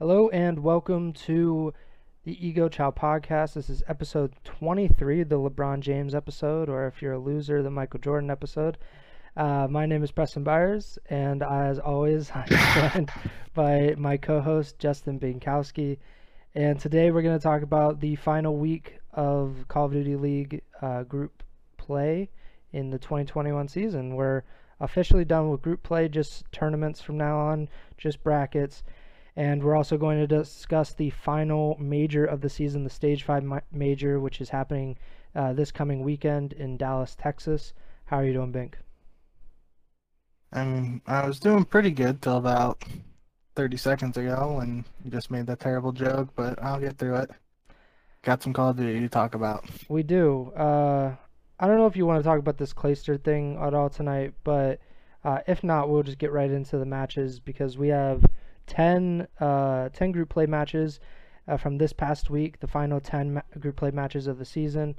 Hello 0.00 0.28
and 0.30 0.58
welcome 0.58 1.12
to 1.12 1.72
the 2.24 2.44
Ego 2.44 2.68
Chow 2.68 2.90
podcast. 2.90 3.52
This 3.52 3.70
is 3.70 3.84
episode 3.86 4.34
23, 4.42 5.22
the 5.22 5.38
LeBron 5.38 5.78
James 5.78 6.16
episode, 6.16 6.68
or 6.68 6.88
if 6.88 7.00
you're 7.00 7.12
a 7.12 7.18
loser, 7.20 7.62
the 7.62 7.70
Michael 7.70 8.00
Jordan 8.00 8.28
episode. 8.28 8.76
Uh, 9.36 9.68
my 9.70 9.86
name 9.86 10.02
is 10.02 10.10
Preston 10.10 10.42
Byers, 10.42 10.98
and 11.08 11.44
as 11.44 11.78
always, 11.78 12.28
I'm 12.34 12.48
joined 12.74 13.12
by 13.54 13.94
my 13.96 14.16
co 14.16 14.40
host, 14.40 14.80
Justin 14.80 15.20
Binkowski. 15.20 15.98
And 16.56 16.80
today 16.80 17.12
we're 17.12 17.22
going 17.22 17.38
to 17.38 17.42
talk 17.42 17.62
about 17.62 18.00
the 18.00 18.16
final 18.16 18.56
week 18.56 18.98
of 19.12 19.64
Call 19.68 19.84
of 19.86 19.92
Duty 19.92 20.16
League 20.16 20.62
uh, 20.82 21.04
group 21.04 21.44
play 21.76 22.30
in 22.72 22.90
the 22.90 22.98
2021 22.98 23.68
season. 23.68 24.16
We're 24.16 24.42
officially 24.80 25.24
done 25.24 25.50
with 25.50 25.62
group 25.62 25.84
play, 25.84 26.08
just 26.08 26.50
tournaments 26.50 27.00
from 27.00 27.16
now 27.16 27.38
on, 27.38 27.68
just 27.96 28.24
brackets. 28.24 28.82
And 29.36 29.62
we're 29.62 29.76
also 29.76 29.96
going 29.96 30.18
to 30.18 30.26
discuss 30.26 30.92
the 30.92 31.10
final 31.10 31.76
major 31.80 32.24
of 32.24 32.40
the 32.40 32.48
season, 32.48 32.84
the 32.84 32.90
Stage 32.90 33.24
5 33.24 33.42
ma- 33.42 33.60
major, 33.72 34.20
which 34.20 34.40
is 34.40 34.50
happening 34.50 34.96
uh, 35.34 35.52
this 35.52 35.72
coming 35.72 36.02
weekend 36.02 36.52
in 36.52 36.76
Dallas, 36.76 37.16
Texas. 37.18 37.74
How 38.06 38.18
are 38.18 38.24
you 38.24 38.32
doing, 38.32 38.52
Bink? 38.52 38.78
I 40.52 41.00
I 41.06 41.26
was 41.26 41.40
doing 41.40 41.64
pretty 41.64 41.90
good 41.90 42.22
till 42.22 42.36
about 42.36 42.84
30 43.56 43.76
seconds 43.76 44.16
ago 44.16 44.54
when 44.58 44.84
you 45.04 45.10
just 45.10 45.30
made 45.30 45.46
that 45.46 45.60
terrible 45.60 45.92
joke, 45.92 46.28
but 46.36 46.62
I'll 46.62 46.80
get 46.80 46.96
through 46.96 47.16
it. 47.16 47.30
Got 48.22 48.42
some 48.42 48.52
Call 48.52 48.70
of 48.70 48.76
Duty 48.76 49.00
to 49.00 49.08
talk 49.08 49.34
about. 49.34 49.64
We 49.88 50.02
do. 50.02 50.52
Uh, 50.56 51.14
I 51.58 51.66
don't 51.66 51.76
know 51.76 51.86
if 51.86 51.96
you 51.96 52.06
want 52.06 52.20
to 52.20 52.28
talk 52.28 52.38
about 52.38 52.56
this 52.56 52.72
Clayster 52.72 53.22
thing 53.22 53.58
at 53.60 53.74
all 53.74 53.90
tonight, 53.90 54.34
but 54.44 54.80
uh, 55.24 55.40
if 55.46 55.62
not, 55.62 55.88
we'll 55.88 56.02
just 56.02 56.18
get 56.18 56.32
right 56.32 56.50
into 56.50 56.78
the 56.78 56.86
matches 56.86 57.40
because 57.40 57.76
we 57.76 57.88
have 57.88 58.24
10, 58.66 59.26
uh, 59.40 59.88
10 59.90 60.12
group 60.12 60.28
play 60.28 60.46
matches 60.46 61.00
uh, 61.46 61.56
from 61.56 61.78
this 61.78 61.92
past 61.92 62.30
week, 62.30 62.60
the 62.60 62.66
final 62.66 63.00
10 63.00 63.34
ma- 63.34 63.40
group 63.58 63.76
play 63.76 63.90
matches 63.90 64.26
of 64.26 64.38
the 64.38 64.44
season, 64.44 64.96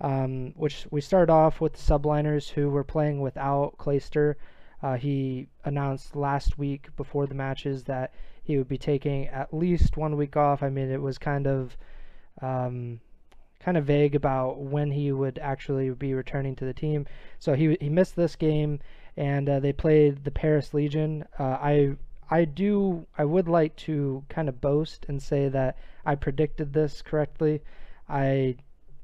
um, 0.00 0.52
which 0.56 0.86
we 0.90 1.00
started 1.00 1.32
off 1.32 1.60
with 1.60 1.74
the 1.74 1.78
subliners 1.78 2.50
who 2.50 2.68
were 2.68 2.84
playing 2.84 3.20
without 3.20 3.76
Clayster. 3.78 4.34
Uh, 4.82 4.96
he 4.96 5.48
announced 5.64 6.14
last 6.16 6.58
week 6.58 6.94
before 6.96 7.26
the 7.26 7.34
matches 7.34 7.84
that 7.84 8.12
he 8.42 8.58
would 8.58 8.68
be 8.68 8.76
taking 8.76 9.28
at 9.28 9.54
least 9.54 9.96
one 9.96 10.16
week 10.16 10.36
off. 10.36 10.62
I 10.62 10.68
mean, 10.68 10.90
it 10.90 11.00
was 11.00 11.16
kind 11.16 11.46
of 11.46 11.76
um, 12.42 13.00
kind 13.60 13.76
of 13.78 13.86
vague 13.86 14.14
about 14.14 14.58
when 14.58 14.90
he 14.90 15.10
would 15.10 15.38
actually 15.38 15.88
be 15.90 16.12
returning 16.12 16.54
to 16.56 16.64
the 16.66 16.74
team. 16.74 17.06
So 17.38 17.54
he 17.54 17.78
he 17.80 17.88
missed 17.88 18.14
this 18.14 18.36
game, 18.36 18.80
and 19.16 19.48
uh, 19.48 19.60
they 19.60 19.72
played 19.72 20.24
the 20.24 20.30
Paris 20.30 20.74
Legion. 20.74 21.24
Uh, 21.38 21.58
I 21.62 21.96
I 22.30 22.44
do 22.44 23.06
I 23.16 23.24
would 23.24 23.48
like 23.48 23.76
to 23.76 24.24
kind 24.28 24.48
of 24.48 24.60
boast 24.60 25.06
and 25.08 25.22
say 25.22 25.48
that 25.48 25.78
I 26.04 26.14
predicted 26.14 26.72
this 26.72 27.02
correctly. 27.02 27.62
I 28.08 28.56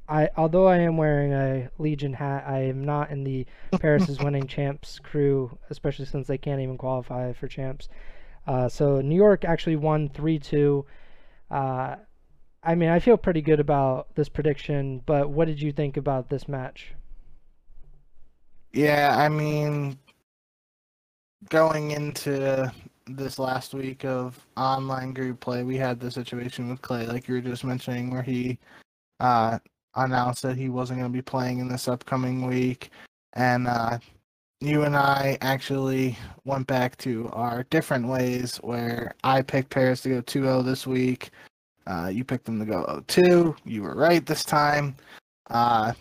I 0.08 0.30
although 0.36 0.66
I 0.66 0.78
am 0.78 0.96
wearing 0.96 1.32
a 1.32 1.70
Legion 1.78 2.14
hat, 2.14 2.44
I 2.46 2.60
am 2.60 2.84
not 2.84 3.10
in 3.10 3.24
the 3.24 3.46
Paris 3.78 4.08
is 4.08 4.18
winning 4.18 4.46
champs 4.48 4.98
crew, 4.98 5.56
especially 5.70 6.06
since 6.06 6.26
they 6.26 6.38
can't 6.38 6.60
even 6.60 6.78
qualify 6.78 7.32
for 7.32 7.46
champs. 7.46 7.88
Uh, 8.46 8.68
so 8.68 9.00
New 9.00 9.14
York 9.14 9.44
actually 9.44 9.76
won 9.76 10.08
three 10.08 10.38
two. 10.38 10.84
Uh, 11.50 11.96
I 12.62 12.74
mean, 12.74 12.90
I 12.90 12.98
feel 12.98 13.16
pretty 13.16 13.40
good 13.40 13.60
about 13.60 14.14
this 14.16 14.28
prediction, 14.28 15.02
but 15.06 15.30
what 15.30 15.46
did 15.46 15.62
you 15.62 15.72
think 15.72 15.96
about 15.96 16.28
this 16.28 16.46
match? 16.48 16.92
Yeah, 18.72 19.16
I 19.16 19.28
mean, 19.28 19.98
going 21.48 21.90
into 21.92 22.72
this 23.16 23.38
last 23.38 23.74
week 23.74 24.04
of 24.04 24.38
online 24.56 25.12
group 25.12 25.40
play, 25.40 25.62
we 25.62 25.76
had 25.76 26.00
the 26.00 26.10
situation 26.10 26.68
with 26.68 26.82
Clay, 26.82 27.06
like 27.06 27.28
you 27.28 27.34
were 27.34 27.40
just 27.40 27.64
mentioning, 27.64 28.10
where 28.10 28.22
he 28.22 28.58
uh, 29.20 29.58
announced 29.94 30.42
that 30.42 30.56
he 30.56 30.68
wasn't 30.68 30.98
going 30.98 31.10
to 31.10 31.16
be 31.16 31.22
playing 31.22 31.58
in 31.58 31.68
this 31.68 31.88
upcoming 31.88 32.46
week. 32.46 32.90
And 33.34 33.68
uh, 33.68 33.98
you 34.60 34.82
and 34.82 34.96
I 34.96 35.38
actually 35.40 36.16
went 36.44 36.66
back 36.66 36.96
to 36.98 37.28
our 37.32 37.64
different 37.70 38.06
ways 38.06 38.56
where 38.58 39.14
I 39.24 39.42
picked 39.42 39.70
Paris 39.70 40.02
to 40.02 40.08
go 40.08 40.20
2 40.20 40.42
0 40.42 40.62
this 40.62 40.86
week. 40.86 41.30
Uh, 41.86 42.10
you 42.12 42.24
picked 42.24 42.44
them 42.44 42.58
to 42.58 42.66
go 42.66 42.84
0 43.08 43.54
2. 43.54 43.56
You 43.64 43.82
were 43.82 43.94
right 43.94 44.24
this 44.24 44.44
time. 44.44 44.96
Uh, 45.48 45.92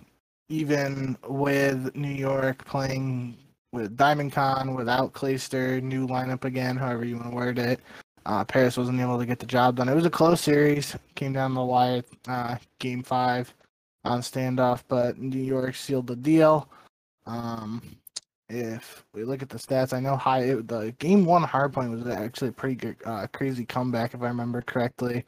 even 0.49 1.17
with 1.27 1.95
New 1.95 2.13
York 2.13 2.65
playing 2.65 3.37
with 3.71 3.97
Diamondcon 3.97 4.75
without 4.75 5.13
Clayster, 5.13 5.81
new 5.81 6.07
lineup 6.07 6.45
again, 6.45 6.75
however 6.75 7.05
you 7.05 7.15
want 7.15 7.29
to 7.29 7.35
word 7.35 7.59
it. 7.59 7.79
Uh, 8.25 8.43
Paris 8.43 8.77
wasn't 8.77 8.99
able 8.99 9.17
to 9.17 9.25
get 9.25 9.39
the 9.39 9.45
job 9.45 9.75
done. 9.75 9.89
It 9.89 9.95
was 9.95 10.05
a 10.05 10.09
close 10.09 10.41
series, 10.41 10.95
came 11.15 11.33
down 11.33 11.53
the 11.53 11.63
wire, 11.63 12.03
uh, 12.27 12.57
game 12.79 13.03
five 13.03 13.53
on 14.03 14.21
standoff, 14.21 14.83
but 14.87 15.17
New 15.17 15.41
York 15.41 15.75
sealed 15.75 16.07
the 16.07 16.15
deal. 16.15 16.69
Um, 17.25 17.81
if 18.49 19.03
we 19.13 19.23
look 19.23 19.41
at 19.41 19.49
the 19.49 19.57
stats, 19.57 19.93
I 19.93 19.99
know 19.99 20.15
high 20.15 20.41
it, 20.41 20.67
the 20.67 20.93
game 20.99 21.25
one 21.25 21.43
hard 21.43 21.73
point 21.73 21.91
was 21.91 22.07
actually 22.07 22.49
a 22.49 22.53
pretty 22.53 22.75
good, 22.75 22.95
uh, 23.05 23.27
crazy 23.31 23.65
comeback 23.65 24.13
if 24.13 24.21
I 24.21 24.27
remember 24.27 24.61
correctly. 24.61 25.25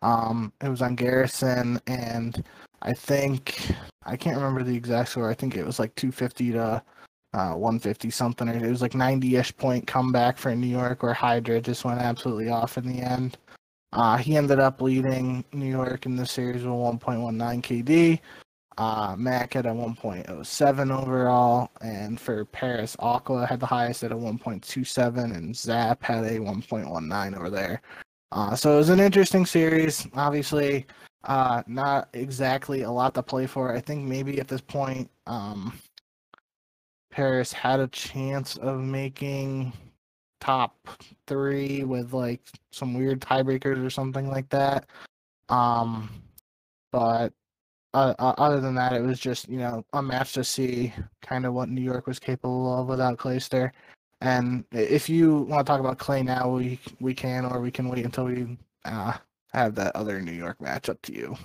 Um, 0.00 0.52
it 0.60 0.68
was 0.68 0.82
on 0.82 0.96
Garrison, 0.96 1.80
and 1.86 2.42
I 2.82 2.92
think 2.92 3.74
I 4.04 4.16
can't 4.16 4.36
remember 4.36 4.64
the 4.64 4.74
exact 4.74 5.10
score. 5.10 5.30
I 5.30 5.34
think 5.34 5.56
it 5.56 5.64
was 5.64 5.78
like 5.78 5.94
250 5.94 6.52
to 6.52 6.82
uh, 7.34 7.52
150 7.52 8.10
something, 8.10 8.48
or 8.48 8.52
it 8.52 8.68
was 8.68 8.82
like 8.82 8.92
90-ish 8.92 9.56
point 9.56 9.86
comeback 9.86 10.38
for 10.38 10.54
New 10.54 10.66
York, 10.66 11.02
where 11.02 11.14
Hydra 11.14 11.60
just 11.60 11.84
went 11.84 12.00
absolutely 12.00 12.50
off 12.50 12.78
in 12.78 12.86
the 12.86 13.02
end. 13.02 13.38
Uh, 13.92 14.16
he 14.16 14.36
ended 14.36 14.58
up 14.58 14.80
leading 14.80 15.44
New 15.52 15.66
York 15.66 16.06
in 16.06 16.16
the 16.16 16.26
series 16.26 16.62
with 16.62 16.72
1.19 16.72 17.62
KD. 17.62 18.20
Uh, 18.78 19.14
Mack 19.18 19.52
had 19.52 19.66
a 19.66 19.70
1.07 19.70 21.02
overall, 21.02 21.70
and 21.82 22.18
for 22.18 22.44
Paris, 22.46 22.96
Aqua 22.98 23.46
had 23.46 23.60
the 23.60 23.66
highest 23.66 24.02
at 24.02 24.12
a 24.12 24.16
1.27, 24.16 25.36
and 25.36 25.54
Zap 25.54 26.02
had 26.02 26.24
a 26.24 26.38
1.19 26.38 27.36
over 27.36 27.50
there. 27.50 27.82
Uh, 28.32 28.56
so 28.56 28.74
it 28.74 28.76
was 28.78 28.88
an 28.88 29.00
interesting 29.00 29.44
series. 29.44 30.06
Obviously, 30.14 30.86
uh, 31.24 31.62
not 31.66 32.08
exactly 32.14 32.82
a 32.82 32.90
lot 32.90 33.12
to 33.14 33.22
play 33.22 33.46
for. 33.46 33.74
I 33.74 33.80
think 33.80 34.08
maybe 34.08 34.40
at 34.40 34.48
this 34.48 34.62
point, 34.62 35.10
um, 35.26 35.78
Paris 37.12 37.52
had 37.52 37.78
a 37.78 37.86
chance 37.88 38.56
of 38.56 38.80
making 38.80 39.72
top 40.40 40.88
three 41.28 41.84
with 41.84 42.12
like 42.12 42.40
some 42.72 42.94
weird 42.94 43.20
tiebreakers 43.20 43.84
or 43.84 43.90
something 43.90 44.28
like 44.28 44.48
that. 44.48 44.86
Um, 45.48 46.10
but 46.90 47.32
uh, 47.94 48.14
uh, 48.18 48.34
other 48.38 48.60
than 48.60 48.74
that, 48.74 48.94
it 48.94 49.02
was 49.02 49.20
just 49.20 49.48
you 49.48 49.58
know 49.58 49.84
a 49.92 50.02
match 50.02 50.32
to 50.32 50.42
see 50.42 50.92
kind 51.20 51.46
of 51.46 51.52
what 51.52 51.68
New 51.68 51.82
York 51.82 52.06
was 52.06 52.18
capable 52.18 52.80
of 52.80 52.88
without 52.88 53.18
Clayster. 53.18 53.70
And 54.22 54.64
if 54.72 55.08
you 55.08 55.38
want 55.38 55.66
to 55.66 55.70
talk 55.70 55.80
about 55.80 55.98
Clay 55.98 56.22
now, 56.22 56.48
we 56.48 56.80
we 57.00 57.14
can, 57.14 57.44
or 57.44 57.60
we 57.60 57.70
can 57.70 57.88
wait 57.88 58.04
until 58.04 58.24
we 58.24 58.56
uh, 58.84 59.12
have 59.52 59.74
that 59.74 59.94
other 59.94 60.20
New 60.20 60.32
York 60.32 60.60
match. 60.60 60.88
Up 60.88 61.00
to 61.02 61.12
you. 61.12 61.36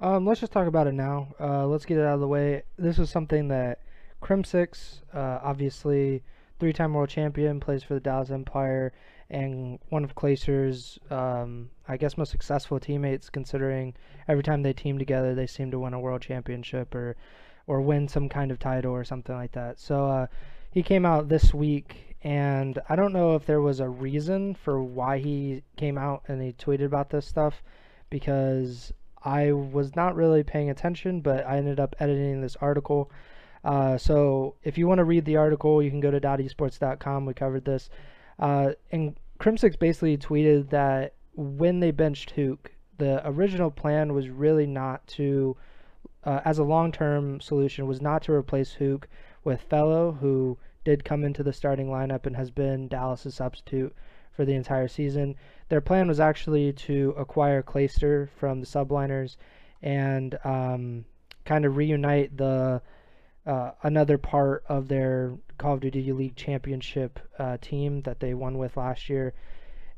Um, 0.00 0.26
let's 0.26 0.40
just 0.40 0.52
talk 0.52 0.68
about 0.68 0.86
it 0.86 0.94
now. 0.94 1.28
Uh, 1.40 1.66
let's 1.66 1.84
get 1.84 1.98
it 1.98 2.04
out 2.04 2.14
of 2.14 2.20
the 2.20 2.28
way. 2.28 2.62
This 2.78 2.98
is 2.98 3.10
something 3.10 3.48
that 3.48 3.80
Crimsix, 4.24 5.02
uh, 5.12 5.38
obviously 5.42 6.22
three-time 6.58 6.94
world 6.94 7.10
champion, 7.10 7.60
plays 7.60 7.82
for 7.82 7.94
the 7.94 8.00
Dallas 8.00 8.30
Empire, 8.30 8.92
and 9.28 9.78
one 9.90 10.02
of 10.02 10.14
Clayster's, 10.14 10.98
um, 11.10 11.68
I 11.86 11.98
guess, 11.98 12.16
most 12.16 12.30
successful 12.30 12.80
teammates. 12.80 13.28
Considering 13.28 13.94
every 14.26 14.42
time 14.42 14.62
they 14.62 14.72
team 14.72 14.98
together, 14.98 15.34
they 15.34 15.46
seem 15.46 15.70
to 15.70 15.78
win 15.78 15.92
a 15.92 16.00
world 16.00 16.22
championship 16.22 16.94
or, 16.94 17.16
or 17.66 17.82
win 17.82 18.08
some 18.08 18.28
kind 18.28 18.50
of 18.50 18.58
title 18.58 18.92
or 18.92 19.04
something 19.04 19.34
like 19.34 19.52
that. 19.52 19.78
So 19.78 20.06
uh, 20.06 20.26
he 20.70 20.82
came 20.82 21.04
out 21.04 21.28
this 21.28 21.52
week, 21.52 22.16
and 22.22 22.78
I 22.88 22.96
don't 22.96 23.12
know 23.12 23.34
if 23.34 23.44
there 23.44 23.60
was 23.60 23.80
a 23.80 23.88
reason 23.88 24.54
for 24.54 24.82
why 24.82 25.18
he 25.18 25.62
came 25.76 25.98
out 25.98 26.22
and 26.28 26.40
he 26.40 26.52
tweeted 26.52 26.86
about 26.86 27.10
this 27.10 27.26
stuff, 27.26 27.62
because 28.08 28.92
I 29.22 29.52
was 29.52 29.94
not 29.96 30.16
really 30.16 30.42
paying 30.42 30.70
attention, 30.70 31.20
but 31.20 31.46
I 31.46 31.58
ended 31.58 31.78
up 31.78 31.94
editing 31.98 32.40
this 32.40 32.56
article. 32.56 33.10
Uh, 33.64 33.96
so 33.96 34.54
if 34.62 34.76
you 34.76 34.86
want 34.86 34.98
to 34.98 35.04
read 35.04 35.24
the 35.24 35.36
article, 35.36 35.82
you 35.82 35.90
can 35.90 36.00
go 36.00 36.10
to 36.10 36.20
dotesports.com. 36.20 37.24
We 37.24 37.34
covered 37.34 37.64
this. 37.64 37.88
Uh, 38.38 38.72
and 38.92 39.16
Crimsix 39.40 39.78
basically 39.78 40.18
tweeted 40.18 40.70
that 40.70 41.14
when 41.34 41.80
they 41.80 41.90
benched 41.90 42.34
Huke, 42.36 42.66
the 42.98 43.26
original 43.26 43.70
plan 43.70 44.12
was 44.12 44.28
really 44.28 44.66
not 44.66 45.06
to, 45.08 45.56
uh, 46.24 46.40
as 46.44 46.58
a 46.58 46.64
long-term 46.64 47.40
solution, 47.40 47.86
was 47.86 48.00
not 48.00 48.22
to 48.22 48.32
replace 48.32 48.76
Huke 48.78 49.04
with 49.42 49.68
FeLo, 49.68 50.18
who 50.18 50.58
did 50.84 51.04
come 51.04 51.24
into 51.24 51.42
the 51.42 51.52
starting 51.52 51.88
lineup 51.88 52.26
and 52.26 52.36
has 52.36 52.50
been 52.50 52.88
Dallas's 52.88 53.34
substitute 53.34 53.94
for 54.32 54.44
the 54.44 54.54
entire 54.54 54.88
season. 54.88 55.34
Their 55.68 55.80
plan 55.80 56.08
was 56.08 56.20
actually 56.20 56.72
to 56.72 57.14
acquire 57.16 57.62
Clayster 57.62 58.28
from 58.36 58.60
the 58.60 58.66
subliners 58.66 59.36
and 59.82 60.38
um, 60.44 61.04
kind 61.44 61.64
of 61.64 61.76
reunite 61.76 62.36
the 62.36 62.82
uh, 63.46 63.72
another 63.82 64.18
part 64.18 64.64
of 64.68 64.88
their 64.88 65.34
Call 65.58 65.74
of 65.74 65.80
Duty 65.80 66.12
League 66.12 66.36
Championship 66.36 67.20
uh, 67.38 67.56
team 67.60 68.00
that 68.02 68.20
they 68.20 68.34
won 68.34 68.58
with 68.58 68.76
last 68.76 69.08
year. 69.08 69.34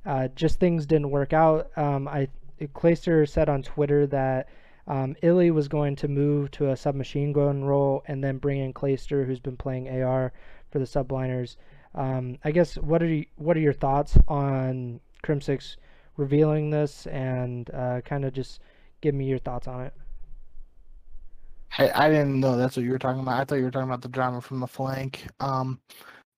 uh, 0.07 0.29
just 0.29 0.61
things 0.61 0.87
didn't 0.87 1.11
work 1.11 1.33
out. 1.33 1.77
Um, 1.77 2.07
I 2.09 2.29
Clayster 2.61 3.29
said 3.29 3.49
on 3.49 3.63
Twitter 3.63 4.07
that 4.07 4.49
um, 4.87 5.17
iLLeY 5.23 5.53
was 5.53 5.69
going 5.69 5.97
to 5.97 6.09
move 6.09 6.51
to 6.53 6.71
a 6.71 6.77
submachine 6.77 7.33
gun 7.33 7.65
role 7.65 8.03
and 8.07 8.23
then 8.23 8.39
bring 8.39 8.61
in 8.61 8.73
Clayster, 8.73 9.27
who's 9.27 9.41
been 9.41 9.57
playing 9.57 9.89
AR 9.89 10.33
for 10.71 10.79
the 10.79 10.85
subliners. 10.85 11.57
Um, 11.95 12.39
I 12.45 12.53
guess 12.53 12.77
what 12.77 13.03
are 13.03 13.07
you, 13.07 13.27
what 13.37 13.57
are 13.57 13.61
your 13.61 13.73
thoughts 13.73 14.17
on 14.29 15.01
Crimsix 15.25 15.77
revealing 16.17 16.71
this 16.71 17.07
and 17.09 17.69
uh, 17.75 18.01
kind 18.03 18.25
of 18.25 18.33
just 18.33 18.61
give 19.01 19.15
me 19.15 19.27
your 19.27 19.39
thoughts 19.39 19.67
on 19.67 19.83
it? 19.83 19.93
I, 21.79 22.07
I 22.07 22.09
didn't 22.09 22.41
know 22.41 22.57
that's 22.57 22.77
what 22.77 22.85
you 22.85 22.91
were 22.91 22.99
talking 22.99 23.23
about. 23.23 23.41
I 23.41 23.45
thought 23.45 23.57
you 23.57 23.65
were 23.65 23.71
talking 23.71 23.89
about 23.89 24.03
the 24.03 24.09
drama 24.09 24.41
from 24.41 24.61
the 24.61 24.67
flank. 24.67 25.27
Um, 25.41 25.81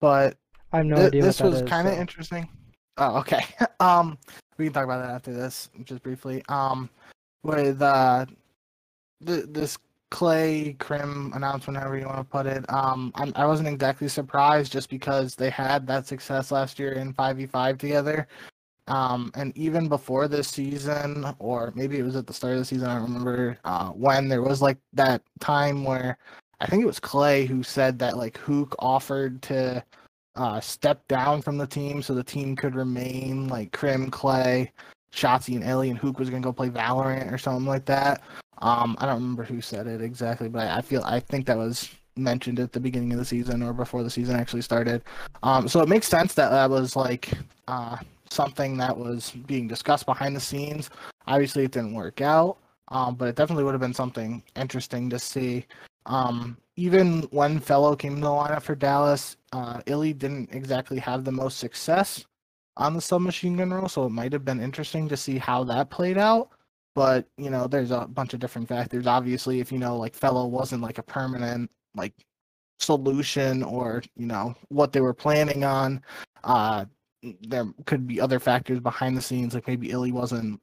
but 0.00 0.36
I 0.72 0.78
have 0.78 0.86
no 0.86 0.96
th- 0.96 1.08
idea. 1.08 1.22
this 1.22 1.40
was 1.40 1.62
kind 1.62 1.88
of 1.88 1.94
so. 1.94 2.00
interesting. 2.00 2.48
Oh, 2.96 3.18
okay. 3.18 3.44
um, 3.80 4.18
we 4.56 4.66
can 4.66 4.74
talk 4.74 4.84
about 4.84 5.02
that 5.02 5.14
after 5.14 5.32
this, 5.32 5.70
just 5.84 6.02
briefly. 6.02 6.42
Um, 6.48 6.90
with 7.42 7.80
uh, 7.80 8.26
th- 9.24 9.46
this 9.48 9.78
Clay 10.10 10.74
Crim 10.78 11.32
announcement, 11.34 11.78
however 11.78 11.98
you 11.98 12.06
want 12.06 12.18
to 12.18 12.24
put 12.24 12.46
it. 12.46 12.64
Um, 12.68 13.12
I'm, 13.14 13.32
I 13.36 13.46
wasn't 13.46 13.68
exactly 13.68 14.08
surprised 14.08 14.72
just 14.72 14.88
because 14.88 15.34
they 15.34 15.50
had 15.50 15.86
that 15.86 16.06
success 16.06 16.50
last 16.50 16.78
year 16.78 16.92
in 16.92 17.12
5v5 17.12 17.78
together. 17.78 18.26
Um, 18.88 19.30
and 19.34 19.56
even 19.56 19.88
before 19.88 20.28
this 20.28 20.48
season, 20.48 21.26
or 21.38 21.72
maybe 21.76 21.98
it 21.98 22.02
was 22.02 22.16
at 22.16 22.26
the 22.26 22.32
start 22.32 22.54
of 22.54 22.60
the 22.60 22.64
season, 22.64 22.88
I 22.88 22.96
remember 22.96 23.58
uh, 23.64 23.90
when 23.90 24.28
there 24.28 24.42
was 24.42 24.62
like 24.62 24.78
that 24.94 25.22
time 25.40 25.84
where 25.84 26.18
I 26.60 26.66
think 26.66 26.82
it 26.82 26.86
was 26.86 26.98
Clay 26.98 27.46
who 27.46 27.62
said 27.62 27.98
that 28.00 28.16
like 28.16 28.38
Huke 28.38 28.74
offered 28.78 29.42
to 29.42 29.84
uh, 30.36 30.60
step 30.60 31.06
down 31.08 31.42
from 31.42 31.58
the 31.58 31.66
team 31.66 32.00
so 32.00 32.14
the 32.14 32.24
team 32.24 32.56
could 32.56 32.74
remain 32.74 33.48
like 33.48 33.72
Crim, 33.72 34.10
Clay, 34.10 34.72
Shotzzy, 35.12 35.54
and 35.54 35.64
iLLeY, 35.64 35.90
and 35.90 36.00
Huke 36.00 36.18
was 36.18 36.30
gonna 36.30 36.42
go 36.42 36.52
play 36.52 36.70
Valorant 36.70 37.32
or 37.32 37.38
something 37.38 37.66
like 37.66 37.84
that. 37.86 38.22
Um, 38.60 38.96
I 38.98 39.06
don't 39.06 39.16
remember 39.16 39.44
who 39.44 39.60
said 39.60 39.86
it 39.86 40.00
exactly, 40.00 40.48
but 40.48 40.66
I 40.66 40.80
feel 40.80 41.02
I 41.04 41.20
think 41.20 41.46
that 41.46 41.58
was 41.58 41.90
mentioned 42.16 42.58
at 42.58 42.72
the 42.72 42.80
beginning 42.80 43.12
of 43.12 43.18
the 43.18 43.24
season 43.24 43.62
or 43.62 43.72
before 43.72 44.02
the 44.02 44.10
season 44.10 44.34
actually 44.36 44.62
started. 44.62 45.02
Um, 45.42 45.68
so 45.68 45.80
it 45.80 45.88
makes 45.88 46.08
sense 46.08 46.34
that 46.34 46.50
that 46.50 46.68
was 46.68 46.96
like 46.96 47.30
uh, 47.68 47.96
something 48.30 48.76
that 48.78 48.96
was 48.96 49.30
being 49.46 49.68
discussed 49.68 50.06
behind 50.06 50.36
the 50.36 50.40
scenes. 50.40 50.90
Obviously, 51.26 51.64
it 51.64 51.72
didn't 51.72 51.94
work 51.94 52.20
out, 52.20 52.58
um, 52.88 53.14
but 53.14 53.28
it 53.28 53.36
definitely 53.36 53.64
would 53.64 53.74
have 53.74 53.80
been 53.80 53.94
something 53.94 54.42
interesting 54.56 55.10
to 55.10 55.18
see. 55.18 55.66
Um, 56.06 56.56
even 56.76 57.22
when 57.30 57.60
FeLo 57.60 57.98
came 57.98 58.16
to 58.16 58.20
the 58.20 58.28
lineup 58.28 58.62
for 58.62 58.74
Dallas, 58.74 59.36
uh, 59.52 59.80
iLLeY 59.80 60.16
didn't 60.16 60.54
exactly 60.54 60.98
have 60.98 61.24
the 61.24 61.32
most 61.32 61.58
success 61.58 62.24
on 62.76 62.94
the 62.94 63.00
submachine 63.00 63.56
gun 63.56 63.72
role, 63.72 63.88
so 63.88 64.06
it 64.06 64.10
might 64.10 64.32
have 64.32 64.44
been 64.44 64.60
interesting 64.60 65.08
to 65.08 65.16
see 65.16 65.36
how 65.38 65.64
that 65.64 65.90
played 65.90 66.16
out 66.16 66.50
but 66.98 67.28
you 67.36 67.48
know 67.48 67.68
there's 67.68 67.92
a 67.92 68.08
bunch 68.08 68.34
of 68.34 68.40
different 68.40 68.66
factors 68.66 69.06
obviously 69.06 69.60
if 69.60 69.70
you 69.70 69.78
know 69.78 69.96
like 69.96 70.18
FeLo 70.18 70.50
wasn't 70.50 70.82
like 70.82 70.98
a 70.98 71.02
permanent 71.02 71.70
like 71.94 72.12
solution 72.80 73.62
or 73.62 74.02
you 74.16 74.26
know 74.26 74.52
what 74.68 74.92
they 74.92 75.00
were 75.00 75.14
planning 75.14 75.62
on 75.62 76.02
uh 76.42 76.84
there 77.42 77.66
could 77.86 78.06
be 78.06 78.20
other 78.20 78.38
factors 78.38 78.80
behind 78.80 79.16
the 79.16 79.22
scenes 79.22 79.54
like 79.54 79.66
maybe 79.66 79.88
iLLeY 79.88 80.12
wasn't 80.12 80.60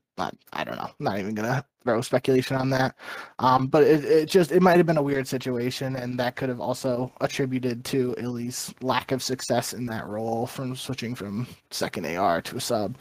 I 0.54 0.64
don't 0.64 0.78
know. 0.78 0.90
Not 1.00 1.20
even 1.20 1.36
gonna 1.36 1.66
throw 1.84 2.02
speculation 2.02 2.56
on 2.56 2.70
that. 2.70 2.96
Um, 3.40 3.68
but 3.68 3.84
it, 3.84 4.06
it 4.06 4.30
just 4.30 4.52
it 4.52 4.62
might 4.62 4.78
have 4.78 4.86
been 4.86 4.98
a 4.98 5.04
weird 5.04 5.28
situation, 5.28 5.96
and 5.96 6.18
that 6.20 6.36
could 6.36 6.50
have 6.50 6.62
also 6.62 7.12
attributed 7.22 7.84
to 7.86 8.16
iLLeY's 8.18 8.74
lack 8.82 9.12
of 9.12 9.22
success 9.22 9.74
in 9.74 9.86
that 9.88 10.08
role 10.08 10.48
from 10.48 10.76
switching 10.76 11.16
from 11.16 11.48
second 11.72 12.06
AR 12.06 12.42
to 12.44 12.58
a 12.58 12.62
sub. 12.62 12.98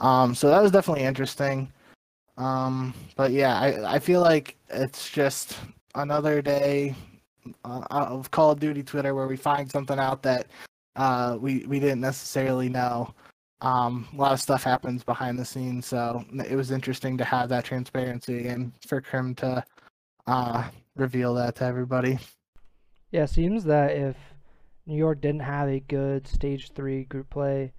Um, 0.00 0.34
so 0.34 0.48
that 0.48 0.62
was 0.62 0.70
definitely 0.70 1.04
interesting. 1.04 1.72
Um, 2.36 2.94
but 3.16 3.32
yeah, 3.32 3.58
I, 3.58 3.94
I 3.94 3.98
feel 3.98 4.20
like 4.20 4.56
it's 4.70 5.10
just 5.10 5.58
another 5.94 6.40
day 6.42 6.94
uh, 7.64 7.84
of 7.90 8.30
Call 8.30 8.52
of 8.52 8.60
Duty 8.60 8.82
Twitter 8.82 9.14
where 9.14 9.26
we 9.26 9.36
find 9.36 9.70
something 9.70 9.98
out 9.98 10.22
that 10.22 10.46
uh, 10.96 11.36
we 11.40 11.64
we 11.66 11.80
didn't 11.80 12.00
necessarily 12.00 12.68
know. 12.68 13.14
Um, 13.60 14.08
a 14.12 14.16
lot 14.16 14.32
of 14.32 14.40
stuff 14.40 14.64
happens 14.64 15.04
behind 15.04 15.38
the 15.38 15.44
scenes, 15.44 15.86
so 15.86 16.24
it 16.48 16.56
was 16.56 16.72
interesting 16.72 17.16
to 17.18 17.24
have 17.24 17.48
that 17.50 17.64
transparency 17.64 18.48
and 18.48 18.72
for 18.86 19.00
Crim 19.00 19.36
to 19.36 19.64
uh, 20.26 20.64
reveal 20.96 21.34
that 21.34 21.54
to 21.56 21.64
everybody. 21.64 22.18
Yeah, 23.12 23.26
seems 23.26 23.64
that 23.64 23.92
if 23.92 24.16
New 24.86 24.96
York 24.96 25.20
didn't 25.20 25.42
have 25.42 25.68
a 25.68 25.80
good 25.80 26.26
stage 26.26 26.72
three 26.72 27.04
group 27.04 27.30
play, 27.30 27.72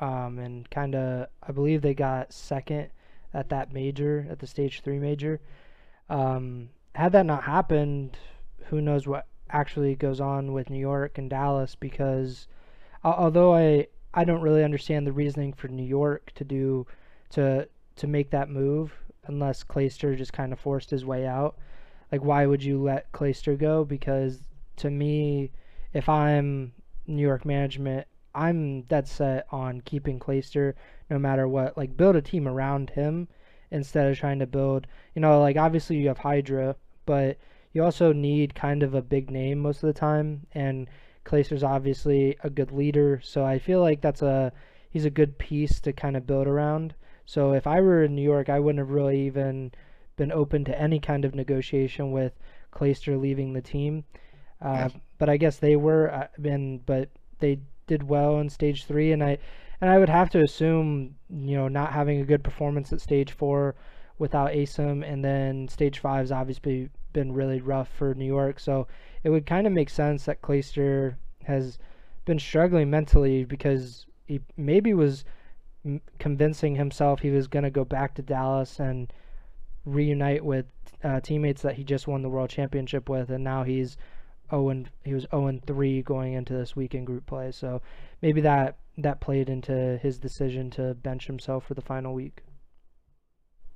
um, 0.00 0.38
and 0.38 0.68
kind 0.70 0.94
of, 0.94 1.28
I 1.42 1.52
believe 1.52 1.82
they 1.82 1.94
got 1.94 2.32
second 2.32 2.88
at 3.32 3.50
that 3.50 3.72
major, 3.72 4.26
at 4.30 4.38
the 4.38 4.46
stage 4.46 4.80
three 4.80 4.98
major. 4.98 5.40
Um, 6.08 6.70
had 6.94 7.12
that 7.12 7.26
not 7.26 7.44
happened, 7.44 8.16
who 8.66 8.80
knows 8.80 9.06
what 9.06 9.26
actually 9.52 9.94
goes 9.94 10.20
on 10.20 10.52
with 10.52 10.70
New 10.70 10.78
York 10.78 11.18
and 11.18 11.30
Dallas? 11.30 11.74
Because 11.74 12.48
although 13.04 13.54
I 13.54 13.86
I 14.12 14.24
don't 14.24 14.42
really 14.42 14.64
understand 14.64 15.06
the 15.06 15.12
reasoning 15.12 15.52
for 15.52 15.68
New 15.68 15.84
York 15.84 16.32
to 16.34 16.44
do 16.44 16.86
to 17.30 17.68
to 17.96 18.06
make 18.06 18.30
that 18.30 18.48
move 18.50 18.92
unless 19.26 19.64
Clayster 19.64 20.16
just 20.16 20.32
kind 20.32 20.52
of 20.52 20.58
forced 20.58 20.90
his 20.90 21.04
way 21.04 21.26
out. 21.26 21.56
Like 22.10 22.24
why 22.24 22.46
would 22.46 22.62
you 22.62 22.82
let 22.82 23.12
Clayster 23.12 23.58
go? 23.58 23.84
Because 23.84 24.40
to 24.76 24.90
me, 24.90 25.52
if 25.92 26.08
I'm 26.08 26.72
New 27.06 27.22
York 27.22 27.44
management, 27.44 28.06
I'm 28.34 28.82
dead 28.82 29.06
set 29.08 29.46
on 29.50 29.80
keeping 29.82 30.18
Clayster 30.18 30.74
no 31.08 31.18
matter 31.18 31.46
what. 31.46 31.76
Like 31.76 31.96
build 31.96 32.16
a 32.16 32.22
team 32.22 32.48
around 32.48 32.90
him 32.90 33.28
instead 33.70 34.10
of 34.10 34.18
trying 34.18 34.38
to 34.40 34.46
build. 34.46 34.86
You 35.14 35.22
know, 35.22 35.40
like 35.40 35.56
obviously 35.56 35.96
you 35.96 36.08
have 36.08 36.18
Hydra, 36.18 36.76
but 37.06 37.38
you 37.72 37.84
also 37.84 38.12
need 38.12 38.54
kind 38.54 38.82
of 38.82 38.94
a 38.94 39.02
big 39.02 39.30
name 39.30 39.58
most 39.60 39.82
of 39.82 39.86
the 39.86 39.98
time. 39.98 40.46
And 40.52 40.88
Clayster's 41.24 41.62
obviously 41.62 42.36
a 42.42 42.50
good 42.50 42.72
leader, 42.72 43.20
so 43.22 43.44
I 43.44 43.58
feel 43.58 43.80
like 43.80 44.00
that's 44.00 44.22
a 44.22 44.52
he's 44.88 45.04
a 45.04 45.10
good 45.10 45.38
piece 45.38 45.80
to 45.80 45.92
kind 45.92 46.16
of 46.16 46.26
build 46.26 46.46
around. 46.46 46.94
So 47.26 47.52
if 47.52 47.66
I 47.66 47.80
were 47.80 48.02
in 48.02 48.16
New 48.16 48.22
York, 48.22 48.48
I 48.48 48.58
wouldn't 48.58 48.80
have 48.80 48.90
really 48.90 49.20
even 49.26 49.72
been 50.16 50.32
open 50.32 50.64
to 50.64 50.80
any 50.80 50.98
kind 50.98 51.24
of 51.24 51.34
negotiation 51.34 52.10
with 52.10 52.32
Clayster 52.72 53.20
leaving 53.20 53.52
the 53.52 53.62
team. 53.62 54.04
Uh, 54.60 54.88
but 55.18 55.28
I 55.28 55.36
guess 55.36 55.56
they 55.56 55.76
were, 55.76 56.12
uh, 56.12 56.26
and 56.44 56.84
but 56.84 57.08
they 57.38 57.60
did 57.86 58.02
well 58.02 58.38
in 58.40 58.48
stage 58.48 58.84
three, 58.84 59.12
and 59.12 59.22
I 59.22 59.38
and 59.80 59.90
I 59.90 59.98
would 59.98 60.08
have 60.08 60.30
to 60.30 60.42
assume 60.42 61.14
you 61.30 61.56
know 61.56 61.68
not 61.68 61.92
having 61.92 62.20
a 62.20 62.26
good 62.26 62.42
performance 62.42 62.92
at 62.92 63.00
stage 63.00 63.32
four 63.32 63.74
without 64.18 64.50
ASIM, 64.52 65.04
and 65.06 65.24
then 65.24 65.68
stage 65.68 65.98
five 65.98 66.24
is 66.24 66.32
obviously 66.32 66.90
been 67.12 67.32
really 67.32 67.60
rough 67.60 67.88
for 67.88 68.14
New 68.14 68.26
York, 68.26 68.60
so 68.60 68.86
it 69.22 69.30
would 69.30 69.46
kind 69.46 69.66
of 69.66 69.72
make 69.72 69.90
sense 69.90 70.24
that 70.24 70.42
Clayster 70.42 71.16
has 71.44 71.78
been 72.24 72.38
struggling 72.38 72.90
mentally 72.90 73.44
because 73.44 74.06
he 74.26 74.40
maybe 74.56 74.94
was 74.94 75.24
convincing 76.18 76.76
himself 76.76 77.20
he 77.20 77.30
was 77.30 77.48
going 77.48 77.62
to 77.62 77.70
go 77.70 77.84
back 77.84 78.14
to 78.14 78.22
Dallas 78.22 78.78
and 78.78 79.12
reunite 79.84 80.44
with 80.44 80.66
uh, 81.02 81.20
teammates 81.20 81.62
that 81.62 81.74
he 81.74 81.84
just 81.84 82.06
won 82.06 82.22
the 82.22 82.28
world 82.28 82.50
championship 82.50 83.08
with, 83.08 83.30
and 83.30 83.42
now 83.42 83.62
he's 83.62 83.96
0 84.50 84.68
and 84.68 84.90
he 85.04 85.14
was 85.14 85.26
0 85.30 85.46
and 85.46 85.64
3 85.64 86.02
going 86.02 86.34
into 86.34 86.52
this 86.52 86.76
weekend 86.76 87.06
group 87.06 87.26
play. 87.26 87.50
So 87.52 87.80
maybe 88.22 88.40
that 88.42 88.76
that 88.98 89.20
played 89.20 89.48
into 89.48 89.98
his 90.02 90.18
decision 90.18 90.70
to 90.70 90.94
bench 90.94 91.26
himself 91.26 91.64
for 91.64 91.74
the 91.74 91.80
final 91.80 92.12
week. 92.12 92.42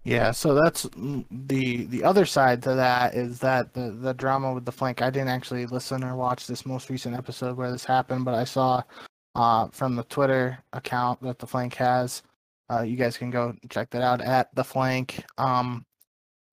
Yeah, 0.04 0.32
so 0.32 0.54
that's 0.54 0.82
the 0.92 1.87
the 1.87 2.04
other 2.04 2.26
side 2.26 2.62
to 2.64 2.75
that 2.75 3.14
is 3.14 3.38
that 3.40 3.73
the 3.73 3.90
the 3.90 4.12
drama 4.12 4.52
with 4.52 4.66
the 4.66 4.73
flank. 4.73 5.00
I 5.00 5.08
didn't 5.11 5.28
actually 5.28 5.64
listen 5.66 6.04
or 6.04 6.14
watch 6.14 6.46
this 6.46 6.66
most 6.66 6.90
recent 6.90 7.16
episode 7.16 7.56
where 7.56 7.73
this 7.73 7.84
happened, 7.87 8.26
but 8.26 8.34
I 8.34 8.44
saw 8.44 8.82
uh, 9.34 9.68
from 9.68 9.96
the 9.96 10.04
Twitter 10.04 10.58
account 10.75 11.23
that 11.23 11.38
the 11.38 11.46
flank 11.46 11.75
has. 11.76 12.23
Uh, 12.70 12.82
you 12.82 12.96
guys 12.96 13.16
can 13.16 13.30
go 13.30 13.54
check 13.70 13.88
that 13.90 14.02
out 14.02 14.20
at 14.20 14.54
the 14.54 14.64
flank. 14.64 15.25
Um, 15.38 15.87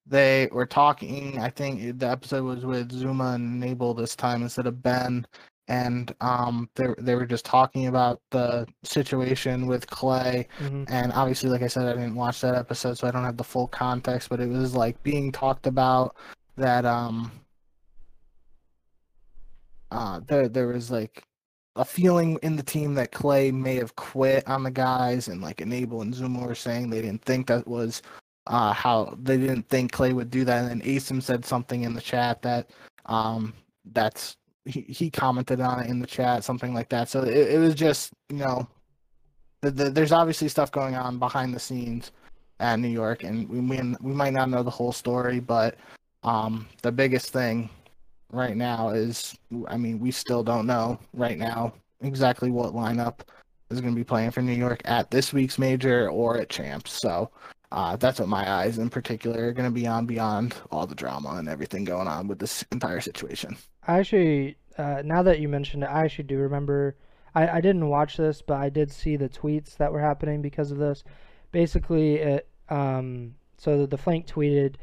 they 0.05 0.47
were 0.51 0.65
talking. 0.65 1.39
I 1.39 1.49
think 1.49 1.99
the 1.99 2.09
episode 2.09 2.43
was 2.45 2.65
with 2.65 2.91
Zoomaa 2.91 3.35
and 3.35 3.61
Nable 3.61 3.95
this 3.95 4.15
time 4.15 4.43
instead 4.43 4.67
of 4.67 4.81
Ben, 4.81 5.27
and 5.67 6.13
um, 6.21 6.69
they 6.75 6.87
they 6.99 7.15
were 7.15 7.25
just 7.25 7.45
talking 7.45 7.87
about 7.87 8.21
the 8.31 8.67
situation 8.83 9.67
with 9.67 9.87
Clay. 9.87 10.47
Mm-hmm. 10.59 10.83
And 10.87 11.11
obviously, 11.13 11.49
like 11.49 11.61
I 11.61 11.67
said, 11.67 11.85
I 11.87 11.93
didn't 11.93 12.15
watch 12.15 12.41
that 12.41 12.55
episode, 12.55 12.97
so 12.97 13.07
I 13.07 13.11
don't 13.11 13.23
have 13.23 13.37
the 13.37 13.43
full 13.43 13.67
context. 13.67 14.29
But 14.29 14.39
it 14.39 14.49
was 14.49 14.75
like 14.75 15.01
being 15.03 15.31
talked 15.31 15.67
about 15.67 16.15
that 16.57 16.85
um, 16.85 17.31
uh, 19.91 20.21
there 20.27 20.49
there 20.49 20.67
was 20.67 20.91
like 20.91 21.23
a 21.75 21.85
feeling 21.85 22.37
in 22.41 22.55
the 22.55 22.63
team 22.63 22.95
that 22.95 23.11
Clay 23.11 23.51
may 23.51 23.75
have 23.75 23.95
quit 23.95 24.47
on 24.47 24.63
the 24.63 24.71
guys, 24.71 25.27
and 25.27 25.41
like 25.41 25.61
Enable 25.61 26.01
and 26.01 26.13
Zoomaa 26.13 26.47
were 26.47 26.55
saying 26.55 26.89
they 26.89 27.01
didn't 27.01 27.23
think 27.23 27.47
that 27.47 27.67
was 27.67 28.01
uh, 28.47 28.73
how 28.73 29.17
they 29.21 29.37
didn't 29.37 29.69
think 29.69 29.91
Clay 29.91 30.13
would 30.13 30.29
do 30.29 30.43
that. 30.45 30.63
And 30.63 30.81
then 30.81 30.87
Asim 30.87 31.21
said 31.21 31.45
something 31.45 31.83
in 31.83 31.93
the 31.93 32.01
chat 32.01 32.41
that 32.41 32.71
um, 33.05 33.53
that's 33.93 34.37
he, 34.65 34.81
he 34.81 35.09
commented 35.09 35.61
on 35.61 35.83
it 35.83 35.89
in 35.89 35.99
the 35.99 36.07
chat, 36.07 36.43
something 36.43 36.73
like 36.73 36.89
that. 36.89 37.09
So 37.09 37.23
it, 37.23 37.51
it 37.51 37.59
was 37.59 37.75
just 37.75 38.13
you 38.29 38.37
know 38.37 38.67
the, 39.61 39.71
the, 39.71 39.89
there's 39.89 40.11
obviously 40.11 40.47
stuff 40.47 40.71
going 40.71 40.95
on 40.95 41.19
behind 41.19 41.53
the 41.53 41.59
scenes 41.59 42.11
at 42.59 42.79
New 42.79 42.87
York, 42.87 43.23
and 43.23 43.47
we 43.49 43.59
we, 43.59 43.95
we 44.01 44.13
might 44.13 44.33
not 44.33 44.49
know 44.49 44.63
the 44.63 44.69
whole 44.69 44.91
story, 44.91 45.39
but 45.39 45.77
um, 46.23 46.67
the 46.81 46.91
biggest 46.91 47.31
thing 47.31 47.69
right 48.31 48.55
now 48.55 48.89
is, 48.89 49.37
I 49.67 49.77
mean, 49.77 49.99
we 49.99 50.11
still 50.11 50.43
don't 50.43 50.67
know 50.67 50.99
right 51.13 51.37
now 51.37 51.73
exactly 52.01 52.49
what 52.49 52.73
lineup 52.73 53.19
is 53.69 53.81
going 53.81 53.93
to 53.93 53.99
be 53.99 54.03
playing 54.03 54.31
for 54.31 54.41
New 54.41 54.53
York 54.53 54.81
at 54.85 55.11
this 55.11 55.33
week's 55.33 55.57
major 55.57 56.09
or 56.09 56.37
at 56.37 56.49
champs. 56.49 56.91
So 56.91 57.29
uh, 57.71 57.95
that's 57.95 58.19
what 58.19 58.27
my 58.27 58.49
eyes 58.49 58.77
in 58.77 58.89
particular 58.89 59.47
are 59.47 59.53
going 59.53 59.67
to 59.67 59.73
be 59.73 59.87
on 59.87 60.05
beyond 60.05 60.55
all 60.71 60.85
the 60.85 60.95
drama 60.95 61.35
and 61.35 61.47
everything 61.47 61.83
going 61.83 62.07
on 62.07 62.27
with 62.27 62.39
this 62.39 62.65
entire 62.71 63.01
situation. 63.01 63.57
I 63.87 63.99
actually, 63.99 64.57
uh, 64.77 65.01
now 65.05 65.23
that 65.23 65.39
you 65.39 65.47
mentioned 65.47 65.83
it, 65.83 65.87
I 65.87 66.03
actually 66.05 66.25
do 66.25 66.37
remember. 66.37 66.95
I, 67.33 67.47
I 67.47 67.61
didn't 67.61 67.87
watch 67.87 68.17
this, 68.17 68.41
but 68.41 68.57
I 68.57 68.69
did 68.69 68.91
see 68.91 69.15
the 69.15 69.29
tweets 69.29 69.77
that 69.77 69.93
were 69.93 70.01
happening 70.01 70.41
because 70.41 70.71
of 70.71 70.77
this. 70.77 71.03
Basically, 71.51 72.15
it 72.15 72.47
um, 72.69 73.35
so 73.57 73.85
the 73.85 73.97
flank 73.97 74.27
tweeted 74.27 74.75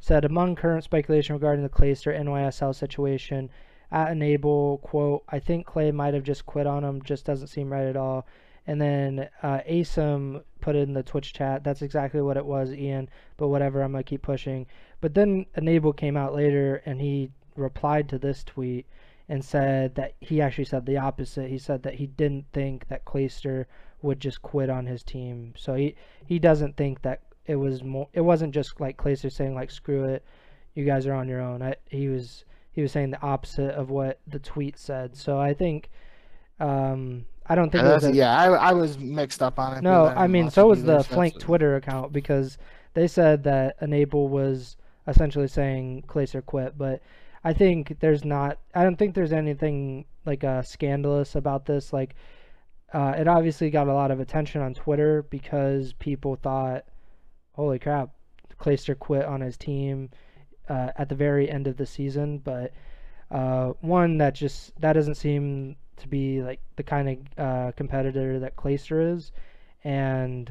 said 0.00 0.24
among 0.24 0.54
current 0.56 0.84
speculation 0.84 1.34
regarding 1.34 1.62
the 1.62 1.68
Clayster 1.68 2.18
NYSL 2.18 2.74
situation, 2.74 3.50
at 3.90 4.10
Enable 4.10 4.78
quote, 4.78 5.24
I 5.28 5.38
think 5.38 5.66
Clay 5.66 5.92
might 5.92 6.14
have 6.14 6.24
just 6.24 6.46
quit 6.46 6.66
on 6.66 6.84
him. 6.84 7.00
Just 7.02 7.24
doesn't 7.24 7.46
seem 7.46 7.72
right 7.72 7.86
at 7.86 7.96
all. 7.96 8.26
And 8.66 8.80
then 8.80 9.28
uh, 9.42 9.60
Asim 9.68 10.42
put 10.60 10.76
it 10.76 10.88
in 10.88 10.94
the 10.94 11.02
Twitch 11.02 11.34
chat. 11.34 11.62
That's 11.64 11.82
exactly 11.82 12.22
what 12.22 12.36
it 12.36 12.46
was, 12.46 12.72
Ian. 12.72 13.10
But 13.36 13.48
whatever, 13.48 13.82
I'm 13.82 13.92
gonna 13.92 14.02
keep 14.02 14.22
pushing. 14.22 14.66
But 15.00 15.14
then 15.14 15.46
Enable 15.56 15.92
came 15.92 16.16
out 16.16 16.34
later 16.34 16.82
and 16.86 17.00
he 17.00 17.30
replied 17.56 18.08
to 18.08 18.18
this 18.18 18.42
tweet 18.42 18.86
and 19.28 19.44
said 19.44 19.94
that 19.94 20.14
he 20.20 20.40
actually 20.40 20.64
said 20.64 20.86
the 20.86 20.96
opposite. 20.96 21.50
He 21.50 21.58
said 21.58 21.82
that 21.82 21.94
he 21.94 22.06
didn't 22.06 22.46
think 22.52 22.88
that 22.88 23.04
Clayster 23.04 23.66
would 24.02 24.20
just 24.20 24.42
quit 24.42 24.70
on 24.70 24.86
his 24.86 25.02
team. 25.02 25.54
So 25.56 25.74
he 25.74 25.94
he 26.26 26.38
doesn't 26.38 26.76
think 26.76 27.02
that 27.02 27.20
it 27.46 27.56
was 27.56 27.82
more. 27.82 28.08
It 28.14 28.22
wasn't 28.22 28.54
just 28.54 28.80
like 28.80 28.96
Clayster 28.96 29.30
saying 29.30 29.54
like 29.54 29.70
screw 29.70 30.04
it, 30.04 30.24
you 30.74 30.84
guys 30.86 31.06
are 31.06 31.14
on 31.14 31.28
your 31.28 31.40
own. 31.40 31.62
I, 31.62 31.76
he 31.90 32.08
was 32.08 32.44
he 32.72 32.80
was 32.80 32.92
saying 32.92 33.10
the 33.10 33.22
opposite 33.22 33.74
of 33.74 33.90
what 33.90 34.20
the 34.26 34.38
tweet 34.38 34.78
said. 34.78 35.16
So 35.16 35.38
I 35.38 35.52
think. 35.52 35.90
Um, 36.60 37.26
I 37.46 37.54
don't 37.54 37.70
think. 37.70 37.84
A, 37.84 38.10
yeah, 38.14 38.36
I, 38.36 38.46
I 38.46 38.72
was 38.72 38.98
mixed 38.98 39.42
up 39.42 39.58
on 39.58 39.76
it. 39.76 39.82
No, 39.82 40.06
I 40.06 40.26
mean, 40.26 40.50
so 40.50 40.68
was 40.68 40.82
the 40.82 41.04
Flank 41.04 41.38
Twitter 41.38 41.76
account 41.76 42.12
because 42.12 42.56
they 42.94 43.06
said 43.06 43.44
that 43.44 43.76
Enable 43.80 44.28
was 44.28 44.76
essentially 45.06 45.48
saying 45.48 46.04
Clayster 46.08 46.44
quit, 46.44 46.78
but 46.78 47.02
I 47.42 47.52
think 47.52 47.98
there's 48.00 48.24
not. 48.24 48.58
I 48.74 48.82
don't 48.82 48.96
think 48.96 49.14
there's 49.14 49.32
anything 49.32 50.06
like 50.24 50.42
uh, 50.42 50.62
scandalous 50.62 51.34
about 51.34 51.66
this. 51.66 51.92
Like, 51.92 52.14
uh, 52.94 53.14
it 53.18 53.28
obviously 53.28 53.68
got 53.68 53.88
a 53.88 53.94
lot 53.94 54.10
of 54.10 54.20
attention 54.20 54.62
on 54.62 54.72
Twitter 54.72 55.22
because 55.28 55.92
people 55.94 56.36
thought, 56.36 56.86
"Holy 57.52 57.78
crap, 57.78 58.10
Clayster 58.58 58.98
quit 58.98 59.26
on 59.26 59.42
his 59.42 59.58
team 59.58 60.08
uh, 60.70 60.92
at 60.96 61.10
the 61.10 61.14
very 61.14 61.50
end 61.50 61.66
of 61.66 61.76
the 61.76 61.84
season." 61.84 62.38
But 62.38 62.72
uh, 63.30 63.74
one 63.82 64.16
that 64.18 64.34
just 64.34 64.80
that 64.80 64.94
doesn't 64.94 65.16
seem 65.16 65.76
to 65.98 66.08
be 66.08 66.42
like 66.42 66.60
the 66.76 66.82
kind 66.82 67.08
of 67.08 67.44
uh, 67.44 67.72
competitor 67.72 68.38
that 68.40 68.56
Clayster 68.56 69.14
is, 69.14 69.32
and 69.82 70.50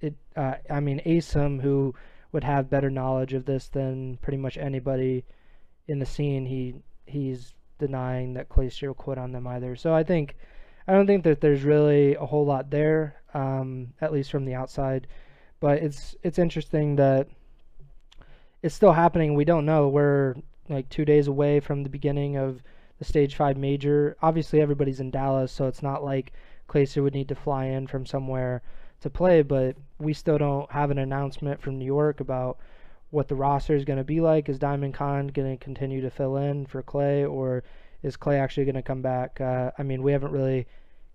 it. 0.00 0.14
Uh, 0.36 0.54
I 0.70 0.80
mean, 0.80 1.00
Asim, 1.06 1.60
who 1.60 1.94
would 2.32 2.44
have 2.44 2.70
better 2.70 2.90
knowledge 2.90 3.32
of 3.32 3.46
this 3.46 3.68
than 3.68 4.18
pretty 4.18 4.36
much 4.38 4.58
anybody 4.58 5.24
in 5.88 5.98
the 5.98 6.06
scene, 6.06 6.46
he 6.46 6.74
he's 7.06 7.54
denying 7.78 8.34
that 8.34 8.48
Clayster 8.48 8.88
will 8.88 8.94
quit 8.94 9.18
on 9.18 9.32
them 9.32 9.46
either. 9.46 9.76
So 9.76 9.94
I 9.94 10.02
think 10.02 10.36
I 10.88 10.92
don't 10.92 11.06
think 11.06 11.24
that 11.24 11.40
there's 11.40 11.62
really 11.62 12.14
a 12.14 12.26
whole 12.26 12.46
lot 12.46 12.70
there, 12.70 13.16
um, 13.34 13.92
at 14.00 14.12
least 14.12 14.30
from 14.30 14.44
the 14.44 14.54
outside. 14.54 15.06
But 15.60 15.78
it's 15.78 16.16
it's 16.22 16.38
interesting 16.38 16.96
that 16.96 17.28
it's 18.62 18.74
still 18.74 18.92
happening. 18.92 19.34
We 19.34 19.44
don't 19.44 19.66
know. 19.66 19.88
We're 19.88 20.34
like 20.68 20.88
two 20.88 21.04
days 21.04 21.28
away 21.28 21.60
from 21.60 21.82
the 21.82 21.88
beginning 21.88 22.36
of 22.36 22.62
the 22.98 23.04
Stage 23.04 23.34
Five 23.34 23.56
Major. 23.56 24.16
Obviously, 24.22 24.60
everybody's 24.60 25.00
in 25.00 25.10
Dallas, 25.10 25.52
so 25.52 25.66
it's 25.66 25.82
not 25.82 26.04
like 26.04 26.32
Clayster 26.68 27.02
would 27.02 27.14
need 27.14 27.28
to 27.28 27.34
fly 27.34 27.66
in 27.66 27.86
from 27.86 28.06
somewhere 28.06 28.62
to 29.00 29.10
play. 29.10 29.42
But 29.42 29.76
we 29.98 30.12
still 30.12 30.38
don't 30.38 30.70
have 30.72 30.90
an 30.90 30.98
announcement 30.98 31.60
from 31.60 31.78
New 31.78 31.84
York 31.84 32.20
about 32.20 32.58
what 33.10 33.28
the 33.28 33.34
roster 33.34 33.74
is 33.74 33.84
going 33.84 33.98
to 33.98 34.04
be 34.04 34.20
like. 34.20 34.48
Is 34.48 34.58
Diamondcon 34.58 35.32
going 35.32 35.56
to 35.56 35.64
continue 35.64 36.00
to 36.00 36.10
fill 36.10 36.36
in 36.36 36.66
for 36.66 36.82
Clay, 36.82 37.24
or 37.24 37.62
is 38.02 38.16
Clay 38.16 38.38
actually 38.38 38.64
going 38.64 38.74
to 38.74 38.82
come 38.82 39.02
back? 39.02 39.40
Uh, 39.40 39.70
I 39.78 39.82
mean, 39.82 40.02
we 40.02 40.12
haven't 40.12 40.32
really 40.32 40.66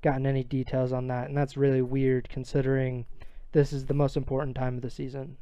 gotten 0.02 0.26
any 0.26 0.44
details 0.44 0.92
on 0.92 1.08
that, 1.08 1.28
and 1.28 1.38
that's 1.38 1.58
really 1.58 1.82
weird 1.82 2.30
considering 2.30 3.06
this 3.52 3.74
is 3.74 3.86
the 3.86 3.94
most 3.94 4.18
important 4.18 4.56
time 4.56 4.76
of 4.76 4.82
the 4.82 4.90
season. 4.90 5.38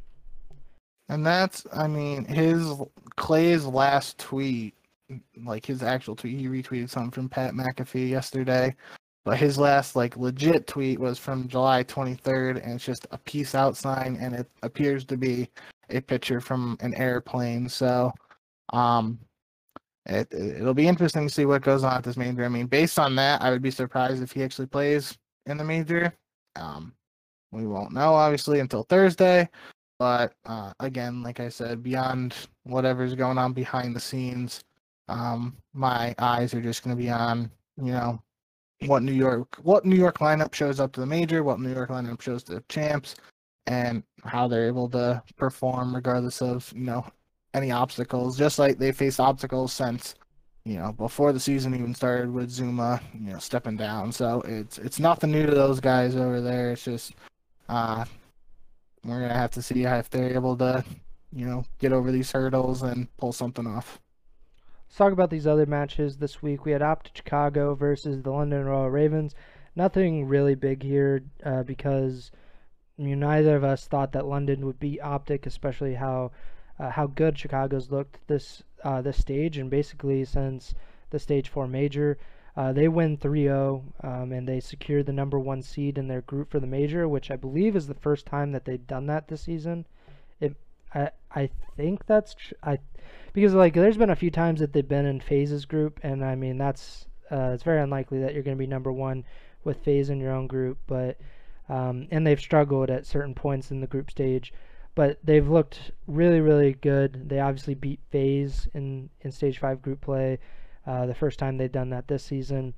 And 1.08 1.26
that's, 1.26 1.66
I 1.74 1.88
mean, 1.88 2.26
his 2.26 2.74
Clay's 3.16 3.66
last 3.66 4.20
tweet, 4.20 4.76
like 5.44 5.66
his 5.66 5.84
actual 5.84 6.16
tweet, 6.16 6.40
he 6.40 6.48
retweeted 6.48 6.90
something 6.90 7.12
from 7.12 7.30
Pat 7.30 7.54
McAfee 7.54 8.10
yesterday. 8.10 8.76
But 9.26 9.38
his 9.38 9.58
last 9.58 9.96
like 9.96 10.18
legit 10.18 10.66
tweet 10.66 11.00
was 11.00 11.20
from 11.20 11.48
July 11.48 11.84
23rd, 11.84 12.64
and 12.64 12.74
it's 12.74 12.86
just 12.86 13.06
a 13.12 13.18
peace 13.18 13.54
out 13.54 13.76
sign, 13.78 14.18
and 14.20 14.34
it 14.34 14.50
appears 14.64 15.06
to 15.06 15.18
be 15.18 15.50
a 15.90 16.02
picture 16.02 16.40
from 16.40 16.78
an 16.80 16.94
airplane. 16.96 17.68
So, 17.70 18.14
um, 18.74 19.20
it 20.06 20.34
it'll 20.34 20.74
be 20.74 20.88
interesting 20.88 21.28
to 21.28 21.34
see 21.34 21.46
what 21.46 21.62
goes 21.62 21.84
on 21.84 21.98
at 21.98 22.04
this 22.04 22.18
major. 22.18 22.46
I 22.46 22.50
mean, 22.50 22.68
based 22.68 22.98
on 22.98 23.16
that, 23.18 23.42
I 23.42 23.52
would 23.52 23.62
be 23.62 23.72
surprised 23.72 24.24
if 24.24 24.32
he 24.32 24.44
actually 24.44 24.68
plays 24.68 25.18
in 25.46 25.58
the 25.58 25.64
major. 25.64 26.14
Um, 26.56 26.94
we 27.52 27.68
won't 27.68 27.94
know 27.94 28.14
obviously 28.14 28.60
until 28.60 28.84
Thursday. 28.84 29.50
But 30.00 30.34
uh, 30.46 30.72
again, 30.80 31.22
like 31.22 31.42
I 31.42 31.50
said, 31.50 31.84
beyond 31.84 32.34
whatever's 32.64 33.16
going 33.16 33.38
on 33.38 33.52
behind 33.52 33.96
the 33.96 34.00
scenes, 34.00 34.64
um, 35.10 35.58
my 35.74 36.16
eyes 36.20 36.54
are 36.54 36.62
just 36.62 36.84
going 36.84 36.96
to 36.96 37.02
be 37.02 37.10
on 37.10 37.52
you 37.82 37.92
know 37.92 38.22
what 38.86 39.04
New 39.04 39.14
York 39.14 39.58
what 39.62 39.86
New 39.86 39.96
York 39.96 40.20
lineup 40.20 40.54
shows 40.54 40.80
up 40.80 40.92
to 40.94 41.00
the 41.00 41.06
major, 41.06 41.44
what 41.44 41.60
New 41.60 41.74
York 41.74 41.90
lineup 41.90 42.22
shows 42.22 42.44
to 42.44 42.56
the 42.56 42.64
champs, 42.70 43.16
and 43.68 44.04
how 44.24 44.48
they're 44.48 44.68
able 44.68 44.90
to 44.90 45.22
perform 45.36 45.94
regardless 45.94 46.42
of 46.42 46.72
you 46.76 46.84
know 46.84 47.06
any 47.54 47.72
obstacles. 47.72 48.38
Just 48.38 48.60
like 48.60 48.78
they 48.78 48.92
faced 48.92 49.20
obstacles 49.20 49.74
since 49.74 50.16
you 50.66 50.78
know 50.78 50.94
before 50.94 51.34
the 51.34 51.40
season 51.40 51.74
even 51.74 51.94
started 51.94 52.32
with 52.32 52.52
Zoomaa, 52.52 53.02
you 53.14 53.32
know 53.34 53.40
stepping 53.40 53.78
down. 53.78 54.12
So 54.12 54.42
it's 54.46 54.78
it's 54.78 55.00
nothing 55.00 55.32
new 55.32 55.46
to 55.46 55.56
those 55.56 55.80
guys 55.80 56.16
over 56.16 56.42
there. 56.42 56.72
It's 56.72 56.84
just 56.84 57.14
uh, 57.68 58.06
we're 59.04 59.22
gonna 59.22 59.34
have 59.34 59.52
to 59.52 59.62
see 59.62 59.84
if 59.84 60.10
they're 60.10 60.34
able 60.34 60.56
to 60.58 60.84
you 61.34 61.46
know 61.46 61.66
get 61.80 61.94
over 61.94 62.12
these 62.12 62.32
hurdles 62.32 62.84
and 62.84 63.08
pull 63.18 63.34
something 63.34 63.68
off. 63.68 64.00
Let's 64.90 64.98
talk 64.98 65.14
about 65.14 65.30
these 65.30 65.46
other 65.46 65.68
matches 65.68 66.18
this 66.18 66.42
week. 66.42 66.66
We 66.66 66.72
had 66.72 66.82
Optic 66.82 67.16
Chicago 67.16 67.76
versus 67.76 68.24
the 68.24 68.32
London 68.32 68.66
Royal 68.66 68.90
Ravens. 68.90 69.36
Nothing 69.76 70.26
really 70.26 70.56
big 70.56 70.82
here 70.82 71.22
uh, 71.46 71.62
because 71.62 72.32
you 72.98 73.16
know, 73.16 73.28
neither 73.28 73.56
of 73.56 73.64
us 73.64 73.86
thought 73.86 74.14
that 74.14 74.26
London 74.26 74.66
would 74.66 74.80
beat 74.80 75.00
Optic, 75.00 75.46
especially 75.46 75.94
how 75.94 76.32
uh, 76.80 76.90
how 76.90 77.06
good 77.06 77.38
Chicago's 77.38 77.92
looked 77.92 78.18
this 78.26 78.64
uh, 78.84 79.00
this 79.00 79.20
stage 79.20 79.60
and 79.60 79.70
basically 79.70 80.26
since 80.26 80.74
the 81.12 81.20
stage 81.20 81.50
four 81.50 81.68
major. 81.68 82.18
Uh, 82.58 82.74
they 82.74 82.88
win 82.88 83.16
3-0 83.16 83.84
um, 84.04 84.32
and 84.32 84.48
they 84.48 84.60
secure 84.60 85.04
the 85.04 85.14
number 85.14 85.38
one 85.38 85.62
seed 85.62 86.00
in 86.00 86.08
their 86.08 86.22
group 86.22 86.50
for 86.50 86.60
the 86.60 86.66
major, 86.66 87.08
which 87.08 87.30
I 87.30 87.36
believe 87.36 87.76
is 87.76 87.86
the 87.86 87.94
first 87.94 88.26
time 88.26 88.54
that 88.54 88.66
they've 88.66 88.88
done 88.88 89.06
that 89.06 89.28
this 89.28 89.44
season. 89.44 89.86
I, 90.94 91.10
I 91.32 91.50
think 91.78 92.06
that's 92.06 92.34
tr- 92.36 92.54
I 92.64 92.80
because 93.34 93.54
like 93.54 93.74
there's 93.74 93.98
been 93.98 94.10
a 94.10 94.16
few 94.16 94.32
times 94.32 94.60
that 94.60 94.74
they've 94.74 94.88
been 94.88 95.06
in 95.06 95.20
FaZe's 95.20 95.66
group, 95.66 96.00
and 96.04 96.24
I 96.24 96.36
mean 96.36 96.58
that's 96.58 97.06
uh, 97.32 97.52
it's 97.54 97.64
very 97.64 97.82
unlikely 97.82 98.20
that 98.22 98.34
you're 98.34 98.44
going 98.44 98.58
to 98.58 98.60
be 98.60 98.68
number 98.68 98.92
one 98.92 99.24
with 99.64 99.84
FaZe 99.84 100.10
in 100.10 100.20
your 100.20 100.34
own 100.34 100.48
group, 100.48 100.80
but 100.88 101.18
um, 101.68 102.08
and 102.12 102.26
they've 102.26 102.40
struggled 102.40 102.90
at 102.90 103.06
certain 103.06 103.36
points 103.36 103.72
in 103.72 103.82
the 103.82 103.88
group 103.88 104.10
stage, 104.10 104.52
but 104.96 105.20
they've 105.24 105.48
looked 105.48 105.92
really 106.08 106.42
really 106.42 106.74
good. 106.74 107.30
They 107.30 107.40
obviously 107.40 107.76
beat 107.76 108.00
FaZe 108.12 108.68
in 108.74 109.10
in 109.22 109.32
stage 109.32 109.60
five 109.60 109.82
group 109.82 110.02
play, 110.02 110.40
uh, 110.88 111.06
the 111.06 111.16
first 111.16 111.40
time 111.40 111.58
they've 111.58 111.72
done 111.72 111.92
that 111.92 112.08
this 112.08 112.24
season, 112.24 112.74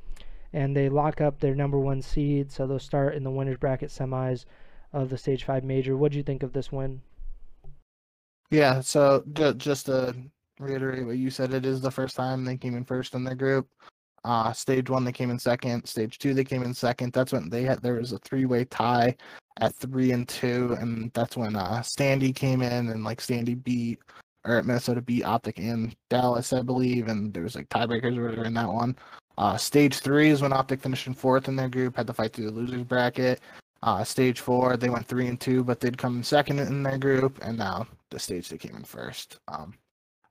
and 0.51 0.75
they 0.75 0.89
lock 0.89 1.21
up 1.21 1.39
their 1.39 1.55
number 1.55 1.79
one 1.79 2.01
seed, 2.01 2.51
so 2.51 2.67
they'll 2.67 2.79
start 2.79 3.15
in 3.15 3.23
the 3.23 3.31
winners 3.31 3.57
bracket 3.57 3.89
semis 3.89 4.45
of 4.91 5.09
the 5.09 5.17
stage 5.17 5.45
five 5.45 5.63
major. 5.63 5.95
What 5.95 6.11
do 6.11 6.17
you 6.17 6.23
think 6.23 6.43
of 6.43 6.51
this 6.51 6.71
win? 6.71 7.01
Yeah, 8.51 8.81
so 8.81 9.23
just 9.57 9.85
to 9.85 10.13
reiterate 10.59 11.05
what 11.05 11.17
you 11.17 11.29
said, 11.29 11.53
it 11.53 11.65
is 11.65 11.81
the 11.81 11.89
first 11.89 12.15
time 12.17 12.43
they 12.43 12.57
came 12.57 12.75
in 12.75 12.83
first 12.83 13.15
in 13.15 13.23
their 13.23 13.35
group. 13.35 13.67
Uh, 14.23 14.53
stage 14.53 14.89
one, 14.89 15.03
they 15.03 15.11
came 15.11 15.31
in 15.31 15.39
second. 15.39 15.85
Stage 15.85 16.19
two, 16.19 16.33
they 16.33 16.43
came 16.43 16.61
in 16.61 16.73
second. 16.73 17.13
That's 17.13 17.31
when 17.31 17.49
they 17.49 17.63
had 17.63 17.81
there 17.81 17.95
was 17.95 18.11
a 18.11 18.19
three-way 18.19 18.65
tie 18.65 19.15
at 19.59 19.73
three 19.75 20.11
and 20.11 20.27
two, 20.27 20.75
and 20.79 21.11
that's 21.13 21.37
when 21.37 21.55
uh, 21.55 21.79
Standy 21.79 22.35
came 22.35 22.61
in 22.61 22.89
and 22.89 23.03
like 23.03 23.19
Standy 23.19 23.61
beat 23.61 23.99
or 24.45 24.61
Minnesota 24.63 25.01
beat 25.01 25.23
Optic 25.23 25.57
and 25.57 25.95
Dallas, 26.09 26.51
I 26.51 26.61
believe, 26.61 27.07
and 27.07 27.33
there 27.33 27.43
was 27.43 27.55
like 27.55 27.69
tiebreakers 27.69 28.17
or 28.17 28.23
whatever 28.23 28.45
in 28.45 28.53
that 28.55 28.67
one. 28.67 28.97
Uh, 29.37 29.55
stage 29.57 29.99
three 29.99 30.29
is 30.29 30.41
when 30.41 30.53
Optic 30.53 30.81
finished 30.81 31.07
in 31.07 31.13
fourth 31.13 31.47
in 31.47 31.55
their 31.55 31.69
group, 31.69 31.95
had 31.95 32.07
to 32.07 32.13
fight 32.13 32.33
through 32.33 32.45
the 32.45 32.51
losers 32.51 32.83
bracket. 32.83 33.39
Uh, 33.83 34.03
stage 34.03 34.39
four, 34.39 34.77
they 34.77 34.89
went 34.89 35.07
three 35.07 35.27
and 35.27 35.39
two, 35.39 35.63
but 35.63 35.79
they'd 35.79 35.97
come 35.97 36.21
second 36.21 36.59
in 36.59 36.83
their 36.83 36.97
group, 36.97 37.39
and 37.41 37.57
now 37.57 37.87
the 38.11 38.19
stage 38.19 38.49
they 38.49 38.57
came 38.57 38.75
in 38.75 38.83
first. 38.83 39.39
Um, 39.47 39.73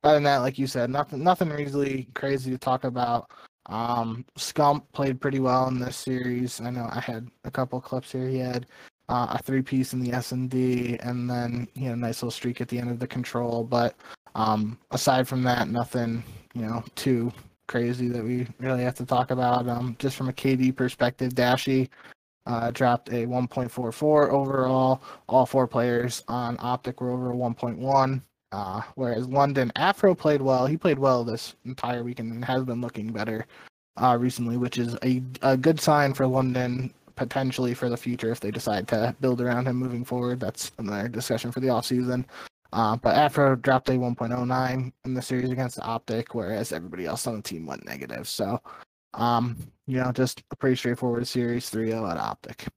other 0.05 0.15
than 0.15 0.23
that, 0.25 0.39
like 0.39 0.59
you 0.59 0.67
said, 0.67 0.89
nothing 0.89 1.23
nothing 1.23 1.49
really 1.51 2.09
crazy 2.15 2.51
to 2.51 2.59
talk 2.59 2.85
about. 2.85 3.31
Um, 3.67 4.25
Scump 4.39 4.85
played 4.93 5.21
pretty 5.21 5.41
well 5.41 5.69
in 5.69 5.79
this 5.79 5.97
series. 5.97 6.61
I 6.61 6.71
know 6.71 6.89
I 6.91 7.01
had 7.01 7.29
a 7.45 7.51
couple 7.51 7.81
clips 7.81 8.13
here. 8.13 8.29
He 8.29 8.39
had 8.39 8.67
uh, 9.09 9.27
a 9.31 9.43
three 9.43 9.63
piece 9.63 9.93
in 9.93 10.01
the 10.01 10.13
S 10.13 10.33
and 10.33 10.49
D, 10.49 10.97
and 11.03 11.29
then 11.29 11.69
he 11.75 11.85
had 11.85 11.95
a 11.95 12.01
nice 12.01 12.23
little 12.23 12.31
streak 12.31 12.61
at 12.61 12.69
the 12.69 12.79
end 12.79 12.91
of 12.91 13.01
the 13.01 13.07
control. 13.07 13.65
But 13.65 13.97
um, 14.35 14.79
aside 14.93 15.27
from 15.29 15.43
that, 15.43 15.69
nothing 15.69 16.23
you 16.55 16.63
know 16.63 16.85
too 16.95 17.33
crazy 17.67 18.09
that 18.09 18.25
we 18.25 18.47
really 18.59 18.83
have 18.83 18.97
to 18.97 19.07
talk 19.07 19.31
about. 19.33 19.69
Um, 19.69 19.97
just 19.99 20.17
from 20.17 20.29
a 20.29 20.33
KD 20.33 20.75
perspective, 20.75 21.35
Dashy 21.35 21.89
uh, 22.51 22.71
dropped 22.73 23.09
a 23.11 23.27
1.44 23.27 24.31
overall. 24.31 25.01
All 25.29 25.47
four 25.47 25.69
players 25.69 26.25
on 26.27 26.57
Optic 26.59 27.01
were 27.01 27.11
over 27.11 27.33
1.1. 27.33 28.23
Uh, 28.53 28.83
whereas 28.97 29.29
London 29.29 29.71
Afro 29.77 30.15
played 30.15 30.43
well. 30.43 30.67
He 30.67 30.77
played 30.77 30.99
well 30.99 31.23
this 31.23 31.55
entire 31.65 32.03
weekend 32.03 32.33
and 32.33 32.45
has 32.45 32.65
been 32.65 32.81
looking 32.81 33.13
better 33.13 33.47
uh, 33.97 34.17
recently, 34.19 34.57
which 34.57 34.79
is 34.79 34.97
a, 35.05 35.23
a 35.43 35.57
good 35.57 35.81
sign 35.81 36.13
for 36.13 36.27
London 36.27 36.93
potentially 37.15 37.75
for 37.75 37.89
the 37.89 37.97
future 37.97 38.33
if 38.33 38.41
they 38.41 38.51
decide 38.51 38.89
to 38.89 39.15
build 39.21 39.41
around 39.41 39.69
him 39.69 39.77
moving 39.77 40.05
forward. 40.05 40.41
That's 40.41 40.73
another 40.79 41.07
discussion 41.07 41.53
for 41.53 41.61
the 41.61 41.69
offseason. 41.69 42.25
Uh, 42.73 42.97
but 42.97 43.15
Afro 43.15 43.55
dropped 43.55 43.89
a 43.91 43.93
1.09 43.93 44.93
in 45.05 45.15
the 45.15 45.23
series 45.23 45.51
against 45.51 45.77
the 45.77 45.83
Optic, 45.83 46.35
whereas 46.35 46.73
everybody 46.73 47.07
else 47.07 47.27
on 47.29 47.37
the 47.37 47.43
team 47.43 47.67
went 47.67 47.87
negative. 47.87 48.27
So, 48.29 48.61
um, 49.15 49.57
you 49.87 49.99
know, 49.99 50.13
just 50.13 50.43
a 50.51 50.57
pretty 50.57 50.77
straightforward 50.77 51.27
series 51.27 51.69
3 51.71 51.89
0 51.89 52.07
at 52.07 52.17
Optic. 52.17 52.69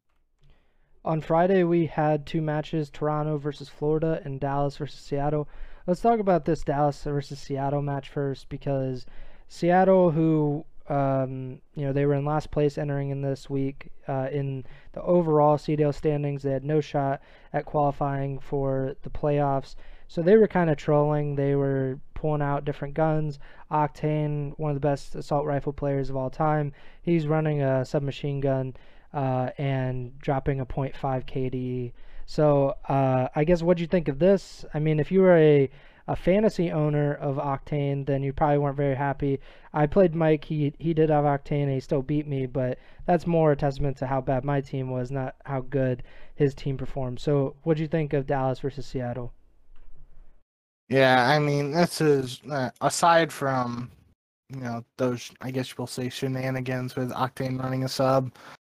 On 1.05 1.19
Friday, 1.19 1.63
we 1.63 1.85
had 1.85 2.25
two 2.25 2.41
matches 2.41 2.89
Toronto 2.89 3.37
versus 3.37 3.69
Florida 3.69 4.21
and 4.23 4.39
Dallas 4.39 4.77
versus 4.77 5.01
Seattle. 5.01 5.49
Let's 5.85 6.01
talk 6.01 6.19
about 6.19 6.45
this 6.45 6.63
Dallas 6.63 7.03
versus 7.03 7.39
Seattle 7.39 7.81
match 7.81 8.09
first 8.09 8.47
because 8.47 9.05
Seattle, 9.49 10.11
who 10.11 10.65
um, 10.89 11.61
you 11.75 11.85
know, 11.85 11.93
they 11.93 12.05
were 12.05 12.15
in 12.15 12.25
last 12.25 12.51
place 12.51 12.77
entering 12.77 13.09
in 13.09 13.21
this 13.21 13.49
week 13.49 13.89
uh, 14.07 14.27
in 14.31 14.65
the 14.91 15.01
overall 15.01 15.57
CDL 15.57 15.93
standings. 15.93 16.43
They 16.43 16.51
had 16.51 16.65
no 16.65 16.81
shot 16.81 17.21
at 17.53 17.65
qualifying 17.65 18.39
for 18.39 18.95
the 19.03 19.09
playoffs. 19.09 19.75
So 20.07 20.21
they 20.21 20.35
were 20.35 20.47
kind 20.47 20.69
of 20.69 20.77
trolling. 20.77 21.35
They 21.35 21.55
were 21.55 21.99
pulling 22.23 22.41
out 22.41 22.63
different 22.63 22.93
guns. 22.93 23.37
Octane, 23.69 24.57
one 24.57 24.71
of 24.71 24.75
the 24.75 24.87
best 24.87 25.13
assault 25.13 25.45
rifle 25.45 25.73
players 25.73 26.09
of 26.09 26.15
all 26.15 26.29
time, 26.29 26.71
he's 27.01 27.27
running 27.27 27.61
a 27.61 27.83
submachine 27.83 28.39
gun 28.39 28.73
uh, 29.13 29.49
and 29.57 30.17
dropping 30.19 30.61
a 30.61 30.65
.5 30.65 30.93
KD. 30.93 31.91
So 32.25 32.77
uh, 32.87 33.27
I 33.35 33.43
guess 33.43 33.61
what 33.61 33.75
do 33.75 33.81
you 33.81 33.87
think 33.87 34.07
of 34.07 34.19
this? 34.19 34.63
I 34.73 34.79
mean, 34.79 35.01
if 35.01 35.11
you 35.11 35.19
were 35.19 35.35
a 35.35 35.69
a 36.07 36.15
fantasy 36.15 36.71
owner 36.71 37.13
of 37.13 37.35
Octane, 37.35 38.05
then 38.05 38.23
you 38.23 38.31
probably 38.31 38.57
weren't 38.57 38.77
very 38.77 38.95
happy. 38.95 39.41
I 39.73 39.85
played 39.85 40.15
Mike. 40.15 40.45
He 40.45 40.73
he 40.79 40.93
did 40.93 41.09
have 41.09 41.25
Octane, 41.25 41.63
and 41.63 41.73
he 41.73 41.81
still 41.81 42.01
beat 42.01 42.25
me. 42.25 42.45
But 42.45 42.79
that's 43.05 43.27
more 43.27 43.51
a 43.51 43.57
testament 43.57 43.97
to 43.97 44.07
how 44.07 44.21
bad 44.21 44.45
my 44.45 44.61
team 44.61 44.91
was, 44.91 45.11
not 45.11 45.35
how 45.43 45.59
good 45.59 46.03
his 46.33 46.55
team 46.55 46.77
performed. 46.77 47.19
So, 47.19 47.55
what 47.63 47.75
do 47.75 47.83
you 47.83 47.89
think 47.89 48.13
of 48.13 48.27
Dallas 48.27 48.61
versus 48.61 48.85
Seattle? 48.85 49.33
Yeah, 50.89 51.27
I 51.29 51.39
mean, 51.39 51.71
this 51.71 52.01
is 52.01 52.41
uh, 52.51 52.69
aside 52.81 53.31
from 53.31 53.91
you 54.49 54.61
know 54.61 54.85
those, 54.97 55.31
I 55.41 55.51
guess 55.51 55.73
you'll 55.77 55.87
say 55.87 56.09
shenanigans 56.09 56.95
with 56.95 57.11
Octane 57.11 57.59
running 57.61 57.83
a 57.83 57.89
sub 57.89 58.31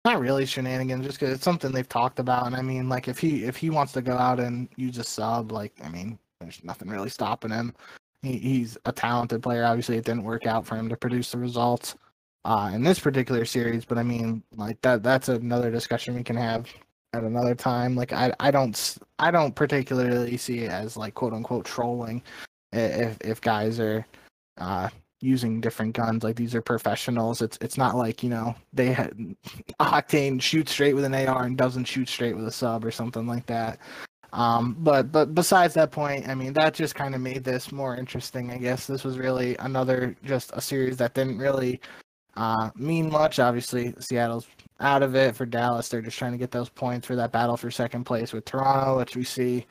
not 0.06 0.20
really 0.20 0.46
shenanigans, 0.46 1.04
just 1.04 1.20
because 1.20 1.34
it's 1.34 1.44
something 1.44 1.72
they've 1.72 1.90
talked 1.90 2.20
about. 2.20 2.46
And 2.46 2.56
I 2.56 2.62
mean, 2.62 2.88
like 2.88 3.08
if 3.08 3.18
he 3.18 3.44
if 3.44 3.58
he 3.58 3.72
wants 3.72 3.92
to 3.94 4.02
go 4.02 4.16
out 4.16 4.40
and 4.40 4.70
use 4.78 5.00
a 5.00 5.04
sub, 5.04 5.52
like 5.52 5.74
I 5.84 5.90
mean, 5.90 6.18
there's 6.40 6.64
nothing 6.64 6.90
really 6.90 7.10
stopping 7.10 7.52
him. 7.52 7.74
He, 8.22 8.38
he's 8.38 8.78
a 8.86 8.92
talented 8.92 9.42
player. 9.42 9.66
Obviously, 9.66 9.98
it 9.98 10.06
didn't 10.06 10.24
work 10.24 10.46
out 10.46 10.66
for 10.66 10.76
him 10.76 10.88
to 10.90 10.96
produce 10.96 11.32
the 11.32 11.40
results 11.40 11.96
uh, 12.46 12.72
in 12.74 12.84
this 12.84 13.00
particular 13.00 13.46
series, 13.46 13.84
but 13.84 13.98
I 13.98 14.04
mean, 14.04 14.44
like 14.56 14.80
that 14.82 15.02
that's 15.02 15.28
another 15.28 15.72
discussion 15.72 16.16
we 16.16 16.24
can 16.24 16.38
have 16.38 16.68
at 17.16 17.24
another 17.24 17.56
time. 17.56 17.96
Like 17.96 18.14
I 18.14 18.34
I 18.40 18.52
don't 18.52 18.98
I 19.20 19.32
don't 19.32 19.56
particularly 19.56 20.38
see 20.38 20.60
it 20.60 20.72
as 20.72 20.98
like 20.98 21.14
quote 21.16 21.34
unquote 21.34 21.66
trolling 21.66 22.22
if 22.74 23.18
if 23.22 23.42
guys 23.42 23.80
are 23.80 24.06
uh, 24.58 24.90
using 25.22 25.62
different 25.62 25.94
guns. 25.96 26.24
Like 26.24 26.36
these 26.36 26.56
are 26.56 26.62
professionals. 26.62 27.42
It's 27.42 27.58
it's 27.62 27.78
not 27.78 27.96
like 27.96 28.24
you 28.24 28.30
know 28.30 28.56
they 28.74 28.94
had 28.94 29.14
Octane 29.80 30.42
shoots 30.42 30.72
straight 30.72 30.94
with 30.94 31.06
an 31.06 31.16
AR 31.16 31.44
and 31.46 31.58
doesn't 31.58 31.86
shoot 31.86 32.10
straight 32.10 32.36
with 32.36 32.48
a 32.48 32.52
sub 32.52 32.86
or 32.86 32.92
something 32.92 33.28
like 33.28 33.46
that. 33.48 33.80
Um, 34.34 34.76
but 34.80 35.12
but 35.12 35.34
besides 35.34 35.74
that 35.76 35.92
point, 35.92 36.28
I 36.28 36.36
mean 36.36 36.54
that 36.54 36.74
just 36.74 36.96
kind 36.96 37.16
of 37.16 37.22
made 37.22 37.44
this 37.44 37.72
more 37.72 37.96
interesting. 37.96 38.52
I 38.52 38.58
guess 38.58 38.86
this 38.86 39.04
was 39.04 39.18
really 39.18 39.56
another 39.60 40.16
just 40.24 40.52
a 40.54 40.62
series 40.62 40.98
that 40.98 41.14
didn't 41.14 41.38
really 41.38 41.80
uh, 42.36 42.70
mean 42.76 43.10
much. 43.10 43.40
Obviously, 43.40 43.94
Seattle's 44.00 44.48
out 44.80 45.04
of 45.04 45.16
it 45.16 45.36
for 45.36 45.46
Dallas. 45.46 45.90
They're 45.90 46.02
just 46.02 46.18
trying 46.18 46.34
to 46.34 46.38
get 46.38 46.52
those 46.52 46.70
points 46.70 47.08
for 47.08 47.16
that 47.16 47.32
battle 47.32 47.58
for 47.58 47.72
second 47.72 48.04
place 48.04 48.34
with 48.34 48.46
Toronto, 48.46 48.98
which 48.98 49.16
we 49.16 49.24
see 49.24 49.66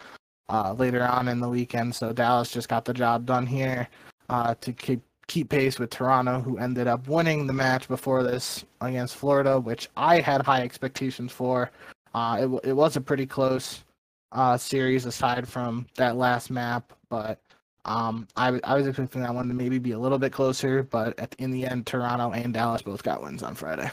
uh, 0.49 0.73
later 0.73 1.03
on 1.05 1.29
in 1.29 1.41
the 1.41 1.49
weekend. 1.49 1.95
So 1.95 2.13
Dallas 2.13 2.51
just 2.51 2.69
got 2.69 2.85
the 2.85 2.95
job 2.95 3.27
done 3.27 3.47
here 3.47 3.89
uh, 4.29 4.55
to 4.61 4.73
keep 4.73 5.01
keep 5.27 5.49
pace 5.49 5.79
with 5.79 5.89
Toronto, 5.89 6.41
who 6.41 6.59
ended 6.59 6.87
up 6.87 7.09
winning 7.09 7.47
the 7.47 7.53
match 7.53 7.89
before 7.89 8.23
this 8.23 8.65
against 8.83 9.17
Florida, 9.17 9.59
which 9.59 9.89
I 9.97 10.21
had 10.21 10.43
high 10.43 10.63
expectations 10.63 11.33
for. 11.33 11.71
Uh, 12.15 12.39
it, 12.43 12.69
it 12.69 12.73
was 12.75 12.97
a 12.97 13.01
pretty 13.01 13.25
close 13.25 13.85
uh, 14.33 14.59
series 14.59 15.07
aside 15.07 15.49
from 15.49 15.87
that 15.97 16.17
last 16.17 16.51
map, 16.51 16.93
but 17.09 17.41
um, 17.87 18.29
I, 18.37 18.61
I 18.65 18.75
was 18.75 18.87
expecting 18.87 19.23
that 19.23 19.35
one 19.35 19.49
to 19.49 19.55
maybe 19.55 19.79
be 19.79 19.93
a 19.93 19.99
little 19.99 20.19
bit 20.19 20.33
closer, 20.33 20.83
but 20.83 21.19
at, 21.19 21.35
in 21.39 21.51
the 21.51 21.67
end, 21.67 21.87
Toronto 21.87 22.33
and 22.33 22.53
Dallas 22.53 22.83
both 22.83 23.03
got 23.03 23.23
wins 23.23 23.43
on 23.43 23.55
Friday. 23.55 23.91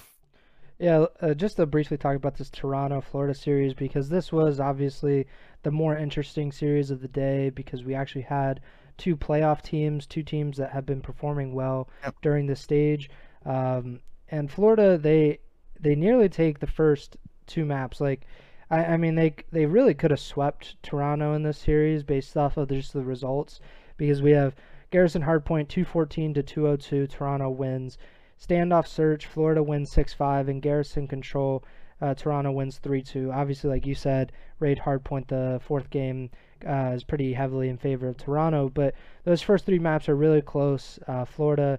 Yeah, 0.82 1.06
uh, 1.22 1.36
just 1.36 1.58
to 1.58 1.68
briefly 1.68 1.98
talk 1.98 2.16
about 2.16 2.38
this 2.38 2.50
Toronto 2.50 3.02
Florida 3.02 3.36
series 3.36 3.76
because 3.76 4.10
this 4.10 4.32
was 4.32 4.60
obviously 4.60 5.28
the 5.62 5.70
more 5.70 5.96
interesting 5.96 6.52
series 6.52 6.90
of 6.90 7.02
the 7.02 7.08
day 7.08 7.52
because 7.52 7.84
we 7.84 7.94
actually 7.94 8.24
had 8.24 8.62
two 8.98 9.16
playoff 9.16 9.62
teams, 9.62 10.08
two 10.08 10.24
teams 10.24 10.58
that 10.58 10.72
have 10.72 10.88
been 10.88 11.00
performing 11.00 11.54
well 11.54 11.88
yep. 12.04 12.16
during 12.24 12.48
this 12.48 12.62
stage. 12.62 13.12
Um, 13.46 14.00
and 14.30 14.50
Florida, 14.50 14.98
they 14.98 15.38
they 15.80 15.94
nearly 15.94 16.28
take 16.28 16.58
the 16.58 16.66
first 16.66 17.16
two 17.46 17.64
maps. 17.64 18.02
Like, 18.02 18.26
I, 18.72 18.86
I 18.86 18.98
mean, 18.98 19.14
they 19.14 19.36
they 19.52 19.68
really 19.68 19.94
could 19.94 20.10
have 20.10 20.20
swept 20.20 20.82
Toronto 20.82 21.36
in 21.36 21.44
this 21.44 21.60
series 21.60 22.02
based 22.02 22.36
off 22.36 22.58
of 22.58 22.70
just 22.70 22.94
the 22.94 23.04
results 23.04 23.60
because 23.98 24.24
we 24.24 24.32
have 24.32 24.56
Garrison 24.90 25.22
Hardpoint 25.22 25.68
214 25.68 26.34
to 26.34 26.42
202. 26.42 27.06
Toronto 27.06 27.52
wins. 27.52 28.00
Standoff 28.42 28.88
Search, 28.88 29.28
Florida 29.28 29.62
wins 29.62 29.92
6 29.92 30.14
5, 30.14 30.50
and 30.50 30.62
Garrison 30.62 31.08
Control, 31.08 31.64
uh, 32.02 32.16
Toronto 32.16 32.52
wins 32.52 32.80
3 32.80 33.02
2. 33.02 33.32
Obviously, 33.32 33.70
like 33.70 33.86
you 33.86 33.94
said, 33.94 34.32
Raid 34.60 34.80
Hardpoint, 34.80 35.28
the 35.28 35.60
fourth 35.64 35.90
game, 35.90 36.32
uh, 36.68 36.92
is 36.96 37.04
pretty 37.04 37.34
heavily 37.34 37.70
in 37.70 37.78
favor 37.78 38.08
of 38.08 38.18
Toronto. 38.18 38.70
But 38.70 38.96
those 39.26 39.42
first 39.42 39.66
three 39.66 39.80
maps 39.80 40.10
are 40.10 40.16
really 40.16 40.42
close. 40.42 40.98
Uh, 41.08 41.26
Florida, 41.26 41.78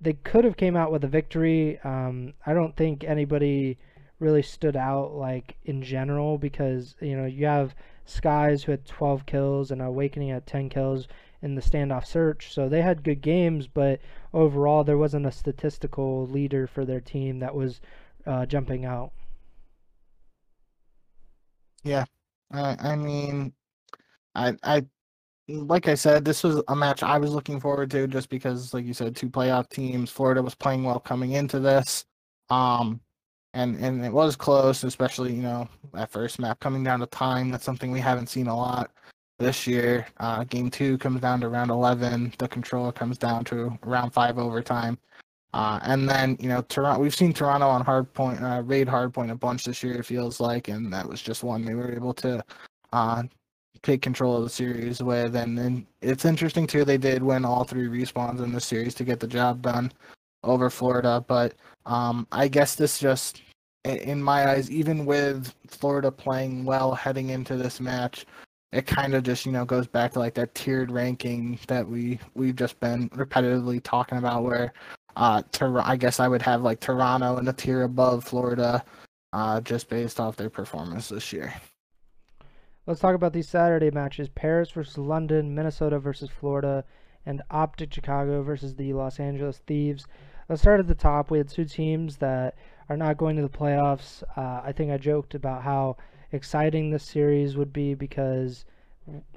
they 0.00 0.12
could 0.12 0.44
have 0.44 0.56
came 0.56 0.76
out 0.76 0.92
with 0.92 1.02
a 1.04 1.08
victory. 1.08 1.80
Um, 1.80 2.34
I 2.46 2.54
don't 2.54 2.76
think 2.76 3.02
anybody 3.04 3.78
really 4.20 4.42
stood 4.42 4.76
out 4.76 5.14
like 5.14 5.56
in 5.64 5.82
general 5.82 6.38
because 6.38 6.94
you 7.00 7.16
know 7.16 7.26
you 7.26 7.44
have 7.46 7.74
Skies 8.04 8.62
who 8.62 8.72
had 8.72 8.84
12 8.84 9.26
kills 9.26 9.70
and 9.72 9.82
Awakening 9.82 10.30
at 10.30 10.46
10 10.46 10.68
kills 10.68 11.08
in 11.42 11.56
the 11.56 11.60
standoff 11.60 12.06
search. 12.06 12.52
So 12.54 12.68
they 12.68 12.82
had 12.82 13.02
good 13.02 13.20
games, 13.20 13.66
but 13.66 14.00
overall 14.32 14.84
there 14.84 14.98
wasn't 14.98 15.26
a 15.26 15.32
statistical 15.32 16.26
leader 16.28 16.66
for 16.66 16.84
their 16.84 17.00
team 17.00 17.40
that 17.40 17.54
was 17.54 17.80
uh, 18.26 18.46
jumping 18.46 18.84
out. 18.84 19.12
Yeah, 21.82 22.04
I, 22.52 22.76
I 22.78 22.96
mean, 22.96 23.52
I 24.34 24.56
I 24.62 24.86
like 25.48 25.88
I 25.88 25.94
said, 25.94 26.24
this 26.24 26.44
was 26.44 26.62
a 26.68 26.76
match 26.76 27.02
I 27.02 27.18
was 27.18 27.32
looking 27.32 27.60
forward 27.60 27.90
to 27.90 28.06
just 28.06 28.28
because, 28.28 28.72
like 28.72 28.84
you 28.84 28.94
said, 28.94 29.16
two 29.16 29.28
playoff 29.28 29.68
teams. 29.68 30.10
Florida 30.10 30.42
was 30.42 30.54
playing 30.54 30.84
well 30.84 31.00
coming 31.00 31.32
into 31.32 31.58
this, 31.58 32.04
um, 32.50 33.00
and 33.54 33.76
and 33.76 34.04
it 34.04 34.12
was 34.12 34.36
close, 34.36 34.84
especially 34.84 35.34
you 35.34 35.42
know 35.42 35.68
that 35.92 36.12
first 36.12 36.38
map 36.38 36.60
coming 36.60 36.84
down 36.84 37.00
to 37.00 37.06
time. 37.06 37.50
That's 37.50 37.64
something 37.64 37.90
we 37.90 38.00
haven't 38.00 38.28
seen 38.28 38.46
a 38.46 38.56
lot 38.56 38.92
this 39.42 39.66
year. 39.66 40.06
Uh, 40.18 40.44
game 40.44 40.70
two 40.70 40.96
comes 40.98 41.20
down 41.20 41.40
to 41.40 41.48
round 41.48 41.70
eleven. 41.70 42.32
The 42.38 42.48
controller 42.48 42.92
comes 42.92 43.18
down 43.18 43.44
to 43.46 43.78
round 43.84 44.12
five 44.12 44.38
overtime. 44.38 44.98
Uh, 45.54 45.78
and 45.82 46.08
then 46.08 46.36
you 46.40 46.48
know 46.48 46.62
Toronto, 46.62 47.00
we've 47.00 47.14
seen 47.14 47.32
Toronto 47.32 47.68
on 47.68 47.84
hard 47.84 48.12
point, 48.14 48.42
uh, 48.42 48.62
raid 48.64 48.88
hard 48.88 49.12
point 49.12 49.30
a 49.30 49.34
bunch 49.34 49.64
this 49.64 49.82
year. 49.82 49.94
It 49.94 50.06
feels 50.06 50.40
like, 50.40 50.68
and 50.68 50.92
that 50.92 51.06
was 51.06 51.20
just 51.20 51.42
one 51.42 51.64
they 51.64 51.74
were 51.74 51.92
able 51.92 52.14
to 52.14 52.42
uh, 52.92 53.24
take 53.82 54.00
control 54.00 54.36
of 54.36 54.44
the 54.44 54.50
series 54.50 55.02
with. 55.02 55.36
And 55.36 55.58
then 55.58 55.86
it's 56.00 56.24
interesting 56.24 56.66
too. 56.66 56.84
They 56.84 56.98
did 56.98 57.22
win 57.22 57.44
all 57.44 57.64
three 57.64 57.86
respawns 57.86 58.42
in 58.42 58.52
the 58.52 58.60
series 58.60 58.94
to 58.94 59.04
get 59.04 59.20
the 59.20 59.26
job 59.26 59.62
done 59.62 59.92
over 60.42 60.70
Florida. 60.70 61.22
But 61.26 61.54
um, 61.84 62.26
I 62.32 62.48
guess 62.48 62.74
this 62.74 62.98
just 62.98 63.42
in 63.84 64.22
my 64.22 64.50
eyes, 64.50 64.70
even 64.70 65.04
with 65.04 65.54
Florida 65.66 66.10
playing 66.10 66.64
well 66.64 66.94
heading 66.94 67.30
into 67.30 67.56
this 67.56 67.80
match, 67.80 68.26
it 68.72 68.86
kind 68.86 69.14
of 69.14 69.22
just 69.22 69.46
you 69.46 69.52
know 69.52 69.64
goes 69.64 69.86
back 69.86 70.12
to 70.12 70.18
like 70.18 70.34
that 70.34 70.54
tiered 70.54 70.90
ranking 70.90 71.58
that 71.68 71.86
we 71.86 72.18
we've 72.34 72.56
just 72.56 72.80
been 72.80 73.08
repetitively 73.10 73.80
talking 73.82 74.18
about. 74.18 74.42
Where 74.42 74.72
uh, 75.16 75.42
I 75.84 75.96
guess 75.96 76.20
I 76.20 76.28
would 76.28 76.42
have 76.42 76.62
like 76.62 76.80
Toronto 76.80 77.36
in 77.36 77.46
a 77.48 77.52
tier 77.52 77.82
above 77.82 78.24
Florida, 78.24 78.82
uh, 79.32 79.60
just 79.60 79.88
based 79.88 80.18
off 80.18 80.36
their 80.36 80.50
performance 80.50 81.10
this 81.10 81.32
year. 81.32 81.54
Let's 82.86 83.00
talk 83.00 83.14
about 83.14 83.32
these 83.32 83.48
Saturday 83.48 83.90
matches: 83.90 84.28
Paris 84.30 84.70
versus 84.70 84.98
London, 84.98 85.54
Minnesota 85.54 85.98
versus 85.98 86.30
Florida, 86.30 86.84
and 87.26 87.42
Optic 87.50 87.92
Chicago 87.92 88.42
versus 88.42 88.74
the 88.74 88.94
Los 88.94 89.20
Angeles 89.20 89.60
Thieves. 89.66 90.06
Let's 90.48 90.62
start 90.62 90.80
at 90.80 90.88
the 90.88 90.94
top. 90.94 91.30
We 91.30 91.38
had 91.38 91.48
two 91.48 91.64
teams 91.64 92.16
that 92.16 92.56
are 92.88 92.96
not 92.96 93.16
going 93.16 93.36
to 93.36 93.42
the 93.42 93.48
playoffs. 93.48 94.22
Uh, 94.36 94.60
I 94.64 94.72
think 94.72 94.90
I 94.90 94.96
joked 94.96 95.34
about 95.34 95.62
how 95.62 95.96
exciting 96.32 96.90
this 96.90 97.04
series 97.04 97.56
would 97.56 97.72
be 97.72 97.94
because, 97.94 98.64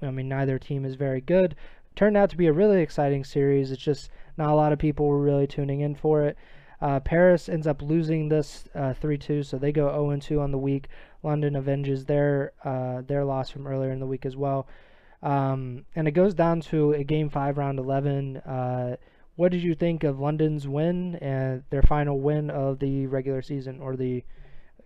I 0.01 0.11
mean, 0.11 0.29
neither 0.29 0.57
team 0.57 0.85
is 0.85 0.95
very 0.95 1.21
good. 1.21 1.55
Turned 1.95 2.17
out 2.17 2.29
to 2.31 2.37
be 2.37 2.47
a 2.47 2.53
really 2.53 2.81
exciting 2.81 3.23
series. 3.23 3.71
It's 3.71 3.81
just 3.81 4.09
not 4.37 4.49
a 4.49 4.55
lot 4.55 4.73
of 4.73 4.79
people 4.79 5.07
were 5.07 5.21
really 5.21 5.47
tuning 5.47 5.81
in 5.81 5.95
for 5.95 6.23
it. 6.23 6.37
Uh, 6.81 6.99
Paris 6.99 7.47
ends 7.47 7.67
up 7.67 7.81
losing 7.81 8.27
this 8.27 8.65
uh, 8.75 8.93
3-2, 9.01 9.45
so 9.45 9.57
they 9.57 9.71
go 9.71 9.87
0-2 9.87 10.41
on 10.41 10.51
the 10.51 10.57
week. 10.57 10.87
London 11.23 11.55
avenges 11.55 12.05
their 12.05 12.51
uh, 12.63 13.01
their 13.01 13.25
loss 13.25 13.49
from 13.49 13.65
earlier 13.65 13.91
in 13.91 13.99
the 13.99 14.05
week 14.05 14.25
as 14.25 14.35
well. 14.35 14.67
Um, 15.23 15.85
and 15.95 16.07
it 16.07 16.11
goes 16.11 16.33
down 16.33 16.61
to 16.61 16.93
a 16.93 17.03
game 17.03 17.29
five, 17.29 17.57
round 17.57 17.79
11. 17.79 18.37
Uh, 18.37 18.97
what 19.35 19.51
did 19.51 19.63
you 19.63 19.73
think 19.73 20.03
of 20.03 20.19
London's 20.19 20.67
win 20.67 21.15
and 21.15 21.63
their 21.69 21.81
final 21.81 22.19
win 22.19 22.49
of 22.49 22.79
the 22.79 23.07
regular 23.07 23.41
season 23.41 23.81
or 23.81 23.95
the 23.95 24.23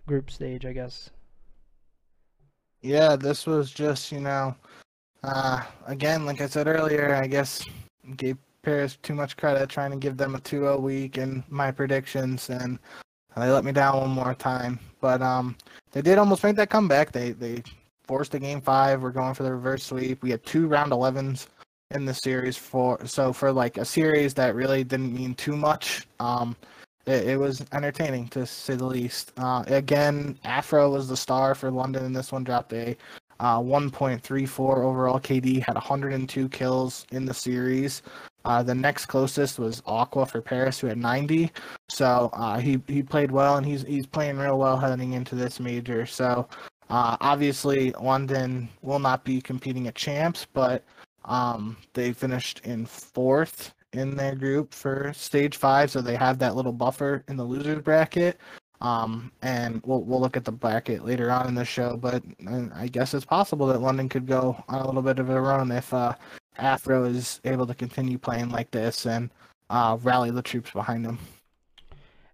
group 0.06 0.30
stage, 0.30 0.64
I 0.64 0.72
guess? 0.72 1.10
Yeah, 2.82 3.16
this 3.16 3.46
was 3.46 3.70
just, 3.70 4.10
you 4.10 4.20
know, 4.20 4.54
uh, 5.22 5.62
again, 5.86 6.24
like 6.24 6.40
I 6.40 6.46
said 6.46 6.66
earlier, 6.66 7.14
I 7.14 7.26
guess 7.26 7.62
gave 8.16 8.38
Paris 8.62 8.98
too 9.02 9.14
much 9.14 9.36
credit 9.36 9.68
trying 9.68 9.90
to 9.90 9.96
give 9.96 10.16
them 10.16 10.34
a 10.34 10.40
2 10.40 10.60
0 10.60 10.78
week 10.78 11.18
in 11.18 11.44
my 11.48 11.70
predictions, 11.70 12.48
and 12.48 12.78
they 13.36 13.50
let 13.50 13.64
me 13.64 13.72
down 13.72 13.98
one 13.98 14.10
more 14.10 14.34
time. 14.34 14.78
But 15.00 15.20
um, 15.22 15.56
they 15.92 16.02
did 16.02 16.18
almost 16.18 16.42
make 16.42 16.56
that 16.56 16.70
comeback. 16.70 17.12
They 17.12 17.32
they 17.32 17.62
forced 18.04 18.34
a 18.34 18.38
game 18.38 18.60
five. 18.60 19.02
We're 19.02 19.10
going 19.10 19.34
for 19.34 19.42
the 19.42 19.52
reverse 19.52 19.84
sweep. 19.84 20.22
We 20.22 20.30
had 20.30 20.44
two 20.44 20.66
round 20.66 20.92
11s 20.92 21.46
in 21.90 22.04
the 22.04 22.14
series 22.14 22.56
for 22.56 23.04
so 23.06 23.32
for 23.32 23.52
like 23.52 23.76
a 23.76 23.84
series 23.84 24.34
that 24.34 24.54
really 24.54 24.84
didn't 24.84 25.14
mean 25.14 25.34
too 25.34 25.56
much. 25.56 26.06
Um, 26.18 26.56
it, 27.06 27.28
it 27.28 27.38
was 27.38 27.64
entertaining 27.72 28.28
to 28.28 28.46
say 28.46 28.74
the 28.74 28.84
least. 28.84 29.32
Uh, 29.36 29.64
again, 29.66 30.38
Afro 30.44 30.90
was 30.90 31.08
the 31.08 31.16
star 31.16 31.54
for 31.54 31.70
London 31.70 32.04
in 32.04 32.12
this 32.12 32.32
one. 32.32 32.44
Dropped 32.44 32.72
a 32.72 32.96
uh, 33.40 33.58
1.34 33.58 34.58
overall. 34.78 35.18
KD 35.18 35.62
had 35.62 35.74
102 35.74 36.48
kills 36.50 37.06
in 37.10 37.24
the 37.24 37.34
series. 37.34 38.02
Uh, 38.44 38.62
the 38.62 38.74
next 38.74 39.06
closest 39.06 39.58
was 39.58 39.82
Aqua 39.86 40.26
for 40.26 40.40
Paris, 40.40 40.78
who 40.78 40.86
had 40.86 40.98
90. 40.98 41.50
So 41.88 42.30
uh, 42.32 42.58
he 42.58 42.80
he 42.86 43.02
played 43.02 43.30
well, 43.30 43.56
and 43.56 43.66
he's 43.66 43.82
he's 43.82 44.06
playing 44.06 44.38
real 44.38 44.58
well 44.58 44.78
heading 44.78 45.12
into 45.12 45.34
this 45.34 45.60
major. 45.60 46.06
So 46.06 46.48
uh, 46.88 47.16
obviously, 47.20 47.92
London 47.92 48.68
will 48.82 48.98
not 48.98 49.24
be 49.24 49.40
competing 49.40 49.86
at 49.88 49.94
champs, 49.94 50.46
but 50.52 50.84
um, 51.24 51.76
they 51.92 52.12
finished 52.12 52.60
in 52.64 52.86
fourth 52.86 53.74
in 53.92 54.16
their 54.16 54.34
group 54.34 54.72
for 54.72 55.12
stage 55.14 55.56
five, 55.56 55.90
so 55.90 56.00
they 56.00 56.16
have 56.16 56.38
that 56.38 56.56
little 56.56 56.72
buffer 56.72 57.24
in 57.28 57.36
the 57.36 57.44
losers 57.44 57.82
bracket. 57.82 58.38
Um, 58.80 59.30
and 59.42 59.82
we'll 59.84 60.02
we'll 60.02 60.20
look 60.20 60.36
at 60.36 60.44
the 60.44 60.52
bracket 60.52 61.04
later 61.04 61.30
on 61.30 61.48
in 61.48 61.54
the 61.54 61.64
show, 61.64 61.96
but 61.96 62.22
I 62.74 62.88
guess 62.88 63.12
it's 63.12 63.26
possible 63.26 63.66
that 63.66 63.82
London 63.82 64.08
could 64.08 64.26
go 64.26 64.62
on 64.68 64.80
a 64.80 64.86
little 64.86 65.02
bit 65.02 65.18
of 65.18 65.28
a 65.28 65.40
run 65.40 65.70
if 65.70 65.92
uh, 65.92 66.14
Afro 66.56 67.04
is 67.04 67.40
able 67.44 67.66
to 67.66 67.74
continue 67.74 68.16
playing 68.16 68.48
like 68.48 68.70
this 68.70 69.04
and 69.04 69.30
uh, 69.68 69.98
rally 70.02 70.30
the 70.30 70.42
troops 70.42 70.70
behind 70.70 71.04
him. 71.04 71.18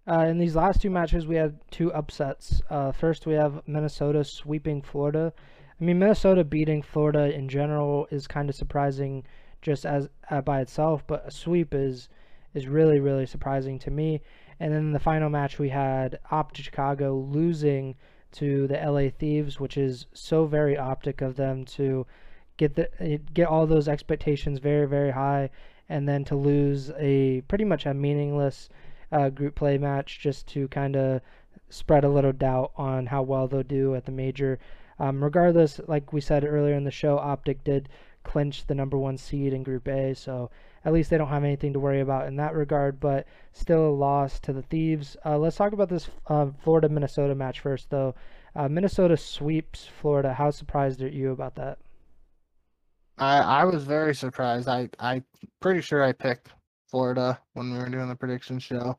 Uh, 0.09 0.21
in 0.21 0.37
these 0.37 0.55
last 0.55 0.81
two 0.81 0.89
matches, 0.89 1.27
we 1.27 1.35
had 1.35 1.59
two 1.69 1.91
upsets. 1.93 2.61
Uh, 2.69 2.93
first, 2.93 3.25
we 3.25 3.33
have 3.33 3.61
Minnesota 3.67 4.23
sweeping 4.23 4.81
Florida 4.81 5.33
I 5.79 5.83
mean, 5.83 5.99
Minnesota 5.99 6.43
beating 6.43 6.81
Florida 6.81 7.33
in 7.33 7.47
general 7.49 8.07
is 8.09 8.27
kind 8.27 8.49
of 8.49 8.55
surprising 8.55 9.23
just 9.61 9.85
as 9.85 10.09
uh, 10.29 10.41
by 10.41 10.61
itself, 10.61 11.05
but 11.07 11.25
a 11.25 11.31
sweep 11.31 11.73
is 11.73 12.09
is 12.53 12.67
really 12.67 12.99
really 12.99 13.25
surprising 13.25 13.79
to 13.79 13.91
me. 13.91 14.21
And 14.59 14.73
then 14.73 14.81
in 14.81 14.91
the 14.93 14.99
final 14.99 15.29
match, 15.29 15.59
we 15.59 15.69
had 15.69 16.19
Optic 16.31 16.65
Chicago 16.65 17.15
losing 17.15 17.95
to 18.33 18.67
the 18.67 18.77
LA 18.77 19.09
Thieves, 19.09 19.59
which 19.59 19.77
is 19.77 20.07
so 20.13 20.45
very 20.45 20.77
optic 20.77 21.21
of 21.21 21.35
them 21.35 21.63
to 21.65 22.05
get 22.57 22.75
the 22.75 22.89
eh, 23.01 23.17
get 23.33 23.47
all 23.47 23.67
those 23.67 23.87
expectations 23.87 24.59
very 24.59 24.87
very 24.87 25.11
high, 25.11 25.49
and 25.89 26.07
then 26.07 26.23
to 26.25 26.35
lose 26.35 26.91
a 26.97 27.41
pretty 27.47 27.65
much 27.65 27.85
a 27.85 27.93
meaningless 27.93 28.69
uh, 29.11 29.29
group 29.29 29.55
play 29.55 29.77
match 29.77 30.19
just 30.19 30.47
to 30.47 30.67
kind 30.69 30.95
of 30.95 31.21
spread 31.69 32.03
a 32.03 32.09
little 32.09 32.33
doubt 32.33 32.71
on 32.75 33.05
how 33.05 33.21
well 33.21 33.47
they'll 33.47 33.63
do 33.63 33.95
at 33.95 34.05
the 34.05 34.11
major. 34.11 34.59
Um, 34.99 35.23
regardless, 35.23 35.79
like 35.87 36.11
we 36.11 36.21
said 36.21 36.43
earlier 36.43 36.73
in 36.73 36.83
the 36.83 36.91
show, 36.91 37.17
Optic 37.17 37.63
did 37.63 37.89
clinch 38.27 38.67
the 38.67 38.75
number 38.75 38.97
one 38.97 39.17
seed 39.17 39.53
in 39.53 39.63
Group 39.63 39.87
A, 39.87 40.13
so 40.13 40.51
at 40.83 40.91
least 40.93 41.09
they 41.09 41.17
don't 41.17 41.29
have 41.29 41.45
anything 41.45 41.73
to 41.73 41.79
worry 41.79 42.01
about 42.01 42.27
in 42.27 42.35
that 42.35 42.53
regard, 42.53 42.99
but 42.99 43.25
still 43.53 43.87
a 43.87 43.89
loss 43.89 44.39
to 44.41 44.53
the 44.53 44.61
Thieves. 44.61 45.15
Uh, 45.25 45.37
let's 45.37 45.55
talk 45.55 45.71
about 45.71 45.89
this 45.89 46.09
uh, 46.27 46.47
Florida 46.61 46.89
Minnesota 46.89 47.33
match 47.33 47.61
first, 47.61 47.89
though. 47.89 48.13
Uh, 48.53 48.67
Minnesota 48.67 49.15
sweeps 49.15 49.87
Florida. 50.01 50.33
How 50.33 50.51
surprised 50.51 51.01
are 51.01 51.07
you 51.07 51.31
about 51.31 51.55
that? 51.55 51.77
I 53.17 53.37
I 53.37 53.63
was 53.63 53.83
very 53.83 54.13
surprised. 54.13 54.67
I 54.67 54.89
I 54.99 55.23
pretty 55.59 55.81
sure 55.81 56.03
I 56.03 56.11
picked 56.11 56.49
Florida 56.89 57.39
when 57.53 57.71
we 57.71 57.79
were 57.79 57.89
doing 57.89 58.09
the 58.09 58.15
prediction 58.15 58.59
show 58.59 58.97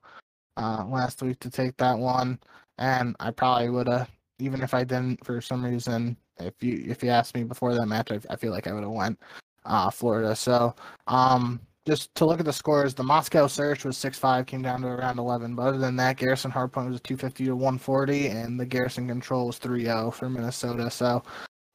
uh, 0.56 0.84
last 0.88 1.22
week 1.22 1.38
to 1.40 1.50
take 1.50 1.76
that 1.76 1.98
one, 1.98 2.40
and 2.78 3.14
I 3.20 3.30
probably 3.30 3.68
would 3.70 3.88
have 3.88 4.10
even 4.38 4.62
if 4.62 4.74
I 4.74 4.84
didn't 4.84 5.24
for 5.24 5.40
some 5.40 5.64
reason, 5.64 6.16
if 6.40 6.62
you 6.62 6.84
if 6.86 7.02
you 7.02 7.10
asked 7.10 7.34
me 7.34 7.44
before 7.44 7.74
that 7.74 7.86
match, 7.86 8.10
I, 8.10 8.20
I 8.30 8.36
feel 8.36 8.52
like 8.52 8.66
I 8.66 8.72
would 8.72 8.82
have 8.82 8.92
went 8.92 9.18
uh, 9.64 9.90
Florida. 9.90 10.34
So 10.34 10.74
um, 11.06 11.60
just 11.86 12.14
to 12.16 12.26
look 12.26 12.40
at 12.40 12.46
the 12.46 12.52
scores, 12.52 12.94
the 12.94 13.02
Moscow 13.02 13.46
Search 13.46 13.84
was 13.84 13.96
six 13.96 14.18
five, 14.18 14.46
came 14.46 14.62
down 14.62 14.82
to 14.82 14.88
around 14.88 15.18
eleven. 15.18 15.54
But 15.54 15.68
other 15.68 15.78
than 15.78 15.96
that, 15.96 16.16
Garrison 16.16 16.50
Hardpoint 16.50 16.90
was 16.90 17.00
two 17.00 17.16
fifty 17.16 17.44
to 17.46 17.56
one 17.56 17.78
forty, 17.78 18.28
and 18.28 18.58
the 18.58 18.66
Garrison 18.66 19.08
Control 19.08 19.46
was 19.46 19.58
3-0 19.58 20.12
for 20.14 20.28
Minnesota. 20.28 20.90
So 20.90 21.22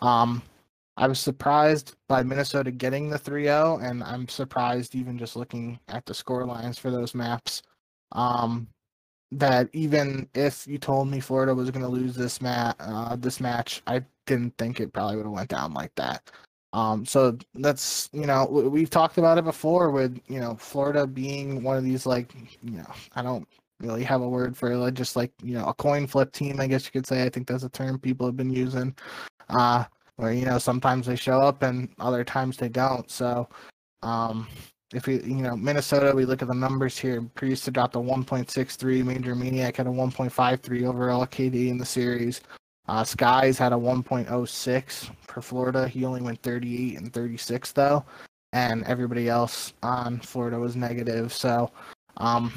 um, 0.01 0.41
I 0.97 1.07
was 1.07 1.19
surprised 1.19 1.95
by 2.07 2.23
Minnesota 2.23 2.71
getting 2.71 3.09
the 3.09 3.17
3-0, 3.17 3.83
and 3.83 4.03
I'm 4.03 4.27
surprised 4.27 4.95
even 4.95 5.17
just 5.17 5.35
looking 5.35 5.79
at 5.87 6.05
the 6.05 6.13
score 6.13 6.45
lines 6.45 6.77
for 6.77 6.91
those 6.91 7.15
maps. 7.15 7.63
Um, 8.11 8.67
that 9.31 9.67
even 9.73 10.29
if 10.35 10.67
you 10.67 10.77
told 10.77 11.07
me 11.07 11.19
Florida 11.19 11.55
was 11.55 11.71
going 11.71 11.83
to 11.83 11.89
lose 11.89 12.15
this 12.15 12.41
mat 12.41 12.75
uh, 12.79 13.15
this 13.15 13.39
match, 13.39 13.81
I 13.87 14.03
didn't 14.25 14.57
think 14.57 14.79
it 14.79 14.93
probably 14.93 15.17
would 15.17 15.25
have 15.25 15.33
went 15.33 15.49
down 15.49 15.73
like 15.73 15.93
that. 15.95 16.29
Um, 16.73 17.05
so 17.05 17.37
that's 17.55 18.09
you 18.13 18.25
know 18.25 18.45
we've 18.45 18.89
talked 18.89 19.17
about 19.17 19.37
it 19.37 19.43
before 19.43 19.91
with 19.91 20.19
you 20.27 20.39
know 20.39 20.55
Florida 20.55 21.05
being 21.05 21.61
one 21.63 21.77
of 21.77 21.83
these 21.83 22.05
like 22.05 22.33
you 22.63 22.77
know 22.77 22.91
I 23.15 23.21
don't 23.21 23.47
really 23.79 24.03
have 24.03 24.21
a 24.21 24.29
word 24.29 24.57
for 24.57 24.71
it, 24.71 24.93
just 24.93 25.15
like 25.15 25.31
you 25.43 25.53
know 25.53 25.65
a 25.65 25.73
coin 25.73 26.07
flip 26.07 26.31
team 26.31 26.59
I 26.59 26.67
guess 26.67 26.85
you 26.85 26.91
could 26.91 27.05
say 27.05 27.23
I 27.23 27.29
think 27.29 27.47
that's 27.47 27.63
a 27.63 27.69
term 27.69 27.99
people 27.99 28.25
have 28.25 28.37
been 28.37 28.51
using, 28.51 28.95
uh, 29.49 29.83
where 30.15 30.33
you 30.33 30.45
know 30.45 30.57
sometimes 30.57 31.05
they 31.05 31.15
show 31.15 31.39
up 31.41 31.61
and 31.61 31.89
other 31.99 32.23
times 32.23 32.57
they 32.57 32.69
don't. 32.69 33.09
So 33.11 33.47
um, 34.01 34.47
if 34.93 35.07
we, 35.07 35.21
you 35.21 35.41
know, 35.41 35.55
Minnesota, 35.55 36.13
we 36.15 36.25
look 36.25 36.41
at 36.41 36.47
the 36.47 36.53
numbers 36.53 36.97
here. 36.97 37.21
Priest 37.33 37.71
dropped 37.73 37.95
a 37.95 37.99
1.63. 37.99 39.03
MajorManiak 39.03 39.75
had 39.75 39.87
a 39.87 39.89
1.53 39.89 40.87
overall 40.87 41.25
KD 41.25 41.69
in 41.69 41.77
the 41.77 41.85
series. 41.85 42.41
Uh, 42.87 43.03
Skies 43.03 43.57
had 43.57 43.71
a 43.71 43.77
1.06 43.77 45.11
for 45.21 45.41
Florida. 45.41 45.87
He 45.87 46.05
only 46.05 46.21
went 46.21 46.41
38 46.41 46.97
and 46.97 47.13
36 47.13 47.71
though, 47.71 48.05
and 48.51 48.83
everybody 48.83 49.29
else 49.29 49.73
on 49.83 50.19
Florida 50.19 50.59
was 50.59 50.75
negative. 50.75 51.33
So, 51.33 51.71
um, 52.17 52.53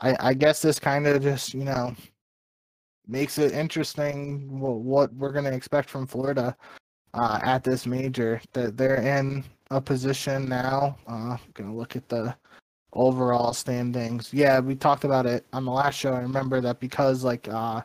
I, 0.00 0.16
I 0.20 0.34
guess 0.34 0.62
this 0.62 0.78
kind 0.78 1.06
of 1.06 1.22
just 1.22 1.54
you 1.54 1.64
know 1.64 1.94
makes 3.08 3.38
it 3.38 3.52
interesting 3.52 4.60
what, 4.60 4.80
what 4.80 5.14
we're 5.14 5.32
going 5.32 5.44
to 5.44 5.54
expect 5.54 5.90
from 5.90 6.06
Florida 6.06 6.56
uh, 7.14 7.40
at 7.42 7.64
this 7.64 7.86
major. 7.86 8.40
That 8.52 8.76
they're 8.76 9.02
in 9.02 9.44
a 9.70 9.80
position 9.80 10.48
now. 10.48 10.96
Uh, 11.06 11.36
gonna 11.54 11.74
look 11.74 11.96
at 11.96 12.08
the 12.08 12.36
overall 12.92 13.52
standings. 13.52 14.32
Yeah, 14.32 14.60
we 14.60 14.74
talked 14.74 15.04
about 15.04 15.26
it 15.26 15.44
on 15.52 15.64
the 15.64 15.72
last 15.72 15.96
show. 15.96 16.12
I 16.12 16.20
remember 16.20 16.60
that 16.60 16.80
because 16.80 17.24
like 17.24 17.48
uh, 17.48 17.82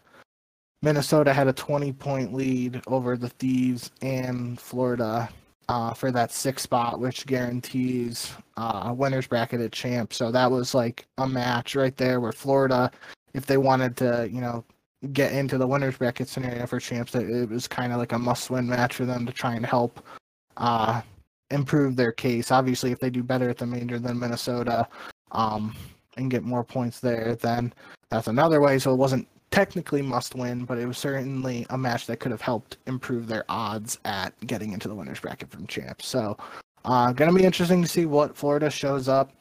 Minnesota 0.81 1.33
had 1.33 1.47
a 1.47 1.53
20 1.53 1.93
point 1.93 2.33
lead 2.33 2.81
over 2.87 3.15
the 3.15 3.29
Thieves 3.29 3.91
and 4.01 4.59
Florida 4.59 5.29
uh, 5.69 5.93
for 5.93 6.11
that 6.11 6.31
sixth 6.31 6.63
spot, 6.63 6.99
which 6.99 7.25
guarantees 7.25 8.33
uh, 8.57 8.93
winners 8.95 9.27
bracket 9.27 9.61
at 9.61 9.71
champ. 9.71 10.13
So 10.13 10.31
that 10.31 10.49
was 10.49 10.73
like 10.73 11.05
a 11.17 11.27
match 11.27 11.75
right 11.75 11.95
there 11.95 12.19
where 12.19 12.31
Florida, 12.31 12.91
if 13.33 13.45
they 13.45 13.57
wanted 13.57 13.95
to, 13.97 14.27
you 14.31 14.41
know, 14.41 14.65
get 15.13 15.33
into 15.33 15.57
the 15.57 15.67
winners 15.67 15.97
bracket 15.97 16.27
scenario 16.27 16.65
for 16.65 16.79
champs. 16.79 17.11
That 17.11 17.23
it 17.23 17.49
was 17.49 17.67
kind 17.67 17.91
of 17.91 17.99
like 17.99 18.11
a 18.11 18.19
must-win 18.19 18.67
match 18.67 18.95
for 18.95 19.05
them 19.05 19.25
to 19.25 19.31
try 19.31 19.55
and 19.55 19.65
help 19.65 20.05
uh, 20.57 21.01
improve 21.51 21.95
their 21.95 22.11
case. 22.11 22.51
Obviously, 22.51 22.91
if 22.91 22.99
they 22.99 23.09
do 23.09 23.23
better 23.23 23.49
at 23.49 23.57
the 23.57 23.65
major 23.65 23.99
than 23.99 24.19
Minnesota 24.19 24.87
um, 25.31 25.75
and 26.17 26.31
get 26.31 26.43
more 26.43 26.63
points 26.63 26.99
there, 26.99 27.35
then 27.35 27.73
that's 28.09 28.27
another 28.27 28.61
way. 28.61 28.77
So 28.77 28.93
it 28.93 28.97
wasn't 28.97 29.27
technically 29.51 30.01
must 30.01 30.35
win, 30.35 30.65
but 30.65 30.77
it 30.77 30.85
was 30.85 30.97
certainly 30.97 31.65
a 31.69 31.77
match 31.77 32.07
that 32.07 32.19
could 32.19 32.31
have 32.31 32.41
helped 32.41 32.77
improve 32.87 33.27
their 33.27 33.45
odds 33.49 33.99
at 34.05 34.33
getting 34.47 34.73
into 34.73 34.87
the 34.87 34.95
winners 34.95 35.19
bracket 35.19 35.51
from 35.51 35.67
champs. 35.67 36.07
So, 36.07 36.37
uh, 36.85 37.11
gonna 37.11 37.33
be 37.33 37.43
interesting 37.43 37.81
to 37.81 37.87
see 37.87 38.05
what 38.05 38.35
Florida 38.35 38.69
shows 38.69 39.07
up. 39.07 39.31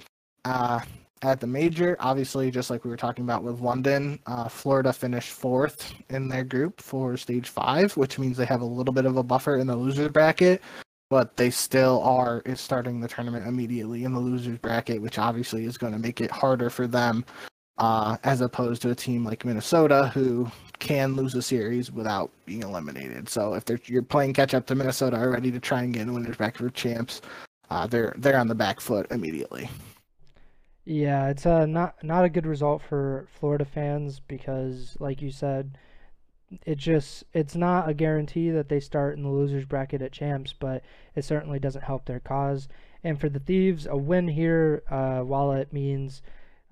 Uh, 0.45 0.81
at 1.23 1.41
the 1.41 1.47
major. 1.47 1.97
Obviously, 2.01 2.51
just 2.51 2.71
like 2.71 2.85
we 2.85 2.91
were 2.91 2.97
talking 2.97 3.25
about 3.25 3.43
with 3.43 3.61
London, 3.61 4.19
uh, 4.27 4.49
Florida 4.49 4.93
finished 4.93 5.31
fourth 5.31 5.93
in 6.09 6.29
their 6.29 6.45
group 6.45 6.81
for 6.81 7.17
stage 7.17 7.49
five, 7.49 7.97
which 7.97 8.19
means 8.19 8.37
they 8.37 8.47
have 8.47 8.63
a 8.63 8.67
little 8.67 8.95
bit 8.95 9.05
of 9.05 9.17
a 9.17 9.23
buffer 9.23 9.57
in 9.57 9.67
the 9.67 9.77
losers 9.77 10.09
bracket, 10.09 10.63
but 11.11 11.37
they 11.37 11.51
still 11.51 12.03
are 12.03 12.43
starting 12.55 13.01
the 13.01 13.09
tournament 13.09 13.47
immediately 13.47 14.05
in 14.05 14.15
the 14.15 14.21
losers 14.21 14.59
bracket, 14.59 15.03
which 15.03 15.19
obviously 15.19 15.65
is 15.65 15.77
going 15.77 15.93
to 15.93 15.99
make 15.99 16.21
it 16.21 16.31
harder 16.31 16.71
for 16.71 16.87
them. 16.87 17.25
Uh, 17.81 18.19
as 18.25 18.43
opposed 18.43 18.83
to 18.83 18.91
a 18.91 18.95
team 18.95 19.25
like 19.25 19.43
Minnesota, 19.43 20.11
who 20.13 20.47
can 20.81 21.17
lose 21.17 21.35
a 21.35 21.41
series 21.41 21.91
without 21.91 22.31
being 22.45 22.63
eliminated. 22.63 23.27
So 23.27 23.55
if 23.55 23.89
you're 23.89 24.03
playing 24.03 24.35
catch 24.35 24.53
up 24.53 24.67
to 24.67 24.75
Minnesota 24.75 25.17
already 25.17 25.51
to 25.51 25.59
try 25.59 25.83
and 25.83 25.95
get 25.95 26.07
a 26.07 26.13
winners 26.13 26.37
back 26.37 26.59
for 26.59 26.69
champs, 26.69 27.23
uh, 27.71 27.87
they're 27.87 28.15
they're 28.19 28.39
on 28.39 28.49
the 28.49 28.55
back 28.55 28.83
foot 28.83 29.07
immediately. 29.11 29.71
Yeah, 30.85 31.29
it's 31.29 31.47
uh, 31.47 31.65
not 31.65 32.03
not 32.05 32.27
a 32.27 32.29
good 32.29 32.47
result 32.47 32.83
for 32.83 33.29
Florida 33.39 33.65
fans 33.65 34.21
because, 34.21 34.95
like 35.01 35.23
you 35.23 35.31
said, 35.31 35.79
it 36.67 36.77
just 36.77 37.25
it's 37.33 37.55
not 37.55 37.89
a 37.89 37.95
guarantee 37.95 38.51
that 38.51 38.69
they 38.69 38.81
start 38.81 39.17
in 39.17 39.23
the 39.23 39.31
losers 39.31 39.65
bracket 39.65 40.03
at 40.03 40.13
champs, 40.13 40.53
but 40.53 40.83
it 41.15 41.25
certainly 41.25 41.59
doesn't 41.59 41.85
help 41.85 42.05
their 42.05 42.21
cause. 42.21 42.69
And 43.05 43.19
for 43.19 43.31
the 43.31 43.39
Thieves, 43.39 43.87
a 43.87 43.97
win 43.97 44.29
here, 44.29 44.83
uh, 44.91 45.21
while 45.21 45.53
it 45.53 45.73
means 45.73 46.21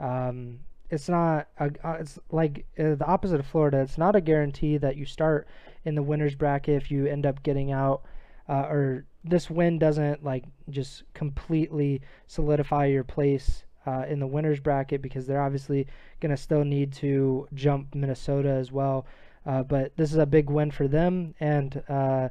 um, 0.01 0.61
it's 0.91 1.09
not 1.09 1.49
a, 1.59 1.71
uh, 1.85 1.97
it's 2.01 2.19
like 2.31 2.67
uh, 2.79 2.95
the 2.95 3.07
opposite 3.07 3.41
of 3.41 3.47
Florida. 3.47 3.81
It's 3.81 3.99
not 3.99 4.17
a 4.17 4.21
guarantee 4.21 4.79
that 4.79 4.97
you 4.97 5.05
start 5.05 5.47
in 5.85 5.95
the 5.95 6.03
winners 6.03 6.35
bracket 6.35 6.83
if 6.83 6.91
you 6.91 7.07
end 7.07 7.27
up 7.27 7.43
getting 7.43 7.73
out, 7.73 8.03
uh, 8.49 8.67
or 8.69 9.05
this 9.25 9.51
win 9.51 9.79
doesn't 9.79 10.25
like 10.25 10.45
just 10.71 11.03
completely 11.15 12.01
solidify 12.27 12.87
your 12.87 13.05
place 13.05 13.65
uh, 13.87 14.05
in 14.09 14.19
the 14.19 14.27
winners 14.27 14.61
bracket 14.61 15.03
because 15.03 15.27
they're 15.27 15.43
obviously 15.43 15.87
going 16.21 16.31
to 16.31 16.37
still 16.37 16.65
need 16.65 16.93
to 16.93 17.49
jump 17.55 17.95
Minnesota 17.95 18.51
as 18.51 18.73
well. 18.73 19.07
Uh, 19.47 19.63
but 19.63 19.97
this 19.97 20.13
is 20.13 20.19
a 20.19 20.27
big 20.27 20.51
win 20.51 20.71
for 20.71 20.89
them, 20.89 21.35
and 21.41 21.83
uh, 21.89 22.29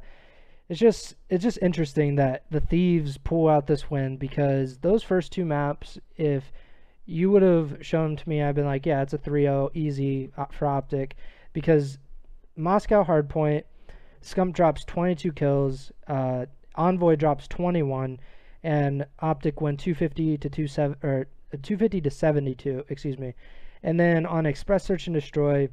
it's 0.68 0.78
just 0.78 1.16
it's 1.30 1.42
just 1.42 1.58
interesting 1.62 2.16
that 2.16 2.44
the 2.50 2.60
Thieves 2.60 3.18
pull 3.18 3.48
out 3.48 3.66
this 3.66 3.90
win 3.90 4.16
because 4.16 4.78
those 4.78 5.02
first 5.02 5.32
two 5.32 5.44
maps, 5.44 5.98
if 6.16 6.52
you 7.08 7.30
would 7.30 7.40
have 7.40 7.78
shown 7.80 8.16
to 8.16 8.28
me, 8.28 8.42
I've 8.42 8.54
been 8.54 8.66
like, 8.66 8.84
yeah, 8.84 9.00
it's 9.00 9.14
a 9.14 9.18
3-0 9.18 9.70
easy 9.72 10.30
uh, 10.36 10.44
for 10.50 10.66
Optic 10.66 11.16
because 11.54 11.96
Moscow 12.54 13.02
Hardpoint, 13.02 13.62
Scump 14.22 14.52
drops 14.52 14.84
22 14.84 15.32
kills, 15.32 15.90
uh, 16.06 16.44
Envoy 16.74 17.16
drops 17.16 17.48
21, 17.48 18.20
and 18.62 19.06
Optic 19.20 19.62
win 19.62 19.78
250 19.78 20.36
to 20.36 20.50
27 20.50 20.98
or 21.02 21.26
250 21.52 22.02
to 22.02 22.10
72, 22.10 22.84
excuse 22.90 23.18
me. 23.18 23.32
And 23.82 23.98
then 23.98 24.26
on 24.26 24.44
Express 24.44 24.84
Search 24.84 25.06
and 25.06 25.14
Destroy, 25.14 25.70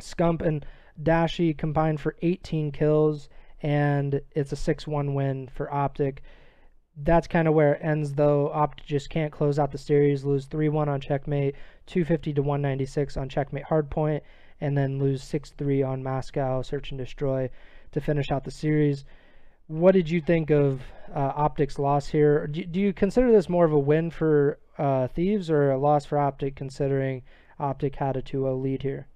Scump 0.00 0.40
and 0.40 0.64
Dashy 1.02 1.52
combined 1.52 2.00
for 2.00 2.14
18 2.22 2.70
kills, 2.70 3.28
and 3.60 4.20
it's 4.36 4.52
a 4.52 4.56
6 4.56 4.86
1 4.86 5.14
win 5.14 5.48
for 5.52 5.72
Optic. 5.74 6.22
That's 6.96 7.26
kind 7.26 7.48
of 7.48 7.54
where 7.54 7.74
it 7.74 7.80
ends, 7.82 8.14
though. 8.14 8.50
Opt 8.52 8.86
just 8.86 9.10
can't 9.10 9.32
close 9.32 9.58
out 9.58 9.72
the 9.72 9.78
series, 9.78 10.24
lose 10.24 10.46
3 10.46 10.68
1 10.68 10.88
on 10.88 11.00
Checkmate, 11.00 11.54
250 11.86 12.34
to 12.34 12.42
196 12.42 13.16
on 13.16 13.28
Checkmate 13.28 13.64
Hardpoint, 13.64 14.20
and 14.60 14.78
then 14.78 14.98
lose 14.98 15.22
6 15.24 15.50
3 15.58 15.82
on 15.82 16.02
Moscow 16.02 16.62
Search 16.62 16.90
and 16.90 16.98
Destroy 16.98 17.50
to 17.92 18.00
finish 18.00 18.30
out 18.30 18.44
the 18.44 18.50
series 18.50 19.04
what 19.66 19.92
did 19.92 20.10
you 20.10 20.20
think 20.20 20.50
of 20.50 20.82
uh, 21.14 21.32
Optic's 21.34 21.78
loss 21.78 22.08
here? 22.08 22.46
Do, 22.46 22.64
do, 22.64 22.80
you 22.80 22.92
consider 22.92 23.32
this 23.32 23.48
more 23.48 23.64
of 23.64 23.72
a 23.72 23.78
win 23.78 24.10
for 24.10 24.58
uh, 24.78 25.08
Thieves 25.08 25.50
or 25.50 25.70
a 25.70 25.78
loss 25.78 26.04
for 26.04 26.18
Optic, 26.18 26.54
considering 26.54 27.22
Optic 27.58 27.96
had 27.96 28.16
a 28.16 28.22
2-0 28.22 28.62
lead 28.62 28.82
here? 28.82 29.06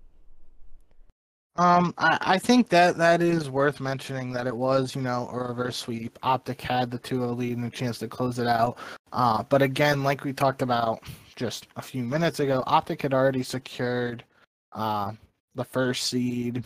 Um, 1.59 1.93
I, 1.99 2.19
I 2.21 2.39
think 2.39 2.69
that 2.69 2.97
that 2.99 3.21
is 3.21 3.51
worth 3.51 3.81
mentioning 3.81 4.33
that 4.33 4.47
it 4.47 4.57
was, 4.57 4.95
you 4.95 5.03
know, 5.03 5.29
a 5.33 5.39
reverse 5.39 5.77
sweep. 5.77 6.19
Optic 6.23 6.61
had 6.61 6.91
the 6.91 6.99
2-0 7.01 7.37
lead 7.37 7.57
and 7.57 7.67
a 7.67 7.71
chance 7.71 7.99
to 7.99 8.09
close 8.09 8.39
it 8.39 8.47
out. 8.47 8.79
Uh, 9.13 9.43
but 9.43 9.61
again, 9.61 10.05
like 10.05 10.25
we 10.25 10.33
talked 10.33 10.63
about 10.63 11.03
just 11.35 11.67
a 11.77 11.83
few 11.83 12.05
minutes 12.05 12.41
ago, 12.41 12.63
Optic 12.67 13.03
had 13.03 13.13
already 13.13 13.43
secured 13.43 14.25
uh, 14.73 15.13
the 15.57 15.65
first 15.65 16.07
seed 16.07 16.65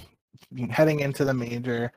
heading 0.71 1.01
into 1.01 1.25
the 1.25 1.33
major 1.33 1.91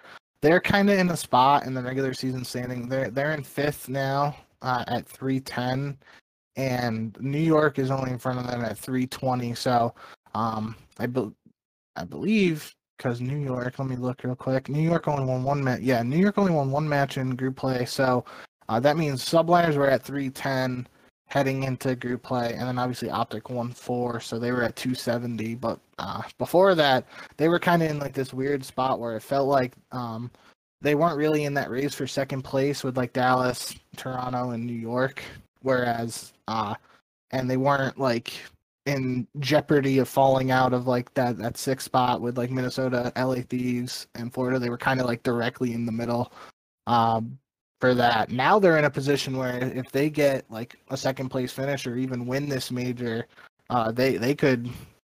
they're 0.45 0.62
kind 0.62 0.91
of 0.91 0.99
in 0.99 1.10
a 1.10 1.17
spot 1.17 1.65
in 1.65 1.73
the 1.73 1.81
regular 1.81 2.13
season 2.13 2.45
standing. 2.45 2.88
They're 2.88 3.10
they're 3.10 3.34
in 3.34 3.43
fifth 3.43 3.89
now 3.89 4.36
uh, 4.62 4.84
at 4.88 5.08
310, 5.08 5.97
and 6.55 7.17
New 7.19 7.39
York 7.39 7.79
is 7.79 7.89
only 7.89 8.12
in 8.12 8.19
front 8.19 8.39
of 8.39 8.47
them 8.47 8.63
at 8.63 8.77
320. 8.77 9.55
So 9.55 9.95
um, 10.36 10.75
I 10.99 11.08
be- 11.08 11.34
I 11.95 12.03
believe 12.03 12.75
because 12.97 13.21
New 13.21 13.38
York. 13.38 13.79
Let 13.79 13.88
me 13.88 13.95
look 13.95 14.23
real 14.23 14.36
quick. 14.36 14.69
New 14.69 14.81
York 14.81 15.08
only 15.08 15.25
won 15.25 15.43
one 15.43 15.63
match. 15.63 15.81
Yeah, 15.81 16.01
New 16.03 16.17
York 16.17 16.38
only 16.38 16.51
won 16.51 16.71
one 16.71 16.88
match 16.88 17.17
in 17.17 17.36
group 17.36 17.55
play. 17.55 17.86
So 17.86 18.25
uh, 18.69 18.79
that 18.79 18.97
means 18.97 19.23
subliners 19.23 19.75
were 19.75 19.89
at 19.89 20.03
310 20.03 20.88
heading 21.27 21.63
into 21.63 21.95
group 21.95 22.23
play, 22.23 22.53
and 22.53 22.67
then 22.67 22.77
obviously 22.77 23.10
Optic 23.10 23.49
won 23.49 23.71
four, 23.71 24.19
so 24.19 24.38
they 24.38 24.51
were 24.51 24.63
at 24.63 24.75
270. 24.75 25.55
But 25.55 25.79
uh, 25.97 26.21
before 26.38 26.75
that, 26.75 27.05
they 27.38 27.49
were 27.49 27.60
kind 27.60 27.81
of 27.84 27.89
in 27.89 27.99
like 27.99 28.13
this 28.13 28.34
weird 28.34 28.63
spot 28.63 28.99
where 28.99 29.15
it 29.15 29.21
felt 29.21 29.47
like 29.47 29.73
um, 29.91 30.31
they 30.81 30.95
weren't 30.95 31.17
really 31.17 31.45
in 31.45 31.53
that 31.55 31.71
race 31.71 31.93
for 31.95 32.08
second 32.08 32.43
place 32.43 32.84
with 32.84 32.97
like 32.97 33.13
Dallas, 33.13 33.75
Toronto, 33.97 34.51
and 34.51 34.65
New 34.65 34.73
York, 34.73 35.23
whereas 35.62 36.34
uh, 36.47 36.75
and 37.31 37.49
they 37.49 37.58
weren't 37.58 37.99
like 37.99 38.34
in 38.86 39.28
jeopardy 39.39 39.98
of 40.00 40.08
falling 40.08 40.52
out 40.52 40.74
of 40.74 40.88
like 40.88 41.13
that 41.15 41.38
that 41.38 41.58
sixth 41.58 41.86
spot 41.86 42.21
with 42.21 42.38
like 42.38 42.52
Minnesota, 42.52 43.12
LA 43.15 43.41
Thieves, 43.50 44.08
and 44.15 44.34
Florida. 44.34 44.60
They 44.60 44.69
were 44.69 44.78
kind 44.78 45.00
of 45.00 45.08
like 45.08 45.24
directly 45.24 45.74
in 45.74 45.86
the 45.86 45.91
middle. 45.91 46.32
Um, 46.88 47.39
for 47.82 47.93
that. 47.93 48.32
Now 48.32 48.60
they're 48.60 48.78
in 48.78 48.86
a 48.86 48.89
position 48.89 49.38
where 49.38 49.58
if 49.58 49.91
they 49.91 50.10
get 50.10 50.50
like 50.50 50.76
a 50.89 50.98
second 50.98 51.30
place 51.30 51.52
finish 51.52 51.86
or 51.86 51.98
even 51.98 52.26
win 52.26 52.50
this 52.50 52.71
major, 52.71 53.28
uh, 53.69 53.91
they 53.91 54.17
they 54.17 54.36
could 54.36 54.69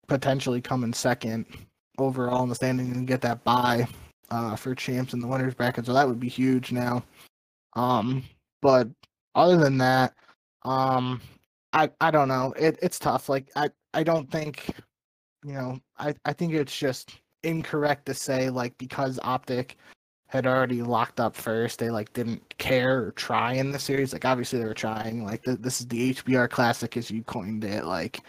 potentially 0.07 0.61
come 0.61 0.83
in 0.83 0.93
second 0.93 1.45
overall 1.97 2.43
in 2.43 2.49
the 2.49 2.55
standing 2.55 2.91
and 2.91 3.07
get 3.07 3.21
that 3.21 3.43
bye 3.43 3.87
uh, 4.31 4.55
for 4.55 4.73
champs 4.73 5.13
in 5.13 5.19
the 5.19 5.27
winners 5.27 5.53
bracket. 5.53 5.85
So 5.85 5.93
that 5.93 6.07
would 6.07 6.19
be 6.19 6.29
huge 6.29 6.71
now. 6.71 7.03
Um, 7.73 8.23
but 8.61 8.87
other 9.35 9.57
than 9.57 9.77
that, 9.79 10.13
um, 10.63 11.21
I 11.73 11.89
I 11.99 12.11
don't 12.11 12.27
know. 12.27 12.53
It 12.57 12.77
it's 12.81 12.99
tough. 12.99 13.29
Like 13.29 13.49
I 13.55 13.69
I 13.93 14.03
don't 14.03 14.29
think, 14.31 14.69
you 15.43 15.53
know, 15.53 15.79
I 15.97 16.15
I 16.25 16.33
think 16.33 16.53
it's 16.53 16.77
just 16.77 17.11
incorrect 17.43 18.05
to 18.05 18.13
say 18.13 18.49
like 18.49 18.77
because 18.77 19.19
optic 19.23 19.77
had 20.27 20.47
already 20.47 20.81
locked 20.81 21.19
up 21.19 21.35
first. 21.35 21.79
They 21.79 21.89
like 21.89 22.13
didn't 22.13 22.57
care 22.57 23.03
or 23.03 23.11
try 23.11 23.53
in 23.53 23.71
the 23.71 23.79
series. 23.79 24.13
Like 24.13 24.25
obviously 24.25 24.59
they 24.59 24.65
were 24.65 24.73
trying. 24.73 25.25
Like 25.25 25.43
th- 25.43 25.59
this 25.59 25.81
is 25.81 25.87
the 25.87 26.13
HBR 26.13 26.49
Classic 26.49 26.95
as 26.97 27.11
you 27.11 27.23
coined 27.23 27.63
it. 27.63 27.85
Like 27.85 28.21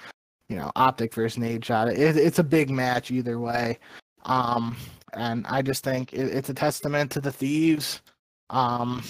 you 0.49 0.57
know, 0.57 0.71
Optic 0.77 1.15
versus 1.15 1.43
Nadeshot. 1.43 1.93
It, 1.93 2.17
it's 2.17 2.39
a 2.39 2.45
big 2.45 2.71
match 2.71 3.11
either 3.11 3.39
way. 3.39 3.79
Um, 4.25 4.77
and 5.15 5.47
I 5.47 5.63
just 5.63 5.85
think 5.85 6.13
it, 6.13 6.35
it's 6.35 6.51
a 6.51 6.55
testament 6.55 7.11
to 7.13 7.21
the 7.21 7.33
thieves. 7.33 8.03
Um, 8.51 9.03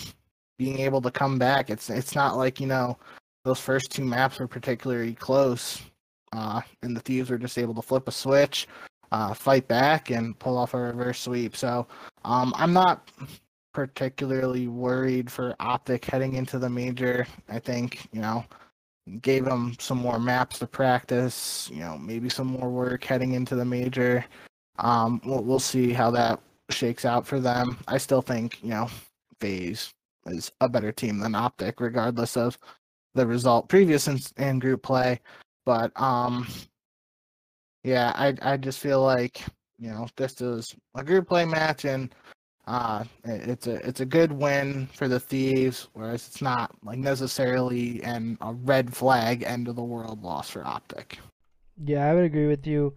being 0.59 0.79
able 0.79 1.03
to 1.03 1.11
come 1.11 1.39
back. 1.39 1.71
It's 1.71 1.91
it's 1.91 2.15
not 2.15 2.37
like 2.37 2.61
you 2.61 2.67
know 2.67 2.97
those 3.45 3.61
first 3.61 3.91
two 3.91 4.05
maps 4.05 4.39
were 4.39 4.49
particularly 4.49 5.15
close. 5.15 5.83
Uh, 6.33 6.61
and 6.83 6.97
the 6.97 7.01
thieves 7.01 7.31
were 7.31 7.39
just 7.39 7.59
able 7.59 7.75
to 7.75 7.83
flip 7.83 8.09
a 8.09 8.13
switch 8.13 8.67
uh, 9.15 9.33
fight 9.33 9.69
back 9.69 10.11
and 10.11 10.37
pull 10.41 10.59
off 10.59 10.75
a 10.75 10.79
reverse 10.79 11.21
sweep. 11.21 11.55
So 11.57 11.87
um, 12.25 12.53
I'm 12.57 12.73
not 12.73 13.13
particularly 13.73 14.67
worried 14.67 15.31
for 15.31 15.55
Optic 15.61 16.05
heading 16.05 16.35
into 16.35 16.59
the 16.59 16.69
major. 16.69 17.25
I 17.49 17.61
think 17.61 18.09
you 18.13 18.21
know 18.21 18.45
gave 19.21 19.45
them 19.45 19.77
some 19.79 19.99
more 19.99 20.19
maps 20.19 20.59
to 20.59 20.67
practice. 20.67 21.71
You 21.73 21.81
know 21.81 21.97
maybe 21.97 22.29
some 22.29 22.49
more 22.49 22.69
work 22.69 23.05
heading 23.05 23.35
into 23.35 23.55
the 23.55 23.65
major. 23.65 24.25
Um, 24.81 25.21
we'll, 25.25 25.45
we'll 25.45 25.61
see 25.61 25.93
how 25.93 26.11
that 26.11 26.41
shakes 26.71 27.05
out 27.05 27.25
for 27.25 27.39
them. 27.39 27.79
I 27.87 27.99
still 27.99 28.23
think 28.23 28.59
you 28.65 28.71
know 28.71 28.89
FaZe 29.39 29.91
is 30.27 30.51
a 30.61 30.69
better 30.69 30.91
team 30.91 31.21
than 31.21 31.37
Optic, 31.37 31.81
regardless 31.81 32.37
of 32.37 32.59
the 33.15 33.27
result 33.27 33.69
previous 33.69 34.09
in, 34.09 34.19
in 34.37 34.59
group 34.59 34.83
play. 34.83 35.21
But 35.65 35.93
um, 36.01 36.47
yeah, 37.83 38.13
I 38.15 38.35
I 38.43 38.57
just 38.57 38.81
feel 38.81 39.03
like 39.03 39.43
you 39.79 39.91
know, 39.91 40.07
this 40.17 40.41
is 40.41 40.75
a 40.95 41.05
group 41.05 41.29
play 41.29 41.45
match, 41.45 41.85
and 41.85 42.15
uh, 42.67 43.05
it's 43.25 43.67
a 43.67 43.87
it's 43.87 44.01
a 44.01 44.07
good 44.07 44.33
win 44.33 44.89
for 44.95 45.09
the 45.09 45.21
Thieves, 45.21 45.89
whereas 45.93 46.27
it's 46.29 46.43
not 46.43 46.71
like 46.83 46.99
necessarily 46.99 48.03
an 48.03 48.39
a 48.41 48.53
red 48.53 48.95
flag 48.95 49.43
end 49.43 49.69
of 49.69 49.77
the 49.77 49.83
world 49.83 50.23
loss 50.23 50.51
for 50.51 50.67
Optic. 50.67 51.19
Yeah, 51.85 52.09
I 52.09 52.15
would 52.15 52.25
agree 52.25 52.47
with 52.47 52.67
you. 52.67 52.95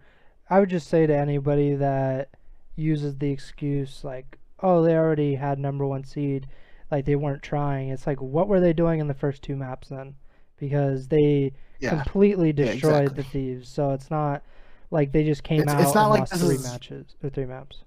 I 0.48 0.60
would 0.60 0.70
just 0.70 0.88
say 0.88 1.06
to 1.06 1.16
anybody 1.16 1.74
that 1.74 2.30
uses 2.76 3.16
the 3.16 3.30
excuse 3.30 4.04
like, 4.04 4.38
"Oh, 4.62 4.82
they 4.82 4.94
already 4.94 5.34
had 5.34 5.58
number 5.58 5.86
one 5.86 6.04
seed," 6.04 6.46
like 6.90 7.04
they 7.04 7.16
weren't 7.16 7.42
trying. 7.42 7.90
It's 7.90 8.06
like, 8.06 8.20
what 8.20 8.48
were 8.48 8.60
they 8.60 8.72
doing 8.72 9.00
in 9.00 9.08
the 9.08 9.14
first 9.14 9.42
two 9.42 9.56
maps 9.56 9.88
then? 9.88 10.14
Because 10.58 11.08
they 11.08 11.52
Yeah, 11.80 11.90
completely 11.90 12.48
Yeah, 12.48 12.72
destroyed 12.72 13.02
exactly. 13.02 13.22
the 13.22 13.28
Thieves. 13.28 13.68
So 13.68 13.90
it's 13.92 14.10
not 14.10 14.42
like 14.90 15.12
they 15.12 15.24
just 15.24 15.42
came 15.42 15.60
It's- 15.60 15.74
out 15.76 15.80
it's 15.82 15.94
not 15.94 16.08
like 16.10 16.28
this 16.28 16.40
three 16.42 16.54
is- 16.56 16.64
matches 16.64 17.14
or 17.22 17.30
three 17.30 17.44
maps. 17.46 17.82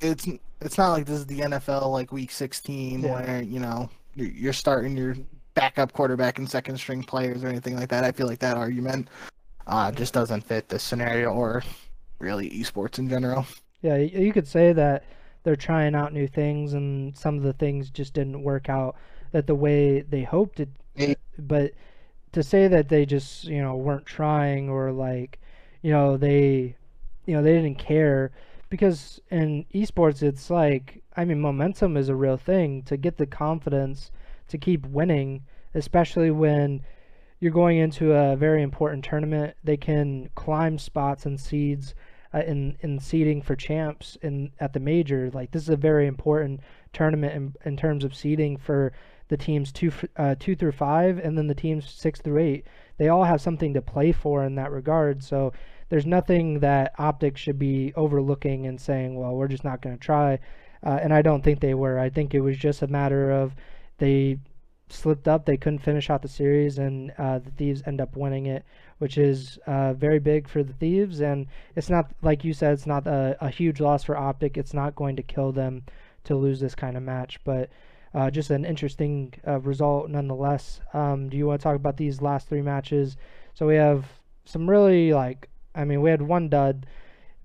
it's 0.00 0.26
it's 0.60 0.78
not 0.78 0.92
like 0.92 1.04
this 1.06 1.16
is 1.18 1.26
the 1.26 1.40
NFL 1.40 1.90
like 1.92 2.10
week 2.12 2.30
16 2.30 3.02
Yeah. 3.02 3.12
where 3.12 3.42
you 3.42 3.58
know 3.60 3.90
you're, 4.14 4.28
you're 4.28 4.52
starting 4.52 4.96
your 4.96 5.16
backup 5.54 5.92
quarterback 5.92 6.38
and 6.38 6.48
second 6.48 6.76
string 6.78 7.02
players 7.02 7.44
or 7.44 7.48
anything 7.48 7.76
like 7.76 7.88
that. 7.90 8.02
I 8.04 8.12
feel 8.12 8.26
like 8.26 8.38
that 8.40 8.56
argument 8.56 9.08
uh, 9.66 9.90
just 9.92 10.12
doesn't 10.14 10.42
fit 10.42 10.68
the 10.68 10.78
scenario 10.78 11.30
or 11.32 11.62
really 12.18 12.50
esports 12.50 12.98
in 12.98 13.08
general. 13.08 13.46
Yeah, 13.82 13.96
you 13.96 14.32
could 14.32 14.46
say 14.48 14.72
that 14.72 15.04
they're 15.44 15.56
trying 15.56 15.94
out 15.94 16.12
new 16.12 16.26
things 16.26 16.72
and 16.74 17.16
some 17.16 17.36
of 17.36 17.42
the 17.42 17.52
things 17.52 17.90
just 17.90 18.14
didn't 18.14 18.42
work 18.42 18.68
out 18.68 18.96
that 19.30 19.46
the 19.46 19.54
way 19.54 20.00
they 20.00 20.22
hoped 20.22 20.58
it. 20.58 20.70
Yeah. 20.96 21.14
But 21.38 21.72
to 22.32 22.42
say 22.42 22.66
that 22.66 22.88
they 22.88 23.06
just, 23.06 23.44
you 23.44 23.62
know, 23.62 23.76
weren't 23.76 24.06
trying 24.06 24.68
or 24.68 24.90
like, 24.90 25.38
you 25.82 25.92
know, 25.92 26.16
they, 26.16 26.76
you 27.26 27.34
know, 27.34 27.42
they 27.42 27.52
didn't 27.52 27.78
care 27.78 28.32
because 28.70 29.20
in 29.30 29.66
esports 29.74 30.22
it's 30.22 30.50
like, 30.50 31.02
I 31.16 31.24
mean, 31.24 31.40
momentum 31.40 31.96
is 31.96 32.08
a 32.08 32.14
real 32.14 32.36
thing 32.36 32.82
to 32.84 32.96
get 32.96 33.18
the 33.18 33.26
confidence 33.26 34.10
to 34.48 34.58
keep 34.58 34.86
winning, 34.86 35.44
especially 35.74 36.30
when 36.30 36.82
you're 37.38 37.52
going 37.52 37.78
into 37.78 38.14
a 38.14 38.34
very 38.34 38.62
important 38.62 39.04
tournament. 39.04 39.56
They 39.62 39.76
can 39.76 40.30
climb 40.34 40.78
spots 40.78 41.26
and 41.26 41.38
seeds 41.38 41.94
in 42.40 42.76
in 42.80 42.98
seeding 42.98 43.42
for 43.42 43.56
champs 43.56 44.16
in 44.22 44.50
at 44.60 44.72
the 44.72 44.80
major. 44.80 45.30
Like 45.32 45.50
this 45.50 45.62
is 45.62 45.68
a 45.68 45.76
very 45.76 46.06
important 46.06 46.60
tournament 46.92 47.34
in, 47.34 47.54
in 47.64 47.76
terms 47.76 48.04
of 48.04 48.14
seeding 48.14 48.56
for 48.56 48.92
the 49.28 49.36
teams 49.36 49.72
two 49.72 49.92
uh, 50.16 50.34
two 50.38 50.54
through 50.54 50.72
five, 50.72 51.18
and 51.18 51.36
then 51.36 51.46
the 51.46 51.54
teams 51.54 51.88
six 51.90 52.20
through 52.20 52.42
eight. 52.42 52.66
They 52.98 53.08
all 53.08 53.24
have 53.24 53.40
something 53.40 53.74
to 53.74 53.82
play 53.82 54.12
for 54.12 54.44
in 54.44 54.54
that 54.56 54.70
regard. 54.70 55.22
So 55.22 55.52
there's 55.88 56.06
nothing 56.06 56.60
that 56.60 56.92
Optic 56.98 57.36
should 57.36 57.58
be 57.58 57.92
overlooking 57.96 58.66
and 58.66 58.80
saying, 58.80 59.14
well, 59.14 59.34
we're 59.34 59.48
just 59.48 59.64
not 59.64 59.82
going 59.82 59.96
to 59.96 60.00
try. 60.00 60.38
Uh, 60.84 60.98
and 61.02 61.12
I 61.12 61.22
don't 61.22 61.42
think 61.42 61.60
they 61.60 61.74
were. 61.74 61.98
I 61.98 62.10
think 62.10 62.34
it 62.34 62.40
was 62.40 62.56
just 62.56 62.82
a 62.82 62.86
matter 62.86 63.30
of 63.30 63.54
they 63.98 64.38
slipped 64.88 65.28
up. 65.28 65.46
They 65.46 65.56
couldn't 65.56 65.78
finish 65.78 66.10
out 66.10 66.22
the 66.22 66.28
series, 66.28 66.78
and 66.78 67.12
uh, 67.18 67.38
the 67.38 67.50
Thieves 67.52 67.82
end 67.86 68.00
up 68.00 68.16
winning 68.16 68.46
it, 68.46 68.64
which 68.98 69.18
is 69.18 69.58
uh, 69.66 69.92
very 69.94 70.18
big 70.18 70.48
for 70.48 70.62
the 70.62 70.72
Thieves. 70.72 71.20
And 71.20 71.46
it's 71.76 71.90
not 71.90 72.10
like 72.22 72.44
you 72.44 72.52
said, 72.52 72.72
it's 72.72 72.86
not 72.86 73.06
a, 73.06 73.36
a 73.40 73.48
huge 73.48 73.80
loss 73.80 74.04
for 74.04 74.16
Optic. 74.16 74.56
It's 74.56 74.74
not 74.74 74.94
going 74.94 75.16
to 75.16 75.22
kill 75.22 75.52
them 75.52 75.82
to 76.24 76.36
lose 76.36 76.60
this 76.60 76.74
kind 76.74 76.96
of 76.96 77.02
match, 77.02 77.38
but 77.44 77.70
uh, 78.14 78.30
just 78.30 78.50
an 78.50 78.64
interesting 78.64 79.32
uh, 79.46 79.60
result 79.60 80.08
nonetheless. 80.08 80.80
Um, 80.92 81.28
do 81.28 81.36
you 81.36 81.46
want 81.46 81.60
to 81.60 81.64
talk 81.64 81.76
about 81.76 81.96
these 81.96 82.22
last 82.22 82.48
three 82.48 82.62
matches? 82.62 83.16
So 83.54 83.66
we 83.66 83.74
have 83.76 84.04
some 84.44 84.68
really 84.68 85.12
like, 85.12 85.48
I 85.74 85.84
mean, 85.84 86.00
we 86.00 86.10
had 86.10 86.22
one 86.22 86.48
dud 86.48 86.86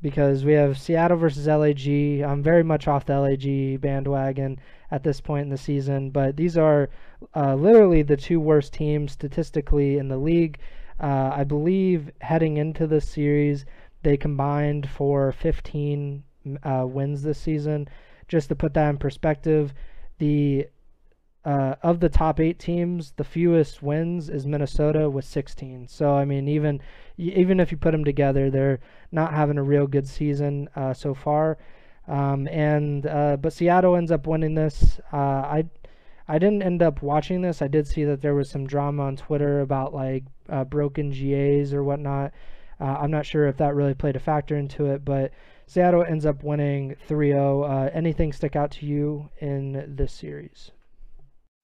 because 0.02 0.46
we 0.46 0.54
have 0.54 0.80
Seattle 0.80 1.18
versus 1.18 1.48
LAG. 1.48 1.88
I'm 2.22 2.42
very 2.42 2.64
much 2.64 2.88
off 2.88 3.06
the 3.06 3.20
LAG 3.20 3.82
bandwagon 3.82 4.60
at 4.92 5.04
this 5.04 5.20
point 5.20 5.44
in 5.44 5.50
the 5.50 5.58
season, 5.58 6.10
but 6.10 6.38
these 6.38 6.58
are 6.58 6.90
uh, 7.36 7.56
literally 7.56 8.02
the 8.02 8.18
two 8.18 8.40
worst 8.40 8.74
teams 8.74 9.12
statistically 9.12 9.98
in 9.98 10.08
the 10.08 10.18
league. 10.18 10.60
Uh, 11.00 11.32
I 11.34 11.44
believe 11.44 12.12
heading 12.22 12.58
into 12.58 12.88
this 12.88 13.08
series, 13.08 13.66
they 14.04 14.18
combined 14.18 14.90
for 14.90 15.32
15 15.32 16.24
uh, 16.64 16.86
wins 16.88 17.24
this 17.24 17.40
season. 17.40 17.88
Just 18.28 18.50
to 18.50 18.56
put 18.56 18.74
that 18.74 18.90
in 18.90 18.98
perspective, 18.98 19.74
the 20.20 20.68
uh, 21.46 21.76
of 21.82 22.00
the 22.00 22.10
top 22.10 22.40
eight 22.40 22.60
teams, 22.60 23.14
the 23.16 23.24
fewest 23.24 23.82
wins 23.82 24.30
is 24.30 24.46
Minnesota 24.46 25.10
with 25.10 25.26
16. 25.26 25.88
So 25.88 26.12
I 26.12 26.26
mean, 26.26 26.48
even 26.48 26.82
even 27.18 27.60
if 27.60 27.72
you 27.72 27.78
put 27.78 27.92
them 27.92 28.04
together, 28.04 28.50
they're 28.50 28.80
not 29.12 29.34
having 29.34 29.58
a 29.58 29.64
real 29.64 29.88
good 29.88 30.08
season 30.08 30.70
uh, 30.76 30.94
so 30.94 31.14
far. 31.14 31.58
Um, 32.08 32.48
and 32.48 33.06
uh, 33.06 33.38
but 33.38 33.54
Seattle 33.54 33.96
ends 33.96 34.12
up 34.12 34.28
winning 34.28 34.56
this. 34.56 35.00
Uh, 35.14 35.18
I 35.18 35.66
I 36.30 36.38
didn't 36.38 36.62
end 36.62 36.84
up 36.84 37.02
watching 37.02 37.42
this. 37.42 37.64
I 37.64 37.68
did 37.68 37.88
see 37.88 38.04
that 38.04 38.22
there 38.22 38.36
was 38.36 38.52
some 38.52 38.68
drama 38.68 39.04
on 39.04 39.16
Twitter 39.16 39.62
about 39.62 39.96
like 39.96 40.26
uh, 40.48 40.64
broken 40.64 41.10
GAs 41.10 41.74
or 41.74 41.84
whatnot. 41.84 42.34
Uh, 42.80 42.98
I'm 43.02 43.10
not 43.10 43.26
sure 43.26 43.48
if 43.48 43.58
that 43.58 43.74
really 43.74 43.96
played 43.96 44.16
a 44.16 44.20
factor 44.20 44.56
into 44.56 44.86
it, 44.86 45.04
but 45.04 45.32
Seattle 45.66 46.04
ends 46.04 46.28
up 46.28 46.44
winning 46.44 46.96
3-0. 47.10 47.68
Uh, 47.68 47.90
anything 47.94 48.32
stick 48.32 48.56
out 48.56 48.70
to 48.72 48.86
you 48.86 49.28
in 49.40 49.96
this 49.96 50.14
series? 50.14 50.70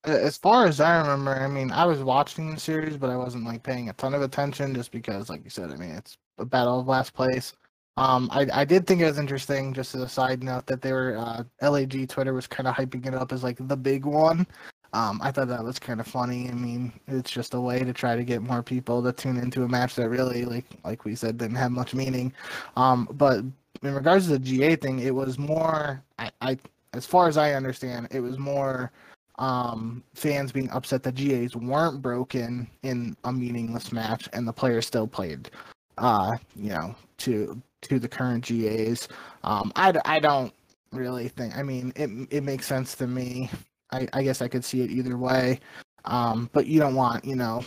As 0.03 0.35
far 0.35 0.65
as 0.65 0.81
I 0.81 0.97
remember, 0.97 1.35
I 1.35 1.47
mean, 1.47 1.71
I 1.71 1.85
was 1.85 2.01
watching 2.01 2.51
the 2.51 2.59
series, 2.59 2.97
but 2.97 3.11
I 3.11 3.17
wasn't 3.17 3.45
like 3.45 3.61
paying 3.61 3.89
a 3.89 3.93
ton 3.93 4.15
of 4.15 4.23
attention 4.23 4.73
just 4.73 4.91
because, 4.91 5.29
like 5.29 5.43
you 5.43 5.51
said, 5.51 5.71
I 5.71 5.75
mean, 5.75 5.91
it's 5.91 6.17
a 6.39 6.45
battle 6.45 6.79
of 6.79 6.87
last 6.87 7.13
place. 7.13 7.53
Um, 7.97 8.29
I, 8.31 8.47
I 8.53 8.65
did 8.65 8.85
think 8.85 9.01
it 9.01 9.05
was 9.05 9.17
interesting, 9.17 9.73
just 9.73 9.95
as 9.95 10.01
a 10.01 10.09
side 10.09 10.43
note, 10.43 10.65
that 10.67 10.81
they 10.81 10.91
were 10.91 11.17
uh, 11.17 11.43
LAG 11.69 12.09
Twitter 12.09 12.33
was 12.33 12.47
kind 12.47 12.67
of 12.67 12.75
hyping 12.75 13.05
it 13.05 13.13
up 13.13 13.31
as 13.31 13.43
like 13.43 13.57
the 13.59 13.77
big 13.77 14.05
one. 14.05 14.45
Um, 14.93 15.19
I 15.21 15.31
thought 15.31 15.49
that 15.49 15.63
was 15.63 15.79
kind 15.79 15.99
of 15.99 16.07
funny. 16.07 16.49
I 16.49 16.53
mean, 16.53 16.93
it's 17.07 17.31
just 17.31 17.53
a 17.53 17.59
way 17.59 17.83
to 17.83 17.93
try 17.93 18.15
to 18.15 18.23
get 18.23 18.41
more 18.41 18.63
people 18.63 19.03
to 19.03 19.11
tune 19.11 19.37
into 19.37 19.63
a 19.63 19.67
match 19.67 19.95
that 19.95 20.09
really, 20.09 20.45
like 20.45 20.65
like 20.83 21.05
we 21.05 21.15
said, 21.15 21.37
didn't 21.37 21.57
have 21.57 21.71
much 21.71 21.93
meaning. 21.93 22.33
Um, 22.77 23.07
but 23.11 23.39
in 23.83 23.93
regards 23.93 24.25
to 24.25 24.31
the 24.31 24.39
GA 24.39 24.75
thing, 24.75 24.99
it 24.99 25.13
was 25.13 25.37
more. 25.37 26.01
I, 26.19 26.31
I 26.41 26.57
as 26.93 27.05
far 27.05 27.27
as 27.27 27.37
I 27.37 27.53
understand, 27.53 28.07
it 28.11 28.21
was 28.21 28.37
more 28.39 28.91
um, 29.37 30.03
fans 30.13 30.51
being 30.51 30.69
upset 30.69 31.03
that 31.03 31.15
GAs 31.15 31.55
weren't 31.55 32.01
broken 32.01 32.67
in 32.83 33.17
a 33.25 33.33
meaningless 33.33 33.91
match 33.91 34.29
and 34.33 34.47
the 34.47 34.53
players 34.53 34.87
still 34.87 35.07
played, 35.07 35.49
uh, 35.97 36.37
you 36.55 36.69
know, 36.69 36.95
to 37.19 37.61
to 37.83 37.99
the 37.99 38.07
current 38.07 38.45
GAs. 38.45 39.07
Um, 39.43 39.71
I, 39.75 39.93
I 40.05 40.19
don't 40.19 40.53
really 40.91 41.27
think. 41.27 41.57
I 41.57 41.63
mean, 41.63 41.93
it 41.95 42.09
it 42.31 42.43
makes 42.43 42.67
sense 42.67 42.95
to 42.95 43.07
me. 43.07 43.49
I, 43.91 44.07
I 44.13 44.23
guess 44.23 44.41
I 44.41 44.47
could 44.47 44.65
see 44.65 44.81
it 44.81 44.91
either 44.91 45.17
way. 45.17 45.59
Um, 46.05 46.49
but 46.53 46.67
you 46.67 46.79
don't 46.79 46.95
want, 46.95 47.25
you 47.25 47.35
know, 47.35 47.63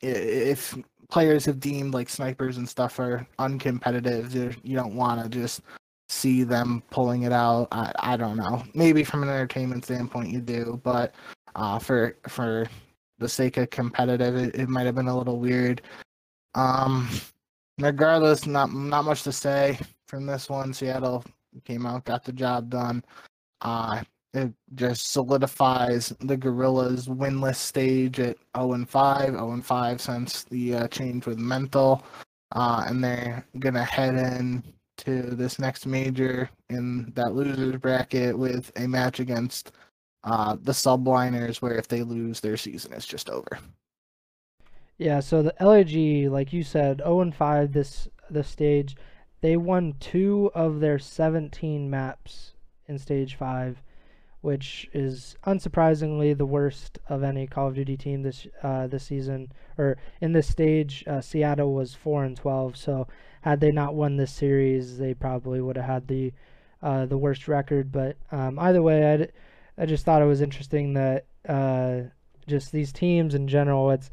if 0.00 0.76
players 1.10 1.44
have 1.44 1.60
deemed 1.60 1.94
like 1.94 2.08
snipers 2.08 2.56
and 2.56 2.68
stuff 2.68 2.98
are 2.98 3.26
uncompetitive, 3.38 4.58
you 4.62 4.76
don't 4.76 4.94
want 4.94 5.22
to 5.22 5.28
just 5.28 5.60
see 6.08 6.42
them 6.42 6.82
pulling 6.90 7.22
it 7.22 7.32
out. 7.32 7.68
I, 7.72 7.92
I 7.98 8.16
don't 8.16 8.36
know. 8.36 8.62
Maybe 8.74 9.04
from 9.04 9.22
an 9.22 9.28
entertainment 9.28 9.84
standpoint 9.84 10.30
you 10.30 10.40
do, 10.40 10.80
but 10.82 11.14
uh, 11.54 11.78
for 11.78 12.16
for 12.28 12.66
the 13.18 13.28
sake 13.28 13.56
of 13.56 13.70
competitive, 13.70 14.36
it, 14.36 14.54
it 14.54 14.68
might 14.68 14.86
have 14.86 14.94
been 14.94 15.08
a 15.08 15.16
little 15.16 15.38
weird. 15.38 15.82
Um, 16.54 17.08
regardless, 17.78 18.46
not 18.46 18.72
not 18.72 19.04
much 19.04 19.22
to 19.24 19.32
say 19.32 19.78
from 20.06 20.26
this 20.26 20.48
one. 20.48 20.72
Seattle 20.72 21.24
came 21.64 21.86
out, 21.86 22.04
got 22.04 22.24
the 22.24 22.32
job 22.32 22.70
done. 22.70 23.04
Uh, 23.60 24.02
it 24.34 24.52
just 24.74 25.12
solidifies 25.12 26.12
the 26.20 26.36
Guerrillas 26.36 27.06
winless 27.06 27.56
stage 27.56 28.18
at 28.18 28.36
0 28.56 28.72
and 28.72 28.88
5, 28.88 29.30
0 29.30 29.52
and 29.52 29.64
5 29.64 30.00
since 30.00 30.44
the 30.44 30.74
uh, 30.74 30.88
change 30.88 31.26
with 31.26 31.38
mental. 31.38 32.02
Uh, 32.54 32.84
and 32.86 33.02
they're 33.02 33.44
gonna 33.58 33.84
head 33.84 34.14
in 34.14 34.62
to 34.98 35.22
this 35.22 35.58
next 35.58 35.86
major 35.86 36.48
in 36.70 37.12
that 37.14 37.34
losers 37.34 37.76
bracket 37.76 38.38
with 38.38 38.70
a 38.76 38.86
match 38.86 39.20
against 39.20 39.72
uh, 40.24 40.56
the 40.62 40.72
subliners, 40.72 41.60
where 41.60 41.76
if 41.76 41.88
they 41.88 42.02
lose, 42.02 42.40
their 42.40 42.56
season 42.56 42.92
is 42.92 43.06
just 43.06 43.28
over. 43.28 43.58
Yeah, 44.98 45.20
so 45.20 45.42
the 45.42 45.54
LAG, 45.60 46.30
like 46.30 46.52
you 46.52 46.62
said, 46.62 46.98
0 46.98 47.20
and 47.20 47.34
5 47.34 47.72
this 47.72 48.08
this 48.30 48.48
stage. 48.48 48.96
They 49.40 49.56
won 49.56 49.94
two 49.98 50.50
of 50.54 50.80
their 50.80 50.98
17 50.98 51.90
maps 51.90 52.52
in 52.86 52.98
stage 52.98 53.34
5, 53.34 53.82
which 54.40 54.88
is 54.92 55.36
unsurprisingly 55.44 56.36
the 56.36 56.46
worst 56.46 56.98
of 57.08 57.24
any 57.24 57.46
Call 57.46 57.68
of 57.68 57.74
Duty 57.74 57.96
team 57.96 58.22
this 58.22 58.46
uh, 58.62 58.86
this 58.86 59.04
season 59.04 59.52
or 59.76 59.96
in 60.20 60.32
this 60.32 60.48
stage. 60.48 61.04
Uh, 61.06 61.20
Seattle 61.20 61.74
was 61.74 61.94
4 61.94 62.24
and 62.24 62.36
12, 62.36 62.76
so 62.76 63.08
had 63.42 63.60
they 63.60 63.72
not 63.72 63.94
won 63.94 64.16
this 64.16 64.32
series, 64.32 64.98
they 64.98 65.14
probably 65.14 65.60
would 65.60 65.76
have 65.76 65.86
had 65.86 66.08
the 66.08 66.32
uh, 66.82 67.06
the 67.06 67.18
worst 67.18 67.48
record. 67.48 67.90
But 67.90 68.16
um, 68.30 68.58
either 68.58 68.82
way, 68.82 69.12
I 69.14 69.82
I 69.82 69.86
just 69.86 70.04
thought 70.04 70.22
it 70.22 70.26
was 70.26 70.40
interesting 70.40 70.94
that 70.94 71.26
uh, 71.48 72.02
just 72.46 72.72
these 72.72 72.92
teams 72.92 73.34
in 73.34 73.48
general, 73.48 73.90
it's 73.90 74.10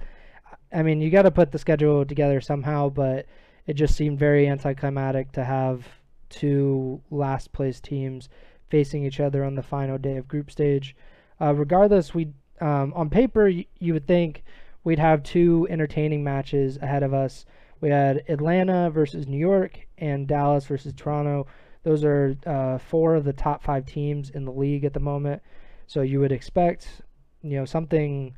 I 0.71 0.83
mean, 0.83 1.01
you 1.01 1.09
got 1.09 1.23
to 1.23 1.31
put 1.31 1.51
the 1.51 1.59
schedule 1.59 2.05
together 2.05 2.41
somehow, 2.41 2.89
but 2.89 3.25
it 3.65 3.73
just 3.73 3.95
seemed 3.95 4.19
very 4.19 4.47
anticlimactic 4.47 5.31
to 5.33 5.43
have 5.43 5.87
two 6.29 7.01
last 7.09 7.51
place 7.51 7.79
teams 7.79 8.29
facing 8.69 9.03
each 9.03 9.19
other 9.19 9.43
on 9.43 9.55
the 9.55 9.63
final 9.63 9.97
day 9.97 10.17
of 10.17 10.27
group 10.27 10.51
stage. 10.51 10.95
Uh, 11.41 11.53
regardless, 11.53 12.13
we 12.13 12.29
um, 12.61 12.93
on 12.95 13.09
paper 13.09 13.47
you, 13.47 13.65
you 13.79 13.93
would 13.93 14.05
think 14.05 14.43
we'd 14.83 14.99
have 14.99 15.23
two 15.23 15.67
entertaining 15.69 16.23
matches 16.23 16.77
ahead 16.81 17.03
of 17.03 17.13
us. 17.13 17.45
We 17.81 17.89
had 17.89 18.23
Atlanta 18.27 18.89
versus 18.89 19.27
New 19.27 19.37
York 19.37 19.87
and 19.97 20.27
Dallas 20.27 20.65
versus 20.65 20.93
Toronto. 20.95 21.47
Those 21.83 22.03
are 22.03 22.35
uh, 22.45 22.77
four 22.77 23.15
of 23.15 23.23
the 23.23 23.33
top 23.33 23.63
five 23.63 23.85
teams 23.85 24.29
in 24.29 24.45
the 24.45 24.51
league 24.51 24.83
at 24.83 24.93
the 24.93 24.99
moment. 24.99 25.41
So 25.87 26.01
you 26.01 26.19
would 26.19 26.33
expect, 26.33 27.01
you 27.41 27.57
know, 27.57 27.65
something 27.65 28.35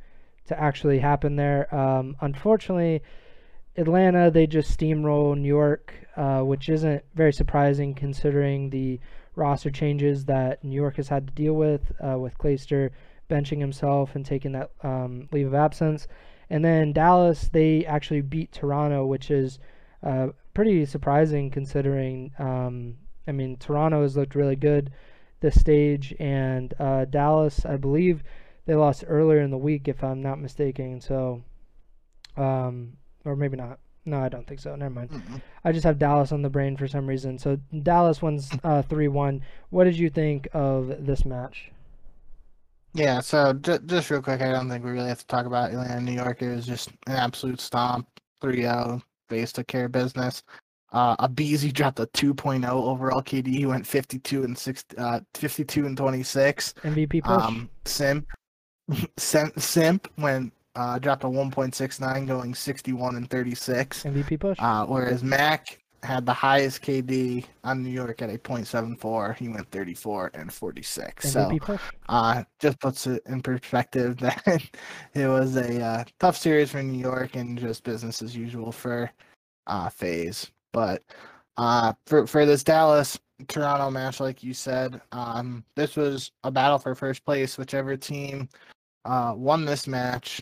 to 0.51 0.59
actually 0.59 0.99
happen 0.99 1.35
there. 1.35 1.73
Um, 1.73 2.15
unfortunately, 2.21 3.01
Atlanta 3.77 4.29
they 4.29 4.47
just 4.47 4.77
steamroll 4.77 5.37
New 5.37 5.47
York, 5.47 5.93
uh, 6.15 6.41
which 6.41 6.69
isn't 6.69 7.03
very 7.15 7.33
surprising 7.33 7.93
considering 7.93 8.69
the 8.69 8.99
roster 9.35 9.71
changes 9.71 10.25
that 10.25 10.63
New 10.63 10.75
York 10.75 10.97
has 10.97 11.07
had 11.07 11.27
to 11.27 11.33
deal 11.33 11.53
with, 11.53 11.91
uh, 12.05 12.17
with 12.19 12.37
Clayster 12.37 12.91
benching 13.29 13.59
himself 13.59 14.15
and 14.15 14.25
taking 14.25 14.51
that 14.51 14.71
um, 14.83 15.27
leave 15.31 15.47
of 15.47 15.53
absence. 15.53 16.07
And 16.49 16.65
then 16.65 16.91
Dallas, 16.91 17.49
they 17.51 17.85
actually 17.85 18.21
beat 18.21 18.51
Toronto, 18.51 19.05
which 19.05 19.31
is 19.31 19.57
uh, 20.03 20.27
pretty 20.53 20.85
surprising 20.85 21.49
considering, 21.49 22.31
um, 22.39 22.97
I 23.25 23.31
mean, 23.31 23.55
Toronto 23.55 24.01
has 24.01 24.17
looked 24.17 24.35
really 24.35 24.57
good 24.57 24.91
this 25.39 25.59
stage, 25.59 26.13
and 26.19 26.73
uh, 26.77 27.05
Dallas, 27.05 27.65
I 27.65 27.77
believe 27.77 28.21
they 28.66 28.76
lost 28.76 29.03
earlier 29.07 29.41
in 29.41 29.51
the 29.51 29.57
week, 29.57 29.88
if 29.88 30.03
I'm 30.03 30.22
not 30.22 30.39
mistaken. 30.39 31.01
So, 31.01 31.43
um, 32.38 32.93
or 33.26 33.36
maybe 33.36 33.57
not. 33.57 33.80
No, 34.05 34.20
I 34.20 34.30
don't 34.30 34.47
think 34.47 34.59
so. 34.59 34.76
Never 34.76 34.93
mind. 34.93 35.12
Mm-hmm. 35.12 35.38
I 35.64 35.72
just 35.72 35.84
have 35.84 35.99
Dallas 35.99 36.32
on 36.32 36.41
the 36.41 36.49
brain 36.49 36.76
for 36.76 36.88
some 36.88 37.05
reason. 37.05 37.38
So 37.38 37.57
Dallas 37.84 38.22
wins 38.22 38.49
uh, 38.64 38.82
three 38.82 39.07
uh, 39.07 39.12
one. 39.12 39.41
What 39.70 39.84
did 39.84 39.97
you 39.97 40.09
think 40.09 40.47
of 40.53 41.05
this 41.05 41.24
match? 41.24 41.72
Yeah, 42.93 43.22
so 43.22 43.53
just, 43.53 43.86
just 43.86 44.09
real 44.09 44.22
quick, 44.22 44.41
I 44.41 44.51
don't 44.51 44.68
think 44.70 44.84
we 44.84 44.91
really 44.91 45.07
have 45.07 45.20
to 45.20 45.28
talk 45.28 45.45
about 45.45 45.72
Atlanta, 45.72 46.01
New 46.01 46.12
York. 46.12 46.41
It 46.41 46.53
was 46.53 46.66
just 46.66 46.89
an 47.07 47.16
absolute 47.16 47.62
stomp, 47.62 48.07
3-0, 48.43 49.01
base 49.30 49.53
took 49.53 49.68
care 49.68 49.86
of 49.86 49.93
business. 49.93 50.43
Uh, 50.91 51.16
aBeZy 51.26 51.72
dropped 51.72 52.01
a 52.01 52.07
2.0 52.07 52.68
overall 52.70 53.22
KD. 53.22 53.47
He 53.47 53.66
went 53.66 53.88
52 53.88 54.43
and 54.43 54.57
six, 54.57 54.84
uh, 54.97 55.22
52 55.36 55.86
and 55.86 55.95
26. 55.95 56.74
MVP 56.84 57.24
push. 57.24 57.32
Um, 57.32 57.70
Simp, 57.86 58.28
Simp, 59.17 59.59
Simp 59.59 60.07
went 60.17 60.53
uh, 60.75 60.99
dropped 60.99 61.23
a 61.23 61.27
1.69, 61.27 62.27
going 62.27 62.55
61 62.55 63.15
and 63.15 63.29
36. 63.29 64.03
MVP 64.03 64.39
push. 64.39 64.57
Uh, 64.59 64.85
whereas 64.85 65.23
Mack 65.23 65.79
had 66.03 66.25
the 66.25 66.33
highest 66.33 66.81
KD 66.81 67.45
on 67.63 67.83
New 67.83 67.89
York 67.89 68.21
at 68.21 68.29
a 68.29 68.37
.74. 68.37 69.37
He 69.37 69.49
went 69.49 69.69
34 69.69 70.31
and 70.33 70.51
46. 70.51 71.33
MVP 71.33 71.65
so, 71.65 71.79
uh, 72.09 72.43
just 72.59 72.79
puts 72.79 73.05
it 73.07 73.21
in 73.27 73.41
perspective 73.41 74.17
that 74.19 74.63
it 75.13 75.27
was 75.27 75.55
a 75.55 75.81
uh, 75.81 76.03
tough 76.19 76.37
series 76.37 76.71
for 76.71 76.81
New 76.81 76.99
York 76.99 77.35
and 77.35 77.57
just 77.57 77.83
business 77.83 78.21
as 78.21 78.35
usual 78.35 78.71
for 78.71 79.11
uh, 79.67 79.89
FaZe. 79.89 80.51
But 80.73 81.03
uh, 81.57 81.93
for 82.07 82.25
for 82.25 82.45
this 82.45 82.63
Dallas 82.63 83.19
Toronto 83.47 83.91
match, 83.91 84.19
like 84.19 84.41
you 84.41 84.53
said, 84.53 85.01
um, 85.11 85.63
this 85.75 85.95
was 85.95 86.31
a 86.43 86.51
battle 86.51 86.79
for 86.79 86.95
first 86.95 87.25
place. 87.25 87.57
Whichever 87.57 87.97
team 87.97 88.49
uh, 89.05 89.33
won 89.35 89.65
this 89.65 89.87
match 89.87 90.41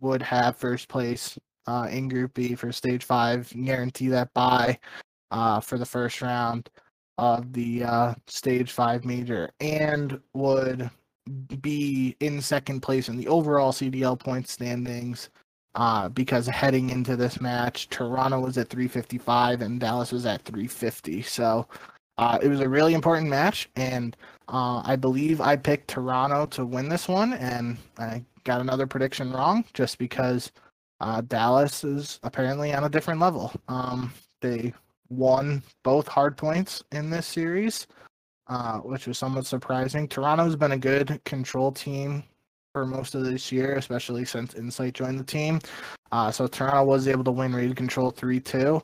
would 0.00 0.22
have 0.22 0.56
first 0.56 0.88
place 0.88 1.38
uh, 1.66 1.88
in 1.90 2.08
Group 2.08 2.34
B 2.34 2.54
for 2.54 2.72
Stage 2.72 3.04
Five, 3.04 3.52
guarantee 3.64 4.08
that 4.08 4.32
bye 4.34 4.78
uh, 5.30 5.60
for 5.60 5.78
the 5.78 5.86
first 5.86 6.22
round 6.22 6.70
of 7.18 7.52
the 7.52 7.84
uh, 7.84 8.14
Stage 8.26 8.72
Five 8.72 9.04
major, 9.04 9.50
and 9.60 10.20
would 10.34 10.90
be 11.60 12.16
in 12.20 12.40
second 12.40 12.80
place 12.80 13.08
in 13.08 13.16
the 13.16 13.28
overall 13.28 13.72
CDL 13.72 14.18
point 14.18 14.48
standings. 14.48 15.30
Uh, 15.74 16.06
because 16.10 16.46
heading 16.46 16.90
into 16.90 17.16
this 17.16 17.40
match, 17.40 17.88
Toronto 17.88 18.38
was 18.38 18.58
at 18.58 18.68
355 18.68 19.62
and 19.62 19.80
Dallas 19.80 20.12
was 20.12 20.26
at 20.26 20.42
350. 20.42 21.22
So 21.22 21.66
uh, 22.18 22.38
it 22.42 22.48
was 22.48 22.60
a 22.60 22.68
really 22.68 22.92
important 22.92 23.30
match, 23.30 23.70
and 23.74 24.14
uh, 24.52 24.82
I 24.84 24.96
believe 24.96 25.40
I 25.40 25.56
picked 25.56 25.88
Toronto 25.88 26.44
to 26.46 26.66
win 26.66 26.88
this 26.88 27.08
one, 27.08 27.32
and 27.32 27.78
I 27.98 28.22
got 28.44 28.60
another 28.60 28.86
prediction 28.86 29.32
wrong 29.32 29.64
just 29.72 29.96
because 29.98 30.52
uh, 31.00 31.22
Dallas 31.22 31.84
is 31.84 32.20
apparently 32.22 32.74
on 32.74 32.84
a 32.84 32.90
different 32.90 33.18
level. 33.18 33.50
Um, 33.68 34.12
they 34.42 34.74
won 35.08 35.62
both 35.82 36.06
hard 36.06 36.36
points 36.36 36.84
in 36.92 37.08
this 37.08 37.26
series, 37.26 37.86
uh, 38.46 38.78
which 38.80 39.06
was 39.06 39.16
somewhat 39.16 39.46
surprising. 39.46 40.06
Toronto's 40.06 40.56
been 40.56 40.72
a 40.72 40.78
good 40.78 41.18
control 41.24 41.72
team 41.72 42.22
for 42.74 42.86
most 42.86 43.14
of 43.14 43.24
this 43.24 43.50
year, 43.50 43.76
especially 43.76 44.24
since 44.26 44.54
Insight 44.54 44.94
joined 44.94 45.18
the 45.18 45.24
team. 45.24 45.60
Uh, 46.10 46.30
so 46.30 46.46
Toronto 46.46 46.84
was 46.84 47.08
able 47.08 47.24
to 47.24 47.30
win 47.30 47.54
raid 47.54 47.74
control 47.74 48.10
3 48.10 48.38
2. 48.38 48.82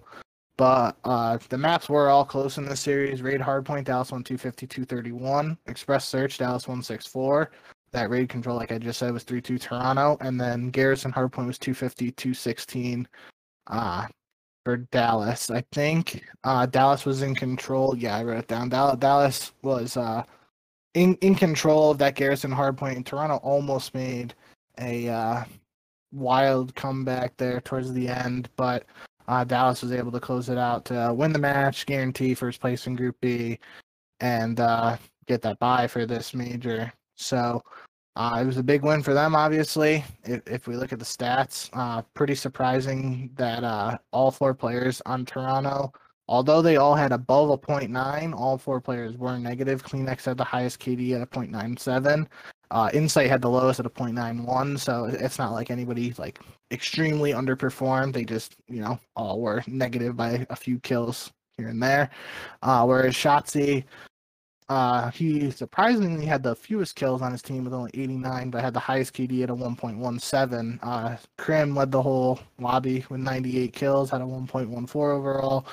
But 0.59 0.97
uh, 1.05 1.39
the 1.49 1.57
maps 1.57 1.89
were 1.89 2.11
all 2.11 2.25
close 2.25 2.59
in 2.59 2.67
this 2.67 2.81
series. 2.81 3.23
Raid 3.23 3.41
Hardpoint, 3.41 3.85
Dallas 3.85 4.13
won 4.13 4.23
250 4.23 4.67
231. 4.67 5.57
Express 5.67 6.07
Search, 6.07 6.37
Dallas 6.37 6.69
164 6.69 7.51
that 7.93 8.11
raid 8.11 8.29
control, 8.29 8.57
like 8.57 8.73
I 8.73 8.79
just 8.79 8.99
said, 8.99 9.13
was 9.13 9.23
3 9.23 9.41
2 9.41 9.59
Toronto. 9.59 10.17
And 10.21 10.41
then 10.41 10.71
Garrison 10.71 11.13
Hardpoint 11.13 11.47
was 11.47 11.59
250, 11.59 12.13
216 12.13 13.09
uh, 13.69 14.07
for 14.65 14.77
Dallas. 14.77 15.51
I 15.51 15.65
think 15.73 16.25
uh, 16.45 16.67
Dallas 16.67 17.07
was 17.07 17.23
in 17.23 17.35
control. 17.35 17.97
Yeah, 17.97 18.17
I 18.17 18.25
wrote 18.25 18.39
it 18.39 18.49
down. 18.49 18.69
Dallas 18.69 19.53
was 19.63 19.97
uh, 19.97 20.23
in, 20.95 21.15
in 21.17 21.35
control 21.35 21.91
of 21.91 21.99
that 21.99 22.15
Garrison 22.15 22.51
Hardpoint, 22.51 23.05
Toronto 23.05 23.37
almost 23.37 23.95
made 23.95 24.35
a 24.79 25.09
uh, 25.09 25.45
wild 26.13 26.75
comeback 26.75 27.37
there 27.37 27.61
towards 27.61 27.93
the 27.93 28.09
end. 28.09 28.49
But 28.57 28.85
uh, 29.29 29.45
Dallas 29.45 29.83
was 29.83 29.93
able 29.93 30.11
to 30.11 30.21
close 30.21 30.49
it 30.49 30.59
out 30.59 30.87
to 30.87 31.13
win 31.15 31.33
the 31.33 31.39
match, 31.39 31.87
guarantee 31.87 32.35
first 32.35 32.61
place 32.61 32.87
in 32.87 32.97
Group 32.97 33.17
B, 33.21 33.59
and 34.21 34.59
uh, 34.59 34.97
get 35.27 35.43
that 35.43 35.59
bye 35.59 35.87
for 35.87 36.07
this 36.07 36.35
major. 36.35 36.91
So 37.15 37.63
uh, 38.17 38.39
it 38.41 38.47
was 38.47 38.57
a 38.57 38.63
big 38.63 38.83
win 38.83 39.03
for 39.03 39.13
them, 39.13 39.37
obviously. 39.37 40.03
If, 40.25 40.41
if 40.47 40.67
we 40.67 40.77
look 40.77 40.93
at 40.93 40.99
the 40.99 41.05
stats, 41.05 41.69
uh, 41.75 42.03
pretty 42.15 42.35
surprising 42.35 43.31
that 43.37 43.63
uh, 43.63 43.99
all 44.13 44.31
four 44.31 44.55
players 44.55 45.03
on 45.05 45.27
Toronto, 45.27 45.93
although 46.27 46.63
they 46.63 46.79
all 46.79 46.95
had 46.95 47.13
above 47.13 47.51
a 47.51 47.59
0.9, 47.59 48.35
all 48.35 48.57
four 48.57 48.81
players 48.81 49.17
were 49.19 49.39
negative. 49.39 49.85
CleanX 49.85 50.25
had 50.25 50.39
the 50.39 50.45
highest 50.45 50.81
KD 50.81 51.15
at 51.15 51.21
a 51.21 51.27
0.97. 51.27 52.27
Uh, 52.71 52.91
Insight 52.93 53.31
had 53.31 53.43
the 53.43 53.49
lowest 53.49 53.81
at 53.81 53.87
a 53.87 53.91
0.91, 53.91 54.79
so 54.79 55.05
it's 55.05 55.39
not 55.39 55.53
like 55.53 55.71
anybody 55.71 56.15
like 56.19 56.41
extremely 56.71 57.33
underperformed. 57.33 58.13
They 58.13 58.25
just, 58.25 58.57
you 58.69 58.81
know, 58.81 58.99
all 59.17 59.41
were 59.41 59.63
negative 59.67 60.17
by 60.17 60.47
a 60.51 60.57
few 60.57 60.79
kills 60.81 61.33
here 61.57 61.69
and 61.69 61.83
there. 61.83 62.11
Uh, 62.63 62.85
whereas 62.85 63.15
Shotzzy, 63.15 63.85
uh, 64.69 65.11
he 65.11 65.51
surprisingly 65.51 66.27
had 66.27 66.43
the 66.43 66.55
fewest 66.55 66.95
kills 66.95 67.23
on 67.23 67.33
his 67.33 67.41
team 67.41 67.65
with 67.65 67.73
only 67.73 67.91
89, 67.95 68.51
but 68.51 68.63
had 68.63 68.75
the 68.75 68.81
highest 68.81 69.15
KD 69.15 69.43
at 69.43 69.51
a 69.51 69.55
1.17. 69.55 70.79
Uh, 70.83 71.17
Krim 71.39 71.75
led 71.75 71.91
the 71.91 72.03
whole 72.03 72.39
lobby 72.59 73.05
with 73.09 73.21
98 73.21 73.73
kills, 73.73 74.11
had 74.11 74.21
a 74.21 74.25
1.14 74.25 74.95
overall. 74.95 75.67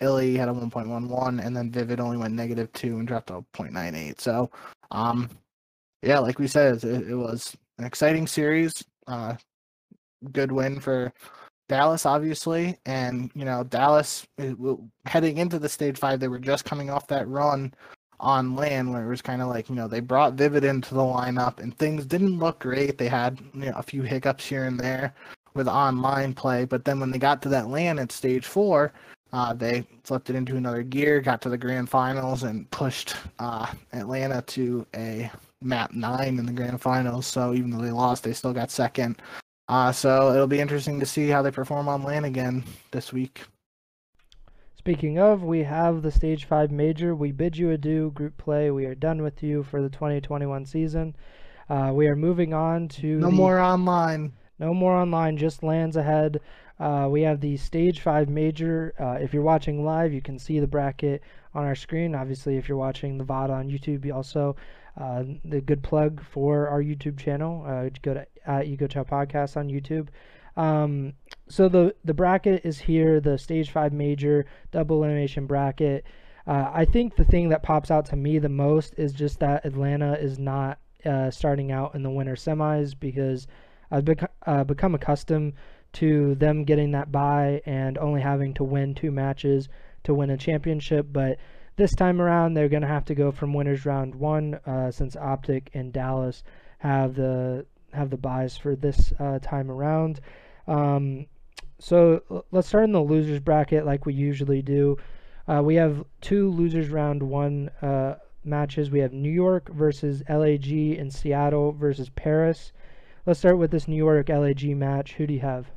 iLLeY 0.00 0.36
had 0.36 0.48
a 0.48 0.52
1.11, 0.52 1.44
and 1.44 1.56
then 1.56 1.70
Vivid 1.70 2.00
only 2.00 2.16
went 2.16 2.34
negative 2.34 2.72
two 2.72 2.98
and 2.98 3.06
dropped 3.06 3.30
a 3.30 3.34
0.98. 3.54 4.20
So, 4.20 4.50
um, 4.90 5.30
yeah, 6.02 6.18
like 6.18 6.38
we 6.38 6.46
said, 6.46 6.82
it, 6.84 7.08
it 7.10 7.16
was 7.16 7.56
an 7.78 7.84
exciting 7.84 8.26
series. 8.26 8.84
Uh, 9.06 9.34
good 10.32 10.52
win 10.52 10.80
for 10.80 11.12
Dallas, 11.68 12.06
obviously, 12.06 12.78
and 12.86 13.30
you 13.34 13.44
know 13.44 13.64
Dallas 13.64 14.26
heading 15.06 15.38
into 15.38 15.58
the 15.58 15.68
stage 15.68 15.98
five, 15.98 16.20
they 16.20 16.28
were 16.28 16.38
just 16.38 16.64
coming 16.64 16.90
off 16.90 17.06
that 17.08 17.28
run 17.28 17.72
on 18.18 18.54
LAN 18.54 18.92
where 18.92 19.04
it 19.04 19.08
was 19.08 19.22
kind 19.22 19.40
of 19.40 19.48
like 19.48 19.68
you 19.68 19.74
know 19.74 19.88
they 19.88 20.00
brought 20.00 20.34
Vivid 20.34 20.64
into 20.64 20.94
the 20.94 21.00
lineup 21.00 21.58
and 21.58 21.76
things 21.78 22.04
didn't 22.06 22.38
look 22.38 22.58
great. 22.58 22.98
They 22.98 23.08
had 23.08 23.40
you 23.54 23.66
know, 23.66 23.72
a 23.76 23.82
few 23.82 24.02
hiccups 24.02 24.46
here 24.46 24.64
and 24.64 24.78
there 24.78 25.14
with 25.54 25.68
online 25.68 26.34
play, 26.34 26.64
but 26.64 26.84
then 26.84 27.00
when 27.00 27.10
they 27.10 27.18
got 27.18 27.42
to 27.42 27.48
that 27.50 27.68
LAN 27.68 27.98
at 27.98 28.12
stage 28.12 28.46
four, 28.46 28.92
uh, 29.32 29.52
they 29.52 29.84
flipped 30.04 30.30
it 30.30 30.36
into 30.36 30.56
another 30.56 30.82
gear, 30.82 31.20
got 31.20 31.40
to 31.42 31.48
the 31.48 31.58
grand 31.58 31.88
finals, 31.88 32.42
and 32.42 32.70
pushed 32.70 33.14
uh, 33.38 33.66
Atlanta 33.92 34.42
to 34.42 34.86
a 34.94 35.30
map 35.62 35.92
nine 35.92 36.38
in 36.38 36.46
the 36.46 36.52
grand 36.52 36.80
finals. 36.80 37.26
So 37.26 37.54
even 37.54 37.70
though 37.70 37.82
they 37.82 37.90
lost, 37.90 38.24
they 38.24 38.32
still 38.32 38.52
got 38.52 38.70
second. 38.70 39.20
Uh, 39.68 39.92
so 39.92 40.32
it'll 40.32 40.46
be 40.46 40.60
interesting 40.60 40.98
to 41.00 41.06
see 41.06 41.28
how 41.28 41.42
they 41.42 41.50
perform 41.50 41.88
on 41.88 42.02
LAN 42.02 42.24
again 42.24 42.64
this 42.90 43.12
week. 43.12 43.42
Speaking 44.76 45.18
of, 45.18 45.42
we 45.44 45.62
have 45.62 46.02
the 46.02 46.10
Stage 46.10 46.46
5 46.46 46.70
Major. 46.70 47.14
We 47.14 47.32
bid 47.32 47.56
you 47.56 47.70
adieu, 47.70 48.10
group 48.12 48.36
play. 48.38 48.70
We 48.70 48.86
are 48.86 48.94
done 48.94 49.22
with 49.22 49.42
you 49.42 49.62
for 49.62 49.82
the 49.82 49.90
2021 49.90 50.64
season. 50.64 51.14
Uh, 51.68 51.92
we 51.94 52.08
are 52.08 52.16
moving 52.16 52.54
on 52.54 52.88
to. 52.88 53.18
No 53.18 53.26
the, 53.26 53.32
more 53.32 53.60
online. 53.60 54.32
No 54.58 54.74
more 54.74 54.94
online, 54.94 55.36
just 55.36 55.62
LANs 55.62 55.96
ahead. 55.96 56.40
Uh, 56.80 57.08
we 57.10 57.20
have 57.22 57.40
the 57.40 57.58
Stage 57.58 58.00
5 58.00 58.30
Major. 58.30 58.94
Uh, 58.98 59.22
if 59.22 59.34
you're 59.34 59.42
watching 59.42 59.84
live, 59.84 60.14
you 60.14 60.22
can 60.22 60.38
see 60.38 60.58
the 60.58 60.66
bracket 60.66 61.22
on 61.54 61.64
our 61.64 61.74
screen. 61.74 62.14
Obviously, 62.14 62.56
if 62.56 62.68
you're 62.68 62.78
watching 62.78 63.18
the 63.18 63.24
VOD 63.24 63.50
on 63.50 63.68
YouTube, 63.68 64.04
you 64.04 64.14
also 64.14 64.56
uh, 65.00 65.24
the 65.44 65.60
good 65.60 65.82
plug 65.82 66.22
for 66.22 66.68
our 66.68 66.82
YouTube 66.82 67.18
channel. 67.18 67.64
Uh, 67.66 67.88
go 68.02 68.14
to 68.14 68.26
at 68.46 68.66
Podcast 68.66 69.56
on 69.56 69.68
YouTube. 69.68 70.08
Um, 70.56 71.14
so 71.48 71.68
the 71.68 71.94
the 72.04 72.14
bracket 72.14 72.64
is 72.64 72.78
here, 72.78 73.20
the 73.20 73.38
Stage 73.38 73.70
Five 73.70 73.92
Major 73.92 74.46
double 74.72 74.98
elimination 74.98 75.46
bracket. 75.46 76.04
Uh, 76.46 76.70
I 76.72 76.84
think 76.84 77.16
the 77.16 77.24
thing 77.24 77.48
that 77.50 77.62
pops 77.62 77.90
out 77.90 78.06
to 78.06 78.16
me 78.16 78.38
the 78.38 78.48
most 78.48 78.94
is 78.96 79.12
just 79.12 79.40
that 79.40 79.64
Atlanta 79.64 80.14
is 80.14 80.38
not 80.38 80.78
uh, 81.04 81.30
starting 81.30 81.72
out 81.72 81.94
in 81.94 82.02
the 82.02 82.10
winter 82.10 82.34
semis 82.34 82.94
because 82.98 83.46
I've 83.90 84.08
uh, 84.46 84.64
become 84.64 84.94
accustomed 84.94 85.54
to 85.92 86.34
them 86.36 86.64
getting 86.64 86.92
that 86.92 87.10
bye 87.10 87.62
and 87.66 87.98
only 87.98 88.20
having 88.20 88.54
to 88.54 88.64
win 88.64 88.94
two 88.94 89.10
matches 89.10 89.68
to 90.04 90.14
win 90.14 90.30
a 90.30 90.36
championship. 90.36 91.06
But 91.10 91.38
this 91.80 91.94
time 91.94 92.20
around, 92.20 92.52
they're 92.52 92.68
going 92.68 92.82
to 92.82 92.88
have 92.88 93.06
to 93.06 93.14
go 93.14 93.32
from 93.32 93.54
winners 93.54 93.86
round 93.86 94.14
one 94.14 94.60
uh, 94.66 94.90
since 94.90 95.16
Optic 95.16 95.70
and 95.72 95.94
Dallas 95.94 96.42
have 96.78 97.14
the 97.14 97.64
have 97.94 98.10
the 98.10 98.18
buys 98.18 98.56
for 98.56 98.76
this 98.76 99.14
uh, 99.18 99.38
time 99.38 99.70
around. 99.70 100.20
Um, 100.68 101.24
so 101.78 102.44
let's 102.52 102.68
start 102.68 102.84
in 102.84 102.92
the 102.92 103.00
losers 103.00 103.40
bracket 103.40 103.86
like 103.86 104.04
we 104.04 104.12
usually 104.12 104.60
do. 104.60 104.98
Uh, 105.48 105.62
we 105.64 105.74
have 105.76 106.04
two 106.20 106.50
losers 106.50 106.90
round 106.90 107.22
one 107.22 107.70
uh, 107.80 108.16
matches. 108.44 108.90
We 108.90 109.00
have 109.00 109.14
New 109.14 109.32
York 109.32 109.72
versus 109.72 110.22
LAG 110.28 110.70
and 110.70 111.12
Seattle 111.12 111.72
versus 111.72 112.10
Paris. 112.10 112.72
Let's 113.24 113.38
start 113.38 113.56
with 113.56 113.70
this 113.70 113.88
New 113.88 113.96
York 113.96 114.28
LAG 114.28 114.76
match. 114.76 115.14
Who 115.14 115.26
do 115.26 115.32
you 115.32 115.40
have? 115.40 115.70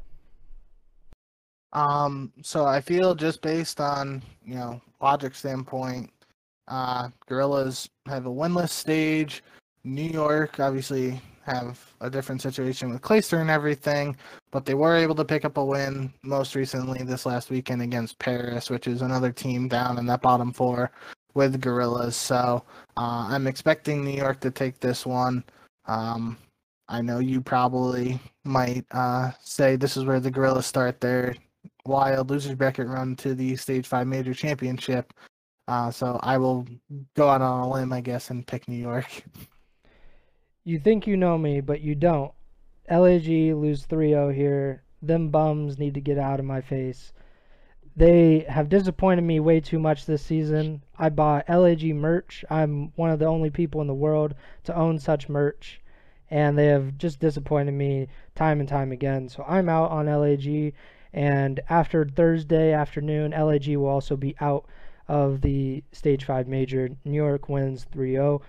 Um, 1.74 2.32
so 2.42 2.66
I 2.66 2.80
feel 2.82 3.16
just 3.16 3.42
based 3.42 3.80
on 3.82 4.22
you 4.46 4.56
know 4.56 4.82
logic 5.02 5.36
standpoint, 5.36 6.12
uh, 6.68 7.10
Guerrillas 7.28 7.90
have 8.08 8.26
a 8.26 8.30
winless 8.30 8.70
stage. 8.70 9.44
New 9.84 10.10
York 10.10 10.60
obviously 10.60 11.20
have 11.46 11.80
a 12.00 12.10
different 12.10 12.42
situation 12.42 12.90
with 12.90 13.02
Clayster 13.02 13.42
and 13.42 13.50
everything, 13.50 14.16
but 14.52 14.66
they 14.66 14.76
were 14.76 14.96
able 14.96 15.16
to 15.16 15.26
pick 15.26 15.44
up 15.44 15.58
a 15.58 15.66
win 15.66 16.14
most 16.24 16.56
recently 16.56 17.04
this 17.04 17.26
last 17.26 17.50
weekend 17.50 17.82
against 17.82 18.18
Paris, 18.18 18.70
which 18.70 18.88
is 18.88 19.02
another 19.02 19.32
team 19.32 19.68
down 19.68 19.98
in 19.98 20.06
that 20.06 20.22
bottom 20.22 20.54
four 20.54 20.92
with 21.34 21.60
Guerrillas. 21.60 22.16
So 22.16 22.64
uh, 22.96 23.28
I'm 23.30 23.48
expecting 23.48 24.06
New 24.06 24.16
York 24.16 24.40
to 24.42 24.52
take 24.52 24.80
this 24.80 25.06
one. 25.06 25.44
Um, 25.86 26.38
I 26.88 27.02
know 27.02 27.20
you 27.20 27.42
probably 27.42 28.20
might 28.46 28.86
uh, 28.92 29.32
say 29.42 29.76
this 29.76 29.98
is 29.98 30.06
where 30.06 30.20
the 30.20 30.32
Guerrillas 30.32 30.66
start 30.66 31.02
their 31.02 31.36
wild 31.86 32.30
losers 32.30 32.56
bracket 32.56 32.88
run 32.88 33.16
to 33.18 33.36
the 33.36 33.56
Stage 33.56 33.88
5 33.88 34.08
Major 34.08 34.34
Championship. 34.34 35.14
Uh, 35.68 35.92
so 35.92 36.20
I 36.24 36.38
will 36.38 36.68
go 37.16 37.30
out 37.30 37.42
on 37.42 37.62
a 37.62 37.70
limb, 37.70 37.94
I 37.94 38.02
guess, 38.02 38.30
and 38.30 38.46
pick 38.46 38.68
New 38.68 38.78
York. 38.78 39.24
You 40.66 40.80
think 40.80 41.08
you 41.08 41.18
know 41.18 41.38
me, 41.38 41.60
but 41.60 41.82
you 41.82 41.94
don't. 41.94 42.32
LAG 42.90 43.28
lose 43.28 43.86
3 43.86 44.10
0 44.10 44.30
here. 44.30 44.84
Them 45.02 45.30
bums 45.30 45.78
need 45.78 45.94
to 45.96 46.02
get 46.02 46.18
out 46.18 46.40
of 46.40 46.46
my 46.46 46.62
face. 46.62 47.12
They 47.96 48.46
have 48.50 48.70
disappointed 48.70 49.24
me 49.24 49.40
way 49.40 49.60
too 49.60 49.78
much 49.78 50.06
this 50.06 50.22
season. 50.24 50.82
I 50.98 51.10
bought 51.10 51.50
LAG 51.50 51.84
merch. 51.94 52.44
I'm 52.50 52.92
one 52.96 53.12
of 53.12 53.20
the 53.20 53.26
only 53.26 53.50
people 53.50 53.82
in 53.82 53.88
the 53.88 53.94
world 53.94 54.36
to 54.64 54.76
own 54.76 55.00
such 55.00 55.30
merch. 55.30 55.82
And 56.32 56.58
they 56.58 56.68
have 56.68 56.98
just 56.98 57.20
disappointed 57.20 57.74
me 57.74 58.08
time 58.34 58.60
and 58.60 58.68
time 58.68 58.92
again. 58.92 59.30
So 59.30 59.44
I'm 59.48 59.70
out 59.70 59.92
on 59.92 60.08
LAG. 60.08 60.74
And 61.14 61.60
after 61.70 62.06
Thursday 62.06 62.74
afternoon, 62.74 63.32
LAG 63.32 63.68
will 63.78 63.88
also 63.88 64.16
be 64.16 64.36
out 64.42 64.66
of 65.08 65.42
the 65.42 65.84
Stage 65.92 66.26
5 66.26 66.48
major. 66.48 66.90
New 67.06 67.16
York 67.16 67.50
wins 67.50 67.86
3 67.92 68.14
0 68.14 68.42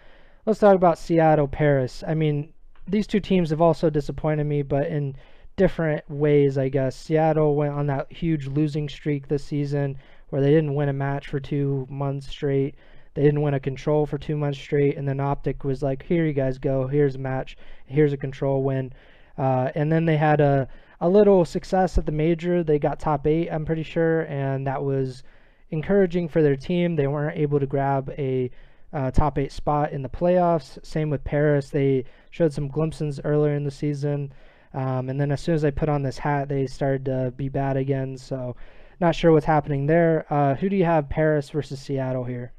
let's 0.47 0.61
talk 0.61 0.75
about 0.75 0.99
Seattle, 0.99 1.49
Paris. 1.49 2.05
I 2.07 2.15
mean, 2.15 2.53
these 2.87 3.07
two 3.07 3.21
teams 3.21 3.51
have 3.51 3.61
also 3.61 3.91
disappointed 3.91 4.45
me, 4.45 4.62
but 4.62 4.87
in 4.89 5.17
different 5.57 6.09
ways, 6.11 6.59
I 6.59 6.69
guess. 6.69 6.97
Seattle 6.97 7.55
went 7.55 7.73
on 7.73 7.87
that 7.87 8.12
huge 8.12 8.47
losing 8.47 8.89
streak 8.89 9.29
this 9.29 9.45
season 9.45 9.97
where 10.29 10.43
they 10.43 10.51
didn't 10.51 10.75
win 10.75 10.89
a 10.89 10.93
match 10.93 11.29
for 11.29 11.41
two 11.41 11.87
months 11.89 12.29
straight. 12.29 12.75
They 13.15 13.23
didn't 13.23 13.43
win 13.43 13.55
a 13.55 13.61
control 13.61 14.07
for 14.07 14.19
two 14.19 14.37
months 14.37 14.59
straight, 14.59 14.97
and 14.97 15.07
then 15.07 15.21
Optic 15.21 15.62
was 15.62 15.83
like, 15.83 16.03
"Here 16.03 16.27
you 16.27 16.33
guys 16.33 16.59
go. 16.59 16.89
Here's 16.89 17.15
a 17.15 17.21
match. 17.21 17.57
Here's 17.87 18.12
a 18.12 18.17
control 18.17 18.65
win." 18.65 18.93
Uh, 19.39 19.71
and 19.77 19.91
then 19.91 20.05
they 20.05 20.17
had 20.17 20.41
a 20.41 20.69
a 21.01 21.09
little 21.09 21.45
success 21.45 21.99
at 21.99 22.07
the 22.07 22.13
major. 22.13 22.63
They 22.63 22.79
got 22.79 23.01
top 23.01 23.27
eight, 23.27 23.49
I'm 23.51 23.65
pretty 23.65 23.83
sure, 23.83 24.23
and 24.23 24.67
that 24.67 24.83
was 24.83 25.23
encouraging 25.71 26.29
for 26.29 26.43
their 26.43 26.57
team. 26.57 26.97
They 26.97 27.07
weren't 27.07 27.39
able 27.39 27.61
to 27.61 27.67
grab 27.67 28.13
a 28.17 28.51
uh, 28.93 29.11
top 29.11 29.39
eight 29.39 29.53
spot 29.53 29.93
in 29.93 30.03
the 30.03 30.09
playoffs. 30.09 30.85
Same 30.85 31.11
with 31.11 31.25
Paris. 31.25 31.71
They 31.71 32.05
showed 32.31 32.53
some 32.53 32.69
glimpses 32.69 33.21
earlier 33.25 33.55
in 33.55 33.65
the 33.65 33.71
season. 33.71 34.33
Um, 34.73 35.09
and 35.09 35.21
then 35.21 35.31
as 35.31 35.41
soon 35.41 35.55
as 35.55 35.65
I 35.65 35.71
put 35.71 35.89
on 35.89 36.03
this 36.03 36.19
hat, 36.19 36.49
they 36.49 36.67
started 36.67 37.05
to 37.07 37.33
be 37.37 37.49
bad 37.49 37.77
again. 37.77 38.17
So, 38.17 38.57
not 39.01 39.15
sure 39.15 39.33
what's 39.33 39.47
happening 39.47 39.87
there. 39.87 40.25
Uh, 40.33 40.55
who 40.55 40.69
do 40.69 40.77
you 40.77 40.85
have, 40.85 41.09
Paris 41.09 41.51
versus 41.51 41.81
Seattle 41.81 42.25
here? 42.25 42.53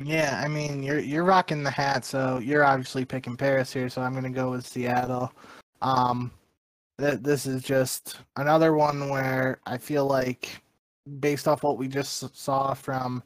Yeah, 0.00 0.40
I 0.44 0.46
mean 0.46 0.82
you're 0.82 1.00
you're 1.00 1.24
rocking 1.24 1.64
the 1.64 1.70
hat, 1.70 2.04
so 2.04 2.38
you're 2.38 2.64
obviously 2.64 3.04
picking 3.04 3.36
Paris 3.36 3.72
here. 3.72 3.88
So 3.88 4.00
I'm 4.00 4.14
gonna 4.14 4.30
go 4.30 4.50
with 4.50 4.66
Seattle. 4.66 5.32
Um, 5.82 6.30
th- 6.98 7.20
this 7.20 7.46
is 7.46 7.62
just 7.62 8.20
another 8.36 8.74
one 8.74 9.08
where 9.08 9.60
I 9.66 9.78
feel 9.78 10.06
like, 10.06 10.60
based 11.20 11.48
off 11.48 11.62
what 11.62 11.78
we 11.78 11.88
just 11.88 12.36
saw 12.36 12.74
from 12.74 13.22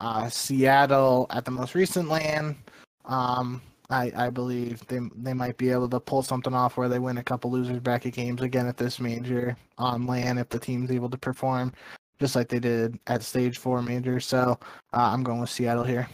uh, 0.00 0.28
Seattle 0.28 1.26
at 1.30 1.44
the 1.44 1.50
most 1.50 1.74
recent 1.74 2.08
LAN. 2.08 2.56
Um, 3.04 3.60
I, 3.90 4.10
I 4.16 4.30
believe 4.30 4.86
they 4.86 5.00
they 5.14 5.34
might 5.34 5.58
be 5.58 5.70
able 5.70 5.90
to 5.90 6.00
pull 6.00 6.22
something 6.22 6.54
off 6.54 6.76
where 6.76 6.88
they 6.88 6.98
win 6.98 7.18
a 7.18 7.22
couple 7.22 7.50
losers 7.50 7.80
bracket 7.80 8.14
games 8.14 8.40
again 8.40 8.66
at 8.66 8.78
this 8.78 8.98
major 8.98 9.56
on 9.76 10.06
LAN 10.06 10.38
if 10.38 10.48
the 10.48 10.58
team's 10.58 10.90
able 10.90 11.10
to 11.10 11.18
perform 11.18 11.72
just 12.20 12.36
like 12.36 12.48
they 12.48 12.58
did 12.58 12.98
at 13.06 13.22
stage 13.22 13.58
four 13.58 13.82
major. 13.82 14.20
So 14.20 14.58
uh, 14.92 15.10
I'm 15.12 15.22
going 15.22 15.40
with 15.40 15.50
Seattle 15.50 15.84
here. 15.84 16.08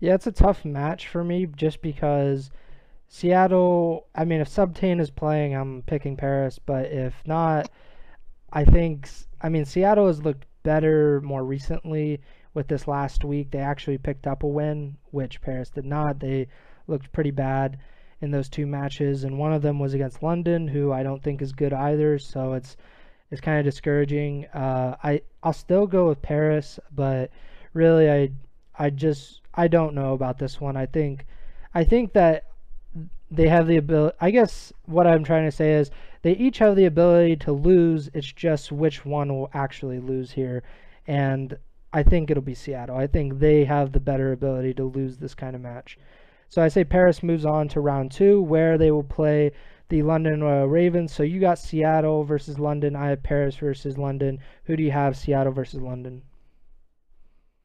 Yeah, 0.00 0.14
it's 0.14 0.26
a 0.26 0.32
tough 0.32 0.64
match 0.64 1.08
for 1.08 1.24
me 1.24 1.46
just 1.56 1.80
because 1.82 2.50
Seattle. 3.14 4.08
I 4.12 4.24
mean, 4.24 4.40
if 4.40 4.48
Subtane 4.48 5.00
is 5.00 5.08
playing, 5.08 5.54
I'm 5.54 5.82
picking 5.82 6.16
Paris, 6.16 6.58
but 6.58 6.86
if 6.86 7.14
not, 7.24 7.70
I 8.52 8.64
think 8.64 9.08
I 9.40 9.48
mean 9.48 9.64
Seattle 9.64 10.08
has 10.08 10.24
looked 10.24 10.46
better 10.64 11.20
more 11.20 11.44
recently 11.44 12.20
with 12.54 12.66
this 12.66 12.88
last 12.88 13.24
week. 13.24 13.52
They 13.52 13.60
actually 13.60 13.98
picked 13.98 14.26
up 14.26 14.42
a 14.42 14.48
win, 14.48 14.96
which 15.12 15.40
Paris 15.40 15.70
did 15.70 15.84
not. 15.84 16.18
They 16.18 16.48
looked 16.88 17.12
pretty 17.12 17.30
bad 17.30 17.78
in 18.20 18.32
those 18.32 18.48
two 18.48 18.66
matches, 18.66 19.22
and 19.22 19.38
one 19.38 19.52
of 19.52 19.62
them 19.62 19.78
was 19.78 19.94
against 19.94 20.24
London, 20.24 20.66
who 20.66 20.90
I 20.90 21.04
don't 21.04 21.22
think 21.22 21.40
is 21.40 21.52
good 21.52 21.72
either. 21.72 22.18
So 22.18 22.54
it's 22.54 22.76
it's 23.30 23.40
kind 23.40 23.60
of 23.60 23.64
discouraging. 23.64 24.46
Uh, 24.46 24.96
I 25.04 25.22
I'll 25.40 25.52
still 25.52 25.86
go 25.86 26.08
with 26.08 26.20
Paris, 26.20 26.80
but 26.92 27.30
really 27.74 28.10
I 28.10 28.32
I 28.76 28.90
just 28.90 29.40
I 29.54 29.68
don't 29.68 29.94
know 29.94 30.14
about 30.14 30.40
this 30.40 30.60
one. 30.60 30.76
I 30.76 30.86
think 30.86 31.26
I 31.74 31.84
think 31.84 32.14
that 32.14 32.46
they 33.30 33.48
have 33.48 33.66
the 33.66 33.76
ability. 33.76 34.16
I 34.20 34.30
guess 34.30 34.72
what 34.86 35.06
I'm 35.06 35.24
trying 35.24 35.44
to 35.44 35.56
say 35.56 35.72
is 35.72 35.90
they 36.22 36.32
each 36.32 36.58
have 36.58 36.76
the 36.76 36.86
ability 36.86 37.36
to 37.36 37.52
lose. 37.52 38.08
It's 38.14 38.32
just 38.32 38.72
which 38.72 39.04
one 39.04 39.34
will 39.34 39.50
actually 39.54 39.98
lose 39.98 40.30
here, 40.30 40.62
and 41.06 41.56
I 41.92 42.02
think 42.02 42.30
it'll 42.30 42.42
be 42.42 42.54
Seattle. 42.54 42.96
I 42.96 43.06
think 43.06 43.38
they 43.38 43.64
have 43.64 43.92
the 43.92 44.00
better 44.00 44.32
ability 44.32 44.74
to 44.74 44.84
lose 44.84 45.16
this 45.16 45.34
kind 45.34 45.54
of 45.54 45.62
match. 45.62 45.98
So 46.48 46.62
I 46.62 46.68
say 46.68 46.84
Paris 46.84 47.22
moves 47.22 47.44
on 47.44 47.68
to 47.68 47.80
round 47.80 48.12
two, 48.12 48.40
where 48.42 48.78
they 48.78 48.90
will 48.90 49.02
play 49.02 49.52
the 49.88 50.02
London 50.02 50.42
Royal 50.42 50.66
Ravens. 50.66 51.12
So 51.12 51.22
you 51.22 51.40
got 51.40 51.58
Seattle 51.58 52.24
versus 52.24 52.58
London. 52.58 52.96
I 52.96 53.08
have 53.08 53.22
Paris 53.22 53.56
versus 53.56 53.98
London. 53.98 54.38
Who 54.64 54.76
do 54.76 54.82
you 54.82 54.90
have, 54.90 55.16
Seattle 55.16 55.52
versus 55.52 55.80
London? 55.80 56.22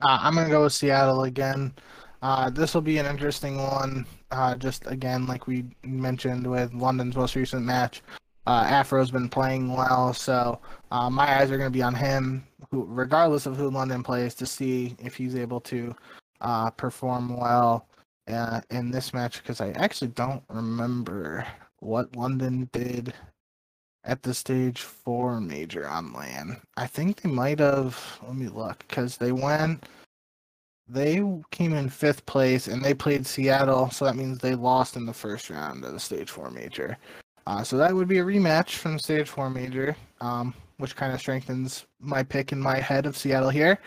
Uh, 0.01 0.19
I'm 0.21 0.33
going 0.33 0.47
to 0.47 0.51
go 0.51 0.63
with 0.63 0.73
Seattle 0.73 1.23
again. 1.23 1.73
Uh, 2.21 2.49
this 2.49 2.73
will 2.73 2.81
be 2.81 2.97
an 2.97 3.05
interesting 3.05 3.57
one. 3.57 4.05
Uh, 4.31 4.55
just 4.55 4.85
again, 4.87 5.25
like 5.25 5.47
we 5.47 5.65
mentioned 5.83 6.45
with 6.45 6.73
London's 6.73 7.15
most 7.15 7.35
recent 7.35 7.65
match, 7.65 8.01
uh, 8.45 8.65
Afro's 8.67 9.11
been 9.11 9.29
playing 9.29 9.73
well, 9.73 10.13
so 10.13 10.59
uh, 10.91 11.09
my 11.09 11.39
eyes 11.39 11.51
are 11.51 11.57
going 11.57 11.71
to 11.71 11.77
be 11.77 11.83
on 11.83 11.95
him 11.95 12.43
who, 12.71 12.85
regardless 12.87 13.45
of 13.45 13.57
who 13.57 13.69
London 13.69 14.03
plays, 14.03 14.35
to 14.35 14.45
see 14.45 14.95
if 14.99 15.15
he's 15.15 15.35
able 15.35 15.59
to 15.61 15.95
uh, 16.41 16.69
perform 16.71 17.37
well 17.37 17.87
uh, 18.27 18.61
in 18.69 18.91
this 18.91 19.13
match. 19.13 19.41
Because 19.41 19.61
I 19.61 19.69
actually 19.71 20.09
don't 20.09 20.43
remember 20.49 21.45
what 21.79 22.15
London 22.15 22.69
did 22.71 23.13
at 24.03 24.23
the 24.23 24.33
stage 24.33 24.81
four 24.81 25.39
major 25.41 25.87
on 25.87 26.13
LAN. 26.13 26.61
I 26.77 26.87
think 26.87 27.21
they 27.21 27.29
might 27.29 27.59
have. 27.59 28.19
Let 28.25 28.35
me 28.35 28.47
look, 28.47 28.79
because 28.87 29.17
they 29.17 29.31
went. 29.31 29.85
They 30.89 31.23
came 31.51 31.73
in 31.73 31.87
fifth 31.89 32.25
place 32.25 32.67
and 32.67 32.83
they 32.83 32.93
played 32.93 33.27
Seattle, 33.27 33.91
so 33.91 34.05
that 34.05 34.15
means 34.15 34.39
they 34.39 34.55
lost 34.55 34.95
in 34.95 35.05
the 35.05 35.13
first 35.13 35.49
round 35.49 35.85
of 35.85 35.93
the 35.93 35.99
stage 35.99 36.29
four 36.29 36.49
major. 36.49 36.97
Uh, 37.45 37.63
so 37.63 37.77
that 37.77 37.93
would 37.93 38.07
be 38.07 38.19
a 38.19 38.23
rematch 38.23 38.75
from 38.75 38.97
stage 38.99 39.29
four 39.29 39.49
major. 39.49 39.95
Um, 40.19 40.53
which 40.79 40.95
kind 40.95 41.13
of 41.13 41.19
strengthens 41.19 41.85
my 41.99 42.23
pick 42.23 42.51
in 42.51 42.59
my 42.59 42.79
head 42.79 43.05
of 43.05 43.15
Seattle 43.15 43.49
here. 43.49 43.77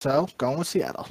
So 0.00 0.28
going 0.38 0.58
with 0.58 0.68
Seattle. 0.68 1.08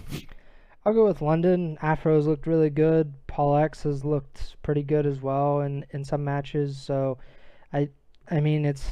I'll 0.85 0.93
go 0.93 1.05
with 1.05 1.21
London. 1.21 1.77
Afro's 1.81 2.27
looked 2.27 2.47
really 2.47 2.69
good. 2.69 3.13
PaulEhx 3.27 3.83
has 3.83 4.05
looked 4.05 4.55
pretty 4.61 4.83
good 4.83 5.05
as 5.05 5.21
well 5.21 5.61
in, 5.61 5.85
in 5.91 6.05
some 6.05 6.23
matches. 6.23 6.79
So 6.79 7.17
I 7.73 7.89
I 8.29 8.39
mean 8.39 8.65
it's 8.65 8.87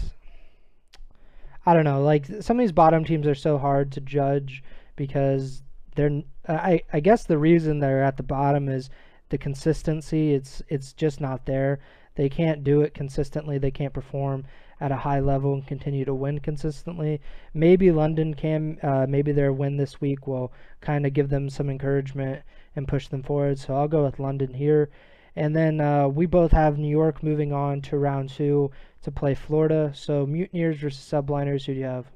I 1.66 1.74
don't 1.74 1.84
know, 1.84 2.01
like 2.01 2.26
some 2.41 2.57
of 2.57 2.64
these 2.64 2.72
bottom 2.72 3.05
teams 3.05 3.28
are 3.28 3.36
so 3.36 3.57
hard 3.57 3.91
to 3.91 4.01
judge 4.01 4.64
because 4.95 5.62
they're 5.95 6.24
I, 6.54 6.82
I 6.93 7.00
guess 7.00 7.24
the 7.24 7.38
reason 7.38 7.80
they're 7.80 8.04
at 8.04 8.18
the 8.18 8.24
bottom 8.24 8.70
is 8.70 8.89
the 9.30 9.38
consistency. 9.38 10.34
It's 10.34 10.62
it's 10.68 10.93
just 10.93 11.22
not 11.22 11.45
there. 11.45 11.80
They 12.16 12.30
can't 12.30 12.64
do 12.64 12.82
it 12.82 12.93
consistently. 12.93 13.58
They 13.58 13.72
can't 13.72 13.93
perform 13.93 14.45
at 14.82 14.91
a 14.91 14.97
high 14.97 15.20
level 15.20 15.54
and 15.54 15.66
continue 15.66 16.06
to 16.06 16.14
win 16.14 16.39
consistently. 16.39 17.22
Maybe 17.54 17.91
London 17.91 18.34
can, 18.34 18.78
uh, 18.82 19.06
maybe 19.08 19.32
their 19.32 19.54
win 19.54 19.78
this 19.78 20.02
week 20.02 20.28
will 20.28 20.52
kind 20.82 21.06
of 21.06 21.14
give 21.14 21.30
them 21.30 21.50
some 21.50 21.70
encouragement 21.70 22.43
and 22.76 22.88
push 22.88 23.08
them 23.08 23.24
forward. 23.24 23.60
So 23.60 23.76
I'll 23.76 23.88
go 23.88 24.06
with 24.06 24.20
London 24.20 24.54
here. 24.54 24.89
And 25.36 25.56
then 25.56 25.80
uh, 25.80 26.08
we 26.08 26.26
both 26.26 26.52
have 26.52 26.78
New 26.78 26.89
York 26.89 27.24
moving 27.24 27.54
on 27.54 27.82
to 27.84 27.97
round 27.97 28.30
two 28.30 28.72
to 29.04 29.12
play 29.12 29.36
Florida. 29.36 29.91
So 29.93 30.26
Mutineers 30.26 30.78
versus 30.78 31.10
Subliners, 31.10 31.66
who 31.66 31.74
do 31.74 31.80
you 31.80 31.86
have? 31.86 32.08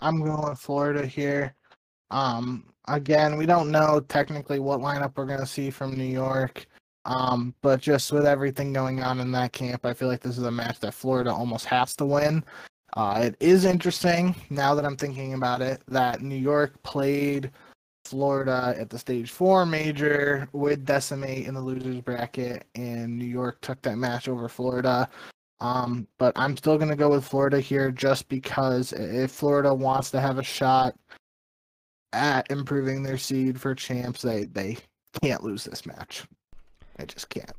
I'm 0.00 0.20
going 0.20 0.56
Florida 0.56 1.06
here. 1.06 1.54
Um, 2.10 2.73
again, 2.88 3.36
we 3.36 3.46
don't 3.46 3.70
know 3.70 4.00
technically 4.08 4.58
what 4.58 4.80
lineup 4.80 5.12
we're 5.16 5.26
going 5.26 5.40
to 5.40 5.46
see 5.46 5.70
from 5.70 5.96
New 5.96 6.04
York. 6.04 6.66
Um, 7.06 7.54
but 7.60 7.80
just 7.80 8.12
with 8.12 8.26
everything 8.26 8.72
going 8.72 9.02
on 9.02 9.20
in 9.20 9.30
that 9.32 9.52
camp, 9.52 9.84
I 9.84 9.92
feel 9.92 10.08
like 10.08 10.20
this 10.20 10.38
is 10.38 10.44
a 10.44 10.50
match 10.50 10.80
that 10.80 10.94
Florida 10.94 11.30
almost 11.30 11.66
has 11.66 11.94
to 11.96 12.06
win. 12.06 12.44
Uh, 12.96 13.22
it 13.24 13.36
is 13.40 13.64
interesting 13.64 14.34
now 14.50 14.74
that 14.74 14.84
I'm 14.84 14.96
thinking 14.96 15.34
about 15.34 15.60
it 15.60 15.82
that 15.88 16.22
New 16.22 16.36
York 16.36 16.80
played 16.82 17.50
Florida 18.04 18.74
at 18.78 18.88
the 18.90 18.98
stage 18.98 19.30
four 19.30 19.66
major 19.66 20.48
with 20.52 20.84
Decimate 20.84 21.46
in 21.46 21.54
the 21.54 21.60
losers 21.60 22.00
bracket, 22.00 22.66
and 22.74 23.18
New 23.18 23.24
York 23.24 23.60
took 23.60 23.82
that 23.82 23.96
match 23.96 24.28
over 24.28 24.48
Florida. 24.48 25.08
Um, 25.60 26.06
but 26.18 26.32
I'm 26.36 26.56
still 26.56 26.76
going 26.76 26.90
to 26.90 26.96
go 26.96 27.10
with 27.10 27.24
Florida 27.24 27.60
here 27.60 27.90
just 27.90 28.28
because 28.28 28.92
if 28.92 29.30
Florida 29.30 29.72
wants 29.72 30.10
to 30.10 30.20
have 30.20 30.38
a 30.38 30.42
shot 30.42 30.94
at 32.14 32.50
improving 32.50 33.02
their 33.02 33.18
seed 33.18 33.60
for 33.60 33.74
champs, 33.74 34.22
they, 34.22 34.44
they 34.44 34.78
can't 35.22 35.42
lose 35.42 35.64
this 35.64 35.86
match. 35.86 36.24
I 36.98 37.04
just 37.04 37.28
can't. 37.28 37.52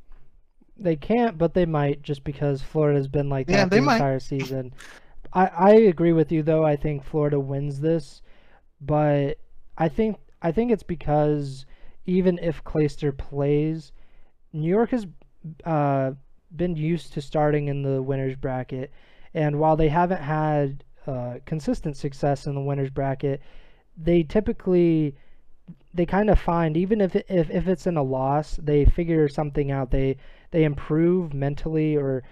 They 0.78 0.96
can't, 0.96 1.38
but 1.38 1.54
they 1.54 1.66
might 1.66 2.02
just 2.02 2.24
because 2.24 2.62
Florida's 2.62 3.08
been 3.08 3.28
like 3.28 3.46
that 3.46 3.52
Yeah, 3.52 3.64
they 3.66 3.78
the 3.78 3.84
might. 3.84 3.96
entire 3.96 4.20
season. 4.20 4.72
I, 5.32 5.46
I 5.46 5.70
agree 5.72 6.12
with 6.12 6.30
you 6.32 6.42
though. 6.42 6.64
I 6.64 6.76
think 6.76 7.04
Florida 7.04 7.40
wins 7.40 7.80
this, 7.80 8.22
but 8.80 9.38
I 9.78 9.88
think 9.88 10.18
I 10.42 10.52
think 10.52 10.70
it's 10.70 10.82
because 10.82 11.66
even 12.04 12.38
if 12.38 12.62
Clayster 12.64 13.16
plays, 13.16 13.92
New 14.52 14.68
York 14.68 14.90
has 14.90 15.06
uh, 15.64 16.12
been 16.54 16.76
used 16.76 17.12
to 17.14 17.20
starting 17.20 17.68
in 17.68 17.82
the 17.82 18.02
winners 18.02 18.36
bracket, 18.36 18.90
and 19.34 19.58
while 19.58 19.76
they 19.76 19.88
haven't 19.88 20.22
had 20.22 20.84
uh, 21.06 21.34
consistent 21.46 21.96
success 21.96 22.46
in 22.46 22.54
the 22.54 22.60
winners 22.60 22.90
bracket, 22.90 23.40
they 23.96 24.22
typically 24.22 25.14
they 25.94 26.06
kind 26.06 26.28
of 26.28 26.38
find 26.38 26.76
even 26.76 27.00
if, 27.00 27.16
if 27.16 27.50
if 27.50 27.66
it's 27.68 27.86
in 27.86 27.96
a 27.96 28.02
loss, 28.02 28.56
they 28.62 28.84
figure 28.84 29.28
something 29.28 29.70
out. 29.70 29.90
They 29.90 30.16
they 30.50 30.64
improve 30.64 31.32
mentally, 31.32 31.96
or 31.96 32.22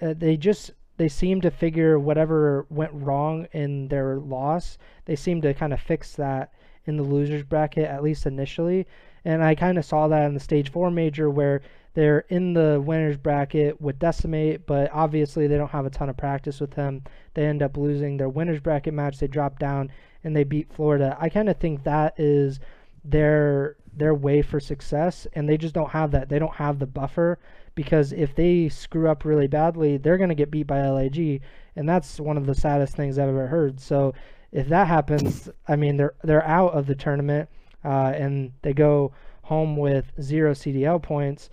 uh, 0.00 0.14
they 0.16 0.36
just 0.36 0.72
they 0.96 1.08
seem 1.08 1.40
to 1.40 1.50
figure 1.50 1.98
whatever 1.98 2.66
went 2.68 2.92
wrong 2.92 3.46
in 3.52 3.88
their 3.88 4.18
loss. 4.18 4.78
They 5.04 5.16
seem 5.16 5.40
to 5.42 5.54
kind 5.54 5.72
of 5.72 5.80
fix 5.80 6.14
that 6.16 6.52
in 6.84 6.96
the 6.96 7.02
losers 7.02 7.44
bracket 7.44 7.84
at 7.84 8.02
least 8.02 8.26
initially. 8.26 8.86
And 9.24 9.42
I 9.42 9.54
kind 9.54 9.78
of 9.78 9.84
saw 9.84 10.08
that 10.08 10.26
in 10.26 10.34
the 10.34 10.40
stage 10.40 10.70
four 10.70 10.90
major 10.90 11.30
where 11.30 11.62
they're 11.94 12.24
in 12.28 12.54
the 12.54 12.82
winners 12.84 13.16
bracket 13.16 13.80
with 13.80 13.98
Decimate, 13.98 14.66
but 14.66 14.90
obviously 14.92 15.46
they 15.46 15.56
don't 15.56 15.70
have 15.70 15.86
a 15.86 15.90
ton 15.90 16.08
of 16.08 16.16
practice 16.16 16.60
with 16.60 16.74
him. 16.74 17.02
They 17.34 17.46
end 17.46 17.62
up 17.62 17.76
losing 17.76 18.16
their 18.16 18.28
winners 18.28 18.60
bracket 18.60 18.94
match. 18.94 19.18
They 19.18 19.28
drop 19.28 19.58
down 19.58 19.90
and 20.24 20.34
they 20.34 20.44
beat 20.44 20.72
Florida. 20.72 21.16
I 21.20 21.28
kind 21.28 21.48
of 21.48 21.58
think 21.58 21.84
that 21.84 22.14
is 22.18 22.60
their 23.04 23.76
their 23.94 24.14
way 24.14 24.40
for 24.40 24.58
success 24.58 25.26
and 25.34 25.48
they 25.48 25.58
just 25.58 25.74
don't 25.74 25.90
have 25.90 26.12
that. 26.12 26.28
They 26.28 26.38
don't 26.38 26.54
have 26.54 26.78
the 26.78 26.86
buffer 26.86 27.38
because 27.74 28.12
if 28.12 28.34
they 28.34 28.68
screw 28.68 29.08
up 29.08 29.24
really 29.24 29.48
badly, 29.48 29.98
they're 29.98 30.16
going 30.16 30.30
to 30.30 30.34
get 30.34 30.50
beat 30.50 30.66
by 30.66 30.88
LAG 30.88 31.42
and 31.76 31.88
that's 31.88 32.18
one 32.18 32.36
of 32.36 32.46
the 32.46 32.54
saddest 32.54 32.96
things 32.96 33.18
I've 33.18 33.28
ever 33.28 33.46
heard. 33.46 33.80
So 33.80 34.14
if 34.50 34.68
that 34.68 34.86
happens, 34.86 35.50
I 35.68 35.76
mean 35.76 35.96
they're 35.96 36.14
they're 36.22 36.46
out 36.46 36.72
of 36.72 36.86
the 36.86 36.94
tournament 36.94 37.48
uh, 37.84 38.12
and 38.14 38.52
they 38.62 38.72
go 38.72 39.12
home 39.42 39.76
with 39.76 40.12
zero 40.20 40.52
CDL 40.52 41.02
points. 41.02 41.50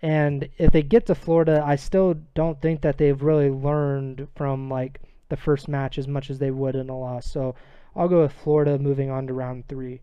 And 0.00 0.48
if 0.58 0.72
they 0.72 0.82
get 0.82 1.06
to 1.06 1.14
Florida, 1.14 1.62
I 1.64 1.76
still 1.76 2.14
don't 2.34 2.60
think 2.60 2.80
that 2.82 2.98
they've 2.98 3.22
really 3.22 3.50
learned 3.50 4.26
from 4.34 4.68
like 4.68 5.00
the 5.28 5.36
first 5.36 5.68
match 5.68 5.96
as 5.98 6.08
much 6.08 6.28
as 6.28 6.38
they 6.38 6.50
would 6.50 6.74
in 6.74 6.88
a 6.88 6.98
loss. 6.98 7.30
So 7.30 7.54
I'll 7.94 8.08
go 8.08 8.22
with 8.22 8.32
Florida 8.32 8.78
moving 8.78 9.10
on 9.10 9.26
to 9.26 9.34
round 9.34 9.68
three. 9.68 10.00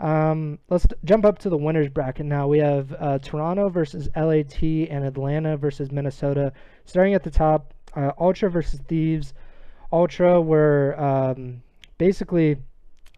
Um, 0.00 0.58
let's 0.68 0.86
jump 1.04 1.24
up 1.24 1.38
to 1.40 1.48
the 1.48 1.56
winners 1.56 1.88
bracket 1.88 2.26
now. 2.26 2.48
We 2.48 2.58
have 2.58 2.94
uh, 2.98 3.18
Toronto 3.18 3.68
versus 3.68 4.08
LAT 4.16 4.62
and 4.62 5.04
Atlanta 5.04 5.56
versus 5.56 5.92
Minnesota. 5.92 6.52
Starting 6.84 7.14
at 7.14 7.22
the 7.22 7.30
top, 7.30 7.72
uh, 7.94 8.12
Ultra 8.18 8.50
versus 8.50 8.80
Thieves. 8.88 9.34
Ultra 9.92 10.40
were 10.40 10.98
um, 10.98 11.62
basically, 11.98 12.56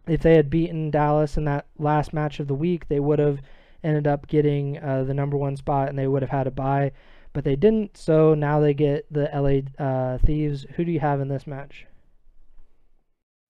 if 0.07 0.21
they 0.21 0.35
had 0.35 0.51
beaten 0.51 0.91
Dallas 0.91 1.37
in 1.37 1.45
that 1.45 1.67
last 1.79 2.13
match 2.13 2.41
of 2.41 2.49
the 2.49 2.55
week, 2.55 2.89
they 2.89 3.01
would 3.01 3.19
have 3.19 3.41
ended 3.83 4.07
up 4.07 4.27
getting 4.27 4.79
uh, 4.79 5.05
the 5.05 5.15
number 5.15 5.37
one 5.37 5.57
spot 5.57 5.89
and 5.89 5.99
they 5.99 6.07
would 6.07 6.23
have 6.23 6.31
had 6.31 6.47
a 6.47 6.51
bye, 6.51 6.93
but 7.33 7.45
they 7.45 7.57
didn't. 7.57 7.97
So 7.97 8.35
now 8.35 8.61
they 8.61 8.75
get 8.75 9.07
the 9.11 9.31
LA 9.33 9.85
uh, 9.85 10.19
Thieves. 10.19 10.67
Who 10.77 10.85
do 10.85 10.93
you 10.93 11.01
have 11.01 11.21
in 11.21 11.29
this 11.29 11.47
match? 11.47 11.87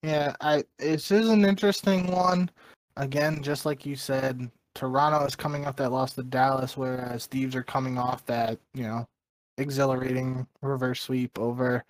Yeah, 0.02 0.34
I 0.40 0.64
this 0.78 1.10
is 1.10 1.28
an 1.28 1.44
interesting 1.44 2.06
one. 2.10 2.50
Again, 2.96 3.42
just 3.42 3.66
like 3.66 3.84
you 3.84 3.96
said, 3.96 4.50
Toronto 4.74 5.24
is 5.24 5.36
coming 5.36 5.66
off 5.66 5.76
that 5.76 5.90
loss 5.90 6.14
to 6.14 6.22
Dallas, 6.22 6.76
whereas 6.76 7.26
Thieves 7.26 7.56
are 7.56 7.62
coming 7.62 7.98
off 7.98 8.24
that, 8.26 8.58
you 8.74 8.84
know, 8.84 9.06
exhilarating 9.58 10.46
reverse 10.62 11.00
sweep 11.02 11.38
over 11.38 11.84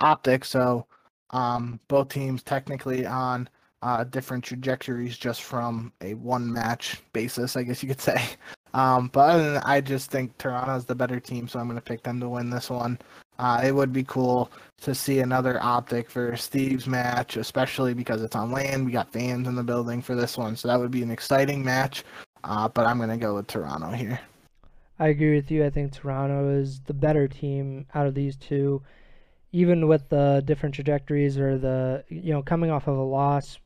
Optic. 0.00 0.44
So 0.44 0.86
um, 1.30 1.80
both 1.88 2.08
teams 2.08 2.42
technically 2.42 3.06
on 3.06 3.48
uh, 3.82 4.04
different 4.04 4.44
trajectories 4.44 5.16
just 5.18 5.42
from 5.42 5.92
a 6.00 6.14
one 6.14 6.50
match 6.50 7.02
basis, 7.12 7.56
I 7.56 7.62
guess 7.64 7.82
you 7.82 7.88
could 7.88 8.00
say. 8.00 8.22
Um, 8.74 9.08
but 9.12 9.30
other 9.30 9.52
that, 9.52 9.66
I 9.66 9.80
just 9.80 10.10
think 10.10 10.36
Toronto's 10.38 10.86
the 10.86 10.94
better 10.94 11.20
team, 11.20 11.46
so 11.46 11.58
I'm 11.58 11.66
going 11.66 11.76
to 11.76 11.82
pick 11.82 12.02
them 12.02 12.20
to 12.20 12.28
win 12.28 12.50
this 12.50 12.70
one. 12.70 12.98
Uh, 13.38 13.60
it 13.64 13.74
would 13.74 13.92
be 13.92 14.04
cool 14.04 14.50
to 14.82 14.94
see 14.94 15.20
another 15.20 15.58
Optic 15.62 16.10
versus 16.10 16.46
Thieves 16.46 16.86
match, 16.86 17.36
especially 17.36 17.94
because 17.94 18.22
it's 18.22 18.36
on 18.36 18.52
LAN. 18.52 18.84
We 18.84 18.92
got 18.92 19.12
fans 19.12 19.48
in 19.48 19.54
the 19.54 19.62
building 19.62 20.00
for 20.00 20.14
this 20.14 20.38
one, 20.38 20.56
so 20.56 20.68
that 20.68 20.78
would 20.78 20.90
be 20.90 21.02
an 21.02 21.10
exciting 21.10 21.64
match. 21.64 22.04
Uh, 22.44 22.68
but 22.68 22.86
I'm 22.86 22.98
going 22.98 23.10
to 23.10 23.16
go 23.16 23.34
with 23.34 23.46
Toronto 23.46 23.90
here. 23.90 24.20
I 24.98 25.08
agree 25.08 25.34
with 25.34 25.50
you. 25.50 25.64
I 25.64 25.70
think 25.70 25.92
Toronto 25.92 26.50
is 26.50 26.80
the 26.80 26.94
better 26.94 27.26
team 27.26 27.86
out 27.94 28.06
of 28.06 28.14
these 28.14 28.36
two, 28.36 28.82
even 29.50 29.88
with 29.88 30.08
the 30.08 30.42
different 30.44 30.74
trajectories 30.74 31.38
or 31.38 31.58
the 31.58 32.04
you 32.08 32.32
know 32.32 32.42
coming 32.42 32.70
off 32.70 32.86
of 32.86 32.96
a 32.96 33.02
loss. 33.02 33.58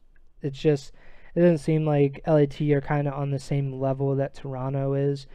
It's 0.42 0.58
just 0.58 0.92
it 1.36 1.40
doesn't 1.40 1.58
seem 1.58 1.84
like 1.84 2.22
LAT 2.26 2.60
are 2.72 2.80
kind 2.80 3.06
of 3.06 3.14
on 3.14 3.30
the 3.30 3.38
same 3.38 3.78
level 3.78 4.16
that 4.16 4.34
Toronto 4.34 4.94
is. 4.94 5.26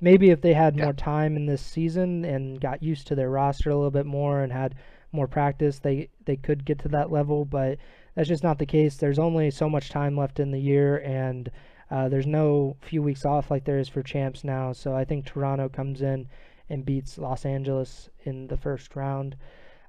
Maybe 0.00 0.30
if 0.30 0.40
they 0.40 0.54
had 0.54 0.76
Yeah. 0.76 0.84
more 0.84 0.92
time 0.94 1.36
in 1.36 1.44
this 1.46 1.60
season 1.60 2.24
and 2.24 2.60
got 2.60 2.82
used 2.82 3.06
to 3.08 3.14
their 3.14 3.30
roster 3.30 3.68
a 3.70 3.76
little 3.76 3.90
bit 3.90 4.06
more 4.06 4.40
and 4.42 4.52
had 4.52 4.74
more 5.12 5.28
practice, 5.28 5.78
they 5.78 6.08
they 6.24 6.36
could 6.36 6.64
get 6.64 6.78
to 6.80 6.88
that 6.88 7.12
level. 7.12 7.44
But 7.44 7.78
that's 8.14 8.28
just 8.28 8.42
not 8.42 8.58
the 8.58 8.66
case. 8.66 8.96
There's 8.96 9.18
only 9.18 9.50
so 9.50 9.68
much 9.68 9.90
time 9.90 10.16
left 10.16 10.40
in 10.40 10.50
the 10.50 10.58
year, 10.60 10.96
and 10.98 11.50
uh, 11.90 12.08
there's 12.08 12.26
no 12.26 12.76
few 12.80 13.02
weeks 13.02 13.24
off 13.26 13.50
like 13.50 13.64
there 13.64 13.78
is 13.78 13.88
for 13.88 14.02
champs 14.02 14.42
now. 14.44 14.72
So 14.72 14.94
I 14.94 15.04
think 15.04 15.26
Toronto 15.26 15.68
comes 15.68 16.00
in 16.02 16.26
and 16.70 16.86
beats 16.86 17.18
Los 17.18 17.44
Angeles 17.44 18.08
in 18.24 18.46
the 18.46 18.56
first 18.56 18.96
round. 18.96 19.36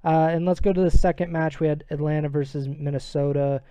Uh, 0.04 0.30
and 0.32 0.46
let's 0.46 0.60
go 0.60 0.74
to 0.74 0.82
the 0.82 0.92
second 0.92 1.32
match. 1.32 1.60
We 1.60 1.68
had 1.68 1.84
Atlanta 1.92 2.28
versus 2.28 2.68
Minnesota. 2.68 3.62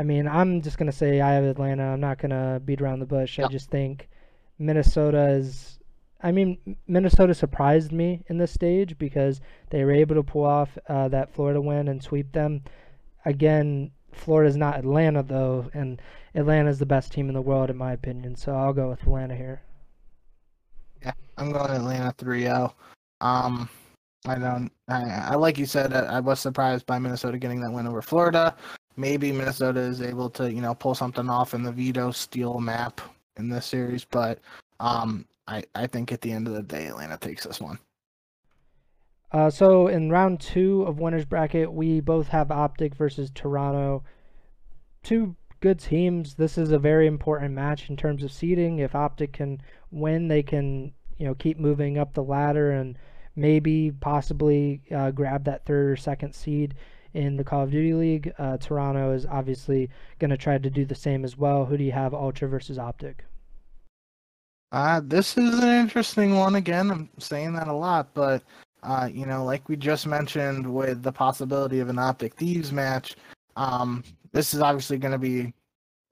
I 0.00 0.02
mean, 0.02 0.26
I'm 0.26 0.62
just 0.62 0.78
gonna 0.78 0.92
say 0.92 1.20
I 1.20 1.34
have 1.34 1.44
Atlanta. 1.44 1.82
I'm 1.82 2.00
not 2.00 2.16
gonna 2.16 2.58
beat 2.64 2.80
around 2.80 3.00
the 3.00 3.06
bush. 3.06 3.38
I 3.38 3.46
just 3.48 3.68
think 3.68 4.08
Minnesota 4.58 5.28
is. 5.28 5.78
I 6.22 6.32
mean, 6.32 6.56
Minnesota 6.86 7.34
surprised 7.34 7.92
me 7.92 8.22
in 8.28 8.38
this 8.38 8.50
stage 8.50 8.96
because 8.96 9.42
they 9.68 9.84
were 9.84 9.92
able 9.92 10.14
to 10.14 10.22
pull 10.22 10.46
off 10.46 10.78
uh, 10.88 11.08
that 11.08 11.34
Florida 11.34 11.60
win 11.60 11.88
and 11.88 12.02
sweep 12.02 12.32
them. 12.32 12.62
Again, 13.26 13.90
Florida's 14.12 14.56
not 14.56 14.78
Atlanta 14.78 15.22
though, 15.22 15.68
and 15.74 16.00
Atlanta's 16.34 16.78
the 16.78 16.86
best 16.86 17.12
team 17.12 17.28
in 17.28 17.34
the 17.34 17.42
world 17.42 17.68
in 17.68 17.76
my 17.76 17.92
opinion. 17.92 18.36
So 18.36 18.54
I'll 18.54 18.72
go 18.72 18.88
with 18.88 19.02
Atlanta 19.02 19.36
here. 19.36 19.60
Yeah, 21.04 21.12
I'm 21.36 21.52
going 21.52 21.70
Atlanta 21.70 22.14
3-0. 22.14 22.72
Um, 23.20 23.68
I 24.26 24.36
don't. 24.36 24.72
I, 24.88 25.32
I 25.32 25.34
like 25.34 25.58
you 25.58 25.66
said. 25.66 25.92
I, 25.92 26.16
I 26.16 26.20
was 26.20 26.40
surprised 26.40 26.86
by 26.86 26.98
Minnesota 26.98 27.36
getting 27.36 27.60
that 27.60 27.72
win 27.72 27.86
over 27.86 28.00
Florida. 28.00 28.56
Maybe 29.00 29.32
Minnesota 29.32 29.80
is 29.80 30.02
able 30.02 30.28
to, 30.30 30.52
you 30.52 30.60
know, 30.60 30.74
pull 30.74 30.94
something 30.94 31.28
off 31.28 31.54
in 31.54 31.62
the 31.62 31.72
Vito 31.72 32.10
Steel 32.10 32.60
map 32.60 33.00
in 33.36 33.48
this 33.48 33.66
series, 33.66 34.04
but 34.04 34.38
um, 34.78 35.26
I, 35.48 35.64
I 35.74 35.86
think 35.86 36.12
at 36.12 36.20
the 36.20 36.30
end 36.30 36.46
of 36.46 36.54
the 36.54 36.62
day, 36.62 36.86
Atlanta 36.86 37.16
takes 37.16 37.44
this 37.44 37.60
one. 37.60 37.78
Uh, 39.32 39.48
so 39.48 39.86
in 39.86 40.10
round 40.10 40.40
two 40.40 40.82
of 40.82 40.98
winners 40.98 41.24
bracket, 41.24 41.72
we 41.72 42.00
both 42.00 42.28
have 42.28 42.50
Optic 42.50 42.94
versus 42.94 43.30
Toronto. 43.34 44.04
Two 45.02 45.34
good 45.60 45.78
teams. 45.78 46.34
This 46.34 46.58
is 46.58 46.72
a 46.72 46.78
very 46.78 47.06
important 47.06 47.54
match 47.54 47.88
in 47.88 47.96
terms 47.96 48.22
of 48.22 48.32
seeding. 48.32 48.78
If 48.78 48.94
Optic 48.94 49.32
can 49.32 49.62
win, 49.90 50.28
they 50.28 50.42
can 50.42 50.92
you 51.16 51.26
know 51.26 51.34
keep 51.34 51.58
moving 51.58 51.96
up 51.96 52.12
the 52.12 52.24
ladder 52.24 52.72
and 52.72 52.98
maybe 53.36 53.92
possibly 54.00 54.82
uh, 54.90 55.12
grab 55.12 55.44
that 55.44 55.64
third 55.64 55.90
or 55.90 55.96
second 55.96 56.34
seed 56.34 56.74
in 57.14 57.36
the 57.36 57.44
Call 57.44 57.64
of 57.64 57.70
Duty 57.70 57.94
League. 57.94 58.32
Uh, 58.38 58.56
Toronto 58.58 59.12
is 59.12 59.26
obviously 59.26 59.90
going 60.18 60.30
to 60.30 60.36
try 60.36 60.58
to 60.58 60.70
do 60.70 60.84
the 60.84 60.94
same 60.94 61.24
as 61.24 61.36
well. 61.36 61.64
Who 61.64 61.76
do 61.76 61.84
you 61.84 61.92
have, 61.92 62.14
Ultra 62.14 62.48
versus 62.48 62.78
Optic? 62.78 63.24
Uh, 64.72 65.00
this 65.04 65.36
is 65.36 65.58
an 65.58 65.80
interesting 65.80 66.36
one. 66.36 66.54
Again, 66.54 66.90
I'm 66.90 67.10
saying 67.18 67.54
that 67.54 67.68
a 67.68 67.72
lot, 67.72 68.14
but 68.14 68.42
uh, 68.82 69.08
you 69.12 69.26
know, 69.26 69.44
like 69.44 69.68
we 69.68 69.76
just 69.76 70.06
mentioned 70.06 70.66
with 70.66 71.02
the 71.02 71.12
possibility 71.12 71.80
of 71.80 71.88
an 71.88 71.98
Optic 71.98 72.34
Thieves 72.34 72.72
match, 72.72 73.16
um, 73.56 74.04
this 74.32 74.54
is 74.54 74.60
obviously 74.60 74.96
going 74.96 75.12
to 75.12 75.18
be 75.18 75.52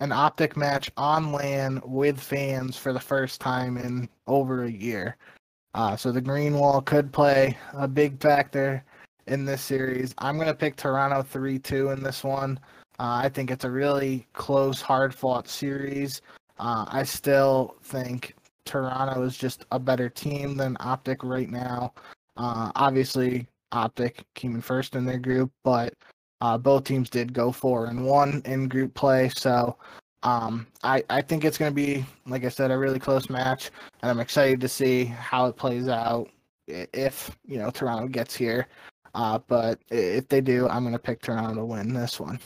an 0.00 0.12
Optic 0.12 0.56
match 0.56 0.90
on 0.96 1.32
LAN 1.32 1.80
with 1.84 2.20
fans 2.20 2.76
for 2.76 2.92
the 2.92 3.00
first 3.00 3.40
time 3.40 3.76
in 3.76 4.08
over 4.26 4.64
a 4.64 4.70
year. 4.70 5.16
Uh, 5.74 5.96
so 5.96 6.10
the 6.10 6.20
green 6.20 6.54
wall 6.54 6.80
could 6.80 7.12
play 7.12 7.56
a 7.74 7.86
big 7.86 8.20
factor 8.20 8.84
in 9.28 9.44
this 9.44 9.62
series. 9.62 10.14
I'm 10.18 10.36
going 10.36 10.48
to 10.48 10.54
pick 10.54 10.76
Toronto 10.76 11.22
3 11.22 11.58
2 11.58 11.90
in 11.90 12.02
this 12.02 12.24
one. 12.24 12.58
Uh, 12.98 13.20
I 13.22 13.28
think 13.28 13.50
it's 13.50 13.64
a 13.64 13.70
really 13.70 14.26
close, 14.32 14.80
hard 14.80 15.14
fought 15.14 15.48
series. 15.48 16.20
Uh, 16.58 16.86
I 16.88 17.04
still 17.04 17.76
think 17.84 18.34
Toronto 18.64 19.22
is 19.22 19.36
just 19.36 19.66
a 19.70 19.78
better 19.78 20.08
team 20.08 20.56
than 20.56 20.76
Optic 20.80 21.22
right 21.22 21.48
now. 21.48 21.92
Uh, 22.36 22.72
obviously, 22.74 23.46
Optic 23.72 24.24
came 24.34 24.54
in 24.54 24.60
first 24.60 24.96
in 24.96 25.04
their 25.04 25.18
group, 25.18 25.52
but 25.62 25.94
uh, 26.40 26.58
both 26.58 26.84
teams 26.84 27.10
did 27.10 27.32
go 27.32 27.52
four 27.52 27.86
and 27.86 28.04
one 28.04 28.42
in 28.44 28.68
group 28.68 28.94
play. 28.94 29.28
So 29.28 29.76
um, 30.22 30.66
I, 30.82 31.04
I 31.10 31.22
think 31.22 31.44
it's 31.44 31.58
going 31.58 31.70
to 31.70 31.74
be, 31.74 32.04
like 32.26 32.44
I 32.44 32.48
said, 32.48 32.70
a 32.70 32.78
really 32.78 32.98
close 32.98 33.30
match, 33.30 33.70
and 34.02 34.10
I'm 34.10 34.20
excited 34.20 34.60
to 34.60 34.68
see 34.68 35.04
how 35.04 35.46
it 35.46 35.56
plays 35.56 35.88
out 35.88 36.28
if 36.66 37.36
you 37.46 37.58
know 37.58 37.70
Toronto 37.70 38.08
gets 38.08 38.34
here. 38.34 38.66
Uh, 39.14 39.38
but 39.46 39.80
if 39.90 40.28
they 40.28 40.40
do, 40.40 40.68
I'm 40.68 40.82
going 40.82 40.92
to 40.92 40.98
pick 40.98 41.22
Toronto 41.22 41.54
to 41.54 41.64
win 41.64 41.94
this 41.94 42.20
one. 42.20 42.40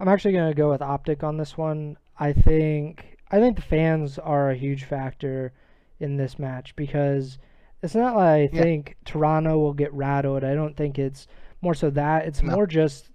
I'm 0.00 0.08
actually 0.08 0.32
going 0.32 0.50
to 0.50 0.54
go 0.54 0.70
with 0.70 0.82
Optic 0.82 1.24
on 1.24 1.36
this 1.36 1.56
one. 1.56 1.96
I 2.18 2.32
think 2.32 3.18
I 3.30 3.38
think 3.38 3.56
the 3.56 3.62
fans 3.62 4.18
are 4.18 4.50
a 4.50 4.56
huge 4.56 4.84
factor 4.84 5.52
in 6.00 6.16
this 6.16 6.38
match 6.38 6.74
because 6.76 7.38
it's 7.82 7.94
not 7.94 8.16
like 8.16 8.52
I 8.54 8.56
yeah. 8.56 8.62
think 8.62 8.96
Toronto 9.04 9.58
will 9.58 9.74
get 9.74 9.92
rattled. 9.92 10.44
I 10.44 10.54
don't 10.54 10.76
think 10.76 10.98
it's 10.98 11.26
more 11.60 11.74
so 11.74 11.90
that. 11.90 12.26
It's 12.26 12.42
no. 12.42 12.54
more 12.54 12.66
just 12.66 13.10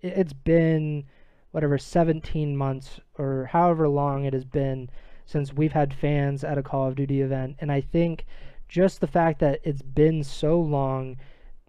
it's 0.00 0.32
been 0.32 1.04
whatever 1.50 1.78
17 1.78 2.56
months 2.56 3.00
or 3.16 3.48
however 3.52 3.88
long 3.88 4.24
it 4.24 4.32
has 4.32 4.44
been 4.44 4.90
since 5.26 5.52
we've 5.52 5.72
had 5.72 5.92
fans 5.92 6.44
at 6.44 6.58
a 6.58 6.62
Call 6.62 6.88
of 6.88 6.94
Duty 6.94 7.20
event 7.20 7.56
and 7.58 7.72
I 7.72 7.80
think 7.80 8.24
just 8.68 9.00
the 9.00 9.06
fact 9.06 9.40
that 9.40 9.60
it's 9.64 9.82
been 9.82 10.22
so 10.22 10.60
long 10.60 11.16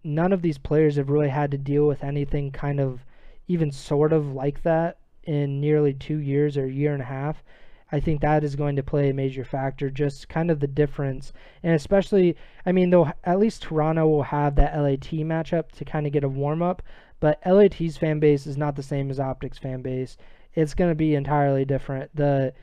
none 0.03 0.31
of 0.31 0.41
these 0.41 0.57
players 0.57 0.95
have 0.95 1.09
really 1.09 1.29
had 1.29 1.51
to 1.51 1.57
deal 1.57 1.85
with 1.87 2.03
anything 2.03 2.51
kind 2.51 2.79
of 2.79 3.05
even 3.47 3.71
sort 3.71 4.13
of 4.13 4.33
like 4.33 4.63
that 4.63 4.97
in 5.23 5.59
nearly 5.59 5.93
two 5.93 6.17
years 6.17 6.57
or 6.57 6.65
a 6.65 6.71
year 6.71 6.93
and 6.93 7.01
a 7.01 7.05
half. 7.05 7.43
I 7.91 7.99
think 7.99 8.21
that 8.21 8.43
is 8.43 8.55
going 8.55 8.75
to 8.75 8.83
play 8.83 9.09
a 9.09 9.13
major 9.13 9.43
factor, 9.43 9.89
just 9.89 10.29
kind 10.29 10.51
of 10.51 10.59
the 10.59 10.67
difference. 10.67 11.33
And 11.63 11.73
especially, 11.73 12.35
I 12.65 12.71
mean, 12.71 12.91
though, 12.91 13.11
at 13.23 13.39
least 13.39 13.63
Toronto 13.63 14.07
will 14.07 14.23
have 14.23 14.55
that 14.55 14.79
LAT 14.79 15.09
matchup 15.25 15.71
to 15.73 15.85
kind 15.85 16.05
of 16.05 16.13
get 16.13 16.23
a 16.23 16.29
warm 16.29 16.61
up, 16.61 16.83
but 17.19 17.41
LAT's 17.45 17.97
fan 17.97 18.19
base 18.19 18.45
is 18.45 18.57
not 18.57 18.75
the 18.75 18.83
same 18.83 19.09
as 19.09 19.19
Optics 19.19 19.57
fan 19.57 19.81
base. 19.81 20.17
It's 20.53 20.75
going 20.75 20.91
to 20.91 20.95
be 20.95 21.15
entirely 21.15 21.65
different. 21.65 22.15
The 22.15 22.53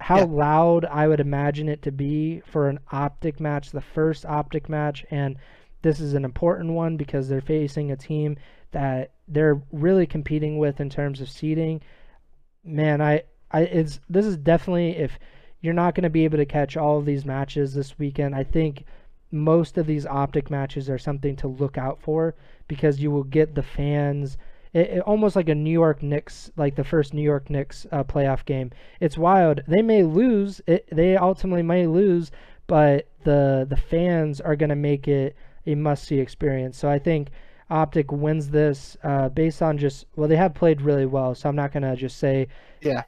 how 0.00 0.18
yeah. 0.18 0.24
loud 0.24 0.84
I 0.84 1.08
would 1.08 1.20
imagine 1.20 1.68
it 1.68 1.82
to 1.82 1.92
be 1.92 2.40
for 2.46 2.68
an 2.68 2.80
Optic 2.90 3.40
match, 3.40 3.70
the 3.70 3.80
first 3.80 4.24
Optic 4.24 4.68
match, 4.68 5.04
and 5.10 5.36
this 5.82 6.00
is 6.00 6.14
an 6.14 6.24
important 6.24 6.72
one 6.72 6.96
because 6.96 7.28
they're 7.28 7.40
facing 7.40 7.90
a 7.90 7.96
team 7.96 8.36
that 8.72 9.12
they're 9.28 9.60
really 9.72 10.06
competing 10.06 10.58
with 10.58 10.80
in 10.80 10.90
terms 10.90 11.20
of 11.20 11.28
seeding. 11.28 11.80
Man, 12.64 13.00
I, 13.00 13.22
I 13.50 13.62
it's 13.62 14.00
this 14.08 14.26
is 14.26 14.36
definitely 14.36 14.96
if 14.96 15.18
you're 15.60 15.74
not 15.74 15.94
going 15.94 16.04
to 16.04 16.10
be 16.10 16.24
able 16.24 16.38
to 16.38 16.46
catch 16.46 16.76
all 16.76 16.98
of 16.98 17.04
these 17.04 17.24
matches 17.24 17.74
this 17.74 17.98
weekend, 17.98 18.34
I 18.34 18.44
think 18.44 18.84
most 19.30 19.78
of 19.78 19.86
these 19.86 20.06
optic 20.06 20.50
matches 20.50 20.90
are 20.90 20.98
something 20.98 21.36
to 21.36 21.48
look 21.48 21.78
out 21.78 22.00
for 22.02 22.34
because 22.68 23.00
you 23.00 23.10
will 23.10 23.24
get 23.24 23.54
the 23.54 23.62
fans 23.62 24.36
it, 24.72 24.90
it, 24.90 25.00
almost 25.00 25.36
like 25.36 25.48
a 25.48 25.54
New 25.54 25.72
York 25.72 26.02
Knicks, 26.02 26.50
like 26.56 26.76
the 26.76 26.84
first 26.84 27.12
New 27.12 27.22
York 27.22 27.50
Knicks 27.50 27.86
uh, 27.90 28.04
playoff 28.04 28.44
game. 28.44 28.70
It's 29.00 29.18
wild. 29.18 29.62
They 29.66 29.82
may 29.82 30.02
lose. 30.02 30.60
It, 30.66 30.88
they 30.92 31.16
ultimately 31.16 31.62
may 31.62 31.86
lose, 31.86 32.30
but 32.66 33.08
the 33.24 33.66
the 33.68 33.76
fans 33.76 34.40
are 34.40 34.56
going 34.56 34.70
to 34.70 34.76
make 34.76 35.08
it 35.08 35.36
a 35.66 35.74
must 35.74 36.04
see 36.04 36.18
experience. 36.18 36.78
So 36.78 36.88
I 36.88 36.98
think 36.98 37.30
Optic 37.68 38.10
wins 38.10 38.50
this 38.50 38.96
uh, 39.02 39.28
based 39.28 39.62
on 39.62 39.78
just 39.78 40.06
well 40.16 40.28
they 40.28 40.36
have 40.36 40.54
played 40.54 40.82
really 40.82 41.06
well. 41.06 41.34
So 41.34 41.48
I'm 41.48 41.56
not 41.56 41.72
going 41.72 41.82
to 41.82 41.96
just 41.96 42.18
say 42.18 42.48
yeah 42.80 43.02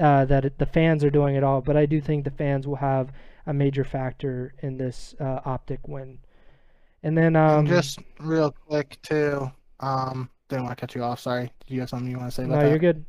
uh, 0.00 0.24
that 0.24 0.46
it, 0.46 0.58
the 0.58 0.66
fans 0.66 1.04
are 1.04 1.10
doing 1.10 1.36
it 1.36 1.44
all, 1.44 1.60
but 1.60 1.76
I 1.76 1.86
do 1.86 2.00
think 2.00 2.24
the 2.24 2.30
fans 2.30 2.66
will 2.66 2.76
have 2.76 3.12
a 3.46 3.52
major 3.52 3.84
factor 3.84 4.54
in 4.62 4.78
this 4.78 5.14
uh, 5.20 5.40
Optic 5.44 5.86
win. 5.86 6.18
And 7.02 7.16
then 7.16 7.36
um, 7.36 7.60
and 7.60 7.68
just 7.68 7.98
real 8.18 8.50
quick 8.50 8.98
too. 9.02 9.50
Um, 9.80 10.30
didn't 10.54 10.66
want 10.66 10.76
to 10.76 10.80
cut 10.80 10.94
you 10.94 11.02
off. 11.02 11.20
Sorry. 11.20 11.50
Do 11.66 11.74
you 11.74 11.80
have 11.80 11.88
something 11.88 12.10
you 12.10 12.18
want 12.18 12.30
to 12.30 12.34
say 12.34 12.44
about 12.44 12.56
no, 12.56 12.62
that? 12.62 12.70
you're 12.70 12.78
good. 12.78 13.04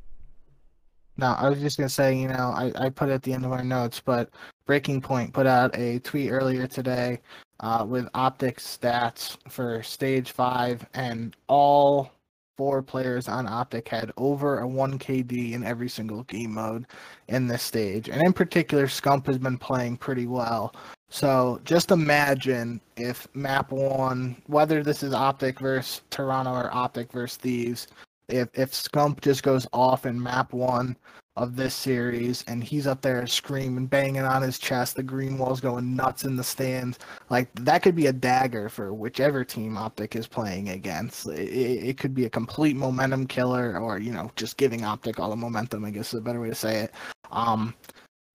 No, 1.17 1.27
I 1.27 1.49
was 1.49 1.61
just 1.61 1.77
gonna 1.77 1.87
say, 1.87 2.17
you 2.17 2.27
know, 2.27 2.53
I, 2.53 2.73
I 2.75 2.89
put 2.89 3.07
it 3.09 3.13
at 3.13 3.23
the 3.23 3.31
end 3.31 3.45
of 3.45 3.53
our 3.53 3.63
notes, 3.63 4.01
but 4.03 4.29
Breaking 4.65 4.99
Point 4.99 5.33
put 5.33 5.47
out 5.47 5.77
a 5.77 5.99
tweet 5.99 6.29
earlier 6.31 6.67
today 6.67 7.19
uh, 7.61 7.85
with 7.87 8.09
optics 8.13 8.77
stats 8.77 9.37
for 9.49 9.81
stage 9.81 10.31
five, 10.31 10.85
and 10.93 11.35
all 11.47 12.11
four 12.57 12.81
players 12.81 13.27
on 13.27 13.47
Optic 13.47 13.87
had 13.87 14.11
over 14.17 14.59
a 14.59 14.67
1 14.67 14.97
KD 14.97 15.53
in 15.53 15.63
every 15.63 15.89
single 15.89 16.23
game 16.23 16.53
mode 16.53 16.85
in 17.27 17.47
this 17.47 17.63
stage. 17.63 18.09
And 18.09 18.21
in 18.23 18.33
particular, 18.33 18.87
Scump 18.87 19.27
has 19.27 19.37
been 19.37 19.57
playing 19.57 19.97
pretty 19.97 20.25
well. 20.25 20.73
So 21.09 21.61
just 21.63 21.91
imagine 21.91 22.81
if 22.97 23.27
map 23.33 23.71
one, 23.71 24.41
whether 24.47 24.83
this 24.83 25.03
is 25.03 25.13
Optic 25.13 25.59
versus 25.59 26.01
Toronto 26.09 26.51
or 26.51 26.73
Optic 26.73 27.11
versus 27.11 27.37
Thieves, 27.37 27.87
if 28.27 28.49
if 28.53 28.71
Scump 28.71 29.21
just 29.21 29.43
goes 29.43 29.67
off 29.71 30.05
in 30.05 30.21
map 30.21 30.51
one 30.51 30.97
of 31.37 31.55
this 31.55 31.75
series 31.75 32.43
and 32.47 32.63
he's 32.63 32.87
up 32.87 33.01
there 33.01 33.27
screaming, 33.27 33.85
banging 33.87 34.23
on 34.23 34.41
his 34.41 34.57
chest, 34.57 34.95
the 34.95 35.03
green 35.03 35.37
wall's 35.37 35.59
going 35.59 35.95
nuts 35.95 36.23
in 36.23 36.35
the 36.35 36.43
stands, 36.43 36.97
like 37.29 37.53
that 37.55 37.83
could 37.83 37.95
be 37.95 38.07
a 38.07 38.13
dagger 38.13 38.69
for 38.69 38.93
whichever 38.93 39.43
team 39.43 39.77
Optic 39.77 40.15
is 40.15 40.27
playing 40.27 40.69
against. 40.69 41.27
It, 41.27 41.49
it 41.89 41.97
could 41.97 42.15
be 42.15 42.25
a 42.25 42.29
complete 42.29 42.75
momentum 42.75 43.27
killer, 43.27 43.77
or 43.79 43.99
you 43.99 44.11
know, 44.11 44.31
just 44.35 44.57
giving 44.57 44.83
Optic 44.83 45.19
all 45.19 45.29
the 45.29 45.35
momentum. 45.35 45.85
I 45.85 45.91
guess 45.91 46.13
is 46.13 46.19
a 46.19 46.21
better 46.21 46.41
way 46.41 46.49
to 46.49 46.55
say 46.55 46.79
it. 46.79 46.93
Um, 47.31 47.75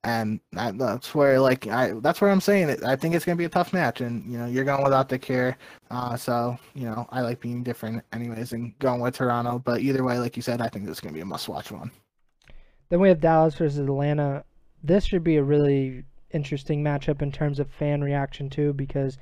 and 0.04 0.40
that's 0.52 1.14
where 1.14 1.38
like 1.40 1.66
I 1.66 1.92
that's 2.00 2.20
where 2.20 2.30
I'm 2.30 2.40
saying 2.40 2.70
it. 2.70 2.84
I 2.84 2.96
think 2.96 3.14
it's 3.14 3.24
gonna 3.24 3.36
be 3.36 3.44
a 3.44 3.50
tough 3.50 3.72
match, 3.72 4.00
and 4.00 4.30
you 4.30 4.38
know 4.38 4.46
you're 4.46 4.64
going 4.64 4.82
without 4.82 5.08
the 5.08 5.18
care, 5.18 5.58
uh, 5.90 6.16
so 6.16 6.58
you 6.74 6.84
know 6.84 7.06
I 7.10 7.20
like 7.20 7.40
being 7.40 7.62
different 7.62 8.02
anyways 8.12 8.52
and 8.52 8.78
going 8.78 9.00
with 9.00 9.16
Toronto. 9.16 9.58
But 9.58 9.80
either 9.80 10.02
way, 10.02 10.18
like 10.18 10.36
you 10.36 10.42
said, 10.42 10.60
I 10.62 10.68
think 10.68 10.86
this 10.86 10.96
is 10.96 11.00
gonna 11.00 11.14
be 11.14 11.20
a 11.20 11.26
must-watch 11.26 11.70
one. 11.70 11.90
Then 12.88 13.00
we 13.00 13.08
have 13.08 13.20
Dallas 13.20 13.54
versus 13.54 13.78
Atlanta. 13.78 14.44
This 14.82 15.04
should 15.04 15.22
be 15.22 15.36
a 15.36 15.44
really 15.44 16.04
interesting 16.30 16.82
matchup 16.82 17.20
in 17.20 17.30
terms 17.30 17.60
of 17.60 17.70
fan 17.70 18.00
reaction 18.00 18.48
too, 18.48 18.72
because 18.72 19.18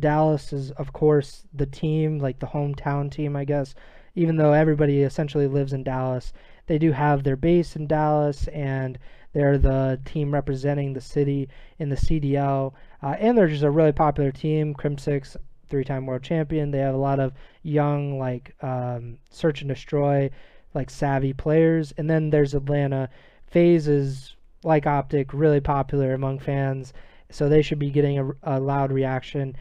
Dallas 0.00 0.52
is 0.52 0.70
of 0.72 0.92
course 0.94 1.44
the 1.52 1.66
team, 1.66 2.18
like 2.18 2.38
the 2.38 2.46
hometown 2.46 3.10
team, 3.10 3.36
I 3.36 3.44
guess. 3.44 3.74
Even 4.16 4.36
though 4.36 4.52
everybody 4.52 5.02
essentially 5.02 5.48
lives 5.48 5.72
in 5.72 5.82
Dallas, 5.82 6.32
they 6.66 6.78
do 6.78 6.92
have 6.92 7.24
their 7.24 7.36
base 7.36 7.76
in 7.76 7.86
Dallas 7.86 8.46
and 8.48 8.98
they're 9.34 9.58
the 9.58 10.00
team 10.04 10.32
representing 10.32 10.92
the 10.92 11.00
city 11.00 11.48
in 11.78 11.90
the 11.90 11.96
CDL, 11.96 12.72
uh, 13.02 13.16
and 13.18 13.36
they're 13.36 13.48
just 13.48 13.64
a 13.64 13.70
really 13.70 13.92
popular 13.92 14.30
team. 14.32 14.74
Crimsix, 14.74 15.36
three-time 15.68 16.06
world 16.06 16.22
champion. 16.22 16.70
They 16.70 16.78
have 16.78 16.94
a 16.94 16.98
lot 16.98 17.20
of 17.20 17.32
young, 17.62 18.18
like 18.18 18.54
um, 18.62 19.18
search 19.30 19.60
and 19.60 19.68
destroy, 19.68 20.30
like 20.72 20.88
savvy 20.88 21.32
players. 21.32 21.92
And 21.98 22.08
then 22.08 22.30
there's 22.30 22.54
Atlanta. 22.54 23.10
FaZe 23.48 23.88
is 23.88 24.36
like 24.62 24.86
Optic, 24.86 25.34
really 25.34 25.60
popular 25.60 26.14
among 26.14 26.38
fans, 26.38 26.92
so 27.30 27.48
they 27.48 27.60
should 27.60 27.78
be 27.78 27.90
getting 27.90 28.18
a, 28.18 28.30
a 28.44 28.60
loud 28.60 28.92
reaction. 28.92 29.56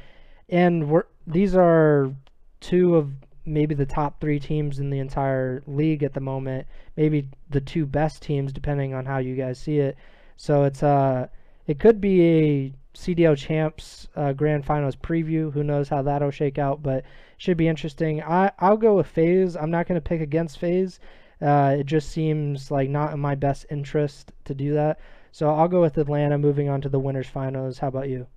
And 0.50 0.88
we're, 0.88 1.06
these 1.26 1.56
are 1.56 2.14
two 2.60 2.96
of 2.96 3.12
maybe 3.46 3.76
the 3.76 3.86
top 3.86 4.20
three 4.20 4.40
teams 4.40 4.80
in 4.80 4.90
the 4.90 5.00
entire 5.00 5.64
league 5.68 6.04
at 6.04 6.14
the 6.14 6.20
moment, 6.20 6.68
maybe 6.96 7.30
the 7.50 7.62
two 7.62 7.86
best 7.86 8.22
teams, 8.22 8.54
depending 8.54 8.94
on 8.94 9.06
how 9.06 9.18
you 9.18 9.36
guys 9.36 9.60
see 9.60 9.80
it. 9.80 9.98
So 10.38 10.64
it's 10.64 10.84
uh, 10.84 11.28
it 11.68 11.80
could 11.80 12.02
be 12.02 12.22
a 12.22 12.74
CDL 12.96 13.38
champs 13.38 14.08
uh, 14.16 14.34
grand 14.34 14.66
finals 14.66 14.96
preview. 14.96 15.52
Who 15.52 15.64
knows 15.64 15.90
how 15.90 16.02
that'll 16.02 16.32
shake 16.32 16.58
out, 16.58 16.84
but 16.84 17.04
should 17.38 17.58
be 17.58 17.68
interesting. 17.68 18.22
I 18.22 18.52
I'll 18.60 18.78
go 18.78 18.96
with 18.96 19.08
FaZe. 19.08 19.56
I'm 19.56 19.72
not 19.72 19.88
going 19.88 20.00
to 20.00 20.10
pick 20.10 20.22
against 20.22 20.60
FaZe. 20.60 21.00
Uh, 21.42 21.76
it 21.80 21.86
just 21.86 22.10
seems 22.10 22.72
like 22.72 22.90
not 22.90 23.14
in 23.14 23.20
my 23.20 23.36
best 23.36 23.66
interest 23.70 24.32
to 24.46 24.54
do 24.54 24.74
that. 24.74 25.00
So 25.32 25.50
I'll 25.50 25.68
go 25.68 25.82
with 25.82 25.98
Atlanta 25.98 26.38
moving 26.38 26.70
on 26.70 26.80
to 26.82 26.90
the 26.90 27.00
winners 27.00 27.28
finals. 27.28 27.80
How 27.80 27.88
about 27.88 28.08
you? 28.08 28.28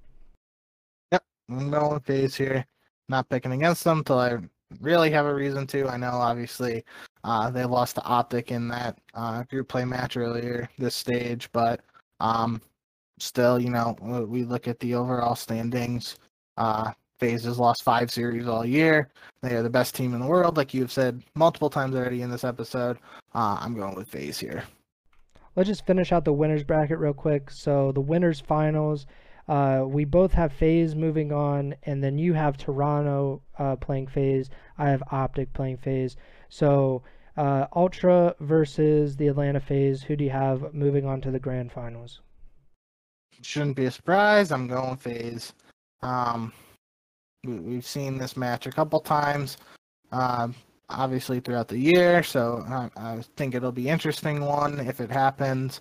Yep, 1.12 1.22
I'm 1.50 1.70
going 1.70 1.94
with 1.94 2.04
FaZe 2.04 2.34
here. 2.34 2.66
Not 3.08 3.28
picking 3.28 3.52
against 3.52 3.84
them 3.84 4.02
till 4.02 4.18
I 4.18 4.38
really 4.80 5.10
have 5.10 5.26
a 5.26 5.34
reason 5.34 5.66
to. 5.68 5.88
I 5.88 5.96
know 5.96 6.10
obviously 6.12 6.84
uh, 7.24 7.50
they 7.50 7.64
lost 7.64 7.96
to 7.96 8.04
Optic 8.04 8.50
in 8.50 8.68
that 8.68 8.98
uh, 9.14 9.42
group 9.44 9.68
play 9.68 9.84
match 9.84 10.16
earlier 10.16 10.68
this 10.78 10.94
stage, 10.94 11.50
but 11.52 11.80
um, 12.20 12.60
still, 13.18 13.58
you 13.58 13.70
know, 13.70 13.96
we 14.28 14.44
look 14.44 14.68
at 14.68 14.78
the 14.80 14.94
overall 14.94 15.34
standings. 15.34 16.16
Uh, 16.56 16.92
FaZe 17.18 17.44
has 17.44 17.58
lost 17.58 17.82
five 17.82 18.10
series 18.10 18.46
all 18.46 18.64
year. 18.64 19.08
They 19.42 19.54
are 19.54 19.62
the 19.62 19.70
best 19.70 19.94
team 19.94 20.12
in 20.12 20.20
the 20.20 20.26
world, 20.26 20.56
like 20.56 20.74
you've 20.74 20.92
said 20.92 21.22
multiple 21.34 21.70
times 21.70 21.94
already 21.94 22.22
in 22.22 22.30
this 22.30 22.44
episode. 22.44 22.98
Uh, 23.34 23.56
I'm 23.60 23.74
going 23.74 23.94
with 23.94 24.08
FaZe 24.08 24.38
here. 24.38 24.64
Let's 25.54 25.68
just 25.68 25.86
finish 25.86 26.12
out 26.12 26.26
the 26.26 26.34
winners 26.34 26.62
bracket 26.62 26.98
real 26.98 27.14
quick. 27.14 27.50
So 27.50 27.90
the 27.92 28.00
winners 28.00 28.40
finals, 28.40 29.06
uh, 29.48 29.84
we 29.86 30.04
both 30.04 30.32
have 30.32 30.52
FaZe 30.52 30.94
moving 30.94 31.32
on, 31.32 31.74
and 31.84 32.02
then 32.02 32.18
you 32.18 32.32
have 32.32 32.56
Toronto 32.56 33.42
uh, 33.58 33.76
playing 33.76 34.08
FaZe. 34.08 34.50
I 34.78 34.88
have 34.88 35.02
Optic 35.10 35.52
playing 35.52 35.78
FaZe. 35.78 36.16
So 36.48 37.02
uh, 37.36 37.66
Ultra 37.74 38.34
versus 38.40 39.16
the 39.16 39.28
Atlanta 39.28 39.60
FaZe. 39.60 40.02
Who 40.02 40.16
do 40.16 40.24
you 40.24 40.30
have 40.30 40.74
moving 40.74 41.06
on 41.06 41.20
to 41.22 41.30
the 41.30 41.38
grand 41.38 41.70
finals? 41.70 42.20
Shouldn't 43.42 43.76
be 43.76 43.84
a 43.84 43.90
surprise. 43.90 44.50
I'm 44.50 44.66
going 44.66 44.96
FaZe. 44.96 45.52
Um, 46.02 46.52
we've 47.44 47.86
seen 47.86 48.18
this 48.18 48.36
match 48.36 48.66
a 48.66 48.72
couple 48.72 49.00
times, 49.00 49.58
uh, 50.12 50.48
obviously 50.88 51.40
throughout 51.40 51.68
the 51.68 51.78
year. 51.78 52.22
So 52.22 52.64
I, 52.68 52.90
I, 52.96 53.20
think 53.36 53.54
it'll 53.54 53.72
be 53.72 53.88
interesting 53.88 54.40
one 54.40 54.80
if 54.80 55.00
it 55.00 55.10
happens. 55.10 55.80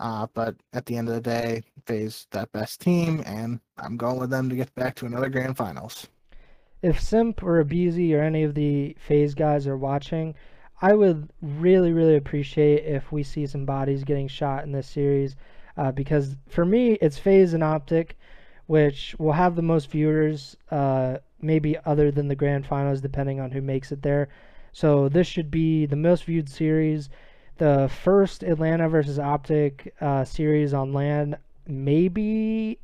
Uh, 0.00 0.26
but 0.34 0.56
at 0.72 0.86
the 0.86 0.96
end 0.96 1.08
of 1.08 1.14
the 1.14 1.20
day, 1.20 1.62
FaZe 1.86 2.26
that 2.32 2.50
best 2.52 2.80
team, 2.80 3.22
and 3.26 3.60
I'm 3.78 3.96
going 3.96 4.18
with 4.18 4.30
them 4.30 4.48
to 4.48 4.56
get 4.56 4.74
back 4.74 4.94
to 4.96 5.06
another 5.06 5.28
grand 5.28 5.56
finals. 5.56 6.08
If 6.82 7.00
Simp 7.00 7.42
or 7.42 7.64
aBeZy 7.64 8.14
or 8.14 8.22
any 8.22 8.42
of 8.42 8.54
the 8.54 8.96
FaZe 8.98 9.34
guys 9.34 9.66
are 9.66 9.76
watching, 9.76 10.34
I 10.82 10.94
would 10.94 11.30
really, 11.40 11.92
really 11.92 12.16
appreciate 12.16 12.84
if 12.84 13.12
we 13.12 13.22
see 13.22 13.46
some 13.46 13.64
bodies 13.64 14.04
getting 14.04 14.28
shot 14.28 14.64
in 14.64 14.72
this 14.72 14.88
series. 14.88 15.36
Uh, 15.76 15.92
because 15.92 16.36
for 16.48 16.64
me, 16.64 16.92
it's 17.00 17.18
FaZe 17.18 17.54
and 17.54 17.64
Optic 17.64 18.16
which 18.66 19.14
will 19.18 19.32
have 19.32 19.56
the 19.56 19.62
most 19.62 19.90
viewers, 19.90 20.56
uh, 20.70 21.18
maybe 21.40 21.76
other 21.84 22.10
than 22.10 22.28
the 22.28 22.34
grand 22.34 22.66
finals, 22.66 23.00
depending 23.00 23.40
on 23.40 23.50
who 23.50 23.60
makes 23.60 23.92
it 23.92 24.02
there. 24.02 24.28
So 24.72 25.08
this 25.08 25.26
should 25.26 25.50
be 25.50 25.86
the 25.86 25.96
most 25.96 26.24
viewed 26.24 26.48
series, 26.48 27.10
the 27.58 27.90
first 28.02 28.42
Atlanta 28.42 28.88
versus 28.88 29.18
Optic 29.18 29.94
uh, 30.00 30.24
series 30.24 30.74
on 30.74 30.92
LAN, 30.92 31.36
Maybe, 31.66 32.78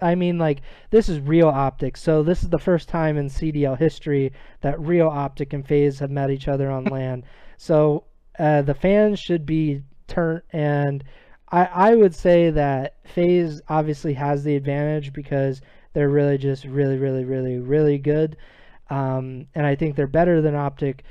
I 0.00 0.14
mean, 0.14 0.38
like 0.38 0.62
this 0.90 1.08
is 1.08 1.20
real 1.20 1.48
Optic, 1.48 1.96
so 1.96 2.22
this 2.22 2.42
is 2.42 2.48
the 2.48 2.58
first 2.58 2.88
time 2.88 3.18
in 3.18 3.26
CDL 3.26 3.76
history 3.76 4.32
that 4.62 4.80
real 4.80 5.08
Optic 5.08 5.52
and 5.52 5.66
FaZe 5.66 5.98
have 5.98 6.10
met 6.10 6.30
each 6.30 6.48
other 6.48 6.70
on 6.70 6.84
LAN. 6.90 7.24
So 7.58 8.04
uh, 8.38 8.62
the 8.62 8.74
fans 8.74 9.18
should 9.18 9.44
be 9.44 9.82
turned 10.06 10.42
and 10.50 11.04
I, 11.50 11.64
I 11.66 11.94
would 11.94 12.14
say 12.14 12.50
that 12.50 12.96
FaZe 13.04 13.60
obviously 13.68 14.14
has 14.14 14.44
the 14.44 14.56
advantage 14.56 15.12
because 15.12 15.60
they're 15.92 16.08
really 16.08 16.38
just 16.38 16.64
really, 16.64 16.98
really, 16.98 17.24
really, 17.24 17.58
really 17.58 17.98
good. 17.98 18.36
Um, 18.90 19.46
and 19.54 19.66
I 19.66 19.74
think 19.74 19.94
they're 19.94 20.06
better 20.06 20.40
than 20.40 20.54
Optic. 20.54 21.04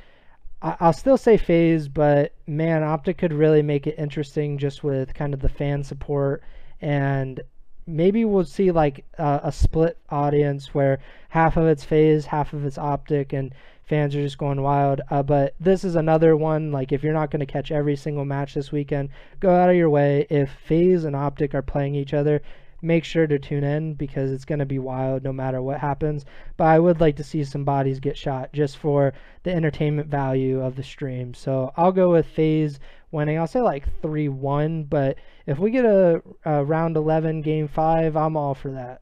I, 0.61 0.87
will 0.87 0.93
still 0.93 1.17
say 1.17 1.37
FaZe, 1.37 1.87
but 1.87 2.33
man, 2.47 2.83
Optic 2.83 3.17
could 3.17 3.33
really 3.33 3.61
make 3.61 3.87
it 3.87 3.95
interesting 3.97 4.57
just 4.57 4.83
with 4.83 5.13
kind 5.13 5.33
of 5.33 5.41
the 5.41 5.49
fan 5.49 5.83
support. 5.83 6.43
And 6.81 7.41
maybe 7.87 8.25
we'll 8.25 8.45
see 8.45 8.71
like 8.71 9.05
a 9.17 9.51
split 9.51 9.97
audience 10.09 10.73
where 10.73 10.99
half 11.29 11.57
of 11.57 11.65
it's 11.67 11.83
FaZe 11.83 12.25
half 12.25 12.53
of 12.53 12.65
it's 12.65 12.77
Optic, 12.77 13.33
and 13.33 13.53
fans 13.83 14.15
are 14.15 14.21
just 14.21 14.37
going 14.37 14.61
wild. 14.61 15.01
Uh, 15.09 15.21
but 15.21 15.53
this 15.59 15.83
is 15.83 15.95
another 15.95 16.35
one. 16.35 16.71
Like 16.71 16.91
if 16.91 17.03
you're 17.03 17.13
not 17.13 17.31
going 17.31 17.41
to 17.41 17.45
catch 17.45 17.71
every 17.71 17.95
single 17.95 18.25
match 18.25 18.53
this 18.53 18.71
weekend, 18.71 19.09
go 19.39 19.53
out 19.53 19.69
of 19.69 19.75
your 19.75 19.89
way. 19.89 20.25
If 20.29 20.49
FaZe 20.65 21.05
and 21.05 21.15
Optic 21.15 21.53
are 21.53 21.61
playing 21.61 21.95
each 21.95 22.13
other, 22.13 22.41
make 22.85 23.03
sure 23.03 23.27
to 23.27 23.39
tune 23.39 23.63
in 23.63 23.95
because 23.95 24.31
it's 24.31 24.45
going 24.45 24.59
to 24.59 24.65
be 24.65 24.79
wild 24.79 25.23
no 25.23 25.33
matter 25.33 25.61
what 25.61 25.79
happens. 25.79 26.25
But 26.55 26.65
I 26.65 26.79
would 26.79 27.01
like 27.01 27.15
to 27.17 27.23
see 27.23 27.43
some 27.43 27.63
bodies 27.63 27.99
get 27.99 28.17
shot 28.17 28.53
just 28.53 28.77
for 28.77 29.13
the 29.43 29.51
entertainment 29.51 30.07
value 30.07 30.61
of 30.61 30.75
the 30.75 30.83
stream. 30.83 31.33
So 31.33 31.73
I'll 31.75 31.91
go 31.91 32.11
with 32.11 32.27
FaZe 32.27 32.79
winning. 33.11 33.39
I'll 33.39 33.47
say 33.47 33.61
like 33.61 34.01
3 34.01 34.29
1, 34.29 34.83
but 34.83 35.17
if 35.45 35.57
we 35.57 35.71
get 35.71 35.85
a, 35.85 36.21
a 36.45 36.63
round 36.63 36.95
11 36.95 37.41
game 37.41 37.67
5, 37.67 38.15
I'm 38.15 38.37
all 38.37 38.53
for 38.53 38.71
that. 38.71 39.01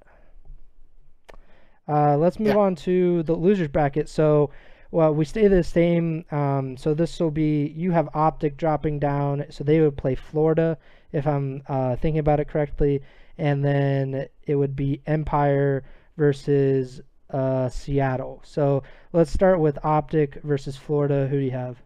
Uh, 1.87 2.15
let's 2.17 2.39
move 2.39 2.55
yeah. 2.55 2.57
on 2.57 2.75
to 2.75 3.23
the 3.23 3.35
losers 3.35 3.67
bracket. 3.67 4.07
So 4.07 4.51
well, 4.91 5.11
we 5.11 5.25
stay 5.25 5.47
the 5.47 5.63
same. 5.63 6.23
Um, 6.31 6.77
so 6.77 6.93
this 6.93 7.19
will 7.19 7.31
be 7.31 7.73
you 7.75 7.91
have 7.91 8.07
Optic 8.13 8.57
dropping 8.57 8.99
down, 8.99 9.45
so 9.49 9.63
they 9.63 9.81
would 9.81 9.97
play 9.97 10.13
Florida 10.13 10.77
if 11.11 11.25
I'm 11.25 11.63
uh, 11.67 11.95
thinking 11.95 12.19
about 12.19 12.39
it 12.39 12.47
correctly, 12.47 13.01
and 13.37 13.63
then 13.63 14.27
it 14.45 14.55
would 14.55 14.75
be 14.75 15.01
Empire 15.05 15.83
versus 16.17 17.01
uh, 17.29 17.69
Seattle. 17.69 18.41
So 18.45 18.83
let's 19.11 19.31
start 19.31 19.59
with 19.59 19.83
Optic 19.83 20.41
versus 20.43 20.77
Florida. 20.77 21.27
Who 21.27 21.39
do 21.39 21.45
you 21.45 21.51
have? 21.51 21.77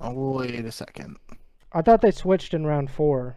Oh, 0.00 0.32
wait 0.32 0.64
a 0.64 0.72
second. 0.72 1.16
I 1.72 1.82
thought 1.82 2.00
they 2.00 2.10
switched 2.10 2.54
in 2.54 2.66
round 2.66 2.90
four. 2.90 3.36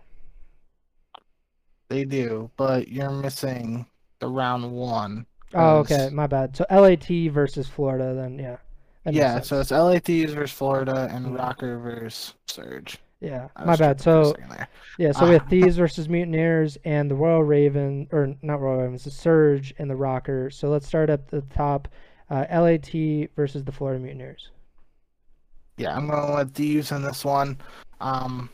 They 1.90 2.06
do, 2.06 2.50
but 2.56 2.88
you're 2.88 3.10
missing 3.10 3.86
the 4.20 4.28
round 4.28 4.72
one. 4.72 5.26
Oh, 5.54 5.80
okay, 5.80 6.10
my 6.12 6.28
bad. 6.28 6.56
So 6.56 6.66
LAT 6.72 7.08
versus 7.32 7.68
Florida, 7.68 8.14
then 8.16 8.40
yeah. 8.40 8.58
Yeah, 9.04 9.42
so 9.42 9.60
it's 9.60 9.72
LAT 9.72 10.06
versus 10.06 10.52
Florida 10.52 11.10
and 11.12 11.26
mm-hmm. 11.26 11.84
Versus 11.84 12.36
Surge. 12.48 13.00
Yeah, 13.22 13.50
my 13.64 13.76
bad. 13.76 14.02
So 14.02 14.36
yeah, 14.98 15.12
so 15.12 15.28
we 15.28 15.34
have 15.34 15.46
Thieves 15.50 15.78
versus 15.78 16.10
Mutineers 16.10 16.78
and 16.86 17.10
the 17.10 17.16
Royal 17.16 17.44
Raven, 17.44 18.08
or 18.12 18.36
not 18.42 18.60
Royal 18.60 18.82
Ravens, 18.82 19.04
the 19.04 19.12
Surge 19.12 19.74
and 19.78 19.90
the 19.90 19.94
ROKKR. 19.96 20.52
So 20.52 20.70
let's 20.70 20.88
start 20.88 21.10
at 21.10 21.30
the 21.30 21.42
top. 21.42 21.88
Uh, 22.32 22.46
LAT 22.50 22.92
versus 23.36 23.64
the 23.64 23.72
Florida 23.74 24.00
Mutineers. 24.00 24.52
Yeah, 25.78 25.96
I'm 25.96 26.08
going 26.08 26.34
with 26.34 26.54
Thieves 26.54 26.92
in 26.94 27.02
this 27.02 27.26
one. 27.26 27.58
Um, 28.00 28.50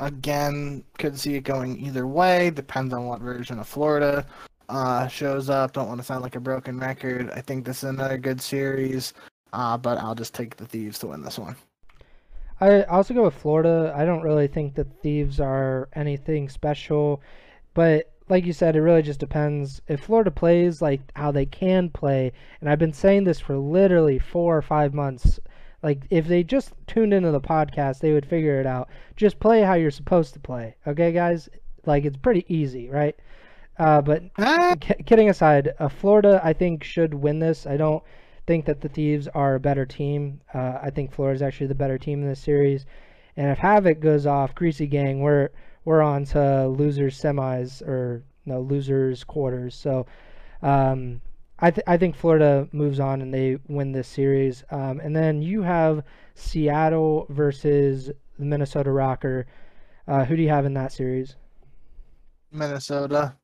again, 0.00 0.82
could 0.98 1.18
see 1.18 1.34
it 1.34 1.44
going 1.44 1.78
either 1.78 2.06
way. 2.06 2.50
Depends 2.50 2.94
on 2.94 3.04
what 3.04 3.20
version 3.20 3.58
of 3.58 3.68
Florida 3.68 4.26
uh, 4.68 5.06
shows 5.08 5.50
up. 5.50 5.72
Don't 5.72 5.88
want 5.88 6.00
to 6.00 6.04
sound 6.04 6.22
like 6.22 6.36
a 6.36 6.40
broken 6.40 6.78
record. 6.78 7.30
I 7.34 7.42
think 7.42 7.64
this 7.64 7.78
is 7.78 7.90
another 7.90 8.16
good 8.16 8.40
series, 8.40 9.12
uh, 9.52 9.76
but 9.76 9.98
I'll 9.98 10.14
just 10.14 10.34
take 10.34 10.56
the 10.56 10.66
Thieves 10.66 10.98
to 11.00 11.08
win 11.08 11.22
this 11.22 11.38
one. 11.38 11.56
I 12.62 12.82
also 12.84 13.12
go 13.12 13.24
with 13.24 13.34
Florida. 13.34 13.92
I 13.96 14.04
don't 14.04 14.22
really 14.22 14.46
think 14.46 14.76
the 14.76 14.84
Thieves 14.84 15.40
are 15.40 15.88
anything 15.94 16.48
special, 16.48 17.20
but 17.74 18.12
like 18.28 18.46
you 18.46 18.52
said, 18.52 18.76
it 18.76 18.82
really 18.82 19.02
just 19.02 19.18
depends. 19.18 19.82
If 19.88 20.02
Florida 20.04 20.30
plays 20.30 20.80
like 20.80 21.00
how 21.16 21.32
they 21.32 21.44
can 21.44 21.90
play, 21.90 22.30
and 22.60 22.70
I've 22.70 22.78
been 22.78 22.92
saying 22.92 23.24
this 23.24 23.40
for 23.40 23.56
literally 23.58 24.20
four 24.20 24.56
or 24.56 24.62
five 24.62 24.94
months. 24.94 25.40
Like 25.82 26.04
if 26.10 26.28
they 26.28 26.44
just 26.44 26.72
tuned 26.86 27.12
into 27.12 27.32
the 27.32 27.40
podcast, 27.40 27.98
they 27.98 28.12
would 28.12 28.24
figure 28.24 28.60
it 28.60 28.66
out. 28.66 28.88
Just 29.16 29.40
play 29.40 29.62
how 29.62 29.74
you're 29.74 29.90
supposed 29.90 30.32
to 30.34 30.40
play. 30.40 30.76
Okay, 30.86 31.10
guys? 31.10 31.48
Like 31.84 32.04
it's 32.04 32.16
pretty 32.16 32.44
easy, 32.46 32.88
right? 32.88 33.16
Uh, 33.76 34.00
but 34.02 34.22
ah. 34.38 34.76
kidding 34.78 35.30
aside, 35.30 35.74
uh, 35.80 35.88
Florida 35.88 36.40
I 36.44 36.52
think 36.52 36.84
should 36.84 37.12
win 37.12 37.40
this. 37.40 37.66
I 37.66 37.76
don't 37.76 38.04
think 38.52 38.66
that 38.66 38.82
the 38.82 38.88
Thieves 38.90 39.28
are 39.28 39.54
a 39.54 39.60
better 39.60 39.86
team. 39.86 40.38
Uh, 40.52 40.78
I 40.82 40.90
think 40.90 41.10
Florida 41.10 41.34
is 41.34 41.40
actually 41.40 41.68
the 41.68 41.74
better 41.74 41.96
team 41.96 42.20
in 42.20 42.28
this 42.28 42.38
series. 42.38 42.84
And 43.34 43.50
if 43.50 43.56
Havoc 43.56 43.98
goes 43.98 44.26
off, 44.26 44.54
Greasy 44.54 44.86
Gang, 44.86 45.20
we're 45.20 45.48
we're 45.86 46.02
on 46.02 46.26
to 46.26 46.68
losers 46.68 47.18
semis 47.18 47.80
or 47.80 48.22
no 48.44 48.60
losers 48.60 49.24
quarters. 49.24 49.74
So 49.74 50.04
um, 50.60 51.22
I 51.60 51.70
th- 51.70 51.86
I 51.86 51.96
think 51.96 52.14
Florida 52.14 52.68
moves 52.72 53.00
on 53.00 53.22
and 53.22 53.32
they 53.32 53.56
win 53.68 53.92
this 53.92 54.06
series. 54.06 54.64
Um, 54.70 55.00
and 55.00 55.16
then 55.16 55.40
you 55.40 55.62
have 55.62 56.04
Seattle 56.34 57.24
versus 57.30 58.10
the 58.38 58.44
Minnesota 58.44 58.90
ROKKR. 58.90 59.44
Uh, 60.06 60.26
who 60.26 60.36
do 60.36 60.42
you 60.42 60.50
have 60.50 60.66
in 60.66 60.74
that 60.74 60.92
series? 60.92 61.36
Minnesota. 62.50 63.34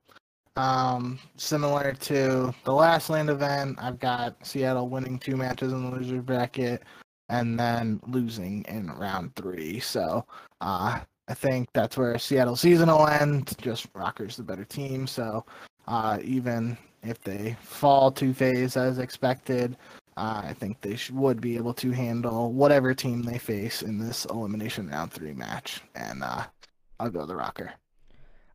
Um, 0.58 1.20
similar 1.36 1.92
to 1.92 2.52
the 2.64 2.72
last 2.72 3.10
LAN 3.10 3.28
event, 3.28 3.78
I've 3.80 4.00
got 4.00 4.44
Seattle 4.44 4.88
winning 4.88 5.16
two 5.16 5.36
matches 5.36 5.72
in 5.72 5.88
the 5.88 5.96
loser 5.96 6.20
bracket 6.20 6.82
and 7.28 7.56
then 7.56 8.00
losing 8.08 8.64
in 8.64 8.90
round 8.90 9.36
three. 9.36 9.78
So 9.78 10.26
uh, 10.60 10.98
I 11.28 11.34
think 11.34 11.68
that's 11.74 11.96
where 11.96 12.18
Seattle 12.18 12.56
season 12.56 12.88
will 12.88 13.06
end. 13.06 13.52
Just 13.62 13.92
ROKKR's 13.92 14.36
the 14.36 14.42
better 14.42 14.64
team. 14.64 15.06
So 15.06 15.46
uh, 15.86 16.18
even 16.24 16.76
if 17.04 17.20
they 17.20 17.56
fall 17.62 18.10
to 18.10 18.34
FaZe 18.34 18.76
as 18.76 18.98
expected, 18.98 19.76
uh, 20.16 20.42
I 20.44 20.54
think 20.54 20.80
they 20.80 20.96
sh- 20.96 21.12
would 21.12 21.40
be 21.40 21.54
able 21.56 21.74
to 21.74 21.92
handle 21.92 22.52
whatever 22.52 22.94
team 22.94 23.22
they 23.22 23.38
face 23.38 23.82
in 23.82 24.00
this 24.00 24.24
elimination 24.24 24.88
round 24.88 25.12
three 25.12 25.34
match. 25.34 25.82
And 25.94 26.24
uh, 26.24 26.46
I'll 26.98 27.10
go 27.10 27.26
the 27.26 27.34
ROKKR. 27.34 27.70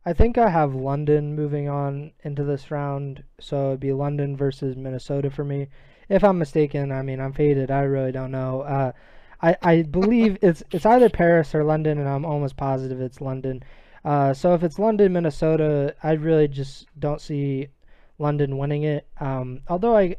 I 0.06 0.12
think 0.12 0.36
I 0.36 0.50
have 0.50 0.74
London 0.74 1.34
moving 1.34 1.68
on 1.68 2.12
into 2.22 2.44
this 2.44 2.70
round, 2.70 3.24
so 3.40 3.68
it'd 3.68 3.80
be 3.80 3.92
London 3.92 4.36
versus 4.36 4.76
Minnesota 4.76 5.30
for 5.30 5.44
me. 5.44 5.68
If 6.08 6.22
I'm 6.22 6.38
mistaken, 6.38 6.92
I 6.92 7.02
mean 7.02 7.20
I'm 7.20 7.32
faded. 7.32 7.70
I 7.70 7.82
really 7.82 8.12
don't 8.12 8.30
know. 8.30 8.62
Uh, 8.62 8.92
I 9.40 9.56
I 9.62 9.82
believe 9.82 10.38
it's 10.42 10.62
it's 10.70 10.86
either 10.86 11.08
Paris 11.08 11.54
or 11.54 11.64
London, 11.64 11.98
and 11.98 12.08
I'm 12.08 12.24
almost 12.24 12.56
positive 12.56 13.00
it's 13.00 13.20
London. 13.20 13.62
Uh, 14.04 14.34
so 14.34 14.54
if 14.54 14.62
it's 14.62 14.78
London, 14.78 15.12
Minnesota, 15.12 15.94
I 16.02 16.12
really 16.12 16.48
just 16.48 16.86
don't 16.98 17.20
see 17.20 17.68
London 18.18 18.58
winning 18.58 18.82
it. 18.84 19.06
Um, 19.18 19.60
although 19.68 19.96
I, 19.96 20.16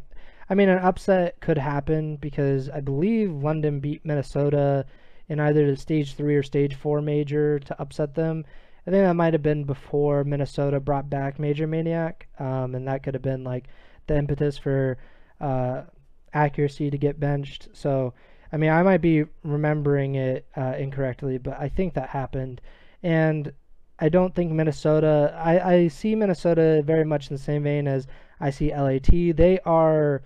I 0.50 0.56
mean 0.56 0.70
an 0.70 0.80
upset 0.80 1.40
could 1.40 1.58
happen 1.58 2.16
because 2.18 2.70
I 2.70 2.82
believe 2.82 3.32
London 3.32 3.80
beat 3.80 4.04
Minnesota 4.04 4.86
in 5.28 5.40
either 5.40 5.70
the 5.70 5.78
stage 5.78 6.16
three 6.16 6.36
or 6.36 6.44
stage 6.44 6.76
four 6.76 7.02
major 7.02 7.60
to 7.60 7.80
upset 7.82 8.16
them. 8.16 8.46
I 8.88 8.92
think 8.92 9.04
that 9.04 9.16
might 9.16 9.34
have 9.34 9.42
been 9.42 9.64
before 9.64 10.24
Minnesota 10.24 10.80
brought 10.80 11.10
back 11.10 11.38
MajorManiak, 11.38 12.14
um, 12.40 12.76
and 12.76 12.88
that 12.88 13.02
could 13.02 13.16
have 13.16 13.24
been 13.24 13.44
like 13.44 13.68
the 14.08 14.16
impetus 14.16 14.58
for 14.58 14.98
uh, 15.42 15.84
accuracy 16.34 16.92
to 16.92 16.98
get 16.98 17.20
benched. 17.20 17.70
So, 17.74 18.14
I 18.52 18.58
mean, 18.58 18.70
I 18.70 18.84
might 18.84 19.02
be 19.02 19.26
remembering 19.44 20.16
it 20.16 20.46
uh, 20.56 20.76
incorrectly, 20.78 21.40
but 21.40 21.60
I 21.60 21.68
think 21.68 21.96
that 21.96 22.10
happened. 22.10 22.62
And 23.02 23.52
I 23.98 24.10
don't 24.10 24.36
think 24.36 24.52
Minnesota, 24.52 25.34
I, 25.38 25.74
I 25.74 25.88
see 25.88 26.16
Minnesota 26.16 26.84
very 26.86 27.06
much 27.06 27.30
in 27.30 27.36
the 27.36 27.42
same 27.42 27.64
vein 27.64 27.88
as 27.88 28.08
I 28.40 28.50
see 28.50 28.76
LAT. 28.76 29.08
They 29.08 29.60
are 29.66 30.22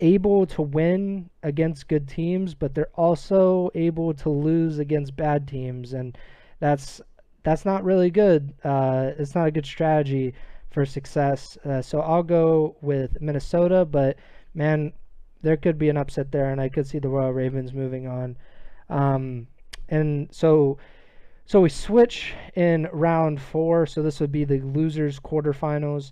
able 0.00 0.46
to 0.46 0.62
win 0.62 1.30
against 1.42 1.88
good 1.88 2.06
teams, 2.06 2.54
but 2.54 2.74
they're 2.74 2.90
also 2.94 3.70
able 3.74 4.12
to 4.14 4.28
lose 4.28 4.78
against 4.78 5.16
bad 5.16 5.48
teams. 5.48 5.92
And 5.92 6.16
that's 6.60 7.00
that's 7.46 7.64
not 7.64 7.84
really 7.84 8.10
good. 8.10 8.52
Uh, 8.64 9.12
it's 9.16 9.36
not 9.36 9.46
a 9.46 9.52
good 9.52 9.64
strategy 9.64 10.34
for 10.72 10.84
success. 10.84 11.56
Uh, 11.64 11.80
so 11.80 12.00
I'll 12.00 12.24
go 12.24 12.74
with 12.80 13.20
Minnesota, 13.20 13.84
but 13.84 14.16
man, 14.52 14.92
there 15.42 15.56
could 15.56 15.78
be 15.78 15.88
an 15.88 15.96
upset 15.96 16.32
there, 16.32 16.50
and 16.50 16.60
I 16.60 16.68
could 16.68 16.88
see 16.88 16.98
the 16.98 17.08
Royal 17.08 17.32
Ravens 17.32 17.72
moving 17.72 18.08
on. 18.08 18.36
Um, 18.90 19.46
and 19.88 20.28
so, 20.32 20.78
so 21.44 21.60
we 21.60 21.68
switch 21.68 22.34
in 22.56 22.88
round 22.92 23.40
four. 23.40 23.86
So 23.86 24.02
this 24.02 24.18
would 24.18 24.32
be 24.32 24.44
the 24.44 24.58
losers 24.62 25.20
quarterfinals. 25.20 26.10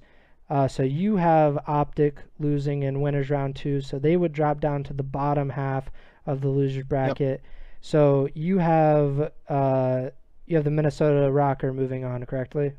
Uh, 0.49 0.69
so 0.69 0.85
you 0.85 1.17
have 1.17 1.59
Optic 1.67 2.21
losing 2.39 2.85
in 2.85 3.01
winners 3.01 3.29
round 3.29 3.57
two, 3.57 3.81
so 3.81 3.99
they 3.99 4.17
would 4.17 4.33
drop 4.33 4.61
down 4.61 4.85
to 4.85 4.93
the 4.93 5.03
bottom 5.03 5.51
half 5.51 5.91
of 6.27 6.43
the 6.43 6.49
losers 6.49 6.85
bracket. 6.85 7.41
Yep. 7.43 7.51
So 7.81 8.29
you 8.35 8.59
have 8.59 9.33
uh, 9.49 10.11
you 10.47 10.57
have 10.57 10.65
the 10.65 10.71
Minnesota 10.71 11.31
ROKKR 11.31 11.75
moving 11.75 12.05
on, 12.05 12.25
correctly? 12.27 12.73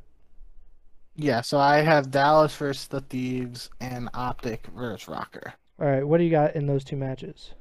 Yeah, 1.16 1.41
so 1.41 1.59
I 1.59 1.78
have 1.78 2.11
Dallas 2.11 2.55
versus 2.55 2.88
the 2.88 3.01
Thieves 3.01 3.70
and 3.80 4.09
Optic 4.13 4.68
versus 4.76 5.07
ROKKR. 5.07 5.53
All 5.80 5.88
right, 5.88 6.07
what 6.07 6.18
do 6.18 6.24
you 6.24 6.32
got 6.32 6.55
in 6.55 6.68
those 6.68 6.84
two 6.84 6.97
matches? 6.97 7.51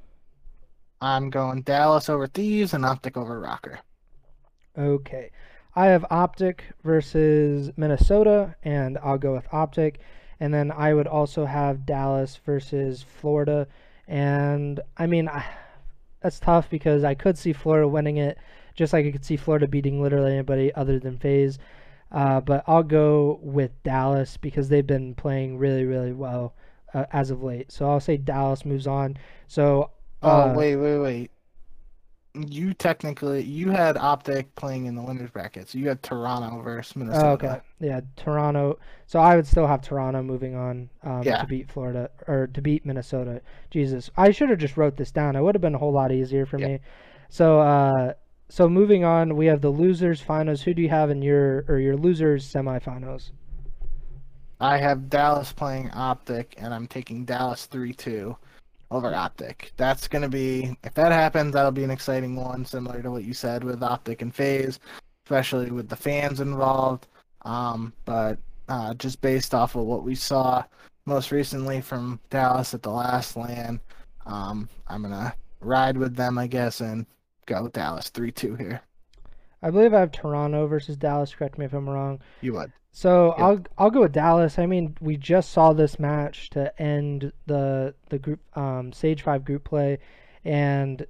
I'm 1.00 1.30
going 1.30 1.62
Dallas 1.62 2.08
over 2.08 2.26
Thieves 2.26 2.74
and 2.74 2.84
Optic 2.84 3.16
over 3.16 3.40
ROKKR. 3.40 3.78
Okay. 4.76 5.30
I 5.76 5.86
have 5.86 6.04
Optic 6.10 6.64
versus 6.84 7.72
Minnesota, 7.76 8.54
and 8.62 8.98
I'll 8.98 9.18
go 9.18 9.32
with 9.32 9.46
Optic. 9.52 10.00
And 10.40 10.52
then 10.52 10.70
I 10.70 10.94
would 10.94 11.06
also 11.06 11.44
have 11.44 11.86
Dallas 11.86 12.36
versus 12.44 13.02
Florida. 13.02 13.66
And 14.06 14.80
I 14.96 15.06
mean, 15.06 15.28
I, 15.28 15.44
that's 16.20 16.40
tough 16.40 16.70
because 16.70 17.04
I 17.04 17.14
could 17.14 17.38
see 17.38 17.52
Florida 17.52 17.88
winning 17.88 18.16
it 18.18 18.38
just 18.74 18.92
like 18.92 19.06
I 19.06 19.10
could 19.10 19.24
see 19.24 19.36
Florida 19.36 19.68
beating 19.68 20.02
literally 20.02 20.32
anybody 20.32 20.74
other 20.74 20.98
than 20.98 21.18
FaZe. 21.18 21.58
Uh, 22.12 22.40
but 22.40 22.62
I'll 22.66 22.82
go 22.84 23.40
with 23.42 23.70
Dallas 23.82 24.36
because 24.36 24.68
they've 24.68 24.86
been 24.86 25.14
playing 25.14 25.58
really, 25.58 25.84
really 25.84 26.12
well 26.12 26.54
uh, 26.94 27.06
as 27.12 27.30
of 27.30 27.42
late. 27.42 27.72
So 27.72 27.90
I'll 27.90 28.00
say 28.00 28.16
Dallas 28.16 28.64
moves 28.64 28.86
on. 28.86 29.18
So. 29.48 29.90
Oh, 30.22 30.28
uh, 30.28 30.44
oh 30.52 30.58
wait, 30.58 30.76
wait, 30.76 30.98
wait! 30.98 31.30
You 32.34 32.72
technically 32.72 33.42
you 33.42 33.70
had 33.70 33.96
Optic 33.96 34.54
playing 34.54 34.86
in 34.86 34.94
the 34.94 35.02
winners 35.02 35.30
bracket, 35.30 35.68
so 35.68 35.78
you 35.78 35.88
had 35.88 36.02
Toronto 36.02 36.62
versus 36.62 36.96
Minnesota. 36.96 37.26
Oh, 37.26 37.32
okay, 37.32 37.60
yeah, 37.78 38.00
Toronto. 38.16 38.78
So 39.06 39.18
I 39.20 39.36
would 39.36 39.46
still 39.46 39.66
have 39.66 39.82
Toronto 39.82 40.22
moving 40.22 40.54
on 40.54 40.88
um, 41.02 41.22
yeah. 41.24 41.42
to 41.42 41.46
beat 41.46 41.70
Florida 41.70 42.10
or 42.26 42.46
to 42.48 42.62
beat 42.62 42.86
Minnesota. 42.86 43.42
Jesus, 43.70 44.10
I 44.16 44.30
should 44.30 44.50
have 44.50 44.58
just 44.58 44.76
wrote 44.76 44.96
this 44.96 45.10
down. 45.10 45.36
It 45.36 45.42
would 45.42 45.54
have 45.54 45.62
been 45.62 45.74
a 45.74 45.78
whole 45.78 45.92
lot 45.92 46.10
easier 46.10 46.46
for 46.46 46.58
yeah. 46.58 46.66
me. 46.66 46.80
So 47.28 47.60
uh, 47.60 48.14
so 48.48 48.68
moving 48.68 49.04
on, 49.04 49.36
we 49.36 49.46
have 49.46 49.60
the 49.60 49.70
losers 49.70 50.20
finals. 50.20 50.62
Who 50.62 50.74
do 50.74 50.82
you 50.82 50.88
have 50.88 51.10
in 51.10 51.22
your 51.22 51.64
or 51.68 51.78
your 51.78 51.96
losers 51.96 52.50
semifinals? 52.50 53.30
I 54.60 54.78
have 54.78 55.10
Dallas 55.10 55.52
playing 55.52 55.90
Optic, 55.90 56.54
and 56.58 56.72
I'm 56.72 56.86
taking 56.86 57.24
Dallas 57.24 57.66
three 57.66 57.92
two 57.92 58.36
over 58.90 59.14
Optic. 59.14 59.72
That's 59.76 60.06
gonna 60.08 60.28
be 60.28 60.76
if 60.84 60.94
that 60.94 61.12
happens, 61.12 61.52
that'll 61.54 61.72
be 61.72 61.84
an 61.84 61.90
exciting 61.90 62.36
one, 62.36 62.64
similar 62.64 63.02
to 63.02 63.10
what 63.10 63.24
you 63.24 63.34
said 63.34 63.64
with 63.64 63.82
Optic 63.82 64.22
and 64.22 64.34
FaZe, 64.34 64.78
especially 65.24 65.70
with 65.70 65.88
the 65.88 65.96
fans 65.96 66.40
involved. 66.40 67.06
Um, 67.42 67.92
but 68.04 68.38
uh, 68.68 68.94
just 68.94 69.20
based 69.20 69.54
off 69.54 69.74
of 69.74 69.84
what 69.84 70.04
we 70.04 70.14
saw 70.14 70.64
most 71.06 71.32
recently 71.32 71.80
from 71.80 72.20
Dallas 72.30 72.72
at 72.72 72.82
the 72.82 72.90
last 72.90 73.36
LAN, 73.36 73.80
um, 74.26 74.68
I'm 74.86 75.02
gonna 75.02 75.34
ride 75.60 75.98
with 75.98 76.14
them, 76.14 76.38
I 76.38 76.46
guess, 76.46 76.80
and 76.80 77.06
go 77.46 77.68
Dallas 77.68 78.10
three 78.10 78.32
two 78.32 78.54
here. 78.56 78.82
I 79.62 79.70
believe 79.70 79.94
I 79.94 80.00
have 80.00 80.12
Toronto 80.12 80.66
versus 80.66 80.96
Dallas. 80.96 81.34
Correct 81.34 81.56
me 81.58 81.64
if 81.64 81.72
I'm 81.72 81.88
wrong. 81.88 82.20
You 82.42 82.52
would. 82.54 82.72
So. 82.92 83.30
I'll 83.32 83.60
I'll 83.78 83.90
go 83.90 84.02
with 84.02 84.12
Dallas. 84.12 84.58
I 84.58 84.66
mean, 84.66 84.96
we 85.00 85.16
just 85.16 85.50
saw 85.52 85.72
this 85.72 85.98
match 85.98 86.50
to 86.50 86.80
end 86.80 87.32
the 87.46 87.94
the 88.10 88.18
group 88.18 88.40
um, 88.56 88.92
Stage 88.92 89.22
Five 89.22 89.44
group 89.44 89.64
play, 89.64 89.98
and 90.44 91.06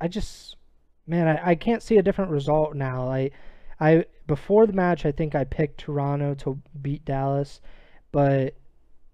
I 0.00 0.08
just 0.08 0.56
man, 1.06 1.26
I, 1.26 1.50
I 1.50 1.54
can't 1.54 1.82
see 1.82 1.98
a 1.98 2.02
different 2.02 2.30
result 2.30 2.74
now. 2.76 3.10
I 3.10 3.30
I 3.80 4.04
before 4.26 4.66
the 4.66 4.72
match, 4.72 5.04
I 5.04 5.12
think 5.12 5.34
I 5.34 5.44
picked 5.44 5.80
Toronto 5.80 6.34
to 6.34 6.60
beat 6.80 7.04
Dallas, 7.04 7.60
but 8.12 8.54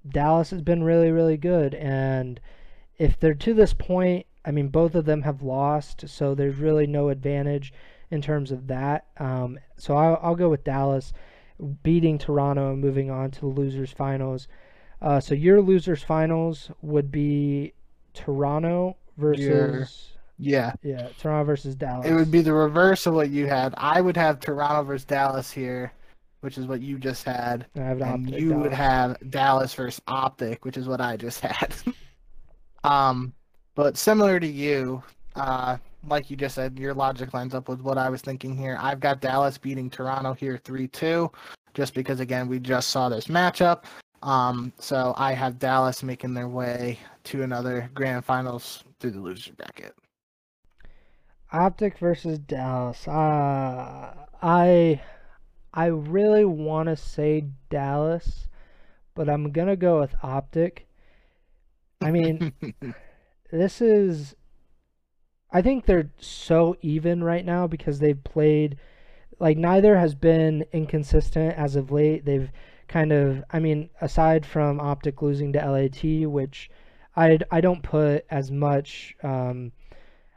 Dallas 0.08 0.50
has 0.50 0.60
been 0.60 0.82
really 0.82 1.10
really 1.10 1.36
good, 1.36 1.74
and 1.74 2.40
if 2.98 3.18
they're 3.18 3.34
to 3.34 3.54
this 3.54 3.74
point 3.74 4.26
I 4.45 4.51
mean, 4.51 4.68
both 4.68 4.95
of 4.95 5.05
them 5.05 5.22
have 5.22 5.42
lost, 5.42 6.09
so 6.09 6.34
there's 6.34 6.57
really 6.57 6.86
no 6.86 7.09
advantage 7.09 7.72
in 8.11 8.20
terms 8.20 8.53
of 8.53 8.66
that. 8.66 9.07
Um, 9.18 9.59
so 9.76 9.97
I'll, 9.97 10.18
I'll, 10.22 10.34
go 10.36 10.51
with 10.51 10.64
Dallas 10.64 11.12
beating 11.82 12.18
Toronto 12.18 12.72
and 12.72 12.80
moving 12.80 13.11
on 13.11 13.30
to 13.32 13.40
the 13.40 13.47
losers 13.47 13.92
finals. 13.92 14.49
Uh, 15.01 15.20
so 15.20 15.34
your 15.34 15.61
losers 15.61 16.03
finals 16.03 16.70
would 16.82 17.11
be 17.11 17.72
Toronto 18.12 18.97
versus. 19.16 20.11
Yeah. 20.38 20.72
Yeah, 20.82 21.09
Toronto 21.18 21.45
versus 21.45 21.74
Dallas. 21.74 22.07
It 22.07 22.14
would 22.14 22.30
be 22.30 22.42
the 22.42 22.53
reverse 22.53 23.07
of 23.07 23.14
what 23.14 23.30
you 23.30 23.47
had. 23.47 23.74
I 23.76 24.01
would 24.01 24.16
have 24.16 24.40
Toronto 24.40 24.82
versus 24.82 25.05
Dallas 25.05 25.51
here, 25.51 25.92
which 26.40 26.59
is 26.59 26.66
what 26.66 26.80
you 26.80 26.99
just 26.99 27.24
had. 27.24 27.66
and 27.74 28.30
you 28.30 28.51
Dallas. 28.51 28.62
would 28.62 28.72
have 28.72 29.30
Dallas 29.30 29.74
versus 29.74 30.03
Optic, 30.07 30.64
which 30.64 30.76
is 30.76 30.88
what 30.88 31.01
I 31.01 31.16
just 31.16 31.40
had. 31.40 31.74
um, 32.84 33.32
but 33.74 33.96
similar 33.96 34.38
to 34.40 34.46
you, 34.46 35.02
uh, 35.36 35.76
like 36.06 36.30
you 36.30 36.36
just 36.36 36.54
said, 36.54 36.78
your 36.78 36.94
logic 36.94 37.34
lines 37.34 37.54
up 37.54 37.68
with 37.68 37.80
what 37.80 37.98
I 37.98 38.08
was 38.08 38.20
thinking 38.20 38.56
here. 38.56 38.78
I've 38.80 39.00
got 39.00 39.20
Dallas 39.20 39.58
beating 39.58 39.90
Toronto 39.90 40.32
here 40.32 40.60
3 40.62 40.88
2, 40.88 41.30
just 41.74 41.94
because, 41.94 42.20
again, 42.20 42.48
we 42.48 42.58
just 42.60 42.90
saw 42.90 43.08
this 43.08 43.26
matchup. 43.26 43.84
Um, 44.22 44.72
so 44.78 45.14
I 45.16 45.32
have 45.32 45.58
Dallas 45.58 46.02
making 46.02 46.34
their 46.34 46.48
way 46.48 46.98
to 47.24 47.42
another 47.42 47.90
grand 47.94 48.24
finals 48.24 48.84
through 48.98 49.12
the 49.12 49.20
loser 49.20 49.52
bracket. 49.52 49.94
Optic 51.52 51.98
versus 51.98 52.38
Dallas. 52.38 53.06
Uh, 53.06 54.14
I 54.42 55.00
I 55.72 55.86
really 55.86 56.44
want 56.44 56.88
to 56.88 56.96
say 56.96 57.46
Dallas, 57.70 58.48
but 59.14 59.28
I'm 59.28 59.52
gonna 59.52 59.76
go 59.76 60.00
with 60.00 60.14
Optic. 60.22 60.86
I 62.00 62.10
mean, 62.10 62.52
this 63.51 63.80
is 63.80 64.34
I 65.53 65.62
think 65.62 65.86
they're 65.86 66.11
so 66.18 66.76
even 66.82 67.22
right 67.22 67.45
now 67.45 67.66
because 67.66 68.01
they've 68.01 68.22
played 68.24 68.76
like 69.38 69.57
neither 69.57 69.97
has 69.97 70.14
been 70.14 70.64
inconsistent 70.72 71.55
as 71.57 71.76
of 71.76 71.90
late. 71.90 72.24
They've 72.24 72.51
kind 72.88 73.12
of, 73.12 73.45
I 73.51 73.61
mean, 73.61 73.90
aside 74.01 74.45
from 74.45 74.80
Optic 74.80 75.22
losing 75.22 75.53
to 75.53 75.59
LAT, 75.59 76.28
which 76.28 76.70
I 77.16 77.38
I 77.51 77.61
don't 77.61 77.82
put 77.82 78.26
as 78.30 78.51
much. 78.51 79.14
Um, 79.22 79.72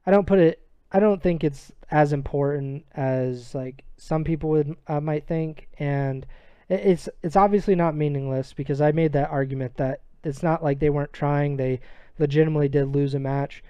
I 0.05 0.11
don't 0.11 0.27
put 0.27 0.39
it. 0.39 0.61
I 0.91 0.99
don't 0.99 1.21
think 1.21 1.43
it's 1.43 1.71
as 1.91 2.13
important 2.13 2.85
as 2.93 3.55
like 3.55 3.83
some 3.97 4.23
people 4.23 4.49
would 4.51 4.75
uh, 4.87 5.01
might 5.01 5.27
think, 5.27 5.67
and 5.79 6.25
it's 6.69 7.09
it's 7.23 7.35
obviously 7.35 7.75
not 7.75 7.95
meaningless 7.95 8.53
because 8.53 8.81
I 8.81 8.91
made 8.91 9.13
that 9.13 9.29
argument 9.29 9.77
that 9.77 10.01
it's 10.23 10.43
not 10.43 10.63
like 10.63 10.79
they 10.79 10.89
weren't 10.89 11.13
trying. 11.13 11.57
They 11.57 11.79
legitimately 12.19 12.69
did 12.69 12.87
lose 12.87 13.13
a 13.13 13.19
match, 13.19 13.63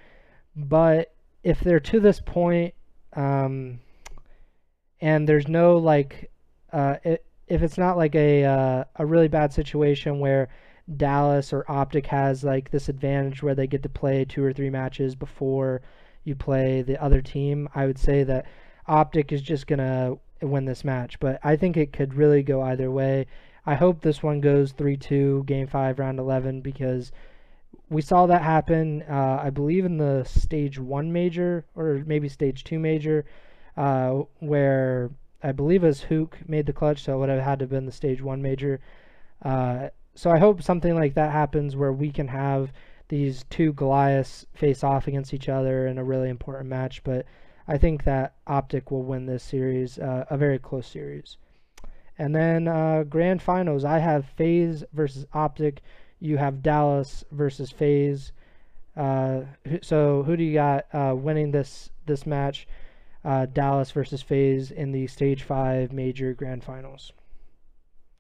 but 0.55 1.13
if 1.43 1.59
they're 1.59 1.79
to 1.79 1.99
this 1.99 2.19
point, 2.19 2.73
um, 3.13 3.79
and 4.99 5.27
there's 5.27 5.47
no 5.47 5.77
like, 5.77 6.31
uh, 6.73 6.97
it, 7.03 7.25
if 7.47 7.61
it's 7.61 7.77
not 7.77 7.97
like 7.97 8.15
a 8.15 8.43
uh, 8.43 8.83
a 8.97 9.05
really 9.05 9.27
bad 9.27 9.53
situation 9.53 10.19
where 10.19 10.49
Dallas 10.95 11.53
or 11.53 11.69
Optic 11.69 12.05
has 12.07 12.43
like 12.43 12.71
this 12.71 12.89
advantage 12.89 13.43
where 13.43 13.55
they 13.55 13.67
get 13.67 13.83
to 13.83 13.89
play 13.89 14.25
two 14.25 14.43
or 14.43 14.53
three 14.53 14.69
matches 14.69 15.15
before 15.15 15.81
you 16.23 16.35
play 16.35 16.81
the 16.81 17.01
other 17.01 17.21
team, 17.21 17.69
I 17.73 17.85
would 17.85 17.97
say 17.97 18.23
that 18.23 18.45
Optic 18.87 19.31
is 19.31 19.41
just 19.41 19.67
gonna 19.67 20.17
win 20.41 20.65
this 20.65 20.83
match. 20.83 21.19
But 21.19 21.39
I 21.43 21.55
think 21.55 21.77
it 21.77 21.93
could 21.93 22.13
really 22.13 22.43
go 22.43 22.61
either 22.61 22.91
way. 22.91 23.27
I 23.65 23.75
hope 23.75 24.01
this 24.01 24.23
one 24.23 24.39
goes 24.39 24.71
3-2, 24.73 25.45
Game 25.45 25.67
Five, 25.67 25.99
Round 25.99 26.19
11, 26.19 26.61
because 26.61 27.11
we 27.89 28.01
saw 28.01 28.25
that 28.25 28.41
happen. 28.41 29.03
Uh, 29.03 29.39
I 29.41 29.49
believe 29.49 29.85
in 29.85 29.97
the 29.97 30.23
Stage 30.25 30.79
One 30.79 31.11
major 31.11 31.65
or 31.75 32.03
maybe 32.05 32.29
Stage 32.29 32.63
Two 32.63 32.79
major, 32.79 33.25
uh, 33.75 34.23
where 34.39 35.11
I 35.41 35.51
believe 35.51 35.83
as 35.83 36.01
Huke 36.01 36.47
made 36.47 36.65
the 36.65 36.73
clutch, 36.73 37.03
so 37.03 37.15
it 37.15 37.19
would 37.19 37.29
have 37.29 37.43
had 37.43 37.59
to 37.59 37.63
have 37.63 37.69
been 37.69 37.85
the 37.85 37.91
Stage 37.91 38.21
One 38.21 38.41
major. 38.41 38.79
Uh, 39.41 39.89
so 40.15 40.31
I 40.31 40.39
hope 40.39 40.63
something 40.63 40.95
like 40.95 41.13
that 41.13 41.31
happens 41.31 41.75
where 41.75 41.93
we 41.93 42.11
can 42.11 42.27
have 42.27 42.71
these 43.07 43.45
two 43.49 43.71
Goliaths 43.73 44.45
face 44.53 44.83
off 44.83 45.07
against 45.07 45.33
each 45.33 45.47
other 45.47 45.87
in 45.87 45.97
a 45.97 46.03
really 46.03 46.29
important 46.29 46.69
match. 46.69 47.03
But 47.03 47.25
I 47.67 47.77
think 47.77 48.03
that 48.03 48.35
Optic 48.47 48.91
will 48.91 49.03
win 49.03 49.25
this 49.25 49.43
series, 49.43 49.99
uh, 49.99 50.25
a 50.29 50.37
very 50.37 50.59
close 50.59 50.87
series. 50.87 51.37
And 52.17 52.35
then 52.35 52.67
uh, 52.67 53.03
grand 53.03 53.41
finals, 53.41 53.85
I 53.85 53.99
have 53.99 54.25
FaZe 54.35 54.83
versus 54.91 55.25
Optic. 55.33 55.81
You 56.19 56.37
have 56.37 56.63
Dallas 56.63 57.23
versus 57.31 57.71
FaZe. 57.71 58.31
Uh, 58.95 59.41
so 59.81 60.23
who 60.23 60.35
do 60.35 60.43
you 60.43 60.53
got 60.53 60.85
uh, 60.93 61.13
winning 61.15 61.51
this 61.51 61.91
this 62.05 62.25
match? 62.25 62.67
Uh, 63.23 63.45
Dallas 63.45 63.91
versus 63.91 64.21
FaZe 64.21 64.71
in 64.71 64.91
the 64.91 65.07
Stage 65.07 65.43
Five 65.43 65.91
Major 65.91 66.33
Grand 66.33 66.63
Finals. 66.63 67.11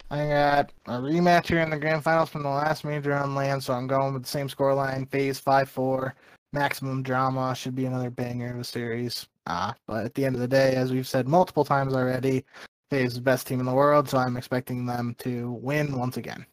I 0.09 0.27
got 0.27 0.71
a 0.85 0.91
rematch 0.91 1.47
here 1.47 1.59
in 1.59 1.69
the 1.69 1.77
grand 1.77 2.03
finals 2.03 2.29
from 2.29 2.43
the 2.43 2.49
last 2.49 2.85
major 2.85 3.13
on 3.13 3.35
LAN, 3.35 3.59
so 3.59 3.73
I'm 3.73 3.87
going 3.87 4.13
with 4.13 4.23
the 4.23 4.29
same 4.29 4.47
scoreline. 4.47 5.09
FaZe 5.09 5.39
5 5.39 5.69
4. 5.69 6.15
Maximum 6.53 7.03
drama. 7.03 7.53
Should 7.53 7.75
be 7.75 7.85
another 7.85 8.09
banger 8.09 8.53
of 8.53 8.59
a 8.59 8.63
series. 8.63 9.27
Ah, 9.47 9.75
but 9.85 10.05
at 10.05 10.13
the 10.13 10.25
end 10.25 10.35
of 10.35 10.41
the 10.41 10.47
day, 10.47 10.75
as 10.75 10.93
we've 10.93 11.07
said 11.07 11.27
multiple 11.27 11.65
times 11.65 11.93
already, 11.93 12.45
FaZe 12.89 13.09
is 13.09 13.15
the 13.15 13.21
best 13.21 13.47
team 13.47 13.59
in 13.59 13.65
the 13.65 13.73
world, 13.73 14.07
so 14.07 14.17
I'm 14.17 14.37
expecting 14.37 14.85
them 14.85 15.15
to 15.19 15.51
win 15.61 15.97
once 15.97 16.15
again. 16.15 16.45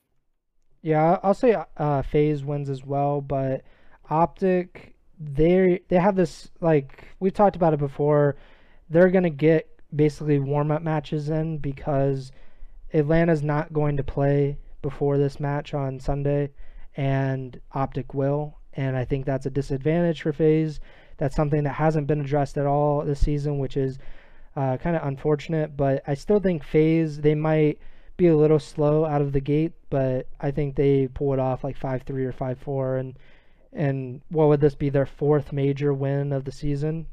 Yeah, 0.85 1.18
I'll 1.22 1.32
say 1.32 1.57
uh, 1.78 2.03
FaZe 2.03 2.45
wins 2.45 2.68
as 2.68 2.85
well, 2.85 3.22
but 3.22 3.62
Optic, 4.11 4.95
they 5.18 5.80
they 5.89 5.97
have 5.97 6.14
this 6.14 6.51
like 6.61 7.09
we've 7.20 7.32
talked 7.32 7.57
about 7.57 7.72
it 7.72 7.78
before. 7.78 8.37
They're 8.91 9.09
gonna 9.09 9.30
get 9.30 9.66
basically 9.97 10.39
warm 10.39 10.70
up 10.70 10.82
matches 10.82 11.30
in 11.30 11.57
because 11.57 12.32
Atlanta's 12.93 13.43
not 13.43 13.72
going 13.72 13.97
to 13.97 14.05
play 14.05 14.59
before 14.82 15.16
this 15.16 15.41
match 15.41 15.72
on 15.72 16.01
Sunday, 16.01 16.51
and 16.99 17.59
Optic 17.72 18.12
will, 18.12 18.59
and 18.74 18.95
I 18.95 19.07
think 19.07 19.24
that's 19.24 19.47
a 19.47 19.51
disadvantage 19.51 20.20
for 20.20 20.35
FaZe. 20.35 20.80
That's 21.16 21.35
something 21.35 21.64
that 21.64 21.76
hasn't 21.76 22.09
been 22.09 22.20
addressed 22.20 22.59
at 22.59 22.66
all 22.66 23.03
this 23.07 23.20
season, 23.20 23.59
which 23.59 23.78
is 23.78 23.99
uh, 24.55 24.76
kind 24.76 24.97
of 24.97 25.07
unfortunate. 25.07 25.78
But 25.78 26.03
I 26.07 26.12
still 26.12 26.41
think 26.41 26.62
FaZe 26.62 27.22
they 27.22 27.35
might 27.35 27.78
be 28.17 28.29
a 28.29 28.37
little 28.37 28.59
slow 28.59 29.05
out 29.05 29.21
of 29.21 29.33
the 29.33 29.41
gate, 29.41 29.73
but 29.91 30.27
I 30.41 30.51
think 30.51 30.77
they 30.77 31.09
pull 31.09 31.33
it 31.33 31.39
off 31.39 31.65
like 31.65 31.77
five 31.77 32.03
three 32.03 32.25
or 32.25 32.33
five 32.33 32.59
four, 32.59 32.97
and 32.97 33.15
and 33.73 34.21
what 34.29 34.49
would 34.49 34.61
this 34.61 34.75
be 34.75 34.89
their 34.89 35.07
fourth 35.07 35.53
major 35.53 35.93
win 35.93 36.33
of 36.33 36.45
the 36.45 36.53
season? 36.53 37.07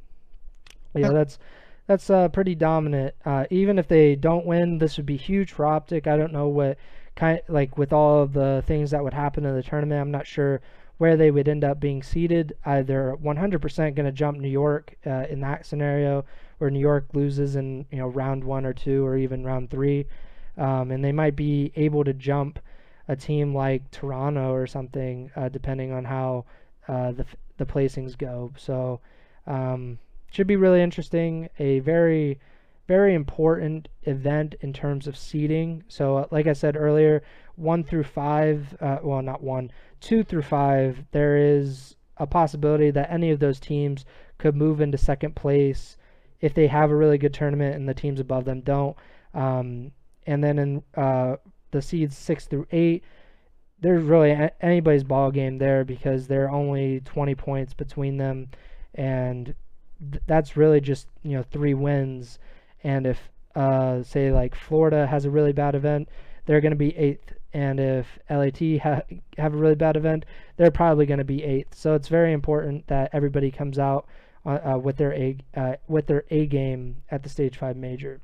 Yeah, 0.94 1.10
that's 1.10 1.40
that's 1.88 2.10
uh, 2.10 2.30
pretty 2.30 2.56
dominant. 2.56 3.16
Uh, 3.26 3.46
even 3.50 3.80
if 3.80 3.88
they 3.88 4.16
don't 4.16 4.46
win, 4.46 4.78
this 4.78 4.98
would 4.98 5.06
be 5.06 5.18
huge 5.18 5.52
for 5.52 5.66
Optic. 5.66 6.08
I 6.08 6.18
don't 6.18 6.34
know 6.34 6.48
what 6.48 6.78
kind 7.16 7.42
like 7.48 7.78
with 7.78 7.92
all 7.92 8.22
of 8.22 8.34
the 8.34 8.64
things 8.66 8.92
that 8.92 9.04
would 9.04 9.14
happen 9.14 9.46
in 9.46 9.56
the 9.56 9.64
tournament. 9.64 10.02
I'm 10.02 10.12
not 10.12 10.28
sure 10.28 10.62
where 10.98 11.18
they 11.18 11.32
would 11.32 11.48
end 11.48 11.64
up 11.64 11.80
being 11.80 12.04
seated. 12.04 12.54
Either 12.64 13.18
100% 13.22 13.96
going 13.96 14.06
to 14.06 14.12
jump 14.12 14.38
New 14.38 14.48
York 14.48 14.96
uh, 15.06 15.26
in 15.30 15.42
that 15.42 15.66
scenario, 15.66 16.24
where 16.60 16.70
New 16.70 16.80
York 16.80 17.08
loses 17.14 17.56
in 17.56 17.86
you 17.92 17.98
know 17.98 18.08
round 18.08 18.44
one 18.44 18.66
or 18.66 18.74
two 18.74 19.06
or 19.06 19.18
even 19.18 19.44
round 19.44 19.70
three, 19.70 20.06
um, 20.58 20.92
and 20.92 21.04
they 21.04 21.12
might 21.12 21.36
be 21.36 21.72
able 21.76 22.04
to 22.04 22.14
jump 22.14 22.60
a 23.08 23.16
team 23.16 23.54
like 23.54 23.90
Toronto 23.92 24.52
or 24.52 24.68
something, 24.68 25.32
uh, 25.36 25.50
depending 25.50 25.92
on 25.92 26.06
how 26.06 26.46
uh, 26.88 27.12
the 27.12 27.26
the 27.58 27.66
placings 27.66 28.18
go. 28.18 28.54
So. 28.58 29.00
Um, 29.48 29.98
should 30.32 30.48
be 30.48 30.56
really 30.56 30.82
interesting. 30.82 31.50
A 31.60 31.80
very, 31.80 32.40
very 32.88 33.14
important 33.14 33.90
event 34.04 34.56
in 34.62 34.74
terms 34.74 35.06
of 35.06 35.18
seeding. 35.18 35.84
So, 35.88 36.18
uh, 36.18 36.28
like 36.32 36.48
I 36.48 36.54
said 36.54 36.76
earlier, 36.76 37.22
one 37.56 37.84
through 37.84 38.06
five, 38.06 38.76
uh, 38.80 39.00
well, 39.04 39.22
not 39.22 39.44
one, 39.44 39.72
two 40.00 40.24
through 40.24 40.44
five, 40.44 41.04
there 41.12 41.38
is 41.38 41.96
a 42.18 42.26
possibility 42.26 42.92
that 42.92 43.12
any 43.12 43.32
of 43.32 43.40
those 43.40 43.60
teams 43.60 44.06
could 44.38 44.56
move 44.56 44.82
into 44.82 44.98
second 44.98 45.36
place 45.36 45.98
if 46.40 46.54
they 46.54 46.68
have 46.68 46.90
a 46.90 46.96
really 46.96 47.18
good 47.18 47.34
tournament 47.34 47.76
and 47.76 47.88
the 47.88 47.94
teams 47.94 48.20
above 48.20 48.46
them 48.46 48.62
don't. 48.62 48.96
Um, 49.34 49.92
and 50.26 50.44
then 50.44 50.60
in 50.60 50.84
uh, 50.96 51.38
the 51.72 51.82
seeds 51.82 52.18
six 52.18 52.46
through 52.46 52.68
eight, 52.72 53.04
there's 53.80 54.04
really 54.04 54.50
anybody's 54.62 55.04
ball 55.04 55.32
game 55.32 55.58
there 55.58 55.84
because 55.84 56.28
there 56.28 56.46
are 56.46 56.52
only 56.52 57.02
20 57.02 57.36
points 57.36 57.74
between 57.74 58.18
them, 58.18 58.50
and 58.96 59.56
th- 60.12 60.24
that's 60.28 60.56
really 60.56 60.80
just 60.80 61.08
you 61.24 61.32
know 61.32 61.44
three 61.52 61.74
wins. 61.74 62.40
And 62.84 63.08
if 63.08 63.30
uh, 63.56 64.04
say 64.04 64.32
like 64.32 64.56
Florida 64.56 65.08
has 65.08 65.26
a 65.26 65.32
really 65.32 65.54
bad 65.54 65.76
event, 65.76 66.10
they're 66.46 66.62
going 66.62 66.72
to 66.72 66.78
be 66.78 66.96
eighth. 66.98 67.34
And 67.54 67.80
if 67.80 68.08
LAT 68.30 68.60
ha- 68.82 69.02
have 69.38 69.54
a 69.54 69.58
really 69.58 69.76
bad 69.76 69.98
event, 69.98 70.26
they're 70.56 70.72
probably 70.72 71.06
going 71.06 71.18
to 71.18 71.26
be 71.26 71.44
eighth. 71.44 71.76
So 71.76 71.96
it's 71.96 72.08
very 72.08 72.32
important 72.32 72.88
that 72.88 73.10
everybody 73.12 73.52
comes 73.52 73.78
out 73.78 74.08
uh, 74.46 74.60
uh, 74.74 74.78
with 74.78 74.98
their 74.98 75.14
a 75.14 75.38
uh, 75.56 75.76
with 75.88 76.08
their 76.08 76.24
A 76.30 76.46
game 76.46 76.98
at 77.10 77.24
the 77.24 77.30
stage 77.30 77.58
five 77.58 77.76
major. 77.76 78.22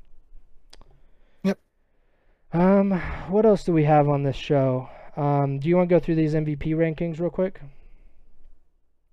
Um, 2.52 2.92
what 3.28 3.44
else 3.44 3.64
do 3.64 3.72
we 3.72 3.84
have 3.84 4.08
on 4.08 4.22
this 4.22 4.36
show? 4.36 4.88
Um, 5.16 5.58
do 5.58 5.68
you 5.68 5.76
want 5.76 5.88
to 5.88 5.94
go 5.94 6.00
through 6.00 6.14
these 6.14 6.34
MVP 6.34 6.68
rankings 6.68 7.20
real 7.20 7.30
quick? 7.30 7.60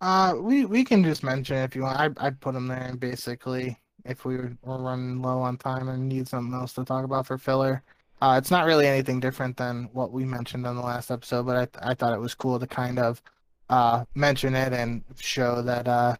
Uh, 0.01 0.35
we 0.37 0.65
we 0.65 0.83
can 0.83 1.03
just 1.03 1.23
mention 1.23 1.57
if 1.57 1.75
you 1.75 1.81
want. 1.81 1.97
I 2.19 2.27
I'd 2.27 2.39
put 2.39 2.53
them 2.53 2.67
there 2.67 2.95
basically 2.97 3.77
if 4.03 4.23
we 4.23 4.37
were, 4.37 4.55
were 4.61 4.77
running 4.83 5.21
low 5.21 5.39
on 5.39 5.57
time 5.57 5.89
and 5.89 6.07
need 6.07 6.27
something 6.27 6.53
else 6.53 6.73
to 6.73 6.85
talk 6.85 7.03
about 7.03 7.25
for 7.25 7.37
filler. 7.37 7.81
Uh, 8.21 8.35
it's 8.37 8.51
not 8.51 8.65
really 8.65 8.87
anything 8.87 9.19
different 9.19 9.57
than 9.57 9.89
what 9.93 10.11
we 10.11 10.23
mentioned 10.23 10.65
on 10.67 10.75
the 10.75 10.81
last 10.81 11.11
episode, 11.11 11.45
but 11.45 11.75
I 11.81 11.91
I 11.91 11.93
thought 11.95 12.13
it 12.13 12.19
was 12.19 12.35
cool 12.35 12.59
to 12.59 12.67
kind 12.67 12.99
of 12.99 13.21
uh 13.69 14.05
mention 14.13 14.53
it 14.55 14.73
and 14.73 15.03
show 15.17 15.61
that 15.63 15.87
uh 15.87 16.15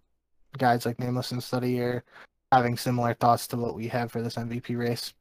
guys 0.58 0.86
like 0.86 1.00
Nameless 1.00 1.32
and 1.32 1.44
Study 1.44 1.80
are 1.80 2.04
having 2.52 2.78
similar 2.78 3.14
thoughts 3.14 3.48
to 3.48 3.58
what 3.58 3.76
we 3.76 3.88
have 3.88 4.12
for 4.12 4.22
this 4.22 4.36
MVP 4.36 4.78
race. 4.78 5.14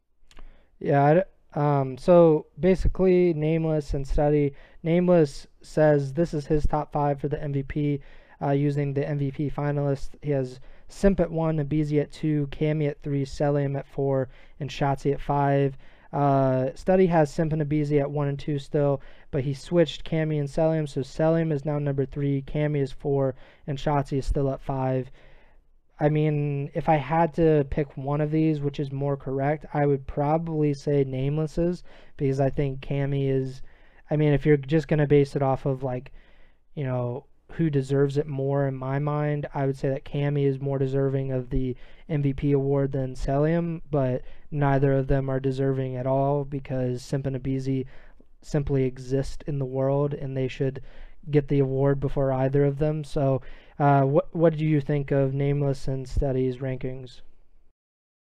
Yeah, 0.81 1.23
um, 1.55 1.97
so 1.97 2.47
basically, 2.59 3.33
Nameless 3.35 3.95
and 3.95 4.07
Study. 4.07 4.55
Nameless 4.83 5.47
says 5.63 6.13
this 6.13 6.35
is 6.35 6.47
his 6.47 6.67
top 6.67 6.93
five 6.93 7.21
for 7.21 7.29
the 7.29 7.37
MVP 7.37 8.01
uh, 8.43 8.51
using 8.51 8.93
the 8.93 9.03
MVP 9.03 9.53
finalists. 9.53 10.11
He 10.23 10.31
has 10.33 10.61
Simp 10.89 11.21
at 11.21 11.31
1, 11.31 11.59
aBeZy 11.59 12.01
at 12.01 12.13
2, 12.13 12.49
Cammy 12.51 12.89
at 12.89 13.03
3, 13.03 13.25
Cellium 13.25 13.79
at 13.79 13.87
4, 13.87 14.29
and 14.61 14.69
Shotzzy 14.69 15.13
at 15.13 15.21
5. 15.21 15.79
Uh, 16.13 16.71
Study 16.75 17.07
has 17.07 17.33
Simp 17.33 17.53
and 17.53 17.63
aBeZy 17.63 18.01
at 18.01 18.11
1 18.11 18.29
and 18.29 18.39
2 18.39 18.59
still, 18.59 19.01
but 19.31 19.43
he 19.43 19.55
switched 19.55 20.05
Cammy 20.05 20.39
and 20.39 20.49
Cellium, 20.49 20.89
so 20.89 21.01
Cellium 21.01 21.53
is 21.53 21.65
now 21.65 21.79
number 21.79 22.05
3, 22.05 22.43
Cammy 22.43 22.81
is 22.81 22.93
4, 22.93 23.35
and 23.67 23.79
Shotzzy 23.79 24.19
is 24.19 24.27
still 24.27 24.51
at 24.51 24.61
5. 24.61 25.11
I 26.01 26.09
mean, 26.09 26.71
if 26.75 26.89
I 26.89 26.97
had 26.97 27.35
to 27.35 27.67
pick 27.71 27.97
one 27.97 28.21
of 28.21 28.31
these, 28.31 28.61
which 28.61 28.81
is 28.81 28.91
more 28.91 29.17
correct, 29.17 29.65
I 29.73 29.87
would 29.87 30.07
probably 30.07 30.75
say 30.75 31.05
Nameless's, 31.05 31.85
because 32.17 32.41
I 32.41 32.51
think 32.51 32.81
Cammy 32.81 33.29
is, 33.29 33.63
I 34.11 34.17
mean, 34.17 34.33
if 34.33 34.45
you're 34.45 34.57
just 34.57 34.89
going 34.89 34.99
to 34.99 35.07
base 35.07 35.37
it 35.37 35.43
off 35.43 35.67
of, 35.67 35.83
like, 35.83 36.13
you 36.75 36.85
know, 36.85 37.27
who 37.53 37.71
deserves 37.71 38.17
it 38.17 38.27
more 38.27 38.67
in 38.67 38.75
my 38.75 38.99
mind, 38.99 39.47
I 39.55 39.67
would 39.67 39.77
say 39.77 39.89
that 39.89 40.05
Cammy 40.05 40.45
is 40.45 40.61
more 40.61 40.79
deserving 40.79 41.31
of 41.31 41.51
the 41.51 41.77
MVP 42.11 42.53
award 42.53 42.91
than 42.91 43.15
Cellium, 43.15 43.81
but 43.91 44.23
neither 44.51 44.93
of 44.95 45.07
them 45.07 45.29
are 45.29 45.39
deserving 45.39 45.95
at 45.95 46.07
all 46.07 46.45
because 46.45 47.03
Simp 47.03 47.27
and 47.27 47.37
aBeZy 47.37 47.87
simply 48.43 48.85
exist 48.85 49.45
in 49.47 49.59
the 49.59 49.65
world 49.65 50.13
and 50.15 50.37
they 50.37 50.49
should 50.49 50.83
get 51.31 51.49
the 51.49 51.61
award 51.61 52.01
before 52.01 52.33
either 52.33 52.65
of 52.65 52.79
them. 52.79 53.05
So, 53.05 53.41
uh, 53.79 54.03
what 54.03 54.35
what 54.35 54.57
do 54.57 54.65
you 54.65 54.81
think 54.81 55.11
of 55.11 55.35
Nameless 55.35 55.89
and 55.89 56.09
Steady's 56.09 56.59
rankings? 56.59 57.21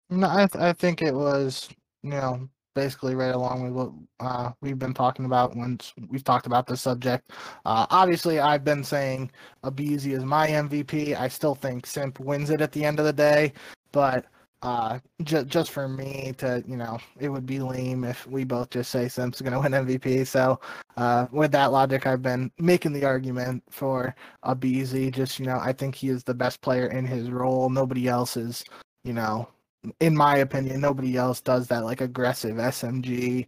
No, 0.10 0.28
I 0.28 0.48
th- 0.48 0.64
I 0.64 0.74
think 0.74 1.02
it 1.02 1.14
was 1.14 1.70
you 2.04 2.12
know 2.12 2.50
basically 2.76 3.16
right 3.16 3.36
along 3.36 3.64
with 3.64 3.74
what 3.74 3.92
uh, 4.20 4.52
we've 4.62 4.80
been 4.80 4.94
talking 4.94 5.26
about 5.26 5.56
once 5.56 5.94
we've 6.10 6.24
talked 6.24 6.48
about 6.48 6.66
the 6.66 6.76
subject. 6.76 7.32
Uh, 7.66 7.86
obviously, 7.90 8.40
I've 8.40 8.64
been 8.64 8.84
saying 8.84 9.32
aBeZy 9.64 10.14
is 10.14 10.24
my 10.24 10.48
MVP. 10.48 11.16
I 11.16 11.28
still 11.28 11.56
think 11.56 11.86
Simp 11.86 12.20
wins 12.20 12.50
it 12.50 12.62
at 12.62 12.72
the 12.72 12.84
end 12.84 13.00
of 13.00 13.06
the 13.06 13.14
day, 13.14 13.54
but 13.92 14.26
uh, 14.64 15.00
just 15.24 15.48
just 15.48 15.72
for 15.72 15.88
me 15.88 16.34
to 16.38 16.64
you 16.68 16.78
know, 16.78 16.98
it 17.20 17.30
would 17.30 17.46
be 17.46 17.60
lame 17.60 18.04
if 18.04 18.26
we 18.28 18.44
both 18.44 18.70
just 18.72 18.92
say 18.92 19.08
Simp's 19.08 19.42
going 19.42 19.54
to 19.54 19.60
win 19.60 19.74
MVP. 19.74 20.26
So 20.26 20.60
uh, 20.98 21.28
with 21.32 21.52
that 21.52 21.72
logic, 21.72 22.08
I've 22.08 22.22
been 22.22 22.52
making 22.58 22.94
the 22.94 23.06
argument 23.06 23.64
for 23.70 24.16
aBeZy. 24.46 25.14
Just 25.14 25.40
you 25.40 25.46
know, 25.46 25.60
I 25.60 25.74
think 25.74 25.96
he 25.96 26.10
is 26.10 26.24
the 26.24 26.34
best 26.34 26.62
player 26.62 26.88
in 26.88 27.06
his 27.06 27.30
role. 27.30 27.70
Nobody 27.70 28.08
else 28.08 28.38
is 28.38 28.64
you 29.04 29.14
know 29.14 29.48
in 30.00 30.16
my 30.16 30.38
opinion, 30.38 30.82
nobody 30.82 31.18
else 31.18 31.42
does 31.42 31.68
that 31.68 31.84
like 31.84 32.02
aggressive 32.02 32.56
SMG 32.58 33.48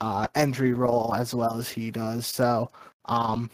uh, 0.00 0.26
entry 0.34 0.72
role 0.72 1.14
as 1.14 1.34
well 1.34 1.58
as 1.58 1.68
he 1.68 1.90
does. 1.90 2.26
So, 2.26 2.70
um, 3.06 3.50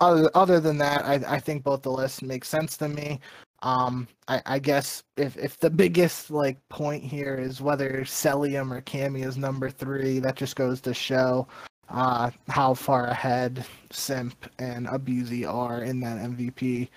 other 0.00 0.30
other 0.34 0.60
than 0.60 0.78
that, 0.78 1.04
I 1.04 1.14
I 1.36 1.40
think 1.40 1.64
both 1.64 1.82
the 1.82 1.90
lists 1.90 2.22
make 2.22 2.44
sense 2.44 2.76
to 2.78 2.88
me. 2.88 3.20
Um, 3.62 4.06
I, 4.28 4.42
I 4.46 4.58
guess 4.58 5.02
if 5.16 5.36
if 5.36 5.58
the 5.58 5.70
biggest 5.70 6.30
like 6.30 6.58
point 6.68 7.02
here 7.02 7.34
is 7.34 7.60
whether 7.60 8.02
Cellium 8.04 8.70
or 8.72 8.80
Cammy 8.82 9.24
is 9.26 9.36
number 9.36 9.70
three, 9.70 10.18
that 10.20 10.36
just 10.36 10.56
goes 10.56 10.80
to 10.82 10.94
show 10.94 11.46
uh 11.90 12.30
how 12.48 12.74
far 12.74 13.06
ahead 13.06 13.64
Simp 13.90 14.46
and 14.58 14.86
aBeZy 14.86 15.48
are 15.50 15.82
in 15.82 16.00
that 16.00 16.18
MVP 16.18 16.88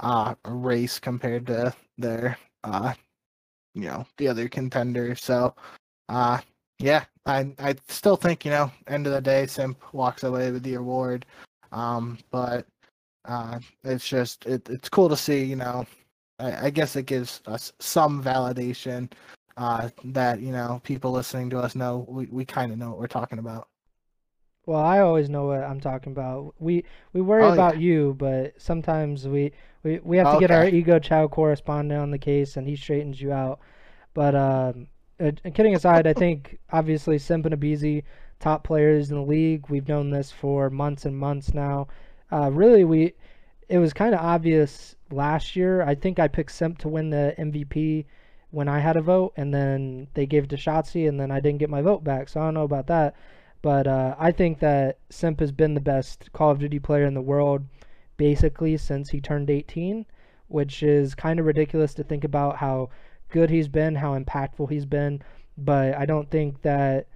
uh 0.00 0.34
race 0.46 1.00
compared 1.00 1.46
to 1.48 1.74
their 1.98 2.38
uh 2.64 2.94
you 3.76 3.82
know 3.82 4.06
the 4.16 4.26
other 4.28 4.48
contenders. 4.48 5.22
So, 5.22 5.54
uh, 6.08 6.40
yeah, 6.78 7.04
I 7.26 7.54
I 7.58 7.76
still 7.88 8.16
think 8.16 8.44
you 8.44 8.50
know 8.50 8.72
end 8.88 9.06
of 9.06 9.12
the 9.12 9.20
day, 9.20 9.46
Simp 9.46 9.78
walks 9.94 10.24
away 10.24 10.50
with 10.50 10.62
the 10.64 10.74
award. 10.74 11.26
Um, 11.72 12.18
but 12.30 12.66
uh, 13.26 13.60
it's 13.84 14.08
just 14.08 14.46
it, 14.46 14.68
it's 14.70 14.88
cool 14.88 15.08
to 15.10 15.16
see. 15.16 15.44
You 15.44 15.56
know, 15.56 15.86
I, 16.38 16.66
I 16.66 16.70
guess 16.70 16.96
it 16.96 17.06
gives 17.06 17.40
us 17.46 17.72
some 17.78 18.22
validation 18.22 19.10
uh, 19.56 19.88
that 20.04 20.40
you 20.40 20.52
know 20.52 20.80
people 20.84 21.12
listening 21.12 21.50
to 21.50 21.58
us 21.58 21.74
know 21.74 22.04
we, 22.08 22.26
we 22.26 22.44
kind 22.44 22.72
of 22.72 22.78
know 22.78 22.90
what 22.90 22.98
we're 22.98 23.06
talking 23.06 23.38
about. 23.38 23.68
Well, 24.66 24.80
I 24.80 24.98
always 24.98 25.30
know 25.30 25.46
what 25.46 25.62
I'm 25.62 25.80
talking 25.80 26.12
about. 26.12 26.54
We 26.58 26.84
we 27.12 27.20
worry 27.20 27.44
oh, 27.44 27.52
about 27.52 27.76
yeah. 27.76 27.88
you, 27.88 28.16
but 28.18 28.54
sometimes 28.60 29.26
we 29.26 29.52
we, 29.84 30.00
we 30.02 30.16
have 30.16 30.26
to 30.26 30.30
okay. 30.32 30.40
get 30.40 30.50
our 30.50 30.66
ego 30.66 30.98
chow 30.98 31.28
correspondent 31.28 32.00
on 32.00 32.10
the 32.10 32.18
case, 32.18 32.56
and 32.56 32.66
he 32.66 32.74
straightens 32.76 33.20
you 33.20 33.32
out. 33.32 33.60
But 34.12 34.34
um, 34.34 34.88
uh, 35.20 35.30
kidding 35.54 35.74
aside, 35.76 36.06
I 36.06 36.12
think 36.12 36.58
obviously 36.72 37.18
Simp 37.18 37.46
and 37.46 37.54
aBeZy, 37.54 38.02
top 38.40 38.64
players 38.64 39.10
in 39.10 39.16
the 39.16 39.22
league. 39.22 39.70
We've 39.70 39.88
known 39.88 40.10
this 40.10 40.32
for 40.32 40.68
months 40.68 41.04
and 41.04 41.16
months 41.16 41.54
now. 41.54 41.86
Uh, 42.32 42.50
really, 42.50 42.84
we 42.84 43.14
it 43.68 43.78
was 43.78 43.92
kind 43.92 44.14
of 44.14 44.20
obvious 44.20 44.95
last 45.10 45.56
year. 45.56 45.82
I 45.82 45.94
think 45.94 46.18
I 46.18 46.28
picked 46.28 46.52
Simp 46.52 46.78
to 46.78 46.88
win 46.88 47.10
the 47.10 47.34
MVP 47.38 48.06
when 48.50 48.68
I 48.68 48.78
had 48.78 48.96
a 48.96 49.02
vote, 49.02 49.32
and 49.36 49.52
then 49.52 50.08
they 50.14 50.26
gave 50.26 50.44
it 50.44 50.50
to 50.50 50.56
Shotzzy, 50.56 51.08
and 51.08 51.18
then 51.20 51.30
I 51.30 51.40
didn't 51.40 51.58
get 51.58 51.70
my 51.70 51.82
vote 51.82 52.04
back. 52.04 52.28
So 52.28 52.40
I 52.40 52.44
don't 52.44 52.54
know 52.54 52.62
about 52.64 52.86
that. 52.86 53.14
But 53.62 53.86
uh, 53.86 54.14
I 54.18 54.32
think 54.32 54.60
that 54.60 54.98
Simp 55.10 55.40
has 55.40 55.52
been 55.52 55.74
the 55.74 55.80
best 55.80 56.32
Call 56.32 56.50
of 56.50 56.58
Duty 56.58 56.78
player 56.78 57.04
in 57.04 57.14
the 57.14 57.20
world 57.20 57.64
basically 58.16 58.76
since 58.76 59.10
he 59.10 59.20
turned 59.20 59.50
18, 59.50 60.06
which 60.48 60.82
is 60.82 61.14
kind 61.14 61.38
of 61.38 61.46
ridiculous 61.46 61.94
to 61.94 62.04
think 62.04 62.24
about 62.24 62.56
how 62.56 62.88
good 63.28 63.50
he's 63.50 63.68
been, 63.68 63.96
how 63.96 64.18
impactful 64.18 64.70
he's 64.70 64.86
been. 64.86 65.22
But 65.58 65.94
I 65.96 66.06
don't 66.06 66.30
think 66.30 66.62
that 66.62 67.08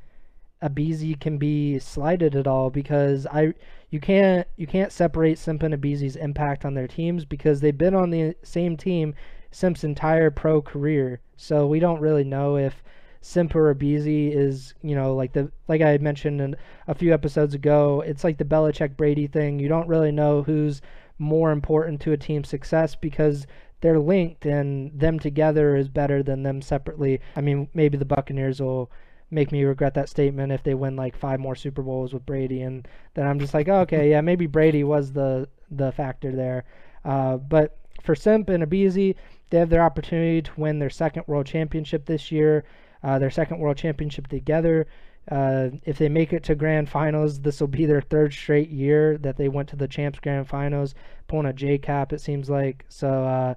aBeZy 0.62 1.18
can 1.20 1.38
be 1.38 1.78
slighted 1.78 2.36
at 2.36 2.46
all 2.46 2.70
because 2.70 3.26
I 3.26 3.54
you 3.90 4.00
can't 4.00 4.46
you 4.56 4.66
can't 4.66 4.92
separate 4.92 5.38
Simp 5.38 5.62
and 5.62 5.74
aBeZy's 5.74 6.16
impact 6.16 6.64
on 6.64 6.74
their 6.74 6.88
teams 6.88 7.24
because 7.24 7.60
they've 7.60 7.76
been 7.76 7.94
on 7.94 8.10
the 8.10 8.34
same 8.42 8.76
team 8.76 9.14
Simp's 9.50 9.82
entire 9.82 10.30
pro 10.30 10.62
career. 10.62 11.20
So 11.36 11.66
we 11.66 11.80
don't 11.80 12.00
really 12.00 12.22
know 12.22 12.56
if 12.56 12.84
Simp 13.20 13.54
or 13.54 13.74
aBeZy 13.74 14.34
is, 14.34 14.74
you 14.82 14.94
know, 14.94 15.14
like 15.14 15.32
the 15.32 15.50
like 15.68 15.82
I 15.82 15.98
mentioned 15.98 16.40
in 16.40 16.56
a 16.86 16.94
few 16.94 17.12
episodes 17.12 17.54
ago, 17.54 18.02
it's 18.06 18.24
like 18.24 18.38
the 18.38 18.44
Belichick 18.44 18.96
Brady 18.96 19.26
thing. 19.26 19.58
You 19.58 19.68
don't 19.68 19.88
really 19.88 20.12
know 20.12 20.42
who's 20.42 20.80
more 21.18 21.50
important 21.50 22.00
to 22.02 22.12
a 22.12 22.16
team's 22.16 22.48
success 22.48 22.94
because 22.94 23.46
they're 23.80 23.98
linked 23.98 24.46
and 24.46 24.98
them 24.98 25.18
together 25.18 25.74
is 25.74 25.88
better 25.88 26.22
than 26.22 26.42
them 26.42 26.62
separately. 26.62 27.20
I 27.34 27.40
mean, 27.40 27.68
maybe 27.74 27.98
the 27.98 28.04
Buccaneers 28.04 28.60
will 28.60 28.90
make 29.31 29.52
me 29.52 29.65
regret 29.65 29.94
that 29.94 30.09
statement 30.09 30.52
if 30.52 30.62
they 30.62 30.74
win 30.74 30.97
like 30.97 31.16
five 31.16 31.40
more 31.40 31.55
Super 31.55 31.82
Bowls 31.82 32.12
with 32.12 32.27
Brady, 32.27 32.62
and 32.62 32.86
then 33.15 33.27
I'm 33.27 33.39
just 33.39 33.55
like, 33.55 33.69
oh, 33.69 33.81
okay, 33.81 34.11
yeah, 34.11 34.20
maybe 34.20 34.47
Brady 34.47 34.85
was 34.85 35.12
the 35.12 35.48
the 35.70 35.93
factor 35.93 36.32
there. 36.32 36.65
Uh, 37.05 37.36
but 37.36 37.77
for 38.02 38.15
Simp 38.15 38.48
and 38.48 38.65
aBeZy, 38.65 39.15
they 39.51 39.59
have 39.59 39.70
their 39.70 39.82
opportunity 39.82 40.43
to 40.43 40.61
win 40.61 40.78
their 40.78 40.90
second 40.90 41.24
World 41.27 41.47
Championship 41.47 42.07
this 42.07 42.31
year 42.32 42.65
uh, 43.02 43.19
their 43.19 43.31
second 43.31 43.59
World 43.59 43.77
Championship 43.77 44.28
together. 44.28 44.86
Uh, 45.31 45.70
if 45.85 45.98
they 45.98 46.09
make 46.09 46.32
it 46.32 46.43
to 46.44 46.55
Grand 46.55 46.89
Finals, 46.89 47.40
this 47.40 47.61
will 47.61 47.69
be 47.69 47.86
their 47.86 48.01
third 48.01 48.32
straight 48.32 48.70
year 48.70 49.19
that 49.19 49.36
they 49.36 49.48
went 49.48 49.69
to 49.69 49.77
the 49.77 49.89
Champs 49.89 50.19
Grand 50.19 50.48
Finals, 50.48 50.94
pulling 51.28 51.47
a 51.47 51.52
J 51.52 51.78
cap. 51.78 52.12
It 52.12 52.20
seems 52.20 52.51
like 52.51 52.85
so. 52.89 53.24
Uh, 53.24 53.55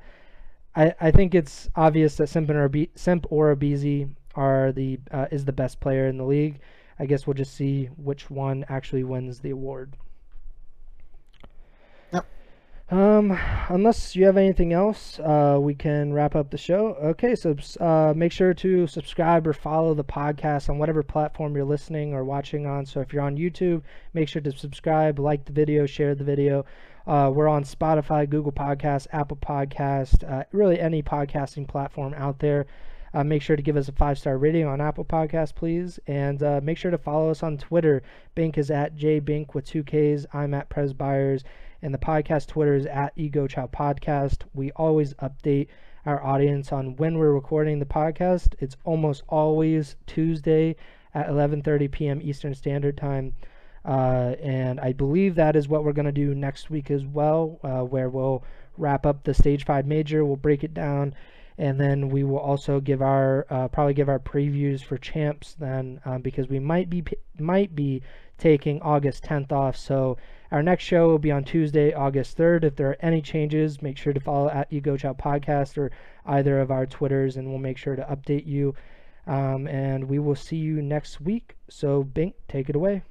I 0.76 0.94
I 1.00 1.12
think 1.12 1.34
it's 1.34 1.70
obvious 1.76 2.18
that 2.18 2.28
Simp 2.28 2.50
or 2.50 2.70
Simp 2.95 3.26
or 3.30 3.56
aBeZy 3.56 4.10
are 4.35 4.72
the 4.72 4.99
uh, 5.11 5.27
is 5.31 5.45
the 5.45 5.51
best 5.51 5.80
player 5.80 6.07
in 6.07 6.18
the 6.18 6.26
league. 6.26 6.60
I 6.99 7.05
guess 7.05 7.26
we'll 7.26 7.34
just 7.34 7.55
see 7.55 7.85
which 7.97 8.30
one 8.30 8.65
actually 8.69 9.03
wins 9.03 9.39
the 9.39 9.49
award. 9.49 9.95
Um, 12.93 13.35
unless 13.69 14.15
you 14.15 14.26
have 14.26 14.38
anything 14.38 14.72
else, 14.72 15.19
uh, 15.19 15.57
we 15.60 15.73
can 15.73 16.14
wrap 16.14 16.35
up 16.35 16.51
the 16.51 16.60
show. 16.60 16.93
Okay, 17.01 17.34
so 17.34 17.55
uh, 17.80 18.14
make 18.15 18.31
sure 18.31 18.53
to 18.53 18.85
subscribe 18.85 19.47
or 19.47 19.53
follow 19.53 19.95
the 19.95 20.03
podcast 20.03 20.69
on 20.69 20.77
whatever 20.77 21.01
platform 21.01 21.55
you're 21.55 21.65
listening 21.65 22.14
or 22.14 22.23
watching 22.23 22.68
on. 22.68 22.85
So 22.85 22.99
if 22.99 23.11
you're 23.11 23.23
on 23.23 23.35
YouTube, 23.35 23.81
make 24.14 24.30
sure 24.30 24.43
to 24.43 24.51
subscribe, 24.51 25.18
like 25.18 25.45
the 25.45 25.53
video, 25.53 25.88
share 25.88 26.14
the 26.14 26.23
video. 26.23 26.65
Uh, 27.07 27.31
we're 27.34 27.47
on 27.47 27.64
Spotify, 27.64 28.30
Google 28.30 28.51
Podcast, 28.51 29.07
Apple 29.11 29.38
Podcast, 29.38 30.30
uh, 30.30 30.43
really 30.51 30.80
any 30.80 31.01
podcasting 31.01 31.68
platform 31.68 32.14
out 32.15 32.38
there. 32.38 32.68
Uh, 33.14 33.23
make 33.23 33.41
sure 33.41 33.56
to 33.56 33.61
give 33.61 33.77
us 33.77 33.88
a 33.88 33.91
five 33.91 34.18
star 34.18 34.38
rating 34.38 34.65
on 34.65 34.81
Apple 34.81 35.06
Podcast, 35.06 35.56
please, 35.56 35.99
and 36.07 36.41
uh, 36.41 36.60
make 36.64 36.77
sure 36.77 36.91
to 36.91 36.98
follow 36.98 37.30
us 37.30 37.44
on 37.44 37.57
Twitter. 37.57 38.02
Bink 38.35 38.57
is 38.57 38.72
at 38.72 38.95
jbink 38.95 39.53
with 39.53 39.65
two 39.65 39.84
Ks. 39.84 40.26
I'm 40.34 40.53
at 40.53 40.69
Pres 40.69 40.94
Byers 40.94 41.44
and 41.84 41.94
the 41.94 41.99
podcast 41.99 42.48
Twitter 42.48 42.76
is 42.76 42.85
at 42.85 43.11
Ego 43.18 43.45
Chow 43.45 43.68
Podcast. 43.68 44.44
We 44.53 44.72
always 44.72 45.14
update 45.15 45.68
our 46.06 46.23
audience 46.23 46.72
on 46.72 46.95
when 46.95 47.18
we're 47.18 47.34
recording 47.34 47.77
the 47.77 47.85
podcast. 47.85 48.56
It's 48.60 48.77
almost 48.85 49.23
always 49.27 49.98
Tuesday 50.07 50.77
at 51.14 51.27
11:30 51.27 51.91
p.m. 51.91 52.22
Eastern 52.23 52.56
Standard 52.56 52.98
Time. 52.98 53.34
Uh, 53.85 54.35
and 54.41 54.80
I 54.80 54.94
believe 54.94 55.35
that 55.35 55.57
is 55.57 55.68
what 55.68 55.84
we're 55.84 55.91
going 55.91 56.06
to 56.06 56.11
do 56.14 56.34
next 56.34 56.69
week 56.69 56.90
as 56.90 57.06
well, 57.06 57.60
uh, 57.64 57.81
where 57.81 58.10
we'll 58.10 58.45
wrap 58.77 59.06
up 59.06 59.26
the 59.26 59.34
Stage 59.34 59.65
5 59.65 59.85
Major, 59.85 60.23
we'll 60.23 60.38
break 60.38 60.64
it 60.64 60.73
down, 60.73 61.14
and 61.57 61.80
then 61.80 62.09
we 62.09 62.23
will 62.23 62.39
also 62.39 62.80
give 62.80 63.01
our, 63.01 63.45
uh, 63.49 63.67
probably 63.67 63.93
give 63.93 64.09
our 64.09 64.19
previews 64.19 64.84
for 64.84 64.97
champs 64.97 65.53
then, 65.53 65.99
um, 66.05 66.21
because 66.21 66.47
we 66.47 66.59
might 66.59 66.89
be, 66.89 67.03
might 67.39 67.75
be 67.75 68.01
taking 68.38 68.81
August 68.81 69.23
10th 69.23 69.51
off, 69.51 69.75
so 69.75 70.17
our 70.53 70.61
next 70.61 70.84
show 70.84 71.07
will 71.07 71.17
be 71.17 71.31
on 71.31 71.43
Tuesday, 71.43 71.93
August 71.93 72.38
3rd. 72.38 72.63
If 72.63 72.75
there 72.75 72.89
are 72.91 72.97
any 72.99 73.23
changes, 73.23 73.81
make 73.81 73.97
sure 73.97 74.13
to 74.13 74.19
follow 74.19 74.49
at 74.49 74.67
Ego 74.71 74.95
Chow 74.95 75.13
Podcast 75.13 75.80
or 75.80 75.89
either 76.27 76.59
of 76.59 76.69
our 76.69 76.85
Twitters, 76.85 77.38
and 77.38 77.49
we'll 77.49 77.57
make 77.57 77.77
sure 77.77 77.95
to 77.95 78.03
update 78.03 78.45
you. 78.45 78.75
Um, 79.25 79.67
and 79.67 80.03
we 80.03 80.19
will 80.19 80.35
see 80.35 80.57
you 80.57 80.80
next 80.84 81.19
week. 81.19 81.55
So, 81.69 82.03
Bink, 82.03 82.35
take 82.47 82.69
it 82.69 82.75
away. 82.75 83.01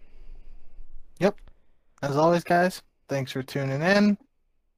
Yep. 1.18 1.36
As 2.02 2.16
always, 2.16 2.44
guys, 2.44 2.80
thanks 3.08 3.32
for 3.32 3.42
tuning 3.42 3.82
in. 3.82 4.16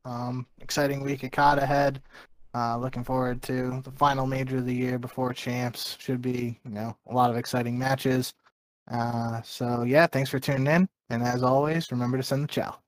Um, 0.06 0.46
exciting 0.62 1.02
week 1.02 1.22
at 1.22 1.32
COD 1.32 1.58
ahead. 1.58 2.00
Uh, 2.54 2.78
looking 2.78 3.02
forward 3.04 3.42
to 3.42 3.80
the 3.82 3.90
final 3.92 4.26
major 4.26 4.58
of 4.58 4.66
the 4.66 4.74
year 4.74 4.98
before 4.98 5.32
champs. 5.34 5.96
Should 6.00 6.22
be, 6.22 6.60
you 6.64 6.70
know, 6.70 6.96
a 7.08 7.14
lot 7.14 7.30
of 7.30 7.36
exciting 7.36 7.78
matches. 7.78 8.32
Uh, 8.90 9.42
so 9.42 9.82
yeah, 9.84 10.06
thanks 10.06 10.30
for 10.30 10.40
tuning 10.40 10.66
in. 10.68 10.88
And 11.10 11.22
as 11.22 11.42
always, 11.42 11.90
remember 11.92 12.16
to 12.18 12.22
send 12.22 12.44
the 12.44 12.48
chow. 12.48 12.78